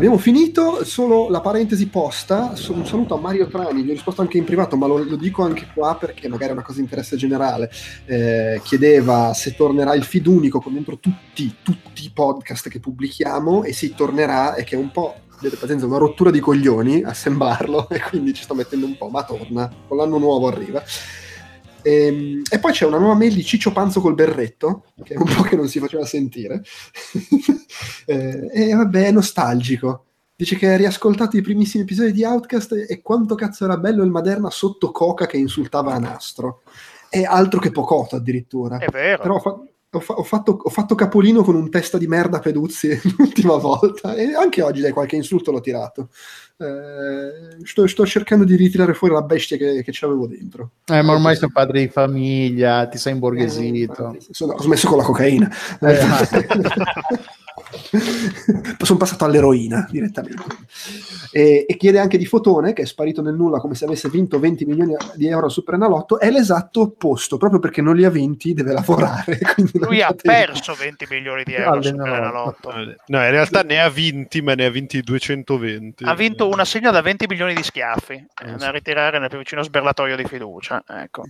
Abbiamo 0.00 0.16
finito, 0.16 0.82
solo 0.82 1.28
la 1.28 1.42
parentesi 1.42 1.86
posta. 1.88 2.54
Un 2.70 2.86
saluto 2.86 3.16
a 3.16 3.20
Mario 3.20 3.48
Trani, 3.48 3.82
gli 3.82 3.90
ho 3.90 3.92
risposto 3.92 4.22
anche 4.22 4.38
in 4.38 4.44
privato, 4.44 4.74
ma 4.78 4.86
lo, 4.86 4.96
lo 4.96 5.16
dico 5.16 5.42
anche 5.42 5.68
qua 5.74 5.94
perché 5.96 6.26
magari 6.26 6.48
è 6.48 6.54
una 6.54 6.62
cosa 6.62 6.78
di 6.78 6.84
interesse 6.84 7.18
generale. 7.18 7.70
Eh, 8.06 8.62
chiedeva 8.64 9.34
se 9.34 9.54
tornerà 9.54 9.94
il 9.94 10.04
feed 10.04 10.26
unico 10.26 10.58
con 10.58 10.72
dentro 10.72 10.96
tutti, 10.96 11.56
tutti 11.62 12.02
i 12.02 12.10
podcast 12.14 12.70
che 12.70 12.80
pubblichiamo 12.80 13.64
e 13.64 13.74
sì, 13.74 13.94
tornerà 13.94 14.54
e 14.54 14.64
che 14.64 14.74
è 14.74 14.78
un 14.78 14.90
po'. 14.90 15.16
Pazienza, 15.38 15.84
una 15.84 15.98
rottura 15.98 16.30
di 16.30 16.40
coglioni 16.40 17.02
assemblarlo 17.02 17.88
e 17.92 18.00
quindi 18.00 18.32
ci 18.32 18.44
sto 18.44 18.54
mettendo 18.54 18.86
un 18.86 18.96
po', 18.96 19.10
ma 19.10 19.22
torna, 19.22 19.70
con 19.86 19.98
l'anno 19.98 20.16
nuovo 20.16 20.48
arriva. 20.48 20.82
Ehm, 21.82 22.42
E, 22.50 22.58
poi 22.58 22.72
c'è 22.72 22.86
una 22.86 22.98
nuova 22.98 23.14
mail 23.14 23.34
di 23.34 23.44
Ciccio 23.44 23.72
Panzo 23.72 24.00
col 24.00 24.14
berretto, 24.14 24.84
che 25.02 25.14
è 25.14 25.16
un 25.16 25.24
po' 25.24 25.42
che 25.42 25.56
non 25.56 25.68
si 25.68 25.78
faceva 25.78 26.04
sentire. 26.04 26.62
Eh, 28.06 28.50
e 28.52 28.74
vabbè, 28.74 29.06
è 29.06 29.10
nostalgico. 29.12 30.06
Dice 30.34 30.56
che 30.56 30.72
ha 30.72 30.76
riascoltato 30.76 31.36
i 31.36 31.42
primissimi 31.42 31.84
episodi 31.84 32.12
di 32.12 32.24
Outcast 32.24 32.72
e, 32.72 32.86
e 32.88 33.02
quanto 33.02 33.36
cazzo 33.36 33.64
era 33.64 33.76
bello 33.76 34.02
il 34.02 34.10
Maderna 34.10 34.50
sotto 34.50 34.90
coca 34.90 35.26
che 35.26 35.36
insultava 35.36 35.94
a 35.94 35.98
nastro. 35.98 36.62
È 37.08 37.22
altro 37.22 37.60
che 37.60 37.70
pocotto 37.70 38.16
addirittura. 38.16 38.78
È 38.78 38.88
vero. 38.90 39.22
Però 39.22 39.38
fa- 39.38 39.60
ho 39.92 40.00
fa- 40.00 40.14
ho 40.14 40.22
fatto, 40.22 40.58
ho 40.62 40.70
fatto 40.70 40.94
capolino 40.94 41.42
con 41.42 41.56
un 41.56 41.68
testa 41.68 41.98
di 41.98 42.06
merda 42.06 42.36
a 42.36 42.40
Peduzzi 42.40 43.00
l'ultima 43.18 43.56
volta 43.56 44.14
e 44.14 44.34
anche 44.34 44.62
oggi 44.62 44.80
dai 44.80 44.92
qualche 44.92 45.16
insulto 45.16 45.50
l'ho 45.50 45.60
tirato. 45.60 46.08
Eh, 46.58 47.64
sto, 47.64 47.86
sto 47.86 48.06
cercando 48.06 48.44
di 48.44 48.54
ritirare 48.54 48.94
fuori 48.94 49.14
la 49.14 49.22
bestia 49.22 49.56
che, 49.56 49.82
che 49.82 49.90
c'avevo 49.92 50.26
dentro. 50.26 50.70
Eh, 50.86 51.02
ma 51.02 51.12
ormai 51.12 51.34
sei 51.34 51.50
padre 51.50 51.80
di 51.80 51.88
famiglia, 51.88 52.86
ti 52.86 52.98
sei 52.98 53.12
Eh, 53.12 53.14
imborghesito. 53.16 54.02
infatti, 54.12 54.26
sono- 54.30 54.52
ho 54.52 54.62
smesso 54.62 54.86
con 54.88 54.98
la 54.98 55.04
cocaina. 55.04 55.50
Eh, 55.80 55.98
Sono 58.82 58.98
passato 58.98 59.24
all'eroina 59.24 59.86
direttamente. 59.90 60.42
E, 61.32 61.64
e 61.68 61.76
chiede 61.76 61.98
anche 61.98 62.18
di 62.18 62.26
Fotone, 62.26 62.72
che 62.72 62.82
è 62.82 62.84
sparito 62.84 63.22
nel 63.22 63.34
nulla 63.34 63.58
come 63.58 63.74
se 63.74 63.84
avesse 63.84 64.08
vinto 64.08 64.38
20 64.38 64.64
milioni 64.64 64.96
di 65.14 65.28
euro 65.28 65.46
al 65.46 65.52
Superenalotto. 65.52 66.18
È 66.18 66.30
l'esatto 66.30 66.80
opposto, 66.80 67.36
proprio 67.36 67.60
perché 67.60 67.82
non 67.82 67.96
li 67.96 68.04
ha 68.04 68.10
vinti, 68.10 68.54
deve 68.54 68.72
lavorare. 68.72 69.38
Lui 69.74 70.02
ha 70.02 70.14
perso 70.14 70.74
20 70.74 71.06
milioni 71.10 71.44
di 71.44 71.54
euro 71.54 71.72
Alle 71.72 71.82
su 71.82 71.94
no. 71.94 72.04
Superenalotto. 72.04 72.72
No, 73.06 73.24
in 73.24 73.30
realtà 73.30 73.62
ne 73.62 73.80
ha 73.80 73.88
vinti, 73.88 74.42
ma 74.42 74.54
ne 74.54 74.64
ha 74.64 74.70
vinti 74.70 75.00
220. 75.00 76.04
Ha 76.04 76.14
vinto 76.14 76.48
un 76.48 76.60
assegno 76.60 76.90
da 76.90 77.00
20 77.00 77.26
milioni 77.28 77.54
di 77.54 77.62
schiaffi 77.62 78.14
Eh, 78.14 78.50
eh, 78.50 78.56
da 78.56 78.70
ritirare 78.70 79.18
nel 79.18 79.28
più 79.28 79.38
vicino 79.38 79.62
sberlatoio 79.62 80.16
di 80.16 80.24
fiducia. 80.24 80.82
Ecco. 80.86 81.24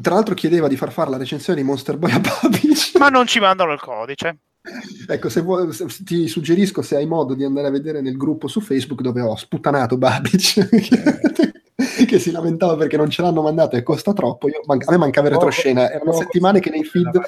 Tra 0.00 0.14
l'altro 0.14 0.34
chiedeva 0.34 0.68
di 0.68 0.76
far 0.76 0.92
fare 0.92 1.10
la 1.10 1.16
recensione 1.16 1.60
di 1.60 1.66
Monster 1.66 1.98
Boy 1.98 2.12
a 2.12 2.20
Babic. 2.20 2.96
Ma 2.98 3.08
non 3.08 3.26
ci 3.26 3.40
mandano 3.40 3.72
il 3.72 3.80
codice. 3.80 4.38
Ecco, 5.08 5.28
se 5.30 5.40
vuoi, 5.40 5.72
se- 5.72 5.86
ti 6.04 6.28
suggerisco 6.28 6.82
se 6.82 6.96
hai 6.96 7.06
modo 7.06 7.34
di 7.34 7.44
andare 7.44 7.68
a 7.68 7.70
vedere 7.70 8.00
nel 8.02 8.16
gruppo 8.16 8.46
su 8.46 8.60
Facebook 8.60 9.00
dove 9.00 9.22
ho 9.22 9.34
sputtanato 9.34 9.96
Babic 9.96 10.68
che 12.06 12.18
si 12.18 12.30
lamentava 12.30 12.76
perché 12.76 12.96
non 12.98 13.08
ce 13.08 13.22
l'hanno 13.22 13.40
mandato 13.42 13.76
e 13.76 13.82
costa 13.82 14.12
troppo. 14.12 14.48
Io, 14.48 14.60
man- 14.66 14.80
a 14.84 14.90
me 14.90 14.96
mancava 14.98 15.28
il 15.28 15.34
retroscena, 15.34 15.90
erano 15.90 16.12
settimane 16.12 16.60
che 16.60 16.70
nei 16.70 16.84
feed. 16.84 17.20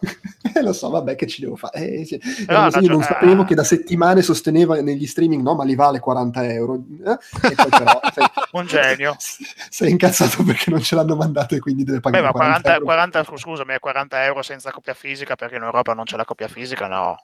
Eh, 0.52 0.62
lo 0.62 0.72
so, 0.72 0.88
vabbè, 0.90 1.14
che 1.14 1.28
ci 1.28 1.42
devo 1.42 1.54
fare? 1.54 1.78
Eh, 1.78 2.04
sì. 2.04 2.14
Eh, 2.14 2.20
io 2.52 2.58
non 2.58 2.70
ragion- 2.70 3.02
sapevo 3.02 3.44
che 3.44 3.54
da 3.54 3.62
settimane 3.62 4.20
sosteneva 4.20 4.80
negli 4.80 5.06
streaming, 5.06 5.42
no, 5.42 5.54
ma 5.54 5.62
li 5.62 5.76
vale 5.76 6.00
40 6.00 6.44
euro. 6.52 6.74
Eh? 6.74 7.18
Però 7.40 8.00
sei, 8.12 8.26
Un 8.52 8.66
genio. 8.66 9.14
sei 9.70 9.90
incazzato 9.90 10.42
perché 10.42 10.70
non 10.70 10.80
ce 10.82 10.96
l'hanno 10.96 11.14
mandato 11.14 11.54
e 11.54 11.60
quindi 11.60 11.84
deve 11.84 11.98
Beh, 11.98 12.10
pagare 12.10 12.24
ma 12.24 12.30
40, 12.32 12.60
40, 12.62 12.72
euro. 12.72 12.84
40 12.84 13.36
scusami, 13.36 13.74
è 13.74 13.78
40 13.78 14.24
euro 14.24 14.42
senza 14.42 14.72
coppia 14.72 14.94
fisica 14.94 15.36
perché 15.36 15.54
in 15.56 15.62
Europa 15.62 15.94
non 15.94 16.04
c'è 16.04 16.16
la 16.16 16.24
coppia 16.24 16.48
fisica, 16.48 16.88
no. 16.88 17.16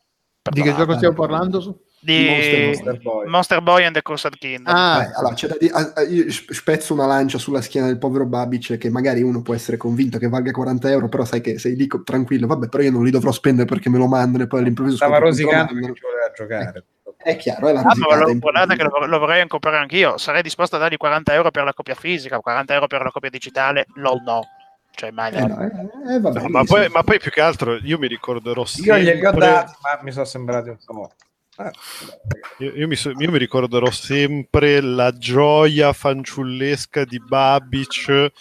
Di 0.51 0.63
che 0.63 0.75
gioco 0.75 0.95
stiamo 0.95 1.15
parlando? 1.15 1.61
Su? 1.61 1.79
Di 1.99 2.27
Monster 2.27 2.65
Monster 2.67 2.99
Boy. 3.01 3.27
Monster 3.27 3.61
Boy 3.63 3.85
and 3.85 3.95
the 3.95 4.03
Cursed 4.03 4.37
Kingdom. 4.39 4.73
Ah, 4.75 5.03
Eh, 5.03 5.13
allora, 5.17 5.35
c'è 5.35 5.49
da 5.49 5.57
ah, 5.95 6.03
io 6.03 6.31
sp- 6.31 6.53
spezzo 6.53 6.93
una 6.93 7.07
lancia 7.07 7.39
sulla 7.39 7.61
schiena 7.61 7.87
del 7.87 7.99
povero 7.99 8.27
Babic 8.27 8.77
che 8.79 8.91
magari 8.91 9.23
uno 9.23 9.43
può 9.43 9.55
essere 9.55 9.77
convinto 9.77 10.19
che 10.19 10.29
valga 10.29 10.53
40 10.53 10.91
euro, 10.91 11.09
però 11.09 11.25
sai 11.25 11.41
che 11.41 11.59
sei 11.59 11.75
lì 11.75 11.87
co- 11.87 12.03
tranquillo, 12.03 12.47
vabbè, 12.47 12.69
però 12.69 12.83
io 12.83 12.93
non 12.93 13.03
li 13.05 13.11
dovrò 13.11 13.33
spendere 13.33 13.67
perché 13.67 13.89
me 13.91 13.99
lo 13.99 14.07
mandano 14.07 14.45
e 14.45 14.47
poi 14.47 14.61
all'improvviso 14.61 14.97
Stava 14.99 15.19
rosicando 15.19 15.73
perché 15.73 15.95
ci 15.95 16.03
voleva 16.03 16.31
giocare. 16.35 16.85
È 17.17 17.37
chiaro, 17.37 17.69
è 17.69 17.73
la 17.73 17.81
Ah, 17.81 18.17
lo- 18.17 18.39
guardate 18.39 18.77
che 18.77 18.85
lo, 18.85 19.05
lo 19.07 19.19
vorrei 19.19 19.45
comprare 19.49 19.79
anch'io. 19.79 20.17
Sarei 20.17 20.43
disposto 20.43 20.77
a 20.77 20.79
dargli 20.79 20.97
40 20.97 21.35
euro 21.35 21.51
per 21.51 21.65
la 21.65 21.75
copia 21.75 21.97
fisica, 21.97 22.39
40 22.39 22.75
euro 22.75 22.87
per 22.87 23.03
la 23.03 23.11
copia 23.11 23.31
digitale. 23.31 23.87
LOL 23.95 24.23
no. 24.23 24.43
Cioè, 24.97 25.11
mai 25.11 25.31
Eh, 25.35 25.47
no, 25.47 25.61
eh, 25.61 26.15
eh, 26.15 26.21
vabbè, 26.21 26.41
No, 26.41 26.49
ma, 26.49 26.65
poi, 26.65 26.89
ma 26.89 27.03
poi 27.03 27.19
più 27.19 27.31
che 27.31 27.43
altro 27.43 27.77
io 27.77 27.99
mi 27.99 28.09
ricorderò 28.09 28.63
Io 28.63 28.67
sempre... 28.67 29.03
glieli 29.03 29.27
ho 29.27 29.31
dati, 29.33 29.73
ma 29.83 30.03
mi 30.03 30.11
sono 30.11 30.25
sembrati 30.25 30.71
un 30.71 30.79
po'. 30.87 31.13
Eh, 31.59 31.71
Io, 32.65 32.73
io 32.75 32.87
mi, 32.87 32.97
so- 32.97 33.13
io 33.15 33.31
mi 33.31 33.37
ricorderò 33.37 33.91
sempre 33.91 34.81
la 34.81 35.13
gioia 35.13 35.93
fanciullesca 35.93 37.05
di 37.05 37.21
Babic 37.21 38.33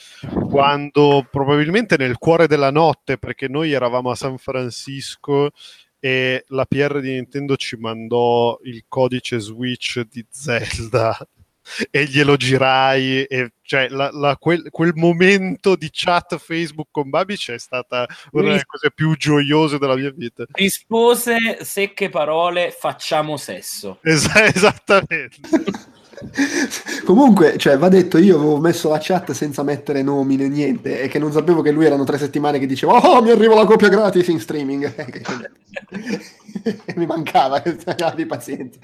quando 0.50 1.28
probabilmente 1.30 1.98
nel 1.98 2.18
cuore 2.18 2.48
della 2.48 2.72
notte, 2.72 3.18
perché 3.18 3.50
noi 3.50 3.74
eravamo 3.74 4.10
a 4.12 4.16
San 4.16 4.38
Francisco 4.38 5.52
e 6.00 6.46
la 6.48 6.66
PR 6.66 7.02
di 7.02 7.12
Nintendo 7.12 7.58
ci 7.58 7.76
mandò 7.76 8.58
il 8.64 8.86
codice 8.88 9.40
Switch 9.40 10.02
di 10.10 10.26
Zelda 10.30 11.18
e 11.90 12.06
glielo 12.06 12.38
girai 12.38 13.24
e 13.24 13.52
cioè 13.64 13.88
la- 13.90 14.12
la- 14.12 14.38
quel, 14.38 14.70
quel 14.70 14.92
momento 14.96 15.76
di 15.76 15.90
chat 15.92 16.38
Facebook 16.38 16.90
con 16.92 17.10
Babic 17.10 17.52
è 17.52 17.58
stata 17.58 18.06
una 18.32 18.44
delle 18.50 18.66
cose 18.66 18.92
più 18.94 19.16
gioiose 19.16 19.80
della 19.80 19.96
mia 19.96 20.12
vita 20.16 20.46
Rispose 20.52 21.64
secche 21.64 22.10
parole, 22.10 22.72
facciamo 22.78 23.38
sesso. 23.38 24.00
Es- 24.04 24.30
esattamente 24.54 25.38
Comunque, 27.06 27.58
cioè, 27.58 27.78
va 27.78 27.90
detto, 27.90 28.18
io 28.18 28.36
avevo 28.36 28.58
messo 28.58 28.90
la 28.90 29.00
chat 29.02 29.32
senza 29.32 29.64
mettere 29.64 30.02
nomi 30.02 30.36
né 30.36 30.48
niente 30.48 31.02
e 31.02 31.08
che 31.08 31.20
non 31.20 31.32
sapevo 31.32 31.62
che 31.62 31.72
lui 31.72 31.86
erano 31.86 32.04
tre 32.04 32.18
settimane 32.18 32.60
che 32.60 32.66
diceva 32.66 32.94
oh, 32.94 33.22
mi 33.22 33.32
arriva 33.32 33.56
la 33.56 33.66
copia 33.66 33.90
gratis 33.90 34.28
in 34.28 34.40
streaming. 34.40 34.94
mi 36.96 37.06
mancava, 37.06 37.62
abbi 38.00 38.26
pazienza. 38.26 38.80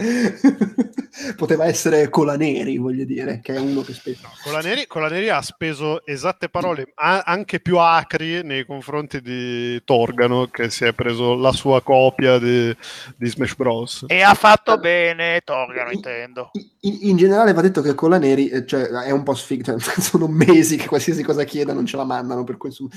Poteva 1.36 1.66
essere 1.66 2.10
Colaneri, 2.10 2.78
voglio 2.78 3.04
dire, 3.06 3.40
che 3.42 3.56
è 3.56 3.60
uno 3.60 3.82
che 3.82 3.94
spesso... 3.94 4.30
Colaneri, 4.44 4.88
Colaneri 4.88 5.30
ha 5.30 5.42
speso 5.42 6.06
esatte 6.06 6.50
parole 6.50 6.92
a- 6.96 7.24
anche 7.26 7.60
più 7.60 7.78
acri 7.78 8.44
nei 8.44 8.66
confronti 8.66 9.22
di 9.22 9.82
Torgano 9.84 10.48
che 10.48 10.70
si 10.70 10.86
è 10.86 10.94
preso 10.94 11.36
la 11.36 11.52
sua 11.52 11.82
copia 11.82 12.38
di, 12.40 12.76
di 13.16 13.28
Smash 13.28 13.56
Bros. 13.56 14.06
E 14.08 14.22
ha 14.22 14.34
fatto 14.34 14.78
bene, 14.78 15.42
Torgano 15.44 15.92
intendo. 15.92 16.52
In, 16.82 16.98
in 17.02 17.16
generale 17.32 17.54
va 17.54 17.62
detto 17.62 17.82
che 17.82 17.96
Colaneri 17.96 18.50
eh, 18.50 18.66
cioè, 18.66 18.84
è 18.84 19.12
un 19.12 19.24
po' 19.24 19.34
sfigo, 19.34 19.64
cioè, 19.64 19.80
sono 20.00 20.28
mesi 20.28 20.78
che 20.78 20.88
qualsiasi 20.88 21.24
cosa 21.24 21.44
chieda 21.44 21.74
non 21.74 21.86
ce 21.86 21.98
la 21.98 22.04
mandano, 22.06 22.44
per 22.44 22.58
questo... 22.58 22.88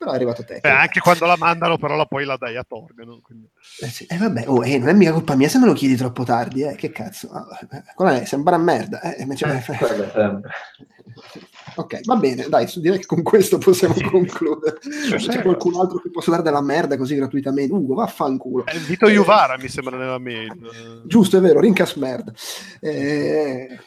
però 0.00 0.12
è 0.12 0.14
arrivato 0.14 0.42
te. 0.44 0.60
Beh, 0.62 0.70
anche 0.70 0.98
quando 0.98 1.26
la 1.26 1.36
mandano 1.36 1.76
però 1.76 1.94
la 1.94 2.06
poi 2.06 2.24
la 2.24 2.38
dai 2.38 2.56
a 2.56 2.64
Torgano. 2.66 3.20
quindi- 3.22 3.50
Eh, 3.80 3.88
sì. 3.88 4.06
Eh, 4.06 4.16
vabbè, 4.16 4.44
oh, 4.48 4.64
eh, 4.64 4.78
non 4.78 4.88
è 4.88 4.92
mica 4.94 5.12
colpa 5.12 5.34
mia 5.36 5.48
se 5.48 5.58
me 5.58 5.66
lo 5.66 5.74
chiedi 5.74 5.94
troppo 5.94 6.24
tardi, 6.24 6.62
eh, 6.62 6.74
che 6.74 6.90
cazzo. 6.90 7.30
Ah, 7.30 7.46
eh, 7.70 7.82
Colaneri, 7.94 8.24
sembra 8.24 8.56
una 8.56 8.64
merda. 8.64 9.02
Eh, 9.02 9.20
invece- 9.22 9.60
sempre. 9.60 10.40
Ok, 11.74 12.04
va 12.04 12.16
bene, 12.16 12.46
dai, 12.48 12.70
direi 12.76 12.98
che 12.98 13.06
con 13.06 13.22
questo 13.22 13.58
possiamo 13.58 13.94
concludere. 14.10 14.78
Se 14.80 15.16
c'è 15.16 15.42
qualcun 15.42 15.74
altro 15.76 15.98
che 15.98 16.10
possa 16.10 16.30
dare 16.30 16.42
della 16.42 16.60
merda 16.60 16.96
così 16.96 17.14
gratuitamente, 17.14 17.72
Ugo, 17.72 17.94
vaffanculo. 17.94 18.66
Eh, 18.66 18.78
Vito 18.78 19.08
Iuvara 19.08 19.56
mi 19.58 19.68
sembra 19.68 19.96
nella 19.96 20.18
mail. 20.18 21.02
Giusto, 21.04 21.36
è 21.36 21.40
vero, 21.40 21.60
rincas 21.60 21.94
merda. 21.94 22.32
Eh, 22.80 23.78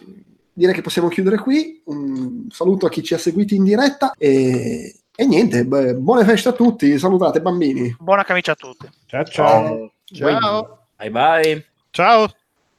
direi 0.53 0.73
che 0.73 0.81
possiamo 0.81 1.07
chiudere 1.07 1.37
qui. 1.37 1.81
Un 1.85 2.47
saluto 2.49 2.85
a 2.85 2.89
chi 2.89 3.03
ci 3.03 3.13
ha 3.13 3.17
seguiti 3.17 3.55
in 3.55 3.63
diretta 3.63 4.13
e, 4.17 4.95
e 5.15 5.25
niente, 5.25 5.65
beh, 5.65 5.95
buone 5.95 6.23
feste 6.25 6.49
a 6.49 6.53
tutti. 6.53 6.97
Salutate 6.97 7.41
bambini. 7.41 7.95
Buona 7.99 8.23
camicia 8.23 8.53
a 8.53 8.55
tutti. 8.55 8.87
Ciao 9.05 9.23
ciao. 9.25 9.91
Ciao. 10.05 10.87
Bye 10.97 11.11
bye. 11.11 11.65
Ciao. 11.91 12.27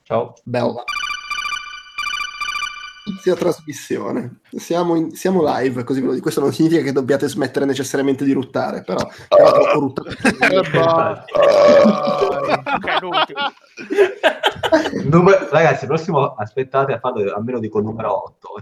Ciao. 0.02 0.34
Bella. 0.44 0.84
Inizia 3.06 3.34
trasmissione. 3.34 4.40
Siamo, 4.56 4.94
in- 4.96 5.10
siamo 5.14 5.42
live, 5.44 5.84
così 5.84 6.00
ve 6.00 6.06
lo 6.06 6.12
dico. 6.12 6.22
Questo 6.22 6.40
non 6.40 6.54
significa 6.54 6.80
che 6.82 6.92
dobbiate 6.92 7.28
smettere 7.28 7.66
necessariamente 7.66 8.24
di 8.24 8.32
ruttare, 8.32 8.82
però 8.82 9.06
era 9.28 9.52
troppo 9.52 9.78
ruttare. 9.78 10.16
L'ultimo. 13.00 13.52
Numero- 15.04 15.48
ragazzi, 15.50 15.82
il 15.84 15.88
prossimo 15.88 16.34
aspettate 16.34 16.94
a 16.94 16.98
farlo 16.98 17.34
almeno 17.34 17.58
dico 17.58 17.80
numero 17.80 18.24
8. 18.24 18.52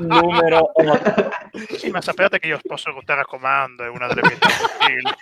Numero 0.00 0.72
Sì, 1.76 1.90
ma 1.90 2.00
sapete 2.00 2.38
che 2.38 2.46
io 2.46 2.58
posso 2.66 2.90
ruotare 2.90 3.20
a 3.20 3.26
comando, 3.26 3.84
è 3.84 3.88
una 3.88 4.06
delle 4.06 4.22
mie 4.22 4.38
skill. 4.40 5.14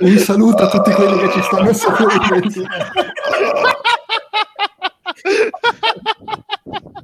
Un 0.00 0.18
saluto 0.18 0.62
a 0.62 0.68
tutti 0.68 0.92
quelli 0.92 1.18
che 1.18 1.30
ci 1.32 1.42
stanno 1.42 1.72
seguendo. 1.72 2.66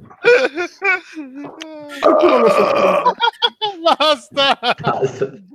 Qualcuno 1.99 2.37
lo 2.39 2.49
so. 2.49 3.13
Basta. 3.97 4.57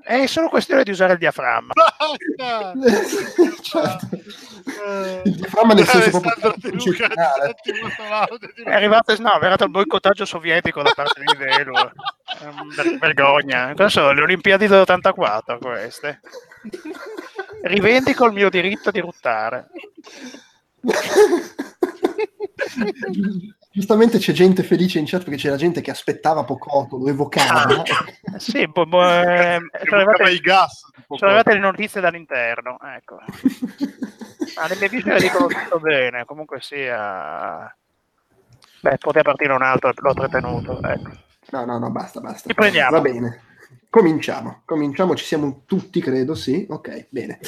È 0.02 0.26
solo 0.26 0.48
questione 0.48 0.82
di 0.84 0.90
usare 0.90 1.12
il 1.14 1.18
diaframma. 1.18 1.72
Basta. 2.36 2.72
Certo. 3.62 4.08
Il 5.24 5.34
diaframma 5.36 5.74
nel 5.74 5.86
senso 5.86 6.10
proprio 6.20 6.32
Alessandro 6.32 6.70
Luca, 6.70 7.08
molto 7.80 8.02
l'audio 8.08 8.38
di- 8.54 8.62
È 8.62 8.72
arrivato, 8.72 9.14
no, 9.20 9.32
è 9.32 9.36
arrivato 9.36 9.64
il 9.64 9.70
boicottaggio 9.70 10.24
sovietico 10.24 10.82
da 10.82 10.92
parte 10.94 11.22
di 11.24 11.36
Velo. 11.36 11.92
Vergogna. 12.98 13.72
Cosa 13.74 13.88
sono 13.88 14.12
le 14.12 14.22
Olimpiadi 14.22 14.66
dell'84 14.66 15.58
queste? 15.58 16.20
Rivendico 17.62 18.26
il 18.26 18.32
mio 18.32 18.48
diritto 18.50 18.90
di 18.90 19.00
ruttare. 19.00 19.68
Giustamente 23.72 24.18
c'è 24.18 24.32
gente 24.32 24.64
felice 24.64 24.98
in 24.98 25.04
chat 25.06 25.22
perché 25.22 25.38
c'era 25.38 25.54
gente 25.56 25.80
che 25.80 25.90
aspettava 25.92 26.42
Pocotto, 26.44 26.96
lo 26.96 27.08
evocava. 27.08 27.82
Eh, 27.82 28.38
Sì, 28.38 28.66
bo- 28.66 28.86
bo- 28.86 29.02
eh, 29.02 29.58
sono, 29.84 30.00
Evocava 30.00 30.00
arrivate, 30.12 30.30
i 30.32 30.40
gas. 30.40 30.82
arrivate 31.20 31.52
le 31.52 31.58
notizie 31.60 32.00
dall'interno. 32.00 32.78
Ecco. 32.96 33.18
Ah, 34.56 34.66
le 34.66 34.76
mie 34.76 34.88
viscere 34.88 35.20
dicono 35.20 35.46
tutto 35.48 35.78
bene, 35.78 36.24
comunque 36.24 36.60
sia... 36.60 37.72
Beh, 38.82 38.96
poteva 38.98 39.22
partire 39.30 39.52
un 39.52 39.62
altro, 39.62 39.92
l'ho 39.94 40.14
trattenuto. 40.14 40.82
Ecco. 40.82 41.10
No, 41.50 41.64
no, 41.64 41.78
no, 41.78 41.90
basta, 41.90 42.20
basta. 42.20 42.48
Ci 42.48 42.54
prendiamo. 42.54 42.90
Va 42.96 43.00
bene. 43.00 43.42
Cominciamo, 43.88 44.62
cominciamo, 44.64 45.14
ci 45.14 45.24
siamo 45.24 45.62
tutti, 45.66 46.00
credo, 46.00 46.34
sì. 46.34 46.66
Ok, 46.68 47.06
bene. 47.10 47.38